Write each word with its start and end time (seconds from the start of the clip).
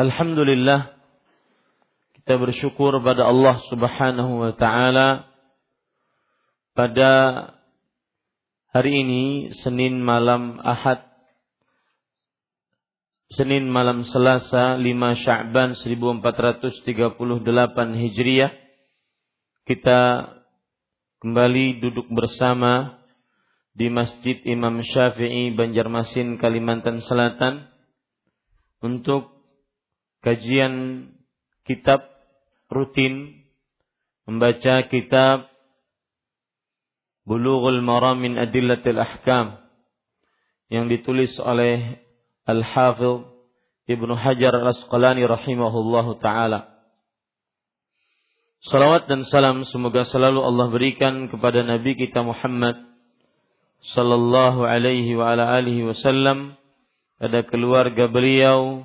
Alhamdulillah 0.00 0.96
kita 2.16 2.40
bersyukur 2.40 2.96
pada 3.04 3.28
Allah 3.28 3.60
Subhanahu 3.68 4.48
wa 4.48 4.52
taala. 4.56 5.28
Pada 6.72 7.12
hari 8.72 9.04
ini 9.04 9.52
Senin 9.60 10.00
malam 10.00 10.56
Ahad 10.64 11.04
Senin 13.36 13.68
malam 13.68 14.08
Selasa 14.08 14.80
5 14.80 14.88
Sya'ban 15.20 15.76
1438 15.76 16.80
Hijriah 18.00 18.56
kita 19.68 20.00
kembali 21.20 21.84
duduk 21.84 22.08
bersama 22.08 23.04
di 23.76 23.92
Masjid 23.92 24.40
Imam 24.48 24.80
Syafi'i 24.80 25.52
Banjarmasin 25.52 26.40
Kalimantan 26.40 27.04
Selatan 27.04 27.68
untuk 28.80 29.39
kajian 30.20 31.06
kitab 31.64 32.04
rutin 32.70 33.44
membaca 34.28 34.86
kitab 34.86 35.50
Bulughul 37.28 37.84
Maram 37.84 38.18
min 38.18 38.40
Adillatil 38.40 38.98
Ahkam 38.98 39.60
yang 40.72 40.88
ditulis 40.90 41.30
oleh 41.38 42.00
Al-Hafidh 42.48 43.28
Ibnu 43.90 44.14
Hajar 44.14 44.54
Al-Asqalani 44.54 45.26
rahimahullahu 45.26 46.22
taala. 46.22 46.70
Salawat 48.60 49.08
dan 49.08 49.24
salam 49.26 49.64
semoga 49.66 50.04
selalu 50.06 50.42
Allah 50.44 50.68
berikan 50.68 51.26
kepada 51.26 51.64
Nabi 51.64 51.96
kita 51.96 52.20
Muhammad 52.20 52.76
sallallahu 53.96 54.62
alaihi 54.68 55.16
wa 55.16 55.32
ala 55.32 55.56
alihi 55.56 55.88
wasallam 55.88 56.60
pada 57.16 57.40
keluarga 57.48 58.06
beliau, 58.06 58.84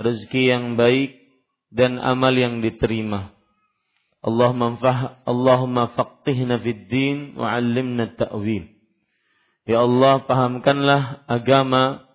rezeki 0.00 0.42
yang 0.48 0.64
baik 0.80 1.20
dan 1.68 2.00
amal 2.00 2.32
yang 2.32 2.64
diterima. 2.64 3.36
Allahumma 4.20 4.76
fah 4.80 5.00
Allahumma 5.28 5.92
faqihna 5.96 6.60
fid 6.60 6.88
din 6.88 7.36
wa 7.36 7.52
'allimna 7.56 8.16
ta'wil. 8.16 8.68
Ya 9.68 9.84
Allah, 9.84 10.24
pahamkanlah 10.24 11.24
agama 11.28 12.08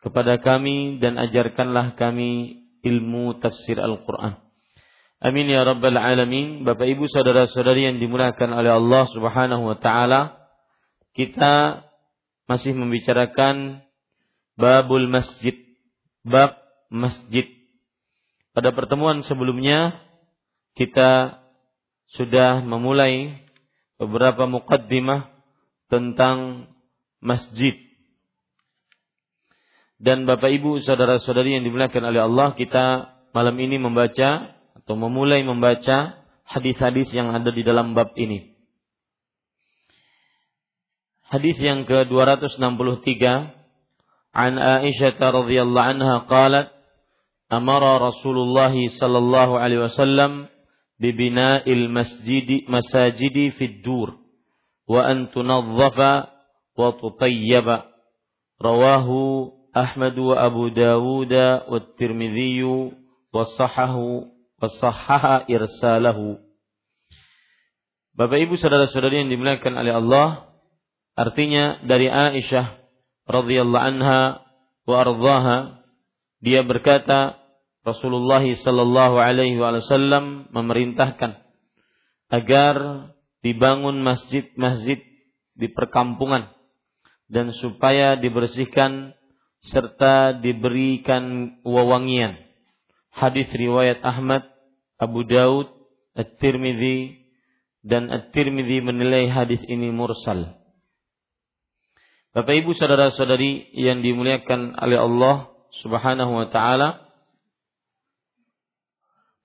kepada 0.00 0.40
kami 0.40 0.98
dan 0.98 1.20
ajarkanlah 1.20 1.94
kami 1.94 2.64
ilmu 2.80 3.38
tafsir 3.38 3.76
Al-Qur'an. 3.76 4.40
Amin 5.20 5.52
ya 5.52 5.68
rabbal 5.68 6.00
alamin. 6.00 6.64
Bapak 6.64 6.88
Ibu 6.88 7.04
saudara-saudari 7.12 7.84
yang 7.92 8.00
dimuliakan 8.00 8.56
oleh 8.56 8.72
Allah 8.72 9.04
Subhanahu 9.12 9.68
wa 9.68 9.76
taala, 9.76 10.40
kita 11.12 11.84
masih 12.48 12.72
membicarakan 12.72 13.84
babul 14.56 15.04
masjid, 15.12 15.54
bab 16.24 16.59
masjid. 16.90 17.46
Pada 18.50 18.74
pertemuan 18.74 19.22
sebelumnya 19.24 19.96
kita 20.74 21.40
sudah 22.18 22.66
memulai 22.66 23.38
beberapa 23.96 24.50
mukaddimah 24.50 25.30
tentang 25.86 26.66
masjid. 27.22 27.78
Dan 30.00 30.24
Bapak 30.24 30.50
Ibu 30.50 30.80
saudara-saudari 30.82 31.60
yang 31.60 31.64
dimuliakan 31.68 32.08
oleh 32.08 32.24
Allah, 32.24 32.56
kita 32.56 33.14
malam 33.36 33.54
ini 33.60 33.76
membaca 33.76 34.56
atau 34.74 34.94
memulai 34.96 35.44
membaca 35.44 36.18
hadis-hadis 36.48 37.12
yang 37.14 37.30
ada 37.30 37.52
di 37.52 37.62
dalam 37.62 37.92
bab 37.92 38.16
ini. 38.16 38.56
Hadis 41.30 41.54
yang 41.62 41.86
ke-263 41.86 43.22
An 44.30 44.52
Aisyah 44.58 45.18
radhiyallahu 45.20 45.88
anha 45.94 46.26
qalat 46.26 46.79
amara 47.50 47.98
Rasulullah 47.98 48.70
sallallahu 48.72 49.58
alaihi 49.58 49.84
wasallam 49.90 50.46
bibina'il 51.02 51.90
masjidi 51.90 52.64
masajidi 52.70 53.50
fid 53.58 53.82
dur. 53.82 54.16
Wa 54.86 55.10
an 55.10 55.28
wa 55.34 56.88
tutayyaba. 56.94 57.90
Rawahu 58.60 59.50
Ahmad 59.74 60.18
wa 60.18 60.36
Abu 60.36 60.70
Dawud 60.74 61.32
wa 61.32 61.78
Tirmidzi 61.96 62.60
wa 63.30 63.46
sahahu 63.56 64.28
Bapak 68.10 68.36
Ibu 68.36 68.54
saudara-saudari 68.60 69.24
yang 69.24 69.32
dimuliakan 69.32 69.80
oleh 69.80 69.96
Allah 69.96 70.28
artinya 71.16 71.80
dari 71.88 72.12
Aisyah 72.12 72.76
radhiyallahu 73.24 73.80
anha 73.80 74.44
wa 74.84 74.96
ardhaha 75.00 75.80
dia 76.44 76.60
berkata 76.60 77.39
Rasulullah 77.90 78.42
sallallahu 78.42 79.16
alaihi 79.18 79.58
wasallam 79.58 80.50
memerintahkan 80.54 81.42
agar 82.30 82.74
dibangun 83.42 84.00
masjid-masjid 84.06 85.02
di 85.58 85.68
perkampungan 85.70 86.54
dan 87.26 87.50
supaya 87.58 88.14
dibersihkan 88.16 89.14
serta 89.66 90.38
diberikan 90.38 91.56
wewangian. 91.66 92.38
Hadis 93.10 93.50
riwayat 93.52 94.00
Ahmad, 94.06 94.46
Abu 94.96 95.26
Daud, 95.26 95.68
At-Tirmidzi 96.14 97.26
dan 97.84 98.08
At-Tirmidzi 98.08 98.80
menilai 98.80 99.28
hadis 99.28 99.60
ini 99.66 99.92
mursal. 99.92 100.60
Bapak 102.30 102.54
Ibu 102.62 102.78
saudara-saudari 102.78 103.74
yang 103.74 104.06
dimuliakan 104.06 104.78
oleh 104.78 104.98
Allah 105.02 105.50
Subhanahu 105.82 106.30
wa 106.38 106.46
taala. 106.46 107.09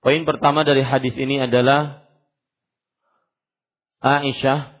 Poin 0.06 0.22
pertama 0.22 0.62
dari 0.62 0.86
hadis 0.86 1.18
ini 1.18 1.42
adalah 1.42 2.06
Aisyah 3.98 4.78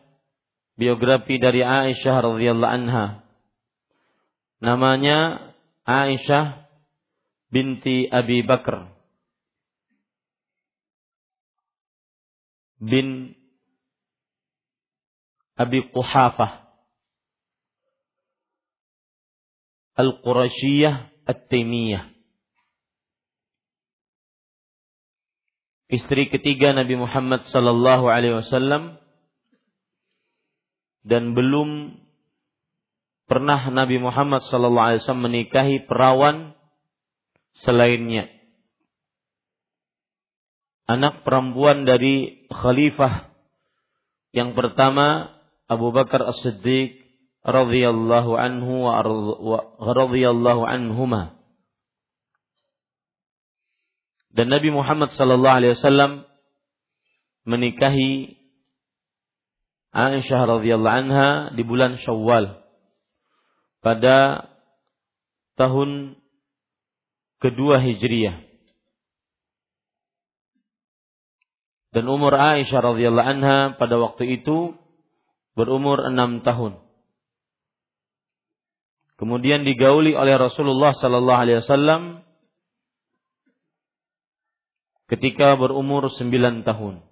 biografi 0.78 1.42
dari 1.42 1.66
Aisyah 1.66 2.30
radhiyallahu 2.30 2.70
anha. 2.70 3.26
Namanya 4.62 5.50
Aisyah 5.82 6.70
binti 7.50 8.06
Abi 8.06 8.46
Bakar 8.46 8.94
bin 12.78 13.34
Abi 15.58 15.90
Quhafah 15.90 16.70
Al-Qurashiyah 19.98 21.10
At-Taimiyah. 21.26 22.15
Istri 25.86 26.34
ketiga 26.34 26.74
Nabi 26.74 26.98
Muhammad 26.98 27.46
sallallahu 27.46 28.10
alaihi 28.10 28.42
wasallam 28.42 28.98
dan 31.06 31.38
belum 31.38 31.94
pernah 33.30 33.70
Nabi 33.70 34.02
Muhammad 34.02 34.42
sallallahu 34.50 34.86
alaihi 34.90 35.00
wasallam 35.06 35.26
menikahi 35.30 35.76
perawan 35.86 36.58
selainnya. 37.62 38.26
Anak 40.90 41.22
perempuan 41.22 41.86
dari 41.86 42.46
khalifah 42.50 43.30
yang 44.34 44.58
pertama 44.58 45.38
Abu 45.70 45.94
Bakar 45.94 46.22
As-Siddiq 46.26 46.98
radhiyallahu 47.46 48.34
anhu 48.34 48.90
wa 48.90 49.02
radhiyallahu 49.78 50.62
anhuma. 50.66 51.38
Dan 54.36 54.52
Nabi 54.52 54.68
Muhammad 54.68 55.16
sallallahu 55.16 55.56
alaihi 55.56 55.72
wasallam 55.80 56.28
menikahi 57.48 58.36
Aisyah 59.96 60.60
radhiyallahu 60.60 60.98
anha 61.08 61.28
di 61.56 61.64
bulan 61.64 61.96
Syawal 61.96 62.60
pada 63.80 64.44
tahun 65.56 66.20
kedua 67.40 67.80
Hijriyah. 67.80 68.44
Dan 71.96 72.04
umur 72.12 72.36
Aisyah 72.36 72.92
radhiyallahu 72.92 73.30
anha 73.40 73.72
pada 73.80 73.96
waktu 73.96 74.36
itu 74.36 74.76
berumur 75.56 76.04
enam 76.12 76.44
tahun 76.44 76.76
kemudian 79.16 79.64
digauli 79.64 80.12
oleh 80.12 80.36
Rasulullah 80.36 80.92
sallallahu 80.92 81.40
alaihi 81.40 81.64
wasallam 81.64 82.25
ketika 85.06 85.54
berumur 85.54 86.10
sembilan 86.10 86.66
tahun. 86.66 87.02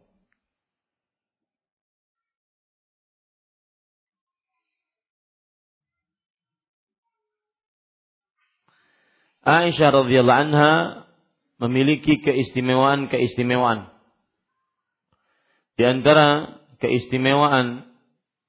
Aisyah 9.45 9.93
radhiyallahu 9.93 10.41
anha 10.49 10.73
memiliki 11.61 12.17
keistimewaan-keistimewaan. 12.25 13.93
Di 15.77 15.85
antara 15.85 16.61
keistimewaan 16.81 17.85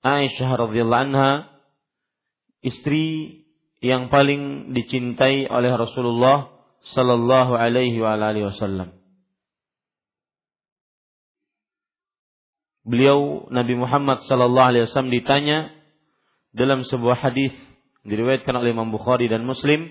Aisyah 0.08 0.50
radhiyallahu 0.56 1.04
anha 1.12 1.52
istri 2.64 3.44
yang 3.84 4.08
paling 4.08 4.72
dicintai 4.72 5.52
oleh 5.52 5.76
Rasulullah 5.76 6.50
sallallahu 6.96 7.60
alaihi 7.60 8.00
wa 8.00 8.16
alihi 8.16 8.48
wasallam. 8.48 9.05
Beliau 12.86 13.50
Nabi 13.50 13.74
Muhammad 13.74 14.22
sallallahu 14.30 14.70
alaihi 14.70 14.86
wasallam 14.86 15.10
ditanya 15.10 15.74
dalam 16.54 16.86
sebuah 16.86 17.18
hadis 17.18 17.52
diriwayatkan 18.06 18.54
oleh 18.54 18.78
Imam 18.78 18.94
Bukhari 18.94 19.26
dan 19.26 19.42
Muslim, 19.42 19.90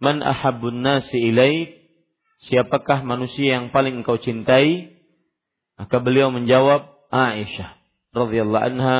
"Man 0.00 0.24
ahabbun 0.24 0.80
nasi 0.80 1.20
ilaik?" 1.20 1.76
Siapakah 2.36 3.00
manusia 3.00 3.56
yang 3.56 3.72
paling 3.72 4.04
engkau 4.04 4.20
cintai? 4.20 4.92
Maka 5.76 6.00
beliau 6.00 6.28
menjawab, 6.28 6.96
Aisyah 7.08 7.76
radhiyallahu 8.12 8.66
anha 8.72 8.96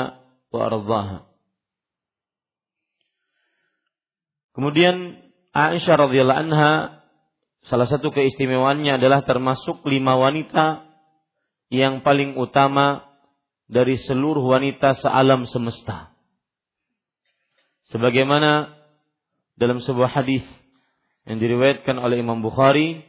wa 0.52 0.60
ardhaha. 0.68 1.18
Kemudian 4.56 5.20
Aisyah 5.52 5.96
radhiyallahu 6.08 6.42
anha 6.48 7.02
salah 7.68 7.88
satu 7.88 8.08
keistimewaannya 8.08 8.96
adalah 9.00 9.20
termasuk 9.24 9.84
lima 9.84 10.16
wanita 10.16 10.85
yang 11.72 12.02
paling 12.06 12.38
utama 12.38 13.06
dari 13.66 13.98
seluruh 13.98 14.42
wanita 14.42 14.94
sealam 14.98 15.46
semesta. 15.50 16.14
Sebagaimana 17.90 18.74
dalam 19.58 19.82
sebuah 19.82 20.10
hadis 20.10 20.46
yang 21.26 21.42
diriwayatkan 21.42 21.98
oleh 21.98 22.22
Imam 22.22 22.42
Bukhari, 22.42 23.02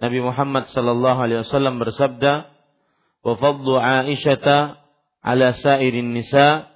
Nabi 0.00 0.18
Muhammad 0.24 0.72
sallallahu 0.72 1.18
alaihi 1.20 1.44
wasallam 1.44 1.76
bersabda, 1.80 2.48
"Wa 3.22 3.34
fadlu 3.36 3.76
Aisyata 3.76 4.80
ala 5.22 5.54
sa'irin 5.54 6.16
nisa 6.16 6.68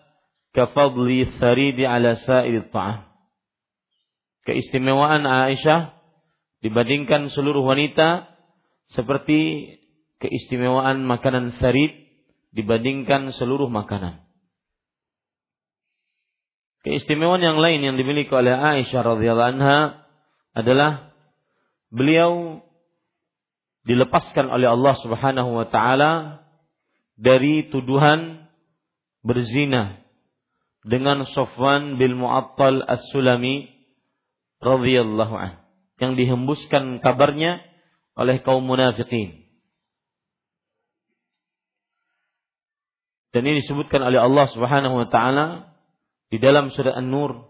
ka 0.53 0.69
fadli 0.71 1.29
tharidi 1.41 1.89
ala 1.89 2.17
sa'irit 2.21 2.69
ta'am." 2.71 3.07
keistimewaan 4.47 5.27
Aisyah 5.27 5.99
dibandingkan 6.63 7.29
seluruh 7.35 7.67
wanita 7.67 8.31
seperti 8.95 9.75
keistimewaan 10.21 11.05
makanan 11.05 11.57
sarid 11.61 11.93
dibandingkan 12.57 13.37
seluruh 13.37 13.69
makanan. 13.69 14.25
Keistimewaan 16.87 17.43
yang 17.43 17.59
lain 17.59 17.83
yang 17.83 17.97
dimiliki 17.99 18.31
oleh 18.31 18.55
Aisyah 18.55 19.03
radhiyallahu 19.03 19.53
anha 19.59 20.07
adalah 20.55 21.11
beliau 21.91 22.63
dilepaskan 23.87 24.51
oleh 24.51 24.71
Allah 24.71 24.95
Subhanahu 25.03 25.51
wa 25.51 25.67
taala 25.67 26.43
dari 27.19 27.67
tuduhan 27.71 28.47
berzina 29.27 29.99
dengan 30.87 31.27
Sofwan 31.27 31.99
bin 31.99 32.15
Mu'attal 32.15 32.87
As-Sulami 32.87 33.67
radhiyallahu 34.63 35.35
an 35.35 35.59
yang 35.99 36.15
dihembuskan 36.15 37.03
kabarnya 37.03 37.65
oleh 38.15 38.41
kaum 38.45 38.63
munafikin. 38.63 39.46
Dan 43.37 43.45
ini 43.45 43.61
disebutkan 43.61 44.01
oleh 44.01 44.17
Allah 44.17 44.49
Subhanahu 44.49 44.97
wa 44.97 45.09
taala 45.13 45.77
di 46.33 46.41
dalam 46.41 46.73
surah 46.73 46.97
An-Nur 46.97 47.45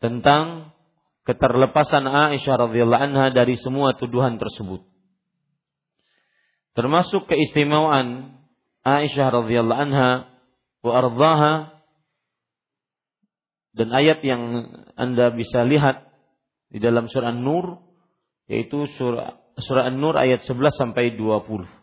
tentang 0.00 0.72
keterlepasan 1.28 2.08
Aisyah 2.08 2.56
radhiyallahu 2.56 3.04
anha 3.04 3.28
dari 3.36 3.60
semua 3.60 3.92
tuduhan 4.00 4.40
tersebut. 4.40 4.80
Termasuk 6.72 7.28
keistimewaan 7.28 8.32
Aisyah 8.80 9.44
radhiyallahu 9.44 9.82
anha 9.92 10.32
wa 10.80 10.92
ardhaha 10.96 11.52
dan 13.76 13.92
ayat 13.92 14.24
yang 14.24 14.72
Anda 14.96 15.36
bisa 15.36 15.68
lihat 15.68 16.00
di 16.72 16.80
dalam 16.80 17.12
surah 17.12 17.28
An-Nur 17.28 17.76
yaitu 18.48 18.88
surah 18.96 19.36
surah 19.60 19.92
An-Nur 19.92 20.16
ayat 20.16 20.48
11 20.48 20.80
sampai 20.80 21.12
20. 21.12 21.81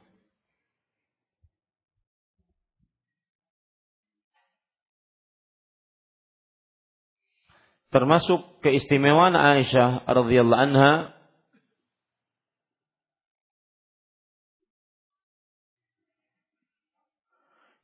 Termasuk 7.89 8.61
keistimewaan 8.61 9.33
Aisyah 9.33 10.05
radhiyallahu 10.05 10.61
anha 10.61 10.93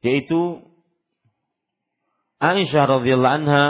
yaitu 0.05 0.61
Aisyah 2.37 2.83
radhiyallahu 2.85 3.37
anha 3.41 3.65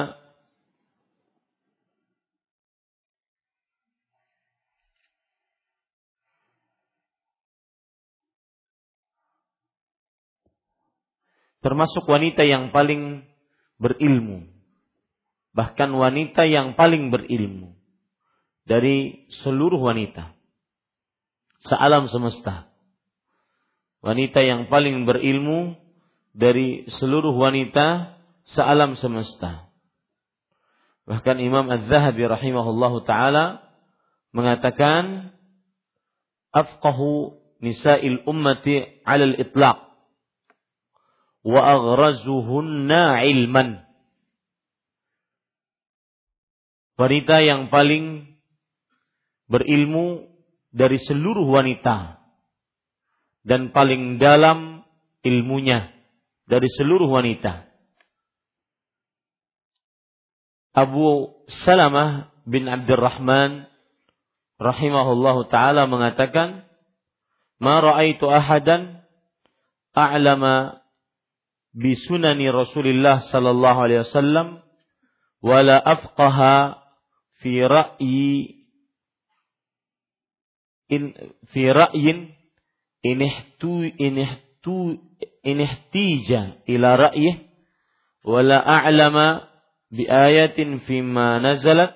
termasuk 11.65 12.05
wanita 12.05 12.45
yang 12.45 12.69
paling 12.69 13.25
berilmu. 13.81 14.54
Bahkan 15.55 15.89
wanita 15.95 16.43
yang 16.43 16.75
paling 16.75 17.15
berilmu 17.15 17.79
dari 18.67 19.29
seluruh 19.41 19.79
wanita. 19.79 20.35
Sealam 21.63 22.11
semesta. 22.11 22.67
Wanita 24.03 24.43
yang 24.43 24.67
paling 24.67 25.07
berilmu 25.07 25.79
dari 26.35 26.83
seluruh 26.91 27.31
wanita 27.33 28.19
sealam 28.51 28.99
semesta. 28.99 29.71
Bahkan 31.07 31.37
Imam 31.39 31.65
Az-Zahabi 31.71 32.27
rahimahullahu 32.27 33.07
taala 33.07 33.63
mengatakan 34.35 35.31
afqahu 36.51 37.39
nisa'il 37.63 38.25
ummati 38.27 39.01
'ala 39.07 39.31
al-itlaq 39.31 39.79
wa 41.45 41.61
aghrazuhunna 41.61 43.23
ilman. 43.31 43.84
Wanita 46.95 47.43
yang 47.43 47.67
paling 47.67 48.35
berilmu 49.51 50.31
dari 50.71 50.99
seluruh 50.99 51.47
wanita 51.47 52.23
dan 53.45 53.75
paling 53.75 54.17
dalam 54.17 54.83
ilmunya 55.21 55.91
dari 56.45 56.69
seluruh 56.71 57.09
wanita. 57.09 57.67
Abu 60.75 61.31
Salamah 61.47 62.35
bin 62.43 62.67
Abdurrahman 62.67 63.65
rahimahullahu 64.59 65.47
taala 65.47 65.87
mengatakan, 65.87 66.67
"Ma 67.63 67.79
ra'aitu 67.79 68.27
ahadan 68.27 69.03
a'lama 69.95 70.83
bisunani 71.71 72.51
Rasulullah 72.51 73.23
sallallahu 73.23 73.79
alaihi 73.79 74.03
wasallam 74.03 74.47
wala 75.39 75.79
afqaha 75.79 76.84
fi 77.45 77.61
ra'yi 77.61 78.65
in 80.89 81.13
fi 81.53 81.69
ra'yin 81.69 82.33
inihtu 83.05 83.85
inihtu 84.01 84.97
inihtija 85.45 86.65
ila 86.65 86.89
ra'yih 86.97 87.45
wala 88.25 88.57
a'lama 88.57 89.45
bi 89.93 90.09
ayatin 90.09 90.81
fima 90.89 91.37
nazalat 91.37 91.93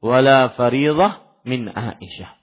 wala 0.00 0.56
fariḍah 0.56 1.44
min 1.44 1.68
Aisyah. 1.68 2.40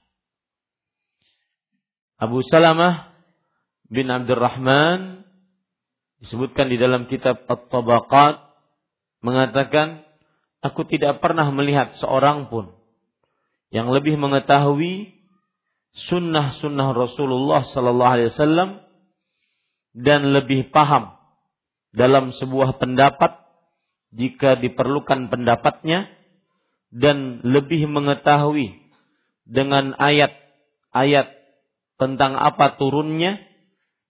Abu 2.21 2.45
Salamah 2.45 3.13
bin 3.89 4.13
Abdurrahman 4.13 5.25
disebutkan 6.21 6.69
di 6.69 6.77
dalam 6.77 7.09
kitab 7.09 7.45
At-Tabaqat 7.49 8.41
mengatakan 9.21 10.06
aku 10.61 10.85
tidak 10.89 11.21
pernah 11.21 11.49
melihat 11.53 11.93
seorang 12.01 12.49
pun 12.49 12.73
yang 13.69 13.91
lebih 13.91 14.15
mengetahui 14.15 15.13
sunnah-sunnah 16.07 16.93
Rasulullah 16.93 17.65
sallallahu 17.67 18.13
alaihi 18.13 18.29
wasallam 18.31 18.69
dan 19.97 20.29
lebih 20.29 20.69
paham 20.69 21.17
dalam 21.91 22.29
sebuah 22.35 22.77
pendapat 22.77 23.33
jika 24.13 24.61
diperlukan 24.61 25.27
pendapatnya 25.33 26.07
dan 26.93 27.43
lebih 27.43 27.89
mengetahui 27.89 28.77
dengan 29.43 29.97
ayat-ayat 29.97 31.27
tentang 31.97 32.37
apa 32.37 32.77
turunnya 32.77 33.41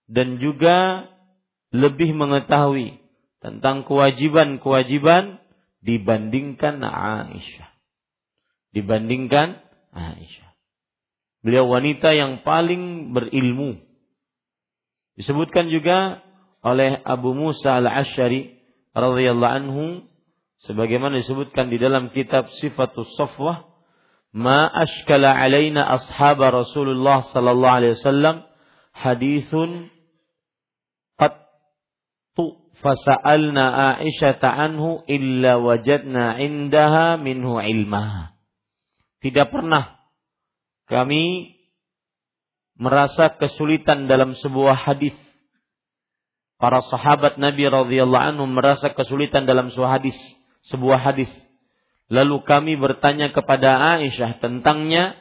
dan 0.06 0.38
juga 0.38 1.08
lebih 1.74 2.14
mengetahui 2.14 3.00
tentang 3.40 3.84
kewajiban-kewajiban 3.84 5.40
dibandingkan 5.88 6.84
Aisyah. 6.84 7.70
Dibandingkan 8.76 9.56
Aisyah. 9.96 10.52
Beliau 11.40 11.64
wanita 11.72 12.12
yang 12.12 12.44
paling 12.44 13.16
berilmu. 13.16 13.80
Disebutkan 15.16 15.72
juga 15.72 16.20
oleh 16.60 17.00
Abu 17.08 17.32
Musa 17.32 17.80
al-Ashari 17.80 18.60
radhiyallahu 18.92 19.56
anhu 19.64 19.84
sebagaimana 20.68 21.24
disebutkan 21.24 21.72
di 21.72 21.80
dalam 21.80 22.12
kitab 22.12 22.52
Sifatus 22.60 23.08
Safwah 23.16 23.64
ma 24.34 24.68
ashkala 24.68 25.32
alaina 25.32 25.86
ashab 25.88 26.42
Rasulullah 26.42 27.24
sallallahu 27.32 27.76
alaihi 27.80 27.94
wasallam 27.96 28.36
hadithun 28.92 29.88
fasa'alna 32.82 33.98
Aisyah 33.98 34.38
anhu 34.42 35.02
illa 35.10 35.58
wajadna 35.58 36.38
indaha 36.38 37.18
minhu 37.18 37.58
ilmah. 37.58 38.34
Tidak 39.18 39.50
pernah 39.50 39.98
kami 40.86 41.54
merasa 42.78 43.34
kesulitan 43.34 44.06
dalam 44.06 44.38
sebuah 44.38 44.78
hadis. 44.86 45.14
Para 46.58 46.82
sahabat 46.82 47.38
Nabi 47.38 47.70
radhiyallahu 47.70 48.26
anhu 48.34 48.46
merasa 48.50 48.90
kesulitan 48.90 49.46
dalam 49.46 49.70
sebuah 49.70 50.02
hadis, 50.02 50.18
sebuah 50.66 50.98
hadis. 50.98 51.30
Lalu 52.10 52.42
kami 52.42 52.74
bertanya 52.74 53.30
kepada 53.30 53.78
Aisyah 53.98 54.42
tentangnya, 54.42 55.14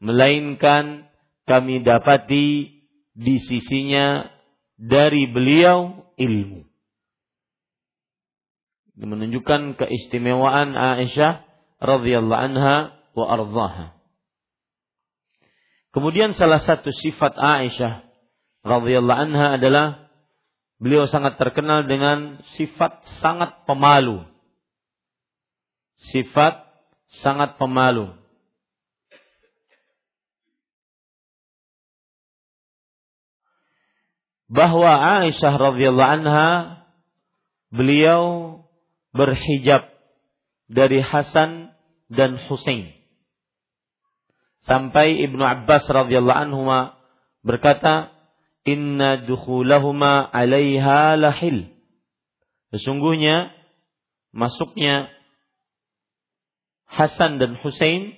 melainkan 0.00 1.10
kami 1.44 1.84
dapati 1.84 2.80
di 3.12 3.36
sisinya 3.44 4.30
dari 4.78 5.28
beliau 5.28 6.06
ilmu 6.16 6.69
menunjukkan 9.06 9.80
keistimewaan 9.80 10.76
Aisyah 10.76 11.44
radhiyallahu 11.80 12.44
anha 12.52 12.76
wa 13.16 13.24
ardhaha. 13.32 13.96
Kemudian 15.90 16.36
salah 16.36 16.60
satu 16.62 16.92
sifat 16.92 17.34
Aisyah 17.34 18.04
radhiyallahu 18.62 19.20
anha 19.24 19.56
adalah 19.56 19.86
beliau 20.76 21.08
sangat 21.08 21.40
terkenal 21.40 21.88
dengan 21.88 22.44
sifat 22.60 23.00
sangat 23.24 23.64
pemalu. 23.64 24.22
Sifat 26.12 26.68
sangat 27.24 27.56
pemalu. 27.56 28.12
Bahwa 34.50 35.24
Aisyah 35.24 35.54
radhiyallahu 35.56 36.12
anha 36.22 36.48
beliau 37.70 38.60
berhijab 39.10 39.90
dari 40.70 41.02
Hasan 41.02 41.74
dan 42.10 42.38
Husain. 42.46 42.94
Sampai 44.62 45.18
Ibnu 45.24 45.40
Abbas 45.40 45.88
radhiyallahu 45.88 46.40
anhu 46.50 46.68
berkata, 47.40 48.12
"Inna 48.68 49.24
dukhulahuma 49.24 50.28
'alaiha 50.28 51.16
lahil." 51.16 51.72
Sesungguhnya 52.70 53.50
masuknya 54.30 55.10
Hasan 56.86 57.38
dan 57.38 57.58
Husain 57.58 58.14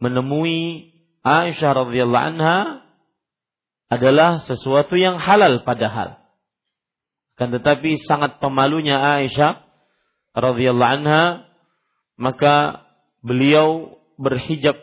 menemui 0.00 0.92
Aisyah 1.24 1.72
radhiyallahu 1.86 2.26
anha 2.36 2.86
adalah 3.86 4.42
sesuatu 4.44 4.98
yang 4.98 5.20
halal 5.20 5.62
padahal. 5.62 6.25
Kan 7.36 7.52
tetapi 7.52 8.00
sangat 8.08 8.40
pemalunya 8.40 8.96
Aisyah 8.96 9.60
radhiyallahu 10.32 10.92
anha 11.00 11.24
maka 12.16 12.84
beliau 13.20 14.00
berhijab 14.16 14.80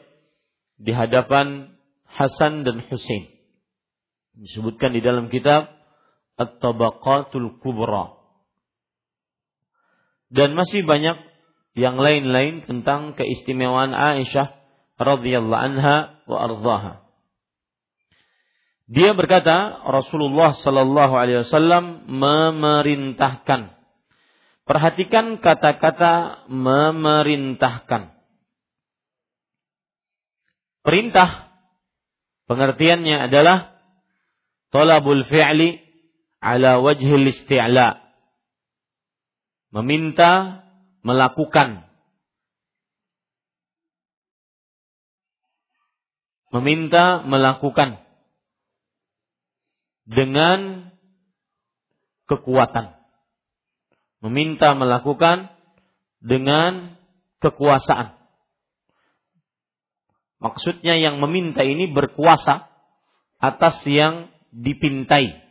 di 0.77 0.93
hadapan 0.93 1.74
Hasan 2.05 2.62
dan 2.62 2.86
Husain. 2.86 3.25
Disebutkan 4.38 4.93
di 4.93 5.01
dalam 5.01 5.33
kitab 5.33 5.69
At-Tabaqatul 6.38 7.57
Kubra. 7.57 8.13
Dan 10.33 10.57
masih 10.57 10.86
banyak 10.86 11.17
yang 11.74 11.98
lain-lain 11.98 12.65
tentang 12.65 13.17
keistimewaan 13.17 13.93
Aisyah 13.93 14.53
radhiyallahu 14.98 15.62
anha 15.74 16.22
wa 16.29 16.38
ardhaha. 16.38 17.02
Dia 18.92 19.16
berkata 19.16 19.84
Rasulullah 19.88 20.54
Sallallahu 20.60 21.13
Alaihi 21.16 21.48
Wasallam 21.48 22.08
memerintahkan 22.12 23.74
Perhatikan 24.63 25.44
kata-kata 25.44 26.48
memerintahkan. 26.48 28.16
Perintah 30.84 31.52
pengertiannya 32.48 33.28
adalah 33.28 33.75
talabul 34.72 35.28
fi'li 35.28 35.84
ala 36.40 36.80
wajhil 36.80 37.28
isti'la. 37.28 38.00
Meminta 39.75 40.63
melakukan 41.04 41.84
meminta 46.56 47.25
melakukan 47.25 48.00
dengan 50.03 50.91
kekuatan. 52.27 52.95
Meminta 54.24 54.72
melakukan 54.75 55.51
dengan 56.24 56.95
kekuasaan. 57.43 58.15
Maksudnya 60.39 60.95
yang 61.00 61.19
meminta 61.19 61.63
ini 61.63 61.91
berkuasa 61.91 62.67
atas 63.39 63.83
yang 63.88 64.31
dipintai. 64.51 65.43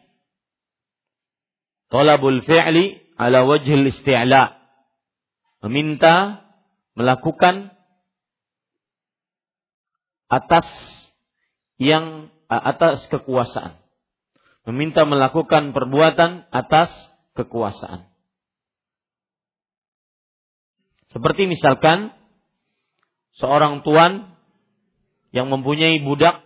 Talabul 1.93 2.41
fi'li 2.41 3.17
ala 3.21 3.45
wajhil 3.45 3.89
isti'la. 3.93 4.57
Meminta 5.65 6.45
melakukan 6.97 7.77
atas 10.33 10.65
yang 11.77 12.33
atas 12.49 13.05
kekuasaan. 13.13 13.82
Meminta 14.63 15.03
melakukan 15.03 15.75
perbuatan 15.75 16.47
atas 16.55 16.91
kekuasaan. 17.35 18.07
Seperti 21.11 21.51
misalkan 21.51 22.15
seorang 23.37 23.85
tuan 23.85 24.33
yang 25.35 25.53
mempunyai 25.53 26.01
budak 26.01 26.41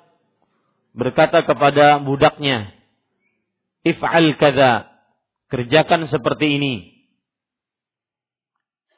berkata 0.97 1.45
kepada 1.45 2.03
budaknya, 2.03 2.73
"If'al 3.85 4.35
kada." 4.41 4.97
Kerjakan 5.47 6.11
seperti 6.11 6.59
ini. 6.59 6.75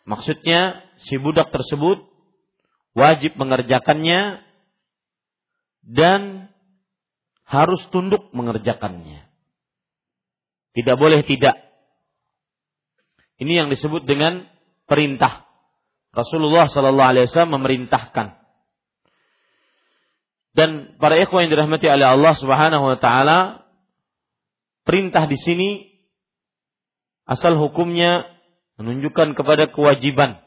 Maksudnya 0.08 0.80
si 1.04 1.20
budak 1.20 1.52
tersebut 1.52 2.08
wajib 2.96 3.36
mengerjakannya 3.36 4.40
dan 5.84 6.48
harus 7.48 7.80
tunduk 7.88 8.28
mengerjakannya. 8.36 9.24
Tidak 10.76 10.96
boleh 11.00 11.24
tidak. 11.24 11.56
Ini 13.40 13.64
yang 13.64 13.68
disebut 13.72 14.04
dengan 14.04 14.44
perintah. 14.84 15.48
Rasulullah 16.12 16.68
Sallallahu 16.68 17.08
Alaihi 17.08 17.24
Wasallam 17.26 17.56
memerintahkan. 17.58 18.36
Dan 20.52 20.98
para 20.98 21.16
ikhwan 21.16 21.46
yang 21.46 21.52
dirahmati 21.54 21.86
oleh 21.86 22.18
Allah 22.18 22.34
Subhanahu 22.36 22.84
Wa 22.94 22.98
Taala, 22.98 23.38
perintah 24.82 25.24
di 25.30 25.38
sini 25.38 25.70
asal 27.24 27.54
hukumnya 27.56 28.26
menunjukkan 28.76 29.38
kepada 29.38 29.70
kewajiban. 29.70 30.42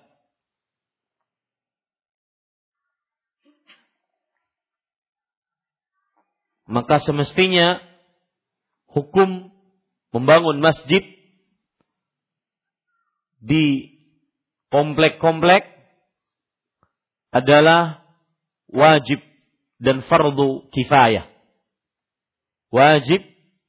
Maka 6.71 7.03
semestinya 7.03 7.83
hukum 8.87 9.51
membangun 10.15 10.63
masjid 10.63 11.03
di 13.43 13.91
komplek-komplek 14.71 15.67
adalah 17.35 18.07
wajib 18.71 19.19
dan 19.83 19.99
fardu 20.07 20.71
kifayah. 20.71 21.27
Wajib 22.71 23.19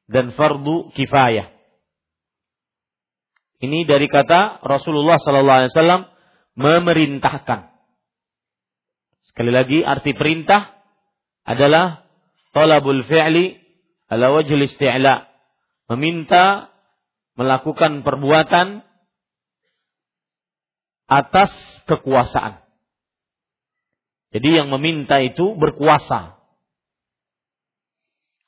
dan 0.06 0.30
fardu 0.38 0.94
kifayah. 0.94 1.50
Ini 3.62 3.86
dari 3.86 4.06
kata 4.06 4.62
Rasulullah 4.62 5.18
sallallahu 5.18 5.58
alaihi 5.62 5.72
wasallam 5.74 6.02
memerintahkan. 6.58 7.70
Sekali 9.30 9.50
lagi 9.54 9.80
arti 9.86 10.12
perintah 10.12 10.82
adalah 11.46 12.02
talabul 12.52 13.02
fi'li 13.04 13.58
ala 14.08 14.30
wajhil 14.32 14.64
isti'la. 14.68 15.28
Meminta 15.92 16.72
melakukan 17.36 18.04
perbuatan 18.04 18.84
atas 21.08 21.52
kekuasaan. 21.84 22.64
Jadi 24.32 24.48
yang 24.56 24.72
meminta 24.72 25.20
itu 25.20 25.52
berkuasa. 25.60 26.40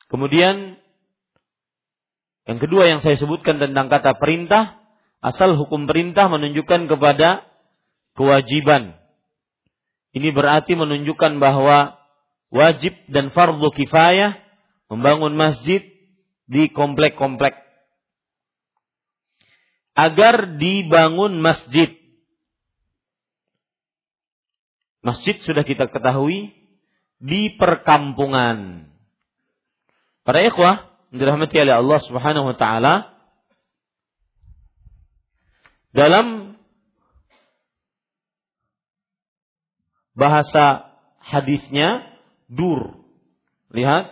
Kemudian 0.08 0.80
yang 2.44 2.58
kedua 2.60 2.88
yang 2.88 3.00
saya 3.00 3.16
sebutkan 3.16 3.56
tentang 3.60 3.88
kata 3.88 4.16
perintah, 4.16 4.80
asal 5.20 5.56
hukum 5.56 5.88
perintah 5.88 6.28
menunjukkan 6.28 6.88
kepada 6.88 7.44
kewajiban. 8.16 8.96
Ini 10.14 10.30
berarti 10.30 10.76
menunjukkan 10.76 11.40
bahwa 11.42 11.98
wajib 12.54 12.94
dan 13.10 13.34
fardu 13.34 13.66
kifayah 13.74 14.38
membangun 14.86 15.34
masjid 15.34 15.82
di 16.46 16.70
komplek-komplek. 16.70 17.58
Agar 19.98 20.54
dibangun 20.58 21.42
masjid. 21.42 21.90
Masjid 25.02 25.36
sudah 25.42 25.66
kita 25.66 25.90
ketahui 25.90 26.54
di 27.18 27.52
perkampungan. 27.58 28.86
Para 30.24 30.40
ikhwah, 30.40 30.88
dirahmati 31.12 31.58
oleh 31.60 31.74
Allah 31.76 32.00
Subhanahu 32.06 32.54
wa 32.54 32.56
taala, 32.56 32.94
dalam 35.94 36.58
bahasa 40.16 40.90
hadisnya 41.22 42.13
dur. 42.50 43.06
Lihat, 43.74 44.04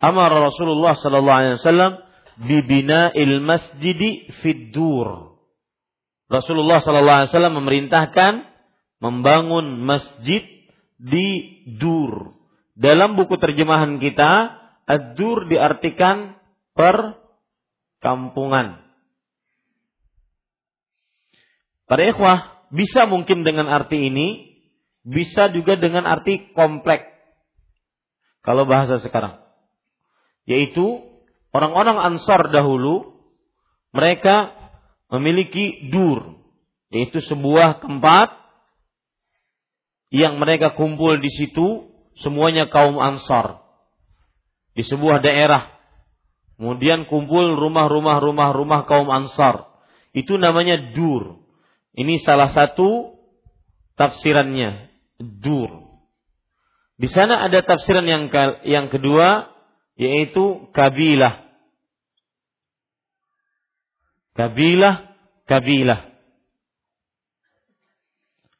amar 0.00 0.32
Rasulullah 0.32 0.96
sallallahu 0.98 1.40
alaihi 1.40 1.56
wasallam 1.60 1.92
il 3.14 3.40
masjidi 3.44 4.32
fid 4.40 4.72
dur. 4.72 5.36
Rasulullah 6.30 6.78
sallallahu 6.78 7.18
alaihi 7.24 7.30
wasallam 7.34 7.56
memerintahkan 7.58 8.32
membangun 9.02 9.82
masjid 9.82 10.46
di 11.00 11.28
dur. 11.80 12.36
Dalam 12.76 13.16
buku 13.18 13.36
terjemahan 13.36 13.98
kita, 13.98 14.56
ad-dur 14.86 15.50
diartikan 15.50 16.38
perkampungan. 16.72 18.78
Para 21.90 22.06
ikhwah, 22.06 22.70
bisa 22.70 23.10
mungkin 23.10 23.42
dengan 23.42 23.66
arti 23.66 23.98
ini, 23.98 24.54
bisa 25.02 25.50
juga 25.50 25.74
dengan 25.74 26.06
arti 26.06 26.54
komplek. 26.54 27.09
Kalau 28.40 28.64
bahasa 28.64 29.00
sekarang. 29.00 29.40
Yaitu 30.48 31.04
orang-orang 31.52 32.14
Ansar 32.14 32.48
dahulu 32.48 33.20
mereka 33.92 34.54
memiliki 35.10 35.90
dur, 35.90 36.38
yaitu 36.88 37.20
sebuah 37.20 37.82
tempat 37.82 38.34
yang 40.10 40.42
mereka 40.42 40.74
kumpul 40.74 41.18
di 41.22 41.30
situ 41.30 41.90
semuanya 42.18 42.66
kaum 42.66 42.98
Ansar 42.98 43.62
di 44.74 44.82
sebuah 44.82 45.22
daerah. 45.22 45.70
Kemudian 46.60 47.08
kumpul 47.08 47.56
rumah-rumah 47.56 48.20
rumah-rumah 48.20 48.84
kaum 48.84 49.08
Ansar. 49.08 49.64
Itu 50.12 50.36
namanya 50.36 50.92
dur. 50.92 51.40
Ini 51.96 52.20
salah 52.20 52.52
satu 52.52 53.16
tafsirannya, 53.96 54.92
dur. 55.18 55.79
Di 57.00 57.08
sana 57.08 57.40
ada 57.48 57.64
tafsiran 57.64 58.04
yang 58.04 58.28
yang 58.68 58.92
kedua 58.92 59.48
yaitu 59.96 60.68
kabilah. 60.76 61.48
Kabilah, 64.36 65.16
kabilah. 65.48 66.12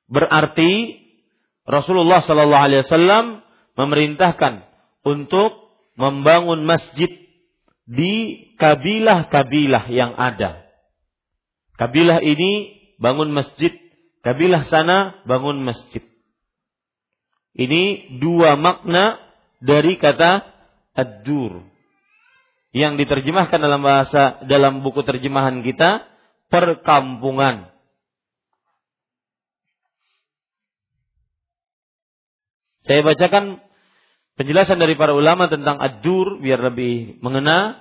Berarti 0.08 0.98
Rasulullah 1.68 2.24
Sallallahu 2.24 2.64
Alaihi 2.64 2.82
Wasallam 2.82 3.24
memerintahkan 3.76 4.64
untuk 5.04 5.70
membangun 6.00 6.64
masjid 6.64 7.12
di 7.84 8.14
kabilah-kabilah 8.56 9.92
yang 9.92 10.16
ada. 10.16 10.64
Kabilah 11.76 12.24
ini 12.24 12.76
bangun 12.96 13.32
masjid, 13.32 13.72
kabilah 14.24 14.64
sana 14.66 15.22
bangun 15.28 15.60
masjid. 15.64 16.09
Ini 17.60 18.16
dua 18.16 18.56
makna 18.56 19.20
dari 19.60 20.00
kata 20.00 20.48
ad-dur. 20.96 21.60
Yang 22.72 23.04
diterjemahkan 23.04 23.60
dalam 23.60 23.84
bahasa 23.84 24.40
dalam 24.48 24.80
buku 24.80 25.04
terjemahan 25.04 25.60
kita 25.60 26.08
perkampungan. 26.48 27.68
Saya 32.88 33.04
bacakan 33.04 33.60
penjelasan 34.40 34.80
dari 34.80 34.96
para 34.96 35.12
ulama 35.12 35.52
tentang 35.52 35.76
ad-dur 35.76 36.40
biar 36.40 36.64
lebih 36.64 37.20
mengena. 37.20 37.76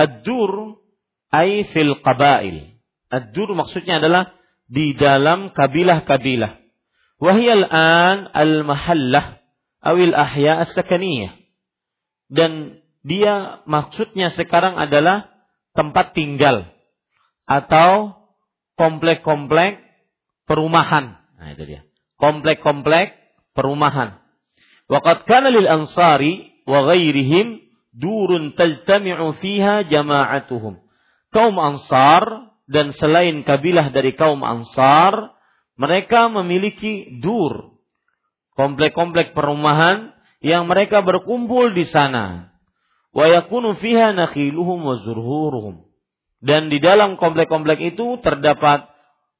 Ad-dur 0.00 0.80
ay 1.28 1.68
fil 1.76 2.00
qabail. 2.00 2.80
Ad-dur 3.12 3.52
maksudnya 3.52 4.00
adalah 4.00 4.32
di 4.64 4.96
dalam 4.96 5.52
kabilah-kabilah. 5.52 6.61
Wahiyal 7.22 7.62
an 7.70 8.26
al-mahallah 8.34 9.38
awil 9.78 10.10
ahya 10.10 10.66
as-sakaniyah. 10.66 11.38
Dan 12.26 12.82
dia 13.06 13.62
maksudnya 13.70 14.34
sekarang 14.34 14.74
adalah 14.74 15.30
tempat 15.78 16.18
tinggal 16.18 16.66
atau 17.46 18.18
komplek-komplek 18.74 19.78
perumahan. 20.50 21.22
Nah 21.38 21.48
itu 21.54 21.62
dia. 21.62 21.80
Komplek-komplek 22.18 23.14
perumahan. 23.54 24.18
Waqad 24.90 25.22
kana 25.30 25.54
lil 25.54 25.70
ansari 25.70 26.62
wa 26.66 26.90
ghairihim 26.90 27.62
durun 27.94 28.56
tajtami'u 28.58 29.36
fiha 29.38 29.86
jama'atuhum. 29.86 30.80
Kaum 31.32 31.56
Ansar 31.56 32.52
dan 32.68 32.92
selain 32.96 33.40
kabilah 33.44 33.88
dari 33.92 34.12
kaum 34.16 34.44
Ansar, 34.44 35.32
mereka 35.76 36.28
memiliki 36.28 37.20
dur, 37.20 37.78
komplek-komplek 38.54 39.32
perumahan 39.32 40.12
yang 40.44 40.68
mereka 40.68 41.00
berkumpul 41.00 41.72
di 41.72 41.88
sana. 41.88 42.54
Wa 43.12 43.28
yakunu 43.28 43.76
fiha 43.76 44.16
nakhiluhum 44.16 44.78
wa. 44.84 44.96
Dan 46.42 46.72
di 46.72 46.82
dalam 46.82 47.14
komplek-komplek 47.20 47.94
itu 47.94 48.18
terdapat 48.24 48.88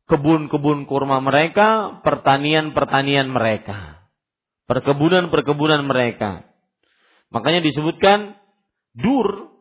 kebun-kebun 0.07 0.85
kurma 0.87 1.18
mereka, 1.18 2.01
pertanian-pertanian 2.05 3.27
mereka 3.33 4.03
perkebunan-perkebunan 4.73 5.85
mereka. 5.85 6.49
Makanya 7.29 7.61
disebutkan 7.61 8.40
dur 8.97 9.53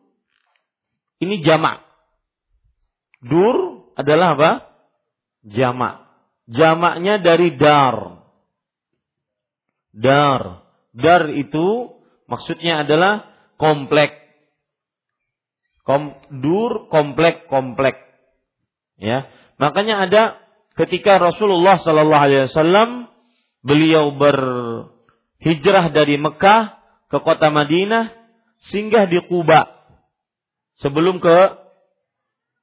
ini 1.20 1.44
jamak. 1.44 1.84
Dur 3.20 3.88
adalah 3.92 4.34
apa? 4.40 4.50
Jamak. 5.44 6.08
Jamaknya 6.50 7.22
dari 7.22 7.54
dar. 7.54 8.26
Dar. 9.94 10.66
Dar 10.92 11.22
itu 11.32 11.96
maksudnya 12.26 12.82
adalah 12.82 13.28
komplek. 13.60 14.18
Kom, 15.82 16.14
dur 16.30 16.86
komplek 16.90 17.50
komplek. 17.50 17.98
Ya. 18.98 19.26
Makanya 19.58 20.06
ada 20.06 20.22
ketika 20.78 21.18
Rasulullah 21.18 21.78
Sallallahu 21.82 22.24
Alaihi 22.26 22.46
Wasallam 22.50 23.10
beliau 23.62 24.14
ber 24.14 24.38
hijrah 25.42 25.90
dari 25.90 26.18
Mekah 26.18 26.78
ke 27.10 27.18
kota 27.20 27.50
Madinah 27.50 28.14
singgah 28.70 29.10
di 29.10 29.18
Kuba 29.26 29.66
sebelum 30.78 31.18
ke 31.18 31.36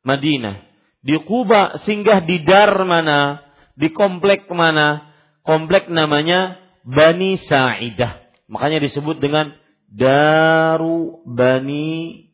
Madinah. 0.07 0.63
Di 1.03 1.15
Kuba 1.23 1.79
singgah 1.83 2.23
di 2.23 2.43
dar 2.43 2.71
mana? 2.83 3.48
Di 3.79 3.95
komplek 3.95 4.51
mana? 4.51 5.07
Komplek 5.47 5.87
namanya 5.87 6.59
Bani 6.83 7.39
Sa'idah. 7.39 8.27
Makanya 8.51 8.83
disebut 8.83 9.23
dengan 9.23 9.55
Daru 9.87 11.23
Bani 11.23 12.27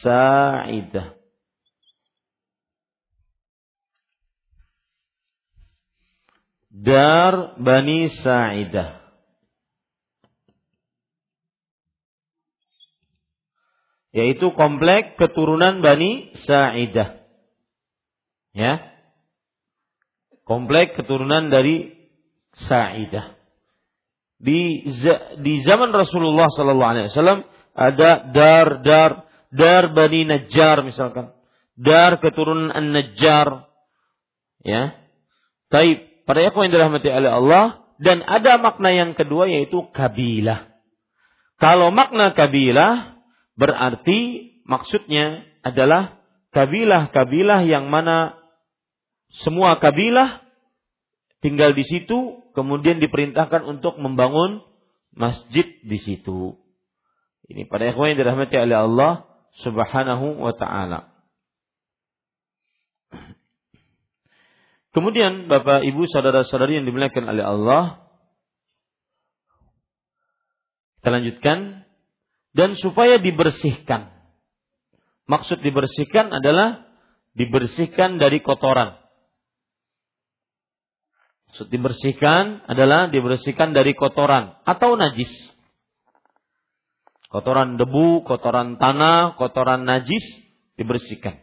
Sa'idah. 0.00 1.12
Dar 6.72 7.58
Bani 7.60 8.08
Sa'idah. 8.08 8.98
yaitu 14.18 14.50
komplek 14.56 15.14
keturunan 15.14 15.78
Bani 15.84 16.34
Sa'idah. 16.42 17.22
Ya. 18.56 18.97
Komplek 20.48 20.96
keturunan 20.96 21.52
dari 21.52 21.92
Sa'idah. 22.56 23.36
Di 24.40 24.86
di 25.44 25.54
zaman 25.66 25.92
Rasulullah 25.92 26.48
sallallahu 26.48 26.92
alaihi 26.94 27.10
wasallam 27.12 27.44
ada 27.76 28.10
dar 28.32 28.66
dar 29.52 29.84
Bani 29.92 30.24
Najjar 30.24 30.80
misalkan. 30.80 31.36
Dar 31.76 32.16
keturunan 32.18 32.72
An-Najjar. 32.72 33.68
Ya. 34.64 34.96
Taib, 35.68 36.24
pada 36.24 36.48
yang 36.48 36.72
dirahmati 36.72 37.06
oleh 37.12 37.30
Allah 37.30 37.64
dan 38.00 38.24
ada 38.24 38.56
makna 38.56 38.90
yang 38.90 39.12
kedua 39.12 39.46
yaitu 39.46 39.86
kabilah. 39.92 40.72
Kalau 41.60 41.92
makna 41.92 42.32
kabilah 42.32 43.18
Berarti 43.58 44.54
maksudnya 44.70 45.42
adalah 45.66 46.22
kabilah-kabilah 46.54 47.66
yang 47.66 47.90
mana 47.90 48.38
semua 49.28 49.76
kabilah 49.76 50.40
tinggal 51.44 51.76
di 51.76 51.84
situ 51.84 52.48
kemudian 52.56 52.98
diperintahkan 52.98 53.62
untuk 53.64 54.00
membangun 54.00 54.64
masjid 55.12 55.66
di 55.84 55.98
situ. 56.00 56.56
Ini 57.48 57.64
pada 57.68 57.88
ikhwan 57.88 58.12
yang 58.12 58.20
dirahmati 58.20 58.56
oleh 58.60 58.76
Allah 58.76 59.12
Subhanahu 59.64 60.42
wa 60.44 60.52
taala. 60.52 61.12
Kemudian 64.92 65.46
Bapak 65.46 65.84
Ibu 65.84 66.08
saudara-saudari 66.10 66.80
yang 66.80 66.86
dimuliakan 66.88 67.24
oleh 67.28 67.44
Allah 67.44 68.08
kita 70.98 71.14
lanjutkan 71.14 71.58
dan 72.52 72.76
supaya 72.76 73.16
dibersihkan. 73.16 74.12
Maksud 75.24 75.64
dibersihkan 75.64 76.28
adalah 76.34 76.84
dibersihkan 77.32 78.18
dari 78.20 78.44
kotoran. 78.44 78.97
Maksud 81.48 81.72
dibersihkan 81.72 82.68
adalah 82.68 83.08
dibersihkan 83.08 83.72
dari 83.72 83.96
kotoran 83.96 84.60
atau 84.68 85.00
najis. 85.00 85.32
Kotoran 87.28 87.80
debu, 87.80 88.24
kotoran 88.24 88.76
tanah, 88.76 89.36
kotoran 89.36 89.84
najis 89.84 90.24
dibersihkan. 90.76 91.40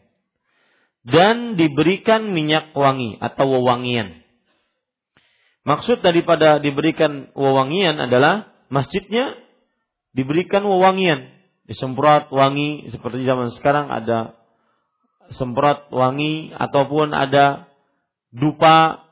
Dan 1.06 1.58
diberikan 1.58 2.34
minyak 2.34 2.74
wangi 2.74 3.18
atau 3.22 3.46
wewangian. 3.46 4.26
Maksud 5.66 6.02
daripada 6.02 6.62
diberikan 6.62 7.34
wewangian 7.34 7.98
adalah 7.98 8.50
masjidnya 8.70 9.34
diberikan 10.14 10.66
wewangian, 10.66 11.34
disemprot 11.66 12.30
wangi 12.30 12.90
seperti 12.94 13.26
zaman 13.26 13.50
sekarang 13.58 13.90
ada 13.90 14.38
semprot 15.34 15.90
wangi 15.90 16.54
ataupun 16.54 17.14
ada 17.14 17.70
dupa 18.30 19.05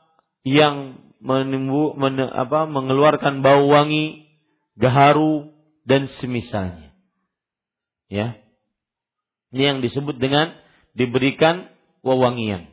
yang 0.44 1.00
menimbu, 1.24 1.96
men, 1.96 2.20
apa, 2.20 2.68
mengeluarkan 2.68 3.40
bau 3.40 3.66
wangi, 3.72 4.28
gaharu 4.76 5.50
dan 5.88 6.06
semisalnya. 6.20 6.92
Ya. 8.12 8.36
Ini 9.50 9.62
yang 9.74 9.78
disebut 9.80 10.20
dengan 10.20 10.52
diberikan 10.92 11.72
wewangian. 12.04 12.68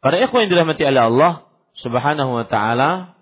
Para 0.00 0.16
ikhwan 0.20 0.48
yang 0.48 0.52
dirahmati 0.52 0.84
oleh 0.84 1.02
Allah 1.08 1.32
Subhanahu 1.80 2.40
wa 2.40 2.46
taala, 2.48 3.16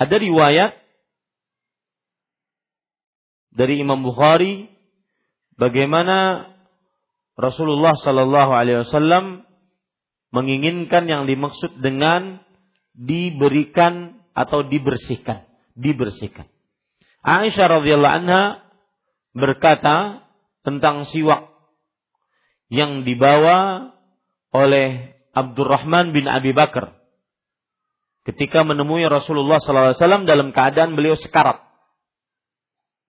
ada 0.00 0.16
riwayat 0.16 0.80
dari 3.52 3.80
Imam 3.80 4.00
Bukhari 4.00 4.72
bagaimana 5.60 6.48
Rasulullah 7.36 7.92
Sallallahu 8.00 8.52
Alaihi 8.52 8.84
Wasallam 8.84 9.49
menginginkan 10.30 11.10
yang 11.10 11.26
dimaksud 11.26 11.78
dengan 11.82 12.42
diberikan 12.94 14.22
atau 14.34 14.66
dibersihkan, 14.66 15.46
dibersihkan. 15.74 16.46
Aisyah 17.20 17.66
radhiyallahu 17.80 18.16
anha 18.24 18.64
berkata 19.36 20.26
tentang 20.64 21.04
siwak 21.10 21.50
yang 22.70 23.02
dibawa 23.02 23.90
oleh 24.54 25.18
Abdurrahman 25.34 26.10
bin 26.14 26.26
Abi 26.26 26.54
Bakar 26.54 27.00
ketika 28.26 28.62
menemui 28.62 29.02
Rasulullah 29.10 29.58
SAW 29.58 30.26
dalam 30.26 30.54
keadaan 30.54 30.94
beliau 30.94 31.18
sekarat. 31.18 31.58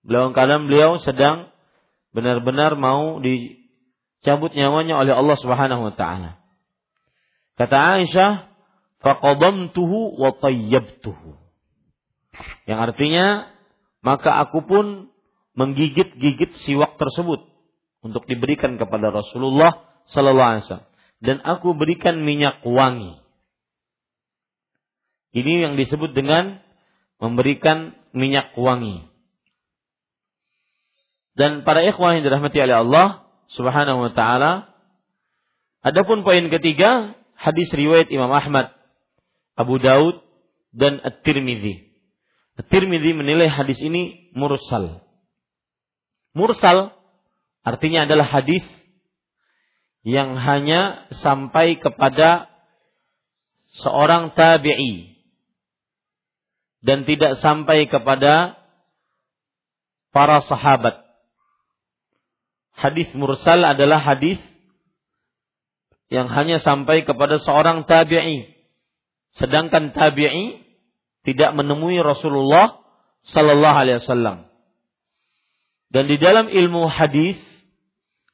Dalam 0.02 0.34
keadaan 0.34 0.66
beliau 0.66 0.98
sedang 0.98 1.54
benar-benar 2.10 2.74
mau 2.74 3.22
dicabut 3.22 4.50
nyawanya 4.58 4.98
oleh 4.98 5.14
Allah 5.14 5.38
Subhanahu 5.38 5.92
wa 5.92 5.94
taala. 5.94 6.41
Kata 7.60 7.78
Aisyah, 8.00 8.32
"Faqadamtuhu 9.04 10.20
wa 10.20 10.32
tayyabtuhu." 10.36 11.40
Yang 12.70 12.80
artinya, 12.80 13.26
maka 14.02 14.44
aku 14.48 14.64
pun 14.66 14.86
menggigit-gigit 15.54 16.64
siwak 16.64 16.96
tersebut 16.96 17.44
untuk 18.02 18.26
diberikan 18.26 18.80
kepada 18.80 19.14
Rasulullah 19.14 19.86
sallallahu 20.10 20.50
alaihi 20.58 20.64
wasallam 20.66 20.90
dan 21.22 21.38
aku 21.46 21.78
berikan 21.78 22.26
minyak 22.26 22.66
wangi. 22.66 23.22
Ini 25.32 25.70
yang 25.70 25.74
disebut 25.80 26.12
dengan 26.12 26.60
memberikan 27.22 27.96
minyak 28.12 28.52
wangi. 28.58 29.08
Dan 31.38 31.64
para 31.64 31.86
ikhwah 31.88 32.20
yang 32.20 32.28
dirahmati 32.28 32.60
oleh 32.60 32.84
Allah 32.84 33.08
Subhanahu 33.56 34.10
wa 34.10 34.12
taala, 34.12 34.76
adapun 35.86 36.28
poin 36.28 36.52
ketiga, 36.52 37.16
hadis 37.42 37.74
riwayat 37.74 38.14
Imam 38.14 38.30
Ahmad, 38.30 38.70
Abu 39.58 39.82
Daud 39.82 40.22
dan 40.72 41.02
At-Tirmidzi. 41.02 41.90
At-Tirmidzi 42.62 43.18
menilai 43.18 43.50
hadis 43.50 43.82
ini 43.82 44.30
mursal. 44.38 45.02
Mursal 46.38 46.94
artinya 47.66 48.06
adalah 48.06 48.30
hadis 48.30 48.64
yang 50.06 50.38
hanya 50.38 51.10
sampai 51.22 51.78
kepada 51.78 52.50
seorang 53.82 54.34
tabi'i 54.34 55.18
dan 56.82 57.06
tidak 57.06 57.38
sampai 57.42 57.86
kepada 57.86 58.58
para 60.10 60.42
sahabat. 60.46 61.06
Hadis 62.74 63.14
mursal 63.14 63.62
adalah 63.62 64.02
hadis 64.02 64.42
yang 66.12 66.28
hanya 66.28 66.60
sampai 66.60 67.08
kepada 67.08 67.40
seorang 67.40 67.88
tabi'i. 67.88 68.52
Sedangkan 69.40 69.96
tabi'i 69.96 70.60
tidak 71.24 71.56
menemui 71.56 72.04
Rasulullah 72.04 72.84
sallallahu 73.32 73.78
alaihi 73.80 74.04
wasallam. 74.04 74.52
Dan 75.88 76.12
di 76.12 76.20
dalam 76.20 76.52
ilmu 76.52 76.92
hadis, 76.92 77.40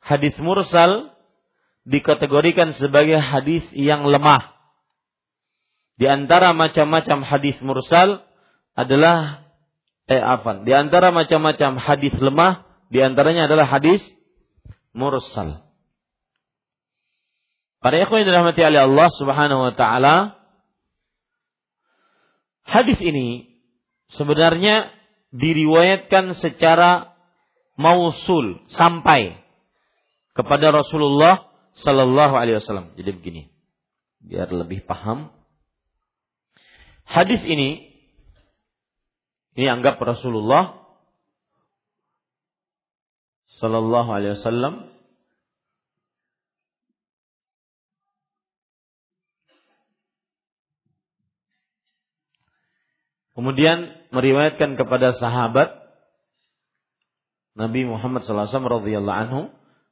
hadis 0.01 0.33
mursal 0.41 1.13
dikategorikan 1.85 2.73
sebagai 2.81 3.21
hadis 3.21 3.61
yang 3.77 4.09
lemah. 4.09 4.57
Di 6.01 6.09
antara 6.09 6.57
macam-macam 6.57 7.25
hadis 7.25 7.57
mursal 7.61 8.25
adalah 8.73 9.45
eh 10.09 10.21
apa? 10.21 10.65
Di 10.65 10.73
antara 10.73 11.13
macam-macam 11.13 11.77
hadis 11.77 12.13
lemah, 12.17 12.65
di 12.89 13.05
antaranya 13.05 13.45
adalah 13.45 13.69
hadis 13.69 14.01
mursal. 14.97 15.66
Para 17.77 18.01
ikhwan 18.01 18.25
yang 18.25 18.29
dirahmati 18.33 18.61
oleh 18.65 18.81
Allah 18.89 19.07
Subhanahu 19.13 19.61
wa 19.69 19.73
taala, 19.77 20.15
hadis 22.65 22.97
ini 22.99 23.53
sebenarnya 24.17 24.89
diriwayatkan 25.29 26.33
secara 26.41 27.13
mausul 27.77 28.65
sampai 28.73 29.37
kepada 30.33 30.73
Rasulullah 30.73 31.45
Sallallahu 31.77 32.33
Alaihi 32.33 32.57
Wasallam. 32.57 32.97
Jadi 32.97 33.11
begini, 33.13 33.41
biar 34.25 34.49
lebih 34.49 34.81
paham. 34.89 35.29
Hadis 37.05 37.39
ini, 37.45 37.93
ini 39.53 39.65
anggap 39.69 40.01
Rasulullah 40.01 40.81
Sallallahu 43.61 44.09
Alaihi 44.09 44.37
Wasallam 44.41 44.96
Kemudian 53.37 53.93
meriwayatkan 54.09 54.81
kepada 54.81 55.13
sahabat 55.13 55.69
Nabi 57.53 57.85
Muhammad 57.85 58.25
SAW 58.25 58.49
radhiyallahu 58.49 59.21
anhu 59.29 59.41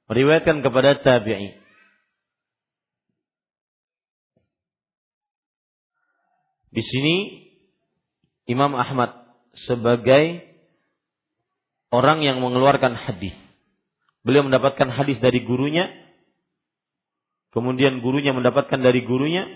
meriwayatkan 0.10 0.66
kepada 0.66 0.98
tabi'i 0.98 1.62
Di 6.76 6.84
sini 6.84 7.16
Imam 8.52 8.76
Ahmad 8.76 9.16
sebagai 9.56 10.44
orang 11.88 12.20
yang 12.20 12.44
mengeluarkan 12.44 13.00
hadis. 13.00 13.32
Beliau 14.28 14.44
mendapatkan 14.44 14.92
hadis 14.92 15.16
dari 15.24 15.48
gurunya, 15.48 15.88
kemudian 17.56 18.04
gurunya 18.04 18.36
mendapatkan 18.36 18.76
dari 18.76 19.08
gurunya, 19.08 19.48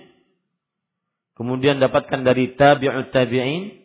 kemudian 1.36 1.84
dapatkan 1.84 2.24
dari 2.24 2.56
tabi'ut 2.56 3.12
tabi'in, 3.12 3.79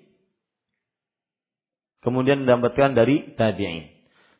kemudian 2.05 2.45
mendapatkan 2.45 2.93
dari 2.93 3.35
tabi'in. 3.35 3.91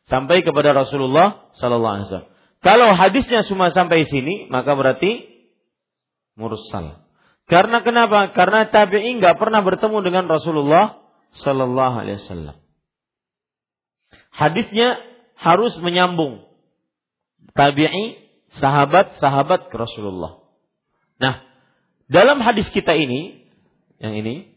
Sampai 0.05 0.45
kepada 0.45 0.71
Rasulullah 0.77 1.49
sallallahu 1.57 1.93
alaihi 1.97 2.07
wasallam. 2.07 2.31
Kalau 2.61 2.89
hadisnya 2.97 3.41
cuma 3.45 3.73
sampai 3.73 4.05
sini, 4.05 4.49
maka 4.49 4.73
berarti 4.77 5.25
mursal. 6.37 7.05
Karena 7.45 7.85
kenapa? 7.85 8.33
Karena 8.33 8.65
tabi'i 8.65 9.21
nggak 9.21 9.37
pernah 9.37 9.61
bertemu 9.61 10.01
dengan 10.01 10.25
Rasulullah 10.25 10.97
Sallallahu 11.45 11.95
Alaihi 12.01 12.17
Wasallam. 12.25 12.57
Hadisnya 14.33 14.97
harus 15.37 15.77
menyambung 15.77 16.41
tabi'i, 17.53 18.17
sahabat, 18.57 19.21
sahabat 19.21 19.69
ke 19.69 19.75
Rasulullah. 19.77 20.41
Nah, 21.21 21.45
dalam 22.09 22.41
hadis 22.41 22.65
kita 22.73 22.97
ini, 22.97 23.45
yang 24.01 24.17
ini, 24.17 24.49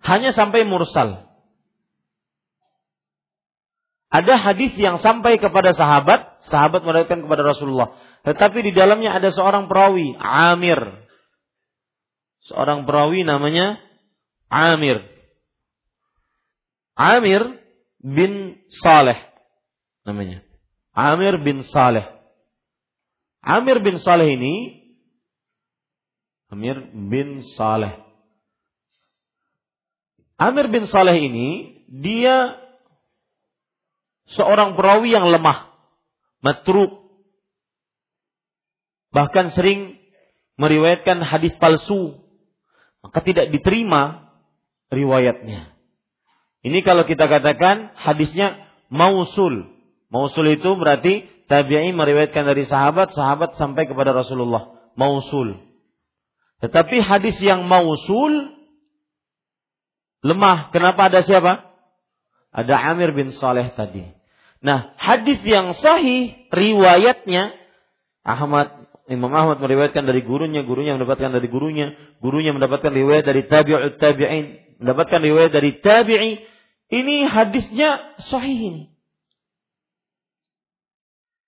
hanya 0.00 0.32
sampai 0.32 0.64
mursal. 0.64 1.27
Ada 4.08 4.40
hadis 4.40 4.72
yang 4.80 5.04
sampai 5.04 5.36
kepada 5.36 5.76
sahabat, 5.76 6.40
sahabat 6.48 6.80
meriwayatkan 6.80 7.28
kepada 7.28 7.44
Rasulullah. 7.44 7.92
Tetapi 8.24 8.64
di 8.64 8.72
dalamnya 8.72 9.12
ada 9.16 9.28
seorang 9.28 9.68
perawi, 9.68 10.16
Amir 10.16 11.08
seorang 12.48 12.88
perawi 12.88 13.22
namanya 13.22 13.76
Amir. 14.48 15.04
Amir 16.96 17.60
bin 18.00 18.58
Saleh 18.82 19.20
namanya. 20.08 20.42
Amir 20.96 21.38
bin 21.44 21.62
Saleh. 21.68 22.08
Amir 23.44 23.78
bin 23.84 24.00
Saleh 24.00 24.34
ini 24.34 24.54
Amir 26.48 26.80
bin 26.90 27.44
Saleh. 27.54 27.92
Amir 30.40 30.72
bin 30.72 30.88
Saleh 30.88 31.16
ini 31.20 31.48
dia 31.92 32.56
seorang 34.36 34.76
perawi 34.76 35.14
yang 35.14 35.28
lemah, 35.28 35.72
matruk. 36.44 37.06
Bahkan 39.08 39.56
sering 39.56 39.96
meriwayatkan 40.60 41.24
hadis 41.24 41.56
palsu 41.56 42.28
maka 43.02 43.22
tidak 43.22 43.54
diterima 43.54 44.34
riwayatnya. 44.90 45.72
Ini 46.66 46.82
kalau 46.82 47.06
kita 47.06 47.30
katakan 47.30 47.94
hadisnya 47.94 48.58
mausul. 48.90 49.70
Mausul 50.10 50.58
itu 50.58 50.74
berarti 50.74 51.24
tabi'in 51.46 51.94
meriwayatkan 51.94 52.44
dari 52.44 52.66
sahabat, 52.66 53.14
sahabat 53.14 53.54
sampai 53.56 53.86
kepada 53.86 54.10
Rasulullah. 54.10 54.92
Mausul. 54.98 55.62
Tetapi 56.58 56.98
hadis 56.98 57.38
yang 57.38 57.70
mausul 57.70 58.58
lemah. 60.26 60.74
Kenapa 60.74 61.06
ada 61.06 61.22
siapa? 61.22 61.70
Ada 62.50 62.92
Amir 62.92 63.14
bin 63.14 63.30
Saleh 63.30 63.70
tadi. 63.78 64.17
Nah, 64.58 64.94
hadis 64.98 65.38
yang 65.46 65.70
sahih 65.78 66.34
riwayatnya 66.50 67.54
Ahmad 68.26 68.78
Imam 69.08 69.32
Ahmad 69.32 69.56
meriwayatkan 69.64 70.04
dari 70.04 70.20
gurunya, 70.20 70.60
gurunya 70.68 70.92
mendapatkan 70.92 71.32
dari 71.32 71.48
gurunya, 71.48 71.96
gurunya 72.20 72.52
mendapatkan 72.52 72.92
riwayat 72.92 73.24
dari 73.24 73.48
tabi'ut 73.48 73.96
tabi'in, 73.96 74.76
mendapatkan 74.84 75.20
riwayat 75.24 75.48
dari 75.48 75.80
tabi'i. 75.80 76.44
Ini 76.92 77.24
hadisnya 77.24 78.20
sahih 78.28 78.58
ini. 78.68 78.84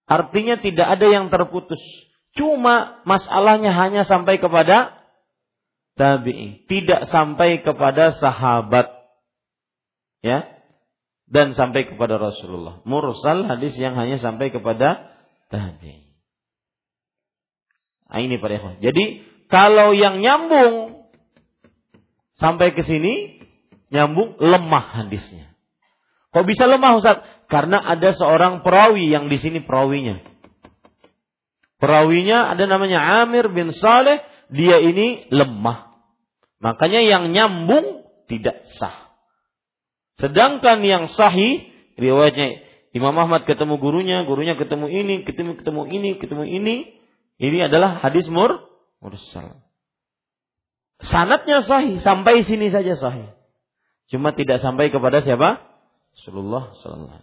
Artinya 0.09 0.57
tidak 0.57 0.89
ada 0.89 1.07
yang 1.07 1.29
terputus. 1.29 1.81
Cuma 2.33 3.05
masalahnya 3.05 3.77
hanya 3.77 4.09
sampai 4.09 4.41
kepada 4.41 4.97
tabi'i, 6.01 6.65
tidak 6.65 7.13
sampai 7.13 7.61
kepada 7.61 8.17
sahabat. 8.17 8.89
Ya. 10.25 10.60
Dan 11.31 11.55
sampai 11.55 11.87
kepada 11.87 12.19
Rasulullah. 12.19 12.83
Mursal 12.83 13.47
hadis 13.47 13.79
yang 13.79 13.95
hanya 13.95 14.19
sampai 14.19 14.51
kepada 14.51 15.15
tabi'i. 15.47 16.11
Nah, 18.11 18.19
ini 18.19 18.43
para 18.43 18.59
ikhwan. 18.59 18.83
Jadi 18.83 19.23
kalau 19.47 19.95
yang 19.95 20.19
nyambung 20.19 21.07
sampai 22.43 22.75
ke 22.75 22.83
sini 22.83 23.39
nyambung 23.95 24.35
lemah 24.43 25.07
hadisnya. 25.07 25.55
Kok 26.31 26.47
bisa 26.47 26.67
lemah 26.67 26.99
Ustaz? 26.99 27.23
Karena 27.51 27.83
ada 27.83 28.15
seorang 28.15 28.63
perawi 28.63 29.11
yang 29.11 29.27
di 29.27 29.39
sini 29.39 29.63
perawinya. 29.63 30.23
Perawinya 31.83 32.55
ada 32.55 32.71
namanya 32.71 33.27
Amir 33.27 33.51
bin 33.51 33.75
Saleh, 33.75 34.23
dia 34.51 34.79
ini 34.79 35.27
lemah. 35.31 35.91
Makanya 36.63 37.03
yang 37.03 37.35
nyambung 37.35 38.07
tidak 38.31 38.63
sah. 38.79 39.10
Sedangkan 40.21 40.85
yang 40.85 41.09
sahih 41.09 41.67
riwayatnya 41.97 42.61
Imam 42.91 43.15
Ahmad 43.15 43.47
ketemu 43.47 43.79
gurunya, 43.79 44.27
gurunya 44.27 44.59
ketemu 44.59 44.91
ini, 44.91 45.15
ketemu 45.23 45.57
ketemu 45.57 45.83
ini, 45.87 46.11
ketemu 46.19 46.45
ini. 46.45 46.77
Ini 47.41 47.73
adalah 47.73 48.03
hadis 48.05 48.29
mur 48.29 48.61
mursal. 49.01 49.65
Sanatnya 51.01 51.65
sahih, 51.65 51.97
sampai 52.05 52.45
sini 52.45 52.69
saja 52.69 52.93
sahih. 52.99 53.33
Cuma 54.13 54.37
tidak 54.37 54.61
sampai 54.61 54.93
kepada 54.93 55.25
siapa? 55.25 55.63
Rasulullah 56.13 56.75
wasallam. 56.75 57.23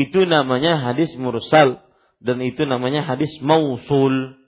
Itu 0.00 0.24
namanya 0.24 0.80
hadis 0.80 1.12
mursal 1.20 1.84
dan 2.24 2.40
itu 2.40 2.64
namanya 2.64 3.04
hadis 3.04 3.30
mausul. 3.44 4.40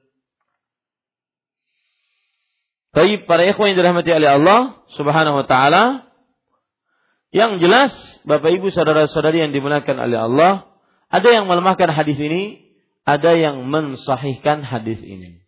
Tapi 2.96 3.26
para 3.28 3.44
ikhwan 3.44 3.74
yang 3.74 3.78
dirahmati 3.84 4.10
oleh 4.10 4.30
Allah 4.40 4.60
Subhanahu 4.96 5.44
wa 5.44 5.46
taala, 5.46 6.13
yang 7.34 7.58
jelas 7.58 7.90
Bapak 8.22 8.46
Ibu 8.46 8.70
saudara-saudari 8.70 9.42
yang 9.42 9.50
dimuliakan 9.50 9.98
oleh 9.98 10.18
Allah, 10.22 10.52
ada 11.10 11.28
yang 11.34 11.50
melemahkan 11.50 11.90
hadis 11.90 12.14
ini, 12.16 12.62
ada 13.02 13.34
yang 13.34 13.66
mensahihkan 13.66 14.62
hadis 14.62 15.02
ini. 15.02 15.42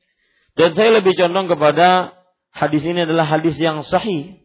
Dan 0.58 0.74
saya 0.74 0.98
lebih 0.98 1.14
condong 1.14 1.46
kepada 1.46 2.18
hadis 2.50 2.82
ini 2.82 3.06
adalah 3.06 3.30
hadis 3.30 3.54
yang 3.56 3.86
sahih. 3.86 4.42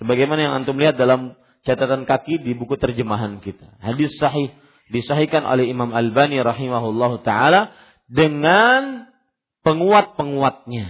Sebagaimana 0.00 0.40
yang 0.40 0.54
antum 0.64 0.80
lihat 0.80 0.96
dalam 0.96 1.36
catatan 1.68 2.08
kaki 2.08 2.40
di 2.40 2.56
buku 2.56 2.80
terjemahan 2.80 3.44
kita. 3.44 3.76
Hadis 3.84 4.14
sahih 4.16 4.48
disahihkan 4.88 5.44
oleh 5.44 5.68
Imam 5.68 5.92
Albani 5.92 6.40
rahimahullah 6.40 7.20
taala 7.28 7.76
dengan 8.08 9.10
penguat-penguatnya 9.66 10.86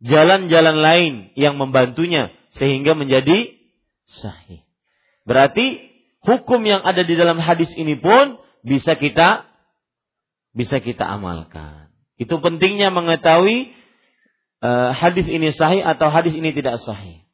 jalan-jalan 0.00 0.76
lain 0.80 1.14
yang 1.34 1.60
membantunya 1.60 2.32
sehingga 2.56 2.96
menjadi 2.96 3.52
sahih. 4.08 4.67
Berarti 5.28 5.84
hukum 6.24 6.64
yang 6.64 6.80
ada 6.80 7.04
di 7.04 7.12
dalam 7.12 7.36
hadis 7.36 7.68
ini 7.76 8.00
pun 8.00 8.40
bisa 8.64 8.96
kita 8.96 9.44
bisa 10.56 10.80
kita 10.80 11.04
amalkan. 11.04 11.92
Itu 12.16 12.40
pentingnya 12.40 12.88
mengetahui 12.88 13.76
uh, 14.64 14.90
hadis 14.96 15.28
ini 15.28 15.52
sahih 15.52 15.84
atau 15.84 16.08
hadis 16.08 16.32
ini 16.32 16.50
tidak 16.56 16.80
sahih. 16.82 17.28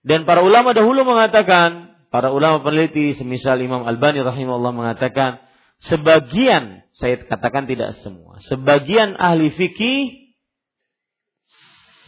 Dan 0.00 0.24
para 0.24 0.40
ulama 0.40 0.72
dahulu 0.72 1.04
mengatakan, 1.04 2.00
para 2.08 2.32
ulama 2.32 2.64
peneliti 2.64 3.14
semisal 3.14 3.60
Imam 3.60 3.84
Albani 3.84 4.24
rahimahullah 4.24 4.72
mengatakan, 4.72 5.44
sebagian 5.84 6.88
saya 6.96 7.20
katakan 7.20 7.68
tidak 7.68 8.00
semua, 8.00 8.40
sebagian 8.48 9.14
ahli 9.20 9.52
fikih 9.52 10.32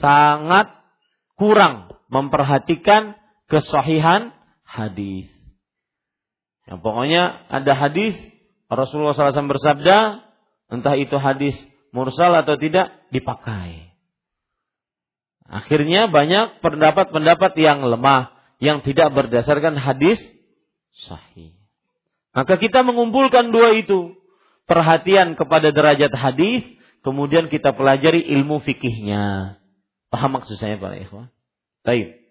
sangat 0.00 0.72
kurang 1.36 1.92
memperhatikan 2.10 3.14
kesahihan 3.46 4.34
hadis. 4.72 5.28
Ya, 6.64 6.80
pokoknya 6.80 7.44
ada 7.52 7.72
hadis 7.76 8.16
Rasulullah 8.72 9.12
SAW 9.12 9.52
bersabda, 9.52 10.24
entah 10.72 10.96
itu 10.96 11.12
hadis 11.20 11.52
mursal 11.92 12.32
atau 12.32 12.56
tidak 12.56 12.88
dipakai. 13.12 13.92
Akhirnya 15.44 16.08
banyak 16.08 16.64
pendapat-pendapat 16.64 17.52
yang 17.60 17.84
lemah 17.84 18.32
yang 18.56 18.80
tidak 18.80 19.12
berdasarkan 19.12 19.76
hadis 19.76 20.16
sahih. 21.04 21.52
Maka 22.32 22.56
kita 22.56 22.80
mengumpulkan 22.80 23.52
dua 23.52 23.76
itu. 23.76 24.16
Perhatian 24.64 25.36
kepada 25.36 25.68
derajat 25.74 26.14
hadis, 26.16 26.64
kemudian 27.04 27.52
kita 27.52 27.76
pelajari 27.76 28.24
ilmu 28.32 28.64
fikihnya. 28.64 29.58
Paham 30.08 30.40
maksud 30.40 30.56
saya 30.56 30.80
para 30.80 30.96
ikhwah? 30.96 31.28
Baik. 31.84 32.21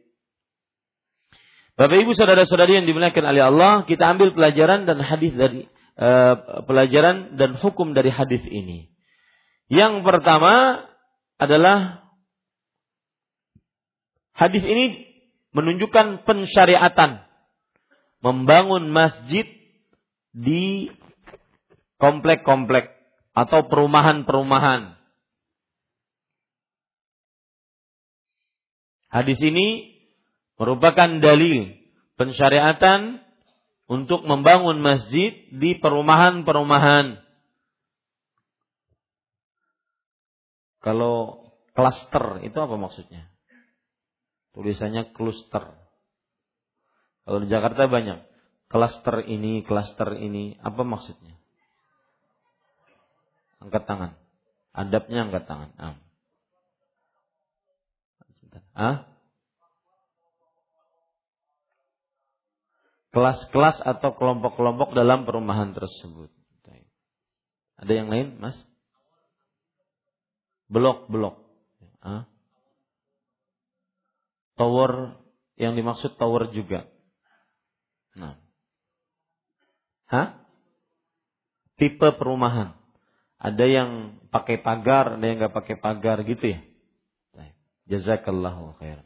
Bapak 1.79 1.97
Ibu 2.03 2.11
saudara-saudari 2.13 2.77
yang 2.81 2.87
dimuliakan 2.87 3.25
oleh 3.31 3.43
Allah, 3.47 3.71
kita 3.87 4.03
ambil 4.11 4.35
pelajaran 4.35 4.83
dan 4.83 4.99
hadis 4.99 5.33
dari 5.33 5.65
uh, 5.97 6.63
pelajaran 6.67 7.39
dan 7.39 7.55
hukum 7.57 7.95
dari 7.95 8.11
hadis 8.11 8.43
ini. 8.47 8.91
Yang 9.71 10.03
pertama 10.03 10.83
adalah 11.39 12.05
hadis 14.35 14.61
ini 14.67 15.09
menunjukkan 15.55 16.27
pensyariatan 16.27 17.23
membangun 18.21 18.91
masjid 18.91 19.47
di 20.31 20.91
komplek-komplek 21.97 22.93
atau 23.31 23.65
perumahan-perumahan 23.67 25.01
Hadis 29.11 29.43
ini 29.43 29.90
merupakan 30.61 31.09
dalil 31.17 31.73
pensyariatan 32.21 33.17
untuk 33.89 34.21
membangun 34.29 34.77
masjid 34.77 35.33
di 35.49 35.73
perumahan-perumahan. 35.81 37.17
Kalau 40.85 41.49
klaster 41.73 42.45
itu 42.45 42.53
apa 42.61 42.77
maksudnya? 42.77 43.25
Tulisannya 44.53 45.09
kluster. 45.17 45.73
Kalau 47.25 47.41
di 47.41 47.49
Jakarta 47.49 47.89
banyak. 47.89 48.21
Klaster 48.69 49.25
ini, 49.27 49.65
klaster 49.65 50.15
ini, 50.15 50.55
apa 50.61 50.85
maksudnya? 50.85 51.35
Angkat 53.59 53.83
tangan. 53.83 54.11
Adabnya 54.71 55.27
angkat 55.27 55.43
tangan. 55.49 55.69
Ah. 55.75 55.95
Hah? 58.71 59.10
Kelas-kelas 63.11 63.83
atau 63.83 64.15
kelompok-kelompok 64.15 64.95
dalam 64.95 65.27
perumahan 65.27 65.75
tersebut. 65.75 66.31
Ada 67.81 67.91
yang 67.97 68.07
lain, 68.13 68.27
Mas? 68.37 68.55
Blok-blok. 70.69 71.41
Tower 74.53 75.17
yang 75.57 75.73
dimaksud 75.73 76.21
tower 76.21 76.53
juga. 76.53 76.85
Nah. 78.13 78.37
Hah? 80.05 80.45
Tipe 81.81 82.13
perumahan. 82.13 82.77
Ada 83.41 83.65
yang 83.65 83.89
pakai 84.29 84.61
pagar, 84.61 85.17
ada 85.17 85.25
yang 85.25 85.41
nggak 85.41 85.55
pakai 85.57 85.81
pagar 85.81 86.21
gitu 86.21 86.53
ya. 86.53 86.61
Jazakallahu 87.89 88.77
khairan. 88.77 89.03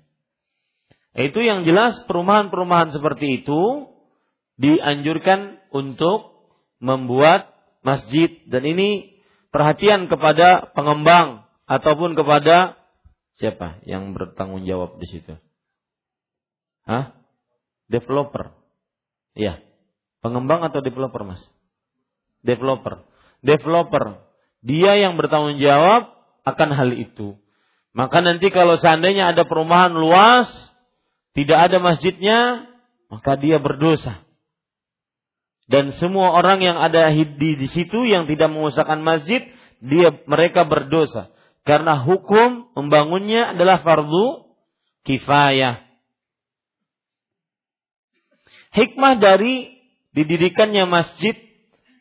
Itu 1.16 1.40
yang 1.40 1.64
jelas 1.64 1.96
perumahan-perumahan 2.12 2.92
seperti 2.92 3.42
itu 3.42 3.95
dianjurkan 4.56 5.60
untuk 5.72 6.48
membuat 6.80 7.52
masjid 7.84 8.32
dan 8.48 8.64
ini 8.66 9.20
perhatian 9.52 10.08
kepada 10.12 10.72
pengembang 10.76 11.48
ataupun 11.68 12.16
kepada 12.16 12.80
siapa 13.36 13.84
yang 13.84 14.16
bertanggung 14.16 14.64
jawab 14.64 15.00
di 15.00 15.08
situ? 15.08 15.36
Hah? 16.86 17.16
Developer. 17.92 18.54
Iya. 19.36 19.62
Pengembang 20.24 20.66
atau 20.66 20.82
developer, 20.82 21.22
Mas? 21.22 21.42
Developer. 22.42 23.06
Developer. 23.46 24.26
Dia 24.66 24.98
yang 24.98 25.22
bertanggung 25.22 25.62
jawab 25.62 26.10
akan 26.46 26.70
hal 26.74 26.90
itu. 26.98 27.38
Maka 27.94 28.26
nanti 28.26 28.50
kalau 28.50 28.76
seandainya 28.82 29.32
ada 29.32 29.46
perumahan 29.46 29.94
luas, 29.94 30.50
tidak 31.38 31.70
ada 31.70 31.78
masjidnya, 31.80 32.68
maka 33.08 33.38
dia 33.38 33.62
berdosa. 33.62 34.25
Dan 35.66 35.98
semua 35.98 36.38
orang 36.38 36.62
yang 36.62 36.78
ada 36.78 37.10
di, 37.10 37.58
di 37.58 37.68
situ 37.74 38.06
yang 38.06 38.30
tidak 38.30 38.54
mengusahakan 38.54 39.02
masjid, 39.02 39.42
dia 39.82 40.14
mereka 40.30 40.66
berdosa. 40.66 41.34
Karena 41.66 41.98
hukum 42.06 42.70
membangunnya 42.78 43.58
adalah 43.58 43.82
fardu 43.82 44.46
kifayah. 45.10 45.82
Hikmah 48.76 49.18
dari 49.18 49.74
didirikannya 50.14 50.86
masjid 50.86 51.34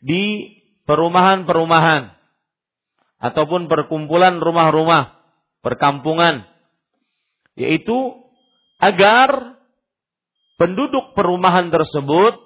di 0.04 0.52
perumahan-perumahan 0.84 2.12
ataupun 3.24 3.72
perkumpulan 3.72 4.36
rumah-rumah 4.36 5.16
perkampungan 5.64 6.44
yaitu 7.56 7.96
agar 8.76 9.56
penduduk 10.60 11.16
perumahan 11.16 11.72
tersebut 11.72 12.36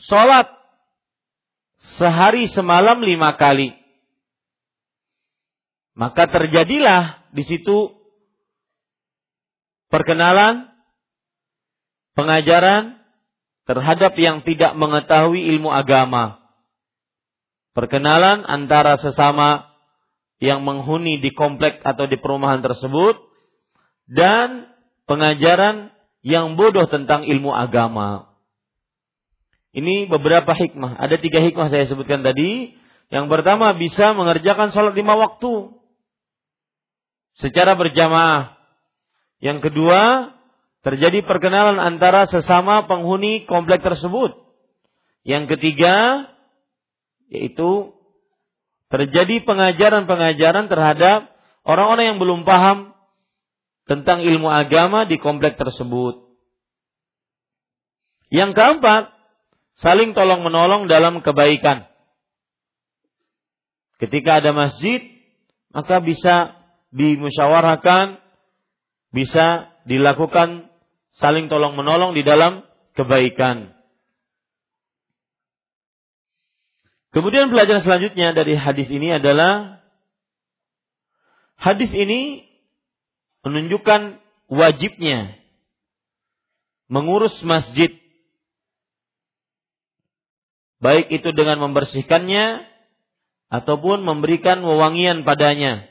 sholat 0.00 0.48
sehari 1.98 2.48
semalam 2.52 3.02
lima 3.02 3.34
kali. 3.36 3.74
Maka 5.92 6.24
terjadilah 6.30 7.28
di 7.36 7.44
situ 7.44 7.92
perkenalan, 9.92 10.72
pengajaran 12.16 12.96
terhadap 13.68 14.16
yang 14.16 14.40
tidak 14.40 14.72
mengetahui 14.72 15.44
ilmu 15.52 15.68
agama. 15.68 16.40
Perkenalan 17.76 18.44
antara 18.44 18.96
sesama 19.00 19.68
yang 20.40 20.64
menghuni 20.64 21.20
di 21.20 21.32
komplek 21.32 21.80
atau 21.84 22.08
di 22.08 22.20
perumahan 22.20 22.60
tersebut 22.64 23.16
dan 24.10 24.68
pengajaran 25.06 25.92
yang 26.24 26.56
bodoh 26.56 26.88
tentang 26.88 27.24
ilmu 27.28 27.52
agama. 27.52 28.31
Ini 29.72 30.04
beberapa 30.04 30.52
hikmah. 30.52 31.00
Ada 31.00 31.16
tiga 31.16 31.40
hikmah 31.40 31.72
saya 31.72 31.88
sebutkan 31.88 32.20
tadi. 32.20 32.76
Yang 33.08 33.26
pertama 33.28 33.72
bisa 33.72 34.12
mengerjakan 34.12 34.72
sholat 34.72 34.92
lima 34.92 35.16
waktu 35.16 35.72
secara 37.40 37.72
berjamaah. 37.76 38.56
Yang 39.40 39.68
kedua 39.68 40.32
terjadi 40.84 41.24
perkenalan 41.24 41.80
antara 41.80 42.28
sesama 42.28 42.84
penghuni 42.84 43.48
komplek 43.48 43.80
tersebut. 43.80 44.36
Yang 45.24 45.56
ketiga 45.56 46.28
yaitu 47.32 47.96
terjadi 48.92 49.40
pengajaran-pengajaran 49.48 50.68
terhadap 50.68 51.32
orang-orang 51.64 52.12
yang 52.12 52.18
belum 52.20 52.44
paham 52.44 52.92
tentang 53.88 54.20
ilmu 54.20 54.52
agama 54.52 55.08
di 55.08 55.16
komplek 55.16 55.56
tersebut. 55.56 56.28
Yang 58.28 58.52
keempat, 58.56 59.11
saling 59.82 60.14
tolong 60.14 60.46
menolong 60.46 60.86
dalam 60.86 61.20
kebaikan. 61.20 61.90
Ketika 63.98 64.38
ada 64.38 64.54
masjid, 64.54 65.02
maka 65.74 65.98
bisa 65.98 66.54
dimusyawarahkan, 66.94 68.22
bisa 69.10 69.70
dilakukan 69.84 70.70
saling 71.18 71.50
tolong 71.50 71.74
menolong 71.74 72.14
di 72.14 72.22
dalam 72.22 72.62
kebaikan. 72.94 73.74
Kemudian 77.12 77.52
pelajaran 77.52 77.84
selanjutnya 77.84 78.32
dari 78.32 78.56
hadis 78.56 78.88
ini 78.88 79.20
adalah 79.20 79.84
hadis 81.60 81.92
ini 81.92 82.48
menunjukkan 83.44 84.16
wajibnya 84.48 85.36
mengurus 86.88 87.36
masjid 87.44 88.01
baik 90.82 91.14
itu 91.14 91.30
dengan 91.30 91.62
membersihkannya 91.62 92.66
ataupun 93.54 94.02
memberikan 94.02 94.58
wewangian 94.66 95.22
padanya. 95.22 95.86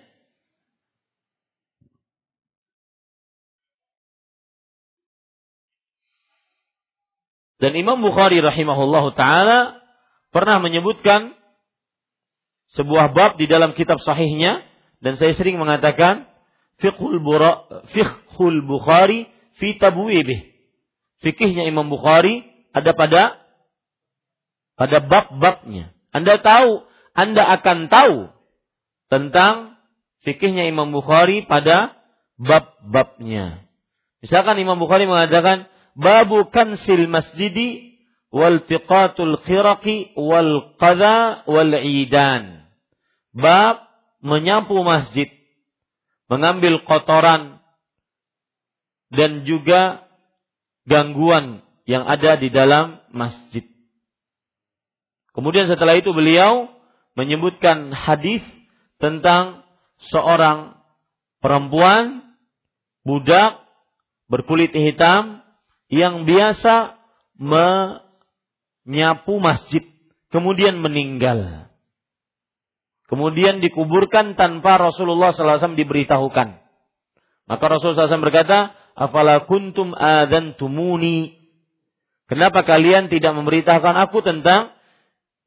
Dan 7.62 7.78
Imam 7.78 8.02
Bukhari 8.02 8.42
rahimahullahu 8.42 9.14
taala 9.14 9.80
pernah 10.34 10.58
menyebutkan 10.58 11.38
sebuah 12.74 13.14
bab 13.14 13.38
di 13.38 13.46
dalam 13.46 13.78
kitab 13.78 14.02
sahihnya 14.02 14.66
dan 15.00 15.16
saya 15.22 15.38
sering 15.38 15.62
mengatakan 15.62 16.26
fiqhul 16.82 17.22
bura, 17.22 17.86
fiqhul 17.94 18.66
Bukhari 18.66 19.30
fi 19.62 19.78
tabwibih. 19.78 20.52
Fikihnya 21.22 21.70
Imam 21.70 21.86
Bukhari 21.86 22.42
ada 22.74 22.98
pada 22.98 23.41
pada 24.82 24.98
bab-babnya. 24.98 25.94
Anda 26.10 26.42
tahu, 26.42 26.82
Anda 27.14 27.46
akan 27.62 27.86
tahu 27.86 28.34
tentang 29.14 29.78
fikihnya 30.26 30.66
Imam 30.74 30.90
Bukhari 30.90 31.46
pada 31.46 31.94
bab-babnya. 32.42 33.62
Misalkan 34.26 34.58
Imam 34.58 34.82
Bukhari 34.82 35.06
mengatakan 35.06 35.70
babu 35.94 36.50
kansil 36.50 37.06
masjidi 37.06 37.94
wal 38.34 38.66
tiqatul 38.66 39.38
khiraqi 39.46 40.18
wal 40.18 40.74
qadha 40.82 41.46
wal 41.46 41.78
idan. 41.86 42.66
Bab 43.38 43.86
menyapu 44.26 44.82
masjid, 44.82 45.30
mengambil 46.26 46.82
kotoran 46.90 47.62
dan 49.14 49.46
juga 49.46 50.10
gangguan 50.90 51.62
yang 51.86 52.02
ada 52.10 52.34
di 52.42 52.50
dalam 52.50 52.98
masjid. 53.14 53.71
Kemudian 55.32 55.72
setelah 55.72 55.96
itu 55.96 56.12
beliau 56.12 56.68
menyebutkan 57.16 57.96
hadis 57.96 58.44
tentang 59.00 59.64
seorang 60.12 60.76
perempuan 61.40 62.36
budak 63.04 63.60
berkulit 64.28 64.72
hitam 64.72 65.44
yang 65.92 66.24
biasa 66.24 66.96
menyapu 67.36 69.36
masjid 69.40 69.84
kemudian 70.32 70.80
meninggal. 70.80 71.68
Kemudian 73.12 73.60
dikuburkan 73.60 74.40
tanpa 74.40 74.80
Rasulullah 74.80 75.36
SAW 75.36 75.76
diberitahukan. 75.76 76.48
Maka 77.44 77.64
Rasulullah 77.68 78.08
SAW 78.08 78.24
berkata, 78.24 78.72
Afala 78.96 79.44
kuntum 79.44 79.92
tumuni. 80.56 81.36
Kenapa 82.32 82.64
kalian 82.64 83.12
tidak 83.12 83.36
memberitahukan 83.36 84.08
aku 84.08 84.24
tentang 84.24 84.72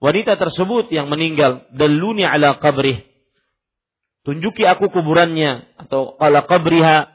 wanita 0.05 0.37
tersebut 0.37 0.93
yang 0.93 1.09
meninggal 1.09 1.65
daluni 1.73 2.29
ala 2.29 2.61
qabrih 2.61 3.01
tunjuki 4.29 4.69
aku 4.69 4.93
kuburannya 4.93 5.65
atau 5.81 6.21
ala 6.21 6.45
qabriha 6.45 7.09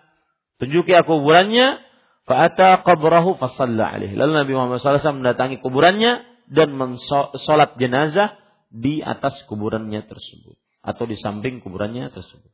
tunjuki 0.58 0.98
aku 0.98 1.22
kuburannya 1.22 1.78
fa'ata 2.26 2.82
qabrahu 2.82 3.38
fasalla 3.38 3.94
alaihi 3.94 4.18
lalu 4.18 4.32
Nabi 4.42 4.52
Muhammad 4.58 4.82
SAW 4.82 5.22
mendatangi 5.22 5.62
kuburannya 5.62 6.26
dan 6.50 6.74
mensolat 6.74 7.78
jenazah 7.78 8.34
di 8.74 9.06
atas 9.06 9.46
kuburannya 9.46 10.02
tersebut 10.10 10.58
atau 10.82 11.04
di 11.06 11.18
samping 11.20 11.62
kuburannya 11.62 12.10
tersebut. 12.10 12.50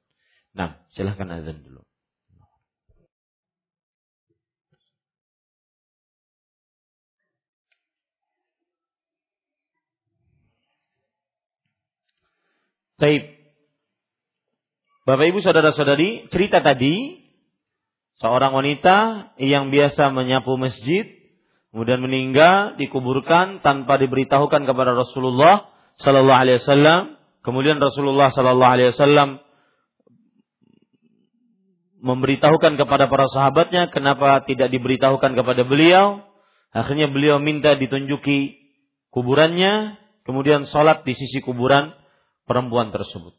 Nah, 0.55 0.79
silahkan 0.95 1.27
azan 1.31 1.63
dulu. 1.63 1.83
Taib. 12.95 13.27
Bapak 15.03 15.25
Ibu 15.27 15.43
saudara-saudari, 15.43 16.31
cerita 16.31 16.63
tadi 16.63 17.19
seorang 18.23 18.55
wanita 18.55 19.29
yang 19.35 19.67
biasa 19.67 20.15
menyapu 20.15 20.55
masjid 20.55 21.03
kemudian 21.75 21.99
meninggal 21.99 22.79
dikuburkan 22.79 23.59
tanpa 23.59 23.99
diberitahukan 23.99 24.63
kepada 24.63 24.95
Rasulullah 24.95 25.67
sallallahu 25.99 26.39
alaihi 26.39 26.63
wasallam. 26.63 27.19
Kemudian 27.43 27.83
Rasulullah 27.83 28.31
sallallahu 28.31 28.73
alaihi 28.79 28.89
wasallam 28.95 29.43
memberitahukan 31.99 32.79
kepada 32.79 33.11
para 33.11 33.27
sahabatnya 33.27 33.91
kenapa 33.91 34.39
tidak 34.47 34.71
diberitahukan 34.71 35.35
kepada 35.35 35.67
beliau. 35.67 36.23
Akhirnya 36.71 37.11
beliau 37.11 37.43
minta 37.43 37.75
ditunjuki 37.75 38.55
kuburannya, 39.11 39.99
kemudian 40.23 40.63
sholat 40.63 41.03
di 41.03 41.11
sisi 41.11 41.43
kuburan 41.43 41.91
perempuan 42.45 42.93
tersebut. 42.93 43.33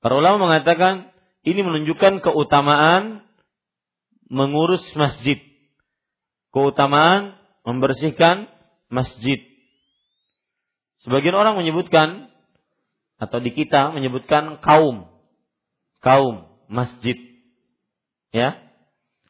Para 0.00 0.16
ulama 0.16 0.50
mengatakan 0.50 1.12
ini 1.44 1.60
menunjukkan 1.64 2.24
keutamaan 2.24 3.24
mengurus 4.28 4.84
masjid. 4.96 5.40
Keutamaan 6.50 7.36
membersihkan 7.64 8.48
masjid. 8.88 9.38
Sebagian 11.04 11.36
orang 11.36 11.56
menyebutkan 11.56 12.28
atau 13.20 13.38
di 13.40 13.52
kita 13.52 13.92
menyebutkan 13.92 14.60
kaum 14.64 15.08
kaum 16.00 16.48
masjid. 16.68 17.16
Ya. 18.32 18.56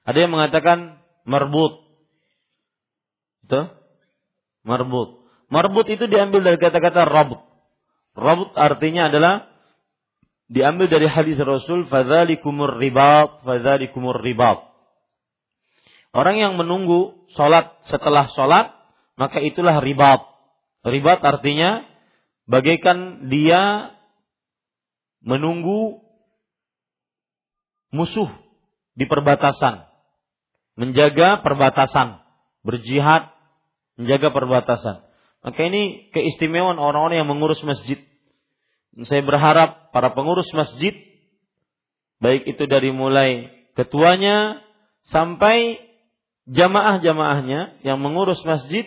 Ada 0.06 0.26
yang 0.26 0.32
mengatakan 0.32 1.02
marbut. 1.26 1.82
Itu 3.46 3.70
marbut. 4.62 5.26
Marbut 5.50 5.86
itu 5.90 6.06
diambil 6.06 6.46
dari 6.46 6.58
kata-kata 6.62 7.06
rabt. 7.06 7.49
Rabut 8.20 8.52
artinya 8.52 9.08
adalah 9.08 9.48
diambil 10.52 10.92
dari 10.92 11.08
hadis 11.08 11.40
Rasul 11.40 11.88
fadzalikumur 11.88 12.76
ribat 12.76 13.40
fadzalikumur 13.48 14.20
ribat. 14.20 14.60
Orang 16.12 16.36
yang 16.36 16.60
menunggu 16.60 17.24
sholat 17.32 17.80
setelah 17.88 18.28
sholat 18.36 18.76
maka 19.16 19.40
itulah 19.40 19.80
ribat. 19.80 20.20
Ribat 20.84 21.24
artinya 21.24 21.88
bagaikan 22.44 23.30
dia 23.32 23.94
menunggu 25.24 26.04
musuh 27.92 28.28
di 28.96 29.04
perbatasan, 29.06 29.86
menjaga 30.76 31.40
perbatasan, 31.44 32.20
berjihad, 32.66 33.32
menjaga 34.00 34.28
perbatasan. 34.32 35.04
Maka 35.40 35.60
ini 35.68 36.12
keistimewaan 36.12 36.76
orang-orang 36.76 37.24
yang 37.24 37.30
mengurus 37.30 37.60
masjid. 37.64 38.09
Saya 39.06 39.22
berharap 39.22 39.94
para 39.94 40.10
pengurus 40.12 40.50
masjid, 40.50 40.92
baik 42.18 42.42
itu 42.50 42.66
dari 42.66 42.90
mulai 42.90 43.50
ketuanya 43.78 44.58
sampai 45.08 45.78
jamaah-jamaahnya 46.50 47.86
yang 47.86 48.02
mengurus 48.02 48.42
masjid, 48.42 48.82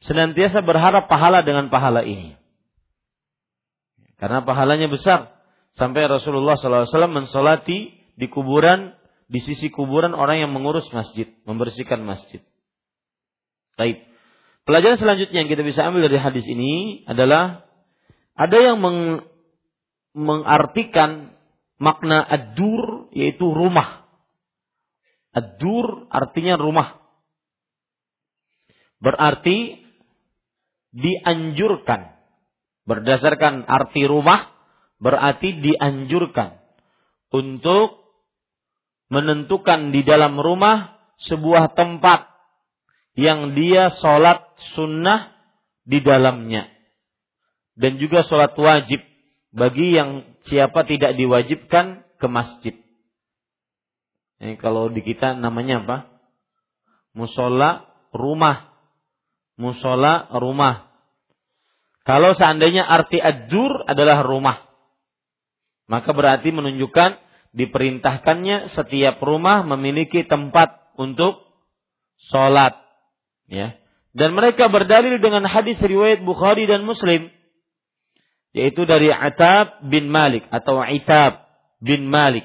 senantiasa 0.00 0.64
berharap 0.64 1.12
pahala 1.12 1.44
dengan 1.44 1.68
pahala 1.68 2.02
ini. 2.02 2.40
Karena 4.16 4.40
pahalanya 4.46 4.88
besar. 4.88 5.34
Sampai 5.72 6.04
Rasulullah 6.04 6.54
SAW 6.54 6.86
mensolati 7.08 7.96
di 8.12 8.26
kuburan, 8.28 8.92
di 9.26 9.40
sisi 9.40 9.72
kuburan 9.72 10.12
orang 10.12 10.44
yang 10.44 10.52
mengurus 10.52 10.84
masjid, 10.92 11.32
membersihkan 11.48 12.04
masjid. 12.04 12.44
Baik. 13.80 14.04
Pelajaran 14.62 15.00
selanjutnya 15.00 15.42
yang 15.42 15.50
kita 15.50 15.64
bisa 15.66 15.82
ambil 15.88 16.06
dari 16.06 16.20
hadis 16.22 16.46
ini 16.46 17.02
adalah 17.08 17.66
ada 18.32 18.56
yang 18.56 18.80
meng, 18.80 19.28
mengartikan 20.16 21.36
makna 21.76 22.22
adur 22.24 23.12
yaitu 23.12 23.48
rumah. 23.48 24.06
Adur 25.32 26.08
artinya 26.12 26.60
rumah. 26.60 27.00
Berarti 29.00 29.82
dianjurkan. 30.92 32.12
Berdasarkan 32.82 33.64
arti 33.70 34.04
rumah 34.04 34.52
berarti 35.02 35.58
dianjurkan 35.58 36.62
untuk 37.34 38.02
menentukan 39.10 39.90
di 39.90 40.06
dalam 40.06 40.38
rumah 40.38 41.02
sebuah 41.26 41.74
tempat 41.74 42.30
yang 43.18 43.52
dia 43.58 43.90
sholat 43.90 44.40
sunnah 44.78 45.34
di 45.82 45.98
dalamnya. 46.00 46.70
Dan 47.72 47.96
juga 47.96 48.24
sholat 48.24 48.52
wajib 48.56 49.00
bagi 49.52 49.96
yang 49.96 50.24
siapa 50.48 50.84
tidak 50.84 51.16
diwajibkan 51.16 52.04
ke 52.20 52.26
masjid. 52.28 52.74
Ini 54.42 54.58
kalau 54.58 54.90
di 54.90 55.00
kita 55.04 55.38
namanya 55.38 55.86
apa? 55.86 55.98
Musola 57.14 57.86
rumah. 58.10 58.74
Musola 59.56 60.26
rumah. 60.36 60.90
Kalau 62.02 62.34
seandainya 62.34 62.82
arti 62.82 63.22
adur 63.22 63.86
adalah 63.86 64.26
rumah. 64.26 64.66
Maka 65.86 66.10
berarti 66.10 66.50
menunjukkan 66.50 67.20
diperintahkannya 67.52 68.72
setiap 68.72 69.20
rumah 69.22 69.62
memiliki 69.62 70.24
tempat 70.24 70.90
untuk 70.98 71.44
sholat. 72.32 72.74
Ya. 73.46 73.76
Dan 74.12 74.34
mereka 74.36 74.68
berdalil 74.68 75.20
dengan 75.20 75.46
hadis 75.46 75.78
riwayat 75.78 76.24
Bukhari 76.24 76.66
dan 76.66 76.84
Muslim 76.84 77.32
yaitu 78.52 78.84
dari 78.84 79.08
Atab 79.08 79.84
bin 79.88 80.12
Malik 80.12 80.44
atau 80.52 80.80
Itab 80.84 81.44
bin 81.80 82.08
Malik. 82.08 82.44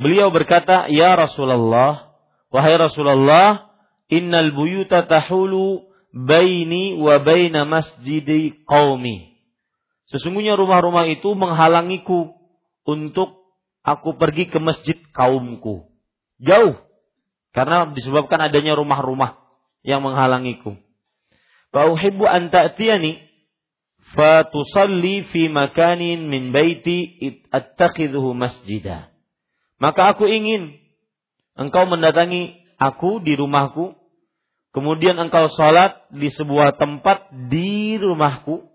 Beliau 0.00 0.32
berkata, 0.32 0.88
"Ya 0.88 1.12
Rasulullah, 1.12 2.16
wahai 2.48 2.80
Rasulullah, 2.80 3.68
innal 4.08 4.50
buyuta 4.56 5.04
tahulu 5.04 5.84
baini 6.16 6.96
wa 6.96 7.20
baina 7.20 7.68
masjidi 7.68 8.64
qaumi." 8.64 9.36
Sesungguhnya 10.08 10.58
rumah-rumah 10.58 11.06
itu 11.06 11.36
menghalangiku 11.36 12.34
untuk 12.82 13.46
aku 13.86 14.18
pergi 14.18 14.50
ke 14.50 14.58
masjid 14.58 14.98
kaumku. 15.14 15.86
Jauh. 16.40 16.80
Karena 17.54 17.86
disebabkan 17.92 18.40
adanya 18.40 18.74
rumah-rumah 18.74 19.38
yang 19.86 20.02
menghalangiku. 20.02 20.78
Fauhibbu 21.70 22.26
an 22.26 22.50
ta'tiyani 22.50 23.29
fatusalli 24.14 25.26
fi 25.30 25.46
makanin 25.50 26.26
min 26.26 26.50
baiti 26.50 27.40
attakhidhuhu 27.50 28.34
masjida. 28.34 29.10
Maka 29.80 30.12
aku 30.12 30.28
ingin 30.28 30.76
engkau 31.56 31.88
mendatangi 31.88 32.60
aku 32.76 33.24
di 33.24 33.36
rumahku, 33.38 33.96
kemudian 34.76 35.16
engkau 35.16 35.48
salat 35.52 36.04
di 36.12 36.28
sebuah 36.28 36.76
tempat 36.76 37.32
di 37.48 37.96
rumahku, 37.96 38.68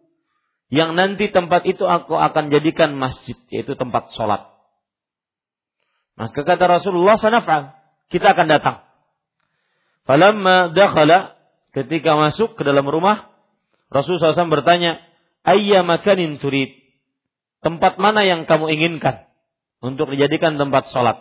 yang 0.73 0.97
nanti 0.97 1.29
tempat 1.29 1.61
itu 1.69 1.85
aku 1.85 2.17
akan 2.17 2.49
jadikan 2.49 2.97
masjid, 2.97 3.37
yaitu 3.53 3.77
tempat 3.77 4.09
salat. 4.17 4.49
Maka 6.17 6.41
kata 6.41 6.65
Rasulullah 6.81 7.19
sanaf'al, 7.21 7.75
kita 8.09 8.33
akan 8.33 8.47
datang. 8.49 8.77
Falamma 10.09 10.73
dakhala 10.73 11.37
ketika 11.75 12.17
masuk 12.17 12.57
ke 12.57 12.65
dalam 12.65 12.87
rumah, 12.87 13.29
Rasulullah 13.93 14.33
SAW 14.33 14.49
bertanya, 14.49 15.04
"Ayya 15.45 15.85
makanin 15.85 16.41
turid?" 16.41 16.73
Tempat 17.65 17.97
mana 17.97 18.21
yang 18.21 18.45
kamu 18.45 18.69
inginkan 18.77 19.25
untuk 19.81 20.13
dijadikan 20.13 20.61
tempat 20.61 20.93
sholat? 20.93 21.17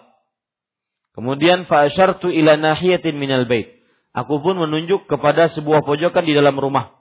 Kemudian 1.16 1.64
fa'asyartu 1.64 2.28
ila 2.28 2.58
nahiyatin 2.58 3.14
minal 3.16 3.46
bait. 3.46 3.80
Aku 4.12 4.42
pun 4.42 4.58
menunjuk 4.58 5.06
kepada 5.06 5.48
sebuah 5.48 5.86
pojokan 5.86 6.26
di 6.26 6.34
dalam 6.34 6.58
rumah. 6.58 7.00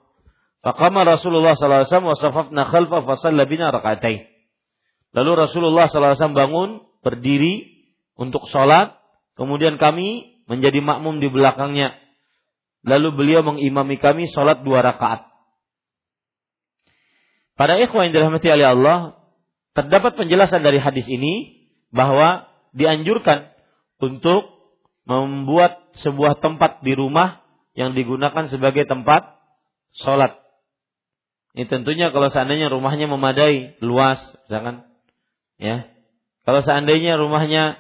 Faqama 0.63 1.03
Rasulullah 1.03 1.59
SAW 1.59 2.07
wa 2.07 2.15
safafna 2.15 2.63
khalfa 2.71 3.03
fasalla 3.03 3.43
bina 3.43 3.67
rakaatain. 3.73 4.23
Lalu 5.11 5.31
Rasulullah 5.43 5.91
SAW 5.91 6.31
bangun, 6.31 6.87
berdiri 7.03 7.83
untuk 8.15 8.47
sholat. 8.47 8.95
Kemudian 9.35 9.75
kami 9.75 10.39
menjadi 10.47 10.79
makmum 10.79 11.19
di 11.19 11.27
belakangnya. 11.27 11.97
Lalu 12.85 13.11
beliau 13.11 13.41
mengimami 13.43 13.99
kami 13.99 14.31
sholat 14.31 14.63
dua 14.63 14.85
rakaat. 14.85 15.32
Pada 17.53 17.77
ikhwan 17.77 18.09
yang 18.09 18.13
dirahmati 18.17 18.49
oleh 18.49 18.65
Allah, 18.65 18.97
terdapat 19.77 20.17
penjelasan 20.17 20.65
dari 20.65 20.81
hadis 20.81 21.05
ini 21.05 21.65
bahwa 21.93 22.49
dianjurkan 22.73 23.53
untuk 24.01 24.49
membuat 25.05 25.93
sebuah 26.01 26.41
tempat 26.41 26.81
di 26.81 26.97
rumah 26.97 27.45
yang 27.77 27.93
digunakan 27.93 28.49
sebagai 28.49 28.89
tempat 28.89 29.37
sholat. 30.01 30.41
Ini 31.53 31.69
tentunya 31.69 32.09
kalau 32.09 32.33
seandainya 32.33 32.73
rumahnya 32.73 33.05
memadai, 33.05 33.77
luas, 33.77 34.17
jangan 34.49 34.89
ya. 35.61 35.85
Kalau 36.43 36.65
seandainya 36.65 37.21
rumahnya 37.21 37.77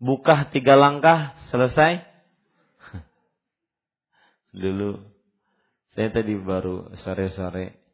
buka 0.00 0.48
tiga 0.48 0.80
langkah 0.80 1.36
selesai. 1.52 2.00
Dulu 4.64 4.96
saya 5.92 6.08
tadi 6.12 6.32
baru 6.40 6.96
sore-sore 7.04 7.85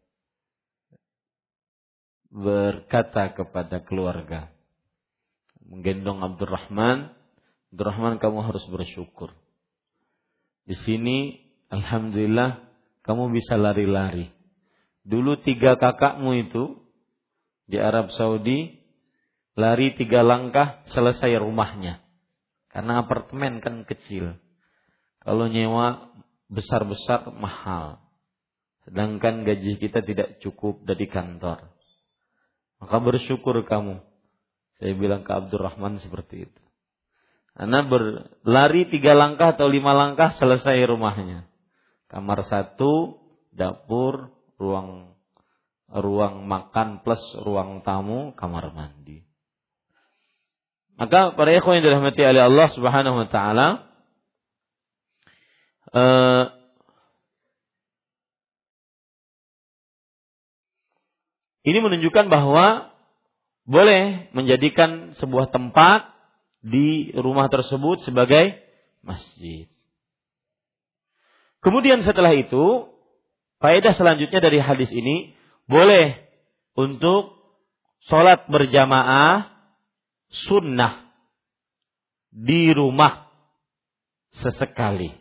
berkata 2.33 3.37
kepada 3.37 3.85
keluarga 3.85 4.49
menggendong 5.73 6.21
Abdurrahman, 6.21 7.17
Abdurrahman 7.73 8.21
kamu 8.21 8.45
harus 8.45 8.65
bersyukur. 8.69 9.33
Di 10.69 10.77
sini 10.85 11.41
alhamdulillah 11.73 12.61
kamu 13.09 13.33
bisa 13.33 13.57
lari-lari. 13.57 14.29
Dulu 15.03 15.41
tiga 15.41 15.81
kakakmu 15.81 16.47
itu 16.47 16.77
di 17.67 17.81
Arab 17.81 18.13
Saudi 18.13 18.85
lari 19.57 19.97
tiga 19.97 20.21
langkah 20.21 20.85
selesai 20.93 21.41
rumahnya. 21.41 22.05
Karena 22.69 23.01
apartemen 23.01 23.65
kan 23.65 23.89
kecil. 23.89 24.37
Kalau 25.25 25.49
nyewa 25.49 26.13
besar-besar 26.53 27.33
mahal. 27.33 27.97
Sedangkan 28.85 29.49
gaji 29.49 29.81
kita 29.81 30.05
tidak 30.05 30.37
cukup 30.45 30.85
dari 30.85 31.09
kantor. 31.09 31.72
Maka 32.83 32.99
bersyukur 32.99 33.63
kamu. 33.63 34.03
Saya 34.83 34.93
bilang 34.99 35.23
ke 35.23 35.31
Abdurrahman 35.31 36.03
seperti 36.03 36.51
itu. 36.51 36.63
Karena 37.55 37.87
berlari 37.87 38.91
tiga 38.91 39.15
langkah 39.15 39.55
atau 39.55 39.71
lima 39.71 39.95
langkah 39.95 40.35
selesai 40.35 40.83
rumahnya. 40.91 41.47
Kamar 42.11 42.43
satu, 42.43 43.23
dapur, 43.55 44.35
ruang 44.59 45.15
ruang 45.93 46.49
makan 46.49 47.05
plus 47.05 47.21
ruang 47.45 47.85
tamu, 47.87 48.35
kamar 48.35 48.73
mandi. 48.75 49.23
Maka 50.97 51.37
para 51.39 51.51
ikhwan 51.55 51.79
yang 51.79 51.87
dirahmati 51.87 52.21
oleh 52.25 52.43
Allah 52.49 52.69
Subhanahu 52.73 53.17
wa 53.23 53.29
taala 53.29 53.67
uh, 55.93 56.45
ini 61.63 61.79
menunjukkan 61.79 62.27
bahwa 62.27 62.91
boleh 63.63 64.31
menjadikan 64.35 65.15
sebuah 65.19 65.55
tempat 65.55 66.11
di 66.63 67.15
rumah 67.15 67.47
tersebut 67.47 68.03
sebagai 68.03 68.59
masjid. 69.03 69.71
Kemudian 71.63 72.03
setelah 72.03 72.35
itu, 72.35 72.91
faedah 73.63 73.95
selanjutnya 73.95 74.43
dari 74.43 74.59
hadis 74.59 74.91
ini 74.91 75.39
boleh 75.71 76.19
untuk 76.75 77.39
sholat 78.11 78.51
berjamaah 78.51 79.55
sunnah 80.27 81.07
di 82.35 82.75
rumah 82.75 83.31
sesekali. 84.43 85.15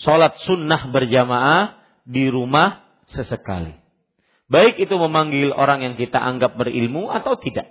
Sholat 0.00 0.40
sunnah 0.48 0.88
berjamaah 0.88 1.84
di 2.08 2.32
rumah 2.32 2.84
sesekali. 3.12 3.85
Baik 4.46 4.78
itu 4.78 4.94
memanggil 4.94 5.50
orang 5.50 5.82
yang 5.82 5.94
kita 5.98 6.22
anggap 6.22 6.54
berilmu 6.54 7.10
atau 7.10 7.34
tidak. 7.34 7.66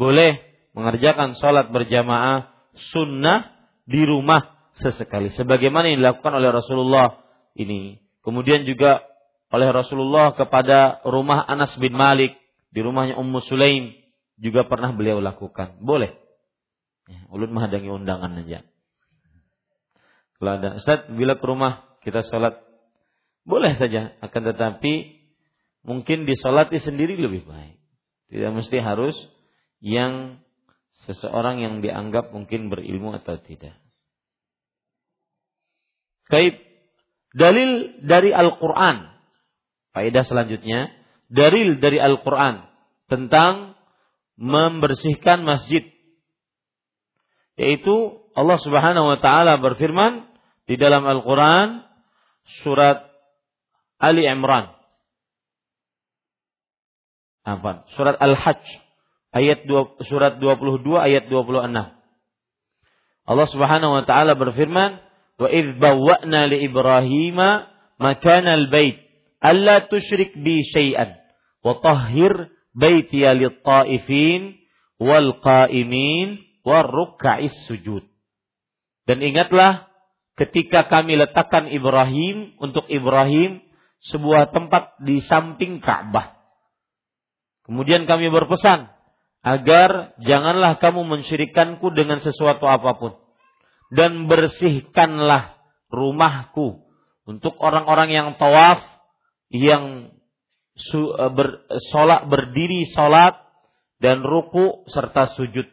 Boleh 0.00 0.40
mengerjakan 0.72 1.36
sholat 1.36 1.68
berjamaah 1.68 2.48
sunnah 2.94 3.52
di 3.84 4.00
rumah 4.00 4.72
sesekali. 4.80 5.28
Sebagaimana 5.36 5.92
yang 5.92 6.00
dilakukan 6.00 6.32
oleh 6.40 6.48
Rasulullah 6.48 7.20
ini. 7.52 8.00
Kemudian 8.24 8.64
juga 8.64 9.04
oleh 9.52 9.68
Rasulullah 9.68 10.32
kepada 10.32 11.04
rumah 11.04 11.44
Anas 11.44 11.76
bin 11.76 11.92
Malik. 11.92 12.36
Di 12.70 12.80
rumahnya 12.80 13.18
Ummu 13.18 13.42
Sulaim 13.44 13.92
juga 14.38 14.64
pernah 14.64 14.94
beliau 14.94 15.18
lakukan. 15.18 15.82
Boleh. 15.82 16.16
Ya, 17.10 17.26
ulun 17.34 17.50
menghadangi 17.50 17.90
undangan 17.90 18.40
aja. 18.40 18.62
Kalau 20.38 20.56
ada 20.56 20.78
Ustaz, 20.78 21.10
bila 21.10 21.36
ke 21.36 21.44
rumah 21.44 21.84
kita 22.06 22.22
sholat 22.24 22.62
boleh 23.44 23.76
saja, 23.76 24.14
akan 24.20 24.42
tetapi 24.54 25.20
mungkin 25.84 26.28
disolati 26.28 26.78
sendiri 26.80 27.16
lebih 27.16 27.48
baik. 27.48 27.80
Tidak 28.30 28.50
mesti 28.54 28.78
harus 28.78 29.16
yang 29.82 30.38
seseorang 31.08 31.58
yang 31.64 31.74
dianggap 31.80 32.30
mungkin 32.30 32.68
berilmu 32.68 33.16
atau 33.16 33.40
tidak. 33.40 33.74
Baik, 36.30 36.62
dalil 37.34 38.00
dari 38.06 38.30
Al-Quran. 38.30 39.10
Faedah 39.90 40.22
selanjutnya, 40.22 40.94
dalil 41.26 41.82
dari 41.82 41.98
Al-Quran 41.98 42.70
tentang 43.10 43.74
membersihkan 44.38 45.42
masjid. 45.42 45.82
Yaitu 47.58 48.22
Allah 48.38 48.58
Subhanahu 48.62 49.10
wa 49.10 49.18
taala 49.18 49.58
berfirman 49.58 50.30
di 50.70 50.78
dalam 50.78 51.02
Al-Qur'an 51.02 51.82
surat 52.62 53.09
Ali 54.00 54.24
Imran. 54.24 54.72
Apa? 57.44 57.84
Surat 57.92 58.16
Al-Hajj 58.16 58.64
ayat 59.36 59.68
2, 59.68 60.08
surat 60.08 60.40
22 60.40 60.82
ayat 60.96 61.28
26. 61.28 62.00
Allah 63.30 63.46
Subhanahu 63.46 63.92
wa 63.94 64.04
taala 64.08 64.34
berfirman, 64.34 64.98
"Wa 65.38 65.48
idz 65.52 65.78
bawwa'na 65.78 66.50
li 66.50 66.66
Ibrahima 66.66 67.70
makana 68.00 68.58
al-bait 68.58 68.98
alla 69.40 69.86
tusyrik 69.86 70.34
bi 70.34 70.64
syai'an 70.64 71.16
wa 71.62 71.78
tahhir 71.78 72.50
baitiya 72.74 73.36
lit-ta'ifin 73.36 74.58
wal 74.98 75.38
qa'imin 75.38 76.40
war 76.66 76.88
ruk'is 76.88 77.54
sujud." 77.70 78.02
Dan 79.06 79.22
ingatlah 79.22 79.86
ketika 80.34 80.90
kami 80.90 81.14
letakkan 81.20 81.70
Ibrahim 81.70 82.56
untuk 82.58 82.88
Ibrahim 82.90 83.62
sebuah 84.00 84.56
tempat 84.56 84.96
di 85.04 85.20
samping 85.20 85.84
Ka'bah. 85.84 86.40
Kemudian 87.68 88.08
kami 88.08 88.32
berpesan 88.32 88.88
agar 89.40 90.16
janganlah 90.20 90.80
kamu 90.80 91.04
mensyirikanku 91.04 91.92
dengan 91.92 92.20
sesuatu 92.20 92.68
apa 92.68 92.96
pun 92.96 93.12
dan 93.92 94.28
bersihkanlah 94.28 95.56
rumahku 95.90 96.84
untuk 97.24 97.56
orang-orang 97.60 98.10
yang 98.10 98.28
tawaf 98.36 98.80
yang 99.50 100.14
eh, 100.94 101.30
ber, 101.30 101.66
sholat 101.92 102.26
berdiri 102.30 102.88
sholat 102.90 103.36
dan 104.00 104.24
ruku 104.24 104.88
serta 104.88 105.36
sujud. 105.36 105.68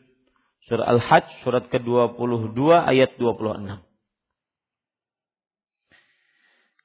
Surah 0.67 0.99
Al-Hajj 0.99 1.47
surat 1.47 1.71
ke-22 1.71 2.59
ayat 2.75 3.15
26. 3.15 3.86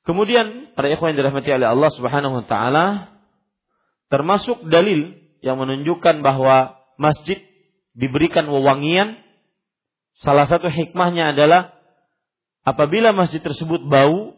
Kemudian 0.03 0.75
para 0.75 0.91
ikhwan 0.91 1.15
yang 1.15 1.23
dirahmati 1.23 1.49
oleh 1.55 1.69
Allah 1.71 1.91
Subhanahu 1.95 2.43
wa 2.43 2.45
taala 2.47 2.87
termasuk 4.11 4.67
dalil 4.67 5.15
yang 5.41 5.57
menunjukkan 5.63 6.27
bahwa 6.27 6.75
masjid 6.99 7.39
diberikan 7.95 8.51
wewangian 8.51 9.23
salah 10.21 10.51
satu 10.51 10.67
hikmahnya 10.69 11.33
adalah 11.33 11.79
apabila 12.67 13.15
masjid 13.15 13.39
tersebut 13.39 13.87
bau 13.87 14.35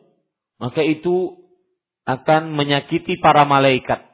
maka 0.60 0.84
itu 0.84 1.44
akan 2.04 2.52
menyakiti 2.52 3.16
para 3.16 3.48
malaikat. 3.48 4.04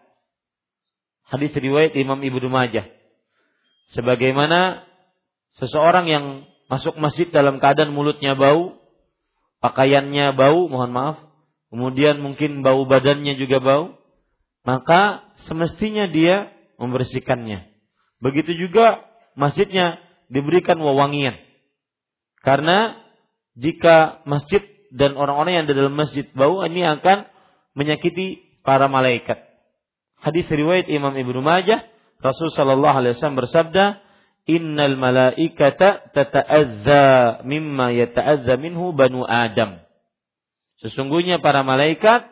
Hadis 1.26 1.54
riwayat 1.54 1.94
Imam 1.98 2.18
Ibnu 2.18 2.46
Majah. 2.50 2.86
Sebagaimana 3.94 4.86
seseorang 5.58 6.06
yang 6.06 6.24
masuk 6.70 6.94
masjid 6.98 7.26
dalam 7.30 7.58
keadaan 7.58 7.90
mulutnya 7.90 8.38
bau, 8.38 8.78
pakaiannya 9.58 10.34
bau, 10.38 10.70
mohon 10.70 10.90
maaf, 10.90 11.18
kemudian 11.70 12.18
mungkin 12.18 12.60
bau 12.66 12.84
badannya 12.84 13.38
juga 13.38 13.62
bau, 13.62 13.96
maka 14.66 15.24
semestinya 15.48 16.10
dia 16.10 16.52
membersihkannya. 16.76 17.70
Begitu 18.20 18.68
juga 18.68 19.06
masjidnya 19.38 20.02
diberikan 20.28 20.76
wewangian. 20.76 21.38
Karena 22.44 23.00
jika 23.56 24.24
masjid 24.28 24.60
dan 24.90 25.14
orang-orang 25.14 25.52
yang 25.60 25.64
ada 25.70 25.76
dalam 25.76 25.94
masjid 25.96 26.26
bau 26.34 26.60
ini 26.66 26.82
akan 26.82 27.28
menyakiti 27.78 28.60
para 28.66 28.90
malaikat. 28.90 29.38
Hadis 30.20 30.44
riwayat 30.52 30.90
Imam 30.92 31.16
Ibnu 31.16 31.40
Majah, 31.40 31.80
Rasul 32.20 32.52
sallallahu 32.52 32.92
alaihi 32.92 33.16
wasallam 33.16 33.40
bersabda, 33.40 33.84
"Innal 34.44 35.00
malaikata 35.00 36.12
tata'adza 36.12 37.40
mimma 37.48 37.96
yata'adza 37.96 38.60
minhu 38.60 38.92
banu 38.92 39.24
Adam." 39.24 39.80
Sesungguhnya 40.80 41.44
para 41.44 41.60
malaikat 41.60 42.24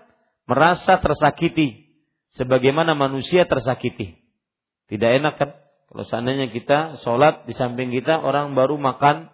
merasa 0.49 0.97
tersakiti 1.01 1.93
sebagaimana 2.37 2.97
manusia 2.97 3.45
tersakiti. 3.45 4.17
Tidak 4.89 5.11
enak 5.21 5.35
kan? 5.37 5.51
Kalau 5.89 6.05
seandainya 6.09 6.53
kita 6.53 7.01
sholat 7.05 7.45
di 7.49 7.53
samping 7.57 7.93
kita 7.93 8.21
orang 8.21 8.53
baru 8.57 8.77
makan 8.81 9.29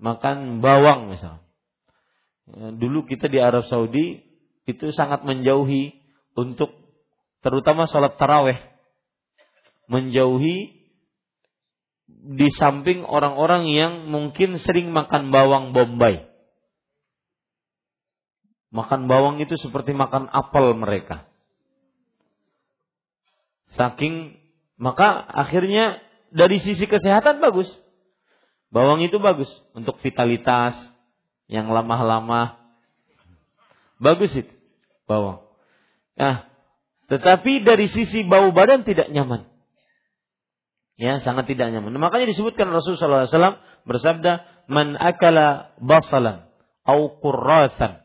makan 0.00 0.60
bawang 0.60 1.12
misalnya. 1.12 1.44
Dulu 2.76 3.08
kita 3.08 3.32
di 3.32 3.40
Arab 3.40 3.64
Saudi 3.68 4.20
itu 4.68 4.92
sangat 4.92 5.24
menjauhi 5.24 5.96
untuk 6.36 6.72
terutama 7.40 7.88
sholat 7.88 8.16
taraweh 8.20 8.60
menjauhi 9.88 10.84
di 12.08 12.48
samping 12.56 13.04
orang-orang 13.04 13.68
yang 13.68 13.92
mungkin 14.08 14.56
sering 14.60 14.92
makan 14.92 15.28
bawang 15.28 15.76
bombay. 15.76 16.33
Makan 18.74 19.06
bawang 19.06 19.38
itu 19.38 19.54
seperti 19.54 19.94
makan 19.94 20.26
apel 20.34 20.74
mereka. 20.74 21.30
Saking 23.78 24.34
maka 24.74 25.22
akhirnya 25.22 26.02
dari 26.34 26.58
sisi 26.58 26.90
kesehatan 26.90 27.38
bagus. 27.38 27.70
Bawang 28.74 29.06
itu 29.06 29.22
bagus 29.22 29.46
untuk 29.78 30.02
vitalitas 30.02 30.74
yang 31.46 31.70
lama-lama. 31.70 32.58
Bagus 34.02 34.34
itu 34.34 34.50
bawang. 35.06 35.46
Nah, 36.18 36.50
tetapi 37.06 37.62
dari 37.62 37.86
sisi 37.86 38.26
bau 38.26 38.50
badan 38.50 38.82
tidak 38.82 39.06
nyaman. 39.14 39.46
Ya, 40.98 41.22
sangat 41.22 41.46
tidak 41.46 41.70
nyaman. 41.70 41.94
makanya 42.02 42.26
disebutkan 42.26 42.70
Rasulullah 42.74 43.30
SAW 43.30 43.62
bersabda, 43.86 44.66
"Man 44.66 44.98
akala 44.98 45.78
basalan 45.78 46.50
au 46.82 47.18
qurrasan 47.22 48.03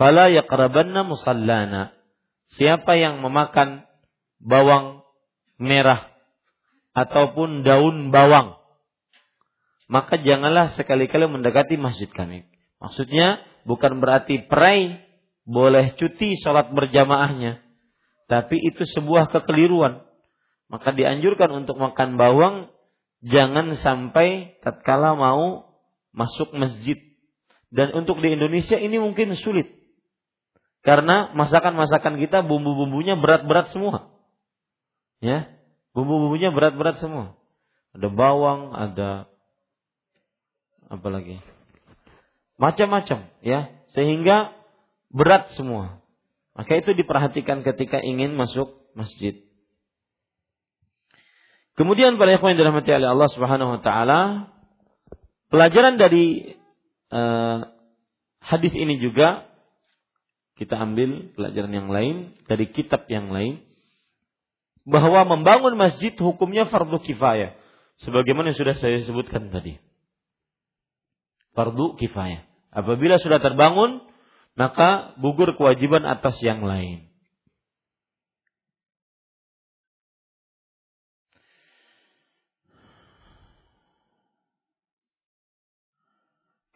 fala 0.00 0.32
yaqrabanna 0.32 1.04
musallana. 1.04 1.92
Siapa 2.56 2.96
yang 2.96 3.20
memakan 3.20 3.84
bawang 4.40 5.04
merah 5.60 6.08
ataupun 6.96 7.62
daun 7.62 8.08
bawang, 8.08 8.56
maka 9.92 10.16
janganlah 10.18 10.72
sekali-kali 10.74 11.28
mendekati 11.28 11.76
masjid 11.76 12.08
kami. 12.08 12.48
Maksudnya 12.80 13.44
bukan 13.68 14.00
berarti 14.00 14.48
perai 14.48 15.04
boleh 15.44 15.94
cuti 16.00 16.40
sholat 16.40 16.72
berjamaahnya, 16.72 17.60
tapi 18.26 18.56
itu 18.58 18.88
sebuah 18.88 19.28
kekeliruan. 19.30 20.02
Maka 20.70 20.96
dianjurkan 20.96 21.50
untuk 21.54 21.76
makan 21.78 22.16
bawang 22.18 22.70
jangan 23.26 23.74
sampai 23.78 24.58
tatkala 24.64 25.14
mau 25.14 25.70
masuk 26.10 26.50
masjid. 26.56 26.98
Dan 27.70 27.94
untuk 27.94 28.18
di 28.18 28.34
Indonesia 28.34 28.74
ini 28.74 28.98
mungkin 28.98 29.38
sulit. 29.38 29.79
Karena 30.80 31.28
masakan-masakan 31.36 32.16
kita 32.16 32.40
bumbu-bumbunya 32.40 33.16
berat-berat 33.20 33.68
semua. 33.72 34.08
Ya, 35.20 35.52
bumbu-bumbunya 35.92 36.48
berat-berat 36.48 36.96
semua. 37.04 37.36
Ada 37.92 38.08
bawang, 38.08 38.72
ada 38.72 39.28
apa 40.88 41.08
lagi? 41.12 41.36
Macam-macam, 42.56 43.28
ya. 43.44 43.68
Sehingga 43.92 44.56
berat 45.12 45.52
semua. 45.58 46.00
Maka 46.56 46.80
itu 46.80 46.96
diperhatikan 46.96 47.60
ketika 47.60 48.00
ingin 48.00 48.32
masuk 48.32 48.80
masjid. 48.96 49.44
Kemudian 51.76 52.16
para 52.20 52.36
ikhwan 52.36 52.56
dirahmati 52.56 52.92
oleh 52.92 53.08
Allah 53.08 53.30
Subhanahu 53.32 53.70
wa 53.78 53.80
taala, 53.80 54.20
pelajaran 55.48 55.96
dari 55.96 56.56
uh, 57.12 57.64
hadis 58.44 58.72
ini 58.76 59.00
juga 59.00 59.49
kita 60.60 60.76
ambil 60.76 61.32
pelajaran 61.32 61.72
yang 61.72 61.88
lain 61.88 62.36
dari 62.44 62.68
kitab 62.68 63.08
yang 63.08 63.32
lain 63.32 63.64
bahwa 64.84 65.24
membangun 65.24 65.72
masjid 65.72 66.12
hukumnya 66.20 66.68
fardu 66.68 67.00
kifayah 67.00 67.56
sebagaimana 68.04 68.52
yang 68.52 68.60
sudah 68.60 68.76
saya 68.76 69.00
sebutkan 69.08 69.48
tadi. 69.48 69.80
Fardu 71.56 71.96
kifayah. 71.96 72.44
Apabila 72.76 73.16
sudah 73.16 73.40
terbangun 73.40 74.04
maka 74.52 75.16
gugur 75.16 75.56
kewajiban 75.56 76.04
atas 76.04 76.36
yang 76.44 76.60
lain. 76.60 77.08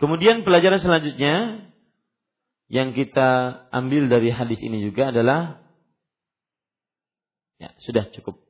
Kemudian 0.00 0.40
pelajaran 0.40 0.80
selanjutnya 0.80 1.68
yang 2.74 2.90
kita 2.90 3.54
ambil 3.70 4.10
dari 4.10 4.34
hadis 4.34 4.58
ini 4.58 4.82
juga 4.82 5.14
adalah 5.14 5.62
ya 7.62 7.70
sudah 7.78 8.10
cukup. 8.10 8.42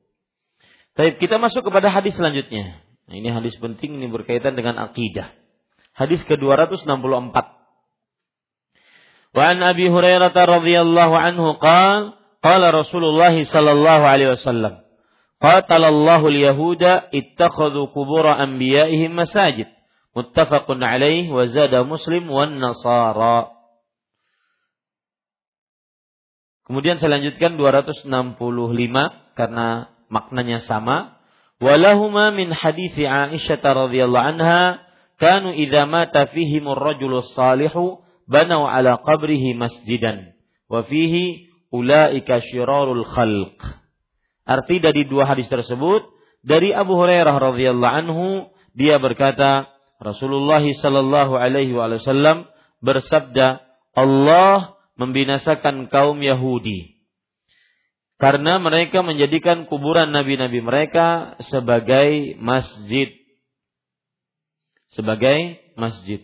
Tapi 0.97 1.21
kita 1.21 1.37
masuk 1.37 1.61
kepada 1.69 1.93
hadis 1.93 2.17
selanjutnya. 2.17 2.81
Nah, 3.05 3.13
ini 3.13 3.29
hadis 3.29 3.53
penting 3.61 4.01
ini 4.01 4.09
berkaitan 4.09 4.57
dengan 4.57 4.81
akidah. 4.81 5.29
Hadis 5.93 6.25
ke-264. 6.25 7.37
Wa 9.35 9.43
an 9.45 9.57
Abi 9.61 9.93
Hurairah 9.93 10.33
radhiyallahu 10.33 11.13
anhu 11.13 11.61
qala 11.61 12.17
qala 12.41 12.73
Rasulullah 12.73 13.35
sallallahu 13.35 14.03
alaihi 14.09 14.33
wasallam 14.33 14.85
qatalallahu 15.37 16.29
al-yahuda 16.33 17.13
ittakhadhu 17.13 17.93
qubur 17.93 18.25
anbiya'ihim 18.25 19.13
masajid 19.13 19.69
muttafaqun 20.15 20.79
alaih 20.79 21.27
wa 21.27 21.45
zada 21.51 21.83
muslim 21.83 22.31
wan 22.31 22.57
nasara 22.61 23.54
Kemudian 26.65 26.97
saya 26.97 27.21
lanjutkan 27.21 27.61
265 27.61 28.09
karena 29.37 29.93
maknanya 30.09 30.65
sama. 30.65 31.21
Walahuma 31.61 32.33
min 32.33 32.51
hadithi 32.51 33.05
Aisyah 33.05 33.61
radhiyallahu 33.61 34.27
anha 34.35 34.81
kanu 35.21 35.55
idza 35.55 35.87
mata 35.87 36.27
fihim 36.27 36.67
ar-rajulu 36.67 37.23
salihu 37.31 38.03
banau 38.27 38.67
ala 38.67 38.99
qabrihi 38.99 39.55
masjidan 39.55 40.35
wa 40.67 40.83
fihi 40.83 41.53
ulaika 41.71 42.41
syirarul 42.43 43.05
khalq. 43.07 43.55
Arti 44.45 44.81
dari 44.81 45.07
dua 45.07 45.29
hadis 45.29 45.47
tersebut 45.47 46.05
dari 46.45 46.73
Abu 46.73 46.97
Hurairah 46.97 47.33
radhiyallahu 47.33 47.95
anhu 48.05 48.25
dia 48.77 48.99
berkata 48.99 49.69
Rasulullah 49.97 50.61
sallallahu 50.61 51.33
alaihi 51.39 51.73
wasallam 51.73 52.45
bersabda 52.83 53.63
Allah 53.95 54.74
membinasakan 54.95 55.91
kaum 55.91 56.19
Yahudi. 56.19 56.95
Karena 58.15 58.57
mereka 58.63 59.03
menjadikan 59.03 59.67
kuburan 59.67 60.15
nabi-nabi 60.15 60.63
mereka 60.63 61.35
sebagai 61.43 62.39
masjid. 62.39 63.11
Sebagai 64.95 65.59
masjid. 65.75 66.23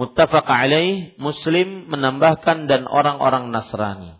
Muttafaq 0.00 0.46
alaih 0.48 1.12
Muslim 1.20 1.92
menambahkan 1.92 2.64
dan 2.64 2.88
orang-orang 2.88 3.52
Nasrani. 3.52 4.16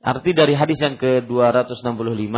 Arti 0.00 0.32
dari 0.32 0.56
hadis 0.56 0.80
yang 0.80 0.96
ke-265 0.96 2.36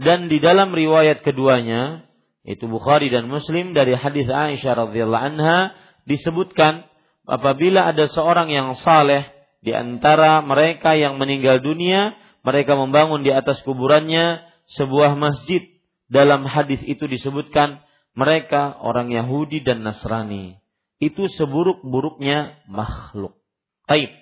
dan 0.00 0.26
di 0.28 0.38
dalam 0.40 0.72
riwayat 0.72 1.20
keduanya 1.24 2.04
itu 2.44 2.68
Bukhari 2.68 3.08
dan 3.08 3.28
Muslim 3.28 3.72
dari 3.72 3.96
hadis 3.96 4.28
Aisyah 4.28 4.88
radhiyallahu 4.88 5.24
anha 5.32 5.72
disebutkan 6.04 6.84
apabila 7.24 7.88
ada 7.88 8.04
seorang 8.08 8.52
yang 8.52 8.76
saleh 8.76 9.33
di 9.64 9.72
antara 9.72 10.44
mereka 10.44 10.92
yang 10.92 11.16
meninggal 11.16 11.64
dunia, 11.64 12.12
mereka 12.44 12.76
membangun 12.76 13.24
di 13.24 13.32
atas 13.32 13.64
kuburannya 13.64 14.44
sebuah 14.76 15.16
masjid. 15.16 15.64
Dalam 16.12 16.44
hadis 16.44 16.84
itu 16.84 17.08
disebutkan 17.08 17.80
mereka 18.12 18.76
orang 18.84 19.08
Yahudi 19.08 19.64
dan 19.64 19.80
Nasrani. 19.80 20.60
Itu 21.00 21.32
seburuk-buruknya 21.32 22.68
makhluk. 22.68 23.40
Taib. 23.88 24.12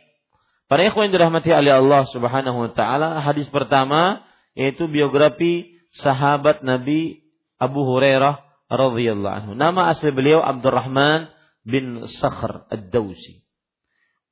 Para 0.71 0.89
ikhwan 0.89 1.11
dirahmati 1.11 1.51
oleh 1.53 1.75
Allah 1.75 2.07
Subhanahu 2.15 2.59
wa 2.65 2.71
taala, 2.73 3.19
hadis 3.21 3.51
pertama 3.51 4.23
yaitu 4.55 4.87
biografi 4.87 5.83
sahabat 5.91 6.63
Nabi 6.63 7.27
Abu 7.59 7.83
Hurairah 7.83 8.41
radhiyallahu 8.71 9.35
anhu. 9.43 9.53
Nama 9.59 9.93
asli 9.93 10.15
beliau 10.15 10.41
Abdurrahman 10.41 11.29
bin 11.67 12.07
Sakhr 12.09 12.65
Ad-Dausi. 12.73 13.42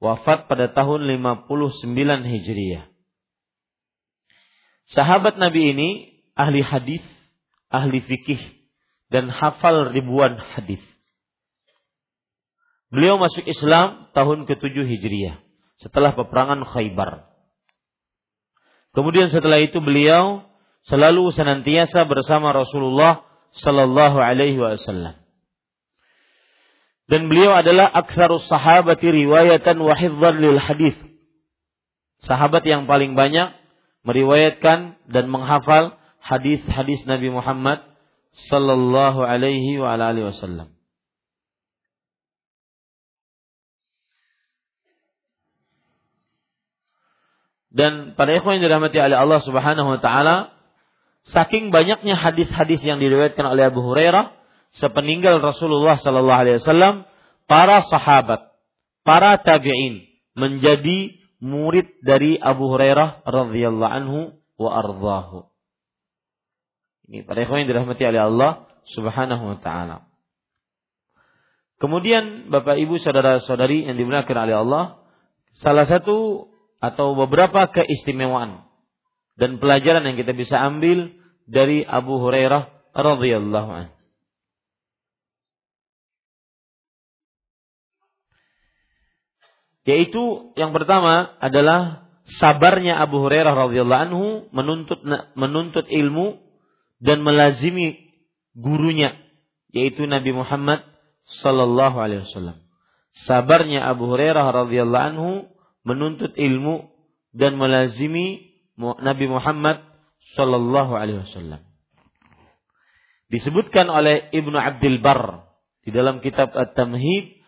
Wafat 0.00 0.48
pada 0.48 0.72
tahun 0.72 1.04
59 1.04 1.84
Hijriah. 2.24 2.88
Sahabat 4.88 5.36
Nabi 5.36 5.76
ini 5.76 5.88
ahli 6.32 6.64
hadis, 6.64 7.04
ahli 7.68 8.00
fikih 8.00 8.40
dan 9.12 9.28
hafal 9.28 9.92
ribuan 9.92 10.40
hadis. 10.56 10.80
Beliau 12.88 13.20
masuk 13.20 13.44
Islam 13.44 14.08
tahun 14.16 14.48
ke-7 14.48 14.72
Hijriah 14.88 15.36
setelah 15.78 16.16
peperangan 16.16 16.64
Khaybar. 16.64 17.28
Kemudian 18.96 19.30
setelah 19.30 19.62
itu 19.62 19.78
beliau 19.78 20.48
selalu 20.88 21.30
senantiasa 21.30 22.08
bersama 22.08 22.50
Rasulullah 22.56 23.22
sallallahu 23.52 24.16
alaihi 24.18 24.58
wasallam. 24.58 25.19
Dan 27.10 27.26
beliau 27.26 27.50
adalah 27.50 27.90
aktsarus 27.90 28.46
sahabati 28.46 29.10
riwayatan 29.10 29.82
wa 29.82 29.94
lil 30.30 30.62
hadis. 30.62 30.94
Sahabat 32.22 32.62
yang 32.62 32.86
paling 32.86 33.18
banyak 33.18 33.50
meriwayatkan 34.06 34.94
dan 35.10 35.24
menghafal 35.26 35.98
hadis-hadis 36.22 37.02
Nabi 37.10 37.34
Muhammad 37.34 37.82
sallallahu 38.46 39.26
alaihi 39.26 39.82
wa 39.82 39.98
alihi 39.98 40.30
wasallam. 40.30 40.70
Dan 47.74 48.14
pada 48.14 48.38
ikhwan 48.38 48.58
yang 48.58 48.70
dirahmati 48.70 48.98
oleh 48.98 49.18
Allah 49.18 49.40
Subhanahu 49.42 49.98
wa 49.98 50.00
taala, 50.02 50.60
Saking 51.28 51.68
banyaknya 51.68 52.16
hadis-hadis 52.16 52.80
yang 52.80 52.96
diriwayatkan 52.96 53.44
oleh 53.44 53.68
Abu 53.68 53.84
Hurairah 53.84 54.39
sepeninggal 54.78 55.42
Rasulullah 55.42 55.98
sallallahu 55.98 56.40
alaihi 56.46 56.58
wasallam, 56.62 57.08
para 57.50 57.82
sahabat, 57.86 58.54
para 59.02 59.40
tabi'in 59.42 60.06
menjadi 60.38 61.18
murid 61.42 62.04
dari 62.04 62.36
Abu 62.38 62.70
Hurairah 62.70 63.26
radhiyallahu 63.26 63.90
anhu 63.90 64.18
wa 64.60 64.70
ardhahu. 64.76 65.48
Ini 67.10 67.26
para 67.26 67.42
yang 67.42 67.66
dirahmati 67.66 68.06
oleh 68.06 68.22
Allah 68.22 68.52
Subhanahu 68.94 69.42
wa 69.50 69.58
taala. 69.58 70.06
Kemudian 71.80 72.52
Bapak 72.52 72.76
Ibu 72.76 73.00
saudara-saudari 73.00 73.88
yang 73.88 73.96
dimuliakan 73.96 74.36
oleh 74.46 74.56
Allah, 74.62 74.84
salah 75.58 75.88
satu 75.88 76.46
atau 76.78 77.16
beberapa 77.16 77.66
keistimewaan 77.72 78.68
dan 79.40 79.56
pelajaran 79.56 80.04
yang 80.04 80.16
kita 80.20 80.36
bisa 80.36 80.60
ambil 80.60 81.08
dari 81.48 81.82
Abu 81.82 82.20
Hurairah 82.20 82.94
radhiyallahu 82.94 83.70
anhu. 83.72 83.99
Yaitu 89.90 90.54
yang 90.54 90.70
pertama 90.70 91.34
adalah 91.42 92.06
sabarnya 92.38 93.02
Abu 93.02 93.26
Hurairah 93.26 93.54
radhiyallahu 93.66 94.02
anhu 94.06 94.26
menuntut 94.54 95.02
menuntut 95.34 95.90
ilmu 95.90 96.38
dan 97.02 97.26
melazimi 97.26 98.14
gurunya 98.54 99.18
yaitu 99.74 100.06
Nabi 100.06 100.30
Muhammad 100.30 100.86
sallallahu 101.42 101.98
alaihi 101.98 102.22
wasallam. 102.22 102.62
Sabarnya 103.26 103.90
Abu 103.90 104.06
Hurairah 104.06 104.46
radhiyallahu 104.46 105.06
anhu 105.10 105.30
menuntut 105.82 106.38
ilmu 106.38 106.86
dan 107.34 107.58
melazimi 107.58 108.54
Nabi 108.78 109.26
Muhammad 109.28 109.82
Sallallahu 110.36 110.92
Alaihi 110.96 111.20
Wasallam. 111.24 111.60
Disebutkan 113.30 113.86
oleh 113.86 114.28
Ibnu 114.34 114.56
Abdul 114.58 114.98
Bar 114.98 115.46
di 115.86 115.94
dalam 115.94 116.18
kitab 116.18 116.50
At-Tamhid, 116.52 117.39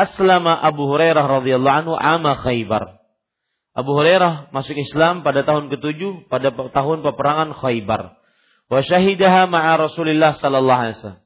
Aslama 0.00 0.56
Abu 0.56 0.88
Hurairah 0.88 1.24
radhiyallahu 1.40 1.76
anhu 1.76 1.92
ama 1.98 2.40
Khaybar. 2.40 3.00
Abu 3.76 3.92
Hurairah 3.94 4.48
masuk 4.50 4.74
Islam 4.80 5.20
pada 5.20 5.44
tahun 5.44 5.68
ke-7 5.68 6.26
pada 6.32 6.50
tahun 6.50 7.04
peperangan 7.04 7.52
Khaybar. 7.52 8.16
Wa 8.70 8.80
syahidaha 8.80 9.50
ma'a 9.50 9.76
Rasulillah 9.76 10.40
sallallahu 10.40 10.80
alaihi 10.80 10.96
wasallam. 11.00 11.22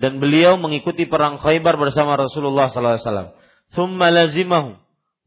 Dan 0.00 0.12
beliau 0.20 0.56
mengikuti 0.60 1.08
perang 1.08 1.40
Khaybar 1.40 1.80
bersama 1.80 2.16
Rasulullah 2.20 2.68
sallallahu 2.68 2.96
alaihi 2.98 3.06
wasallam. 3.08 3.30
Thumma 3.72 4.06
lazimahu 4.12 4.76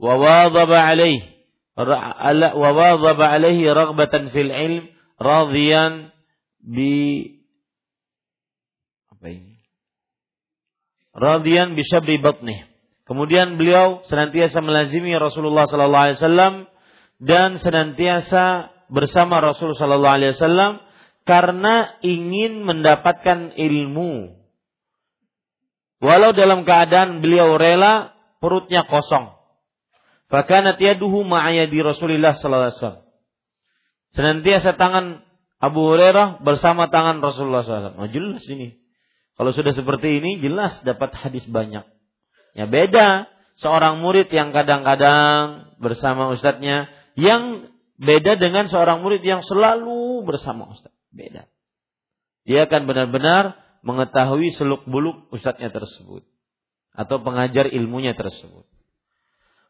wa 0.01 0.13
wadhaba 0.19 0.77
alaihi 0.83 1.33
wa 1.77 2.69
wadhaba 2.73 3.25
alaihi 3.31 3.65
raghbatan 3.69 4.29
fil 4.29 4.51
ilm 4.51 4.85
radiyan 5.17 6.11
bi 6.61 6.93
apa 9.13 9.27
ini? 9.29 9.55
Radiyan 11.15 11.77
bi 11.77 11.81
syabri 11.85 12.17
batnih. 12.19 12.72
Kemudian 13.03 13.59
beliau 13.59 14.03
senantiasa 14.07 14.63
melazimi 14.63 15.11
Rasulullah 15.15 15.67
sallallahu 15.67 16.03
alaihi 16.07 16.19
wasallam 16.23 16.53
dan 17.19 17.59
senantiasa 17.59 18.71
bersama 18.87 19.43
Rasul 19.43 19.75
sallallahu 19.75 20.15
alaihi 20.15 20.33
wasallam 20.39 20.79
karena 21.27 21.99
ingin 21.99 22.63
mendapatkan 22.63 23.55
ilmu. 23.59 24.39
Walau 26.03 26.31
dalam 26.35 26.67
keadaan 26.67 27.23
beliau 27.23 27.55
rela 27.55 28.15
perutnya 28.43 28.83
kosong. 28.87 29.35
Fakanat 30.27 30.79
yaduhu 30.79 31.23
ma'ayadi 31.27 31.79
Rasulullah 31.79 32.35
sallallahu 32.35 32.71
alaihi 32.71 32.79
wasallam. 32.79 33.03
Senantiasa 34.13 34.77
tangan 34.77 35.25
Abu 35.63 35.79
Hurairah 35.79 36.43
bersama 36.43 36.91
tangan 36.91 37.23
Rasulullah 37.23 37.63
SAW. 37.63 37.95
Oh, 37.95 38.09
jelas 38.11 38.43
ini. 38.51 38.83
Kalau 39.39 39.55
sudah 39.55 39.71
seperti 39.71 40.19
ini 40.19 40.43
jelas 40.43 40.75
dapat 40.83 41.15
hadis 41.15 41.47
banyak. 41.47 41.87
Ya 42.53 42.69
beda 42.69 43.27
seorang 43.57 44.01
murid 44.01 44.29
yang 44.29 44.53
kadang-kadang 44.53 45.73
bersama 45.81 46.29
ustadznya 46.33 46.89
yang 47.17 47.69
beda 47.97 48.37
dengan 48.37 48.69
seorang 48.69 49.01
murid 49.01 49.21
yang 49.25 49.41
selalu 49.45 50.25
bersama 50.25 50.69
ustadz. 50.69 50.93
Beda. 51.13 51.45
Dia 52.43 52.65
akan 52.65 52.89
benar-benar 52.89 53.57
mengetahui 53.85 54.53
seluk-beluk 54.55 55.29
ustadznya 55.29 55.69
tersebut 55.69 56.25
atau 56.93 57.17
pengajar 57.21 57.69
ilmunya 57.69 58.13
tersebut. 58.13 58.65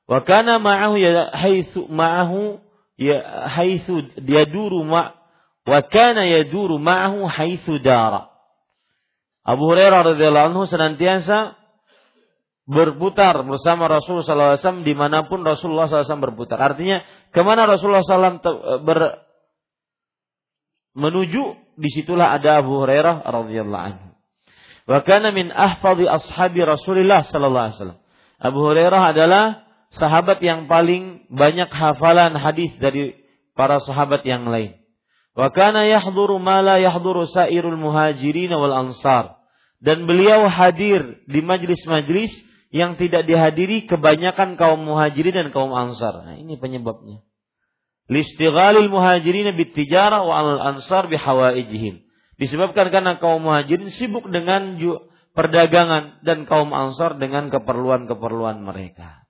Wa 0.04 0.20
kana 0.28 0.60
ma'ahu 0.60 1.00
ya 1.00 1.32
haitsu 1.32 1.88
ma'ahu 1.88 2.60
ya 3.00 3.48
haitsu 3.48 4.12
yaduru 4.20 4.84
ma 4.84 5.16
wa 5.64 5.80
kana 5.88 6.28
yaduru 6.28 6.80
ma'ahu 6.80 7.28
haitsu 7.32 7.80
dara. 7.80 8.28
Abu 9.44 9.68
Hurairah 9.72 10.16
radhiyallahu 10.16 10.56
anhu 10.56 10.64
senantiasa 10.68 11.56
berputar 12.64 13.44
bersama 13.44 13.92
Rasulullah 13.92 14.56
SAW 14.56 14.88
di 14.88 14.96
mana 14.96 15.28
pun 15.28 15.44
Rasulullah 15.44 15.88
SAW 15.88 16.24
berputar. 16.32 16.60
Artinya 16.60 17.04
ke 17.36 17.42
mana 17.44 17.68
Rasulullah 17.68 18.04
SAW 18.04 18.40
ber, 18.84 19.00
menuju 20.96 21.44
di 21.76 21.90
situlah 21.92 22.38
ada 22.38 22.64
Abu 22.64 22.80
Hurairah 22.80 23.26
radhiyallahu 23.26 23.84
anhu. 23.84 24.08
Wa 24.84 25.00
kana 25.04 25.32
min 25.32 25.52
ahfadhi 25.52 26.08
ashabi 26.08 26.64
Rasulullah 26.64 27.24
sallallahu 27.24 27.66
alaihi 27.68 27.78
wasallam. 27.80 28.00
Abu 28.40 28.60
Hurairah 28.64 29.02
adalah 29.16 29.44
sahabat 29.96 30.44
yang 30.44 30.68
paling 30.68 31.28
banyak 31.32 31.72
hafalan 31.72 32.36
hadis 32.36 32.76
dari 32.80 33.16
para 33.56 33.80
sahabat 33.84 34.24
yang 34.28 34.48
lain. 34.48 34.80
Wa 35.34 35.50
kana 35.50 35.88
yahduru 35.90 36.38
ma 36.38 36.62
la 36.62 36.78
yahduru 36.78 37.26
sairul 37.28 37.80
muhajirin 37.80 38.54
wal 38.54 38.88
ansar. 38.88 39.40
Dan 39.84 40.08
beliau 40.08 40.48
hadir 40.48 41.20
di 41.28 41.44
majlis-majlis 41.44 42.53
yang 42.74 42.98
tidak 42.98 43.30
dihadiri 43.30 43.86
kebanyakan 43.86 44.58
kaum 44.58 44.82
muhajirin 44.82 45.46
dan 45.46 45.48
kaum 45.54 45.70
ansar. 45.78 46.26
Nah, 46.26 46.36
ini 46.42 46.58
penyebabnya. 46.58 47.22
Listighalil 48.10 48.90
muhajirin 48.90 49.54
bitijara 49.54 50.26
wa 50.26 50.42
al 50.42 50.60
ansar 50.74 51.06
bihawaijihim. 51.06 52.02
Disebabkan 52.42 52.90
karena 52.90 53.22
kaum 53.22 53.46
muhajirin 53.46 53.94
sibuk 53.94 54.26
dengan 54.34 54.82
perdagangan 55.38 56.26
dan 56.26 56.50
kaum 56.50 56.74
ansar 56.74 57.22
dengan 57.22 57.54
keperluan-keperluan 57.54 58.66
mereka. 58.66 59.22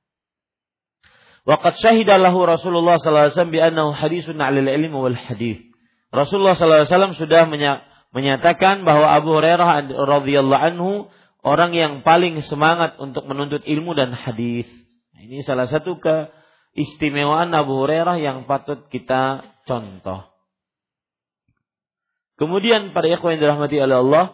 Waqad 1.43 1.75
syahida 1.83 2.15
lahu 2.15 2.47
Rasulullah 2.47 2.95
sallallahu 2.95 3.27
alaihi 3.27 3.35
wasallam 3.35 3.51
bi 3.51 3.59
annahu 3.59 3.91
hadisun 3.91 4.39
ilmi 4.39 4.95
wal 4.95 5.19
hadis. 5.19 5.59
Rasulullah 6.15 6.55
sallallahu 6.55 6.87
alaihi 6.87 6.93
wasallam 6.95 7.15
sudah 7.19 7.43
menyatakan 8.15 8.87
bahwa 8.87 9.11
Abu 9.11 9.35
Hurairah 9.35 9.91
radhiyallahu 9.91 10.63
anhu 10.63 11.11
orang 11.43 11.75
yang 11.75 11.93
paling 12.01 12.39
semangat 12.41 12.95
untuk 12.97 13.27
menuntut 13.27 13.61
ilmu 13.67 13.93
dan 13.93 14.15
hadis. 14.15 14.65
Nah, 15.13 15.21
ini 15.27 15.43
salah 15.43 15.67
satu 15.67 15.99
keistimewaan 15.99 17.51
Abu 17.51 17.83
Hurairah 17.83 18.17
yang 18.17 18.47
patut 18.47 18.87
kita 18.87 19.43
contoh. 19.67 20.31
Kemudian 22.39 22.95
para 22.95 23.05
ikhwan 23.11 23.37
yang 23.37 23.41
dirahmati 23.45 23.77
oleh 23.77 23.97
Allah, 24.01 24.25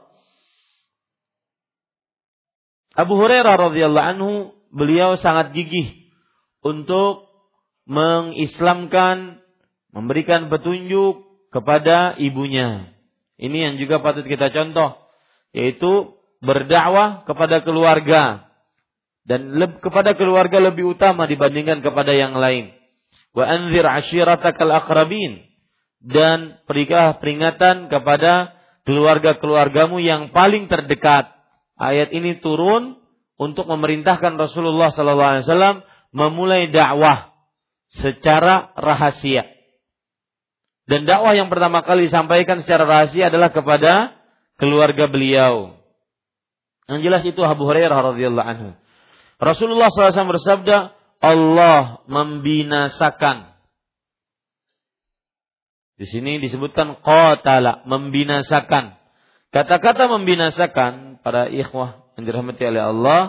Abu 2.95 3.17
Hurairah 3.19 3.69
radhiyallahu 3.69 4.09
anhu 4.15 4.31
beliau 4.71 5.17
sangat 5.19 5.51
gigih 5.51 6.09
untuk 6.61 7.27
mengislamkan, 7.89 9.41
memberikan 9.89 10.47
petunjuk 10.47 11.25
kepada 11.49 12.13
ibunya. 12.21 12.93
Ini 13.39 13.57
yang 13.57 13.73
juga 13.81 14.03
patut 14.03 14.27
kita 14.27 14.53
contoh, 14.53 14.99
yaitu 15.55 16.18
berdakwah 16.39 17.27
kepada 17.27 17.63
keluarga 17.63 18.47
dan 19.27 19.53
kepada 19.83 20.17
keluarga 20.17 20.57
lebih 20.57 20.97
utama 20.97 21.29
dibandingkan 21.29 21.85
kepada 21.85 22.15
yang 22.15 22.33
lain. 22.33 22.73
Wa 23.35 23.45
anzir 23.45 23.85
ashiratakal 23.85 24.73
aqrabin 24.73 25.45
dan 26.01 26.57
berikanlah 26.65 27.19
peringatan 27.19 27.91
kepada 27.91 28.57
keluarga-keluargamu 28.87 30.01
yang 30.01 30.33
paling 30.33 30.65
terdekat. 30.65 31.29
Ayat 31.79 32.11
ini 32.11 32.41
turun 32.41 32.99
untuk 33.39 33.69
memerintahkan 33.69 34.35
Rasulullah 34.35 34.91
SAW 34.91 35.85
memulai 36.11 36.67
dakwah 36.73 37.31
secara 37.93 38.73
rahasia. 38.75 39.47
Dan 40.89 41.05
dakwah 41.05 41.37
yang 41.37 41.53
pertama 41.53 41.85
kali 41.85 42.09
disampaikan 42.09 42.65
secara 42.65 42.83
rahasia 42.83 43.29
adalah 43.29 43.53
kepada 43.53 44.17
keluarga 44.57 45.05
beliau. 45.05 45.78
Yang 46.89 46.99
jelas 47.05 47.23
itu 47.29 47.41
Abu 47.45 47.69
Hurairah 47.69 48.13
radhiyallahu 48.13 48.49
anhu. 48.49 48.69
Rasulullah 49.37 49.87
SAW 49.93 50.33
bersabda, 50.33 50.97
Allah 51.21 52.01
membinasakan 52.09 53.49
di 55.99 56.07
sini 56.07 56.39
disebutkan 56.39 57.03
qatala, 57.03 57.83
membinasakan. 57.83 58.95
Kata-kata 59.51 60.07
membinasakan 60.07 61.19
para 61.19 61.51
ikhwah 61.51 62.07
yang 62.15 62.23
dirahmati 62.23 62.63
oleh 62.63 62.79
Allah, 62.79 63.21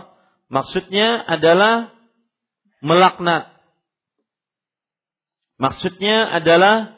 maksudnya 0.47 1.19
adalah 1.19 1.91
melaknat. 2.79 3.51
Maksudnya 5.59 6.31
adalah 6.31 6.95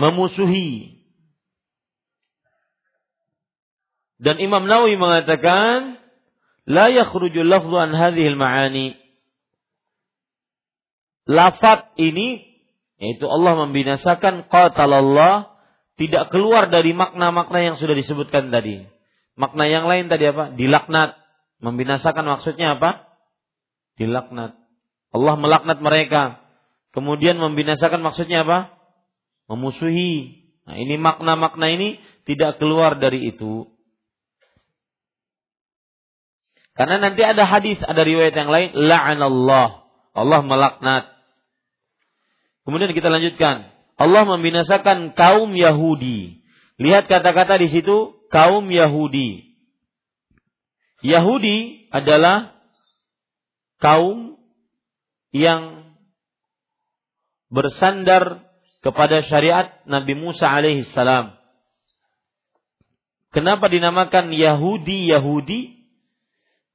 memusuhi. 0.00 0.95
Dan 4.16 4.40
Imam 4.40 4.64
Nawawi 4.64 4.96
mengatakan, 4.96 6.00
la 6.64 6.88
yakhruju 6.88 7.44
lafzu 7.44 7.76
an 7.76 7.92
hadhihi 7.92 8.32
al-ma'ani. 8.32 8.86
Lafat 11.26 11.98
ini 11.98 12.56
yaitu 12.96 13.28
Allah 13.28 13.66
membinasakan 13.66 14.48
qatalallah 14.48 15.52
tidak 16.00 16.28
keluar 16.32 16.68
dari 16.68 16.92
makna-makna 16.96 17.72
yang 17.72 17.76
sudah 17.76 17.92
disebutkan 17.96 18.52
tadi. 18.52 18.84
Makna 19.36 19.68
yang 19.68 19.84
lain 19.84 20.08
tadi 20.08 20.28
apa? 20.28 20.52
Dilaknat. 20.56 21.16
Membinasakan 21.60 22.24
maksudnya 22.24 22.76
apa? 22.76 23.04
Dilaknat. 24.00 24.56
Allah 25.12 25.34
melaknat 25.36 25.80
mereka. 25.80 26.40
Kemudian 26.92 27.36
membinasakan 27.36 28.00
maksudnya 28.00 28.44
apa? 28.44 28.72
Memusuhi. 29.48 30.44
Nah, 30.64 30.76
ini 30.80 30.96
makna-makna 31.00 31.68
ini 31.68 32.00
tidak 32.24 32.60
keluar 32.60 32.96
dari 32.96 33.32
itu. 33.32 33.68
Karena 36.76 37.00
nanti 37.00 37.24
ada 37.24 37.48
hadis, 37.48 37.80
ada 37.80 38.04
riwayat 38.04 38.36
yang 38.36 38.52
lain, 38.52 38.68
la'anallah. 38.76 39.88
Allah 40.12 40.40
melaknat. 40.44 41.04
Kemudian 42.68 42.92
kita 42.92 43.08
lanjutkan. 43.08 43.72
Allah 43.96 44.28
membinasakan 44.28 45.16
kaum 45.16 45.56
Yahudi. 45.56 46.44
Lihat 46.76 47.08
kata-kata 47.08 47.56
di 47.56 47.72
situ 47.72 48.20
kaum 48.28 48.68
Yahudi. 48.68 49.56
Yahudi 51.00 51.88
adalah 51.88 52.52
kaum 53.80 54.36
yang 55.32 55.92
bersandar 57.48 58.44
kepada 58.84 59.24
syariat 59.24 59.80
Nabi 59.88 60.12
Musa 60.12 60.44
alaihi 60.48 60.84
salam. 60.92 61.36
Kenapa 63.32 63.68
dinamakan 63.68 64.32
Yahudi 64.32 65.12
Yahudi? 65.12 65.75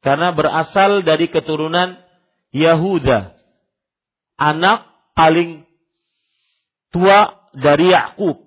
Karena 0.01 0.33
berasal 0.33 1.05
dari 1.05 1.29
keturunan 1.29 1.97
Yahuda. 2.49 3.37
Anak 4.41 4.89
paling 5.13 5.69
tua 6.89 7.37
dari 7.53 7.93
Yakub. 7.93 8.41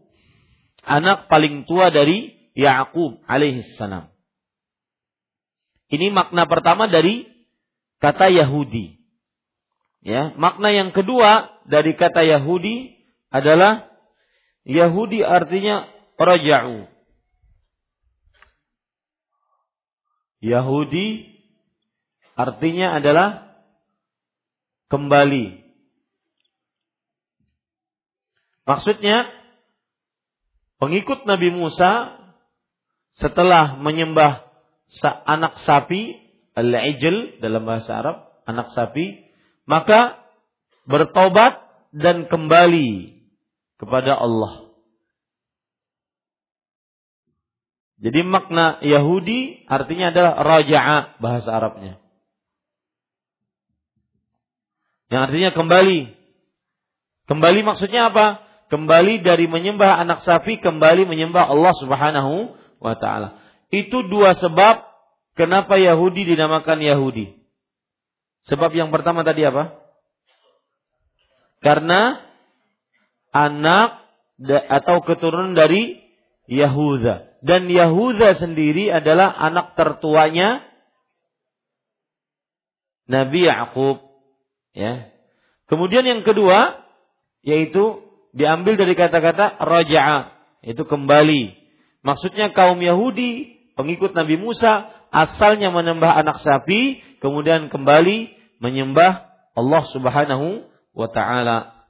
Anak 0.83 1.31
paling 1.31 1.65
tua 1.65 1.95
dari 1.95 2.35
Yakub 2.59 3.23
alaihissalam. 3.31 4.11
Ini 5.95 6.11
makna 6.11 6.51
pertama 6.51 6.91
dari 6.91 7.31
kata 8.03 8.35
Yahudi. 8.35 8.99
Ya, 10.05 10.35
makna 10.37 10.69
yang 10.75 10.93
kedua 10.93 11.55
dari 11.65 11.97
kata 11.97 12.27
Yahudi 12.27 12.93
adalah 13.33 13.89
Yahudi 14.69 15.25
artinya 15.25 15.89
raja'u. 16.21 16.91
Yahudi 20.45 21.34
artinya 22.35 22.99
adalah 22.99 23.59
kembali 24.91 25.65
Maksudnya 28.65 29.29
pengikut 30.81 31.29
Nabi 31.29 31.53
Musa 31.53 32.17
setelah 33.21 33.77
menyembah 33.77 34.49
anak 35.29 35.61
sapi 35.69 36.17
al-ijl 36.57 37.45
dalam 37.45 37.69
bahasa 37.69 38.01
Arab, 38.01 38.17
anak 38.49 38.73
sapi, 38.73 39.29
maka 39.69 40.25
bertobat 40.89 41.61
dan 41.93 42.25
kembali 42.25 43.21
kepada 43.77 44.17
Allah. 44.17 44.65
Jadi 48.01 48.21
makna 48.27 48.81
Yahudi 48.85 49.65
artinya 49.65 50.13
adalah 50.13 50.41
raja'a 50.41 51.21
bahasa 51.21 51.49
Arabnya. 51.53 52.04
Yang 55.13 55.21
artinya 55.31 55.51
kembali. 55.53 56.01
Kembali 57.29 57.61
maksudnya 57.65 58.13
apa? 58.13 58.45
Kembali 58.73 59.21
dari 59.21 59.45
menyembah 59.45 60.01
anak 60.01 60.25
sapi, 60.25 60.59
kembali 60.61 61.05
menyembah 61.05 61.49
Allah 61.53 61.75
Subhanahu 61.77 62.57
wa 62.81 62.95
taala. 62.97 63.41
Itu 63.69 64.05
dua 64.09 64.37
sebab 64.37 64.85
kenapa 65.37 65.77
Yahudi 65.77 66.25
dinamakan 66.25 66.81
Yahudi. 66.81 67.37
Sebab 68.49 68.73
yang 68.77 68.93
pertama 68.93 69.25
tadi 69.25 69.45
apa? 69.45 69.81
Karena 71.65 72.21
anak 73.33 74.05
atau 74.69 75.01
keturunan 75.01 75.57
dari 75.57 76.05
Yahuda. 76.45 77.41
Dan 77.45 77.69
Yahuda 77.69 78.37
sendiri 78.41 78.89
adalah 78.93 79.33
anak 79.33 79.77
tertuanya 79.77 80.65
Nabi 83.09 83.49
Yakub. 83.49 84.01
Ya. 84.75 85.15
Kemudian 85.71 86.05
yang 86.05 86.27
kedua 86.27 86.85
yaitu 87.47 88.03
diambil 88.35 88.75
dari 88.75 88.99
kata-kata 88.99 89.63
raja'a, 89.63 90.35
itu 90.67 90.83
kembali. 90.83 91.55
Maksudnya 92.03 92.51
kaum 92.53 92.81
Yahudi, 92.83 93.63
pengikut 93.79 94.13
Nabi 94.13 94.37
Musa, 94.37 94.91
asalnya 95.15 95.71
menyembah 95.71 96.21
anak 96.21 96.43
sapi, 96.43 97.01
kemudian 97.23 97.71
kembali 97.71 98.35
menyembah 98.59 99.31
Allah 99.55 99.83
Subhanahu 99.95 100.67
wa 100.93 101.09
taala. 101.09 101.87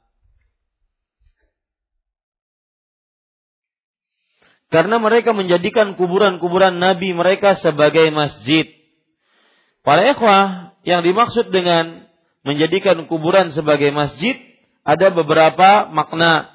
Karena 4.68 4.98
mereka 4.98 5.30
menjadikan 5.30 5.94
kuburan-kuburan 5.94 6.82
nabi 6.82 7.14
mereka 7.14 7.54
sebagai 7.62 8.10
masjid. 8.10 8.66
Para 9.86 10.02
ikhwah 10.10 10.74
yang 10.82 11.06
dimaksud 11.06 11.54
dengan 11.54 12.10
menjadikan 12.44 13.08
kuburan 13.08 13.50
sebagai 13.50 13.90
masjid 13.90 14.36
ada 14.84 15.10
beberapa 15.10 15.88
makna. 15.88 16.52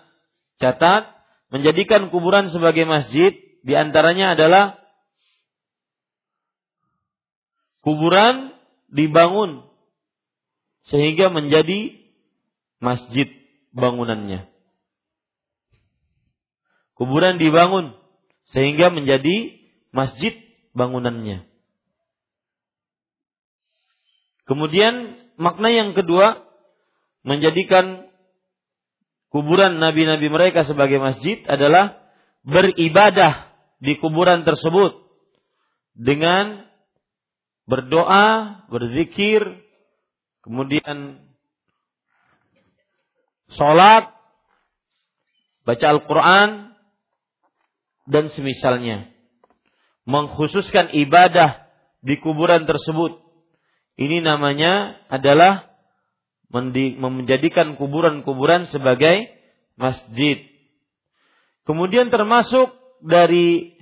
Catat, 0.60 1.08
menjadikan 1.50 2.12
kuburan 2.14 2.52
sebagai 2.52 2.84
masjid 2.84 3.32
di 3.64 3.74
antaranya 3.74 4.36
adalah 4.36 4.76
kuburan 7.80 8.52
dibangun 8.92 9.66
sehingga 10.92 11.32
menjadi 11.32 11.96
masjid 12.84 13.32
bangunannya. 13.72 14.52
Kuburan 17.00 17.40
dibangun 17.40 17.96
sehingga 18.52 18.92
menjadi 18.92 19.56
masjid 19.96 20.36
bangunannya. 20.76 21.48
Kemudian 24.44 25.16
makna 25.40 25.72
yang 25.72 25.96
kedua 25.96 26.44
menjadikan 27.24 28.12
kuburan 29.32 29.80
nabi-nabi 29.80 30.28
mereka 30.28 30.68
sebagai 30.68 31.00
masjid 31.00 31.40
adalah 31.48 31.98
beribadah 32.44 33.50
di 33.80 33.96
kuburan 33.96 34.44
tersebut 34.44 35.00
dengan 35.96 36.68
berdoa, 37.70 38.66
berzikir, 38.74 39.46
kemudian 40.42 41.22
sholat, 43.54 44.10
baca 45.64 45.86
Al-Quran, 45.86 46.74
dan 48.10 48.34
semisalnya. 48.34 49.14
Mengkhususkan 50.10 50.90
ibadah 50.98 51.70
di 52.02 52.18
kuburan 52.18 52.66
tersebut. 52.66 53.22
Ini 54.00 54.24
namanya 54.24 54.96
adalah 55.12 55.76
menjadikan 56.96 57.76
kuburan-kuburan 57.76 58.64
sebagai 58.72 59.28
masjid. 59.76 60.40
Kemudian 61.68 62.08
termasuk 62.08 62.72
dari 63.04 63.76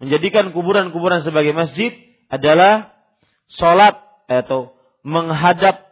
menjadikan 0.00 0.48
kuburan-kuburan 0.56 1.20
sebagai 1.20 1.52
masjid 1.52 1.92
adalah 2.32 2.96
sholat 3.52 4.00
atau 4.32 4.72
menghadap 5.04 5.84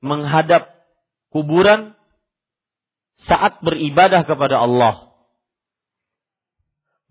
menghadap 0.00 0.72
kuburan 1.28 1.92
saat 3.20 3.60
beribadah 3.60 4.24
kepada 4.24 4.64
Allah. 4.64 5.12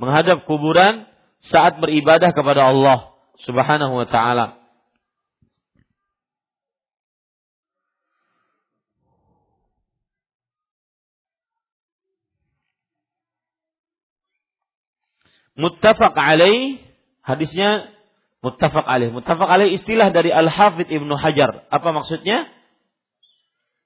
Menghadap 0.02 0.50
kuburan 0.50 1.06
saat 1.46 1.78
beribadah 1.78 2.34
kepada 2.34 2.74
Allah 2.74 3.14
Subhanahu 3.46 4.02
wa 4.02 4.08
taala. 4.10 4.63
Muttafaq 15.58 16.18
alaih 16.18 16.80
hadisnya 17.24 17.88
muttafaq 18.44 18.86
alaih. 18.86 19.12
Muttafaq 19.16 19.48
alaih 19.48 19.72
istilah 19.74 20.12
dari 20.12 20.30
Al-Hafidh 20.30 20.92
Ibnu 20.92 21.16
Hajar. 21.16 21.64
Apa 21.72 21.96
maksudnya? 21.96 22.52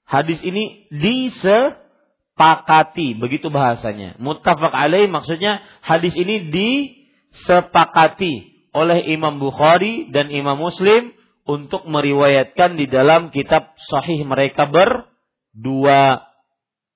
Hadis 0.08 0.40
ini 0.40 0.88
disepakati, 0.88 3.12
begitu 3.20 3.52
bahasanya. 3.52 4.16
Muttafaq 4.18 4.74
alaih 4.74 5.06
maksudnya 5.06 5.62
hadis 5.84 6.16
ini 6.16 6.48
disepakati 6.50 8.64
oleh 8.72 9.04
Imam 9.12 9.36
Bukhari 9.38 10.08
dan 10.10 10.32
Imam 10.32 10.56
Muslim 10.58 11.12
untuk 11.48 11.88
meriwayatkan 11.88 12.76
di 12.76 12.84
dalam 12.88 13.30
kitab 13.32 13.72
sahih 13.88 14.24
mereka 14.24 14.66
berdua. 14.68 16.28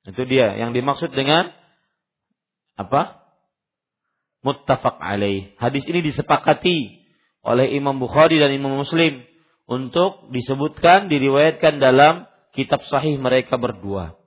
Itu 0.04 0.26
dia 0.26 0.58
yang 0.58 0.74
dimaksud 0.74 1.14
dengan 1.14 1.52
apa? 2.76 3.21
Muttafaq 4.42 4.98
alaih. 4.98 5.54
Hadis 5.56 5.86
ini 5.86 6.02
disepakati 6.02 7.06
oleh 7.42 7.74
Imam 7.74 7.98
Bukhari 7.98 8.38
dan 8.38 8.50
Imam 8.54 8.74
Muslim 8.74 9.22
untuk 9.66 10.30
disebutkan 10.34 11.06
diriwayatkan 11.06 11.78
dalam 11.78 12.26
kitab 12.52 12.82
sahih 12.86 13.16
mereka 13.18 13.56
berdua. 13.56 14.18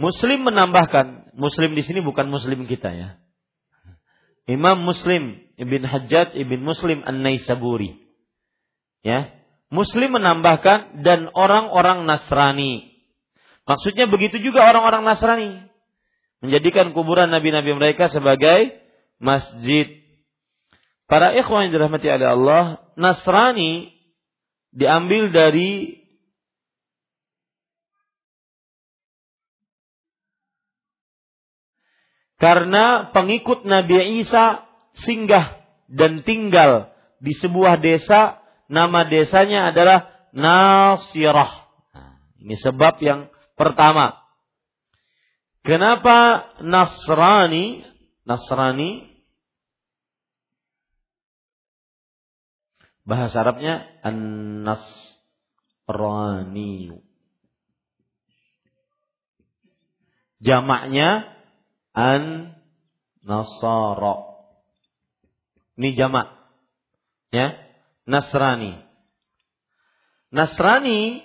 Muslim 0.00 0.48
menambahkan, 0.48 1.36
Muslim 1.36 1.76
di 1.76 1.82
sini 1.84 2.00
bukan 2.00 2.28
Muslim 2.28 2.64
kita 2.64 2.92
ya. 2.92 3.08
Imam 4.48 4.82
Muslim 4.82 5.38
Ibn 5.54 5.82
Hajjaj 5.86 6.34
Ibn 6.34 6.60
Muslim 6.60 7.04
An-Naisaburi. 7.06 8.02
Ya. 9.06 9.30
Muslim 9.72 10.18
menambahkan 10.18 11.00
dan 11.06 11.32
orang-orang 11.32 12.04
Nasrani. 12.04 12.92
Maksudnya 13.64 14.10
begitu 14.10 14.42
juga 14.42 14.68
orang-orang 14.68 15.06
Nasrani. 15.06 15.50
Menjadikan 16.42 16.90
kuburan 16.92 17.30
nabi-nabi 17.30 17.72
mereka 17.72 18.10
sebagai 18.10 18.81
masjid. 19.22 20.02
Para 21.06 21.38
ikhwan 21.38 21.70
yang 21.70 21.78
dirahmati 21.78 22.10
oleh 22.10 22.28
Allah, 22.28 22.62
Nasrani 22.98 23.94
diambil 24.74 25.30
dari 25.30 26.02
karena 32.42 33.14
pengikut 33.14 33.62
Nabi 33.62 34.26
Isa 34.26 34.66
singgah 34.98 35.62
dan 35.86 36.26
tinggal 36.26 36.90
di 37.22 37.38
sebuah 37.38 37.78
desa, 37.78 38.42
nama 38.66 39.06
desanya 39.06 39.70
adalah 39.70 40.10
Nasirah. 40.34 41.70
Nah, 41.92 42.16
ini 42.40 42.56
sebab 42.58 42.98
yang 42.98 43.30
pertama. 43.54 44.18
Kenapa 45.62 46.50
Nasrani 46.64 47.86
Nasrani 48.26 49.11
Bahasa 53.02 53.42
Arabnya 53.42 53.82
an-nasrani. 54.06 55.02
Jamaknya 60.42 61.26
an-nasara. 61.94 62.56
Ini 65.78 65.98
jamak. 65.98 66.28
Ya, 67.32 67.56
Nasrani. 68.04 68.76
Nasrani 70.32 71.22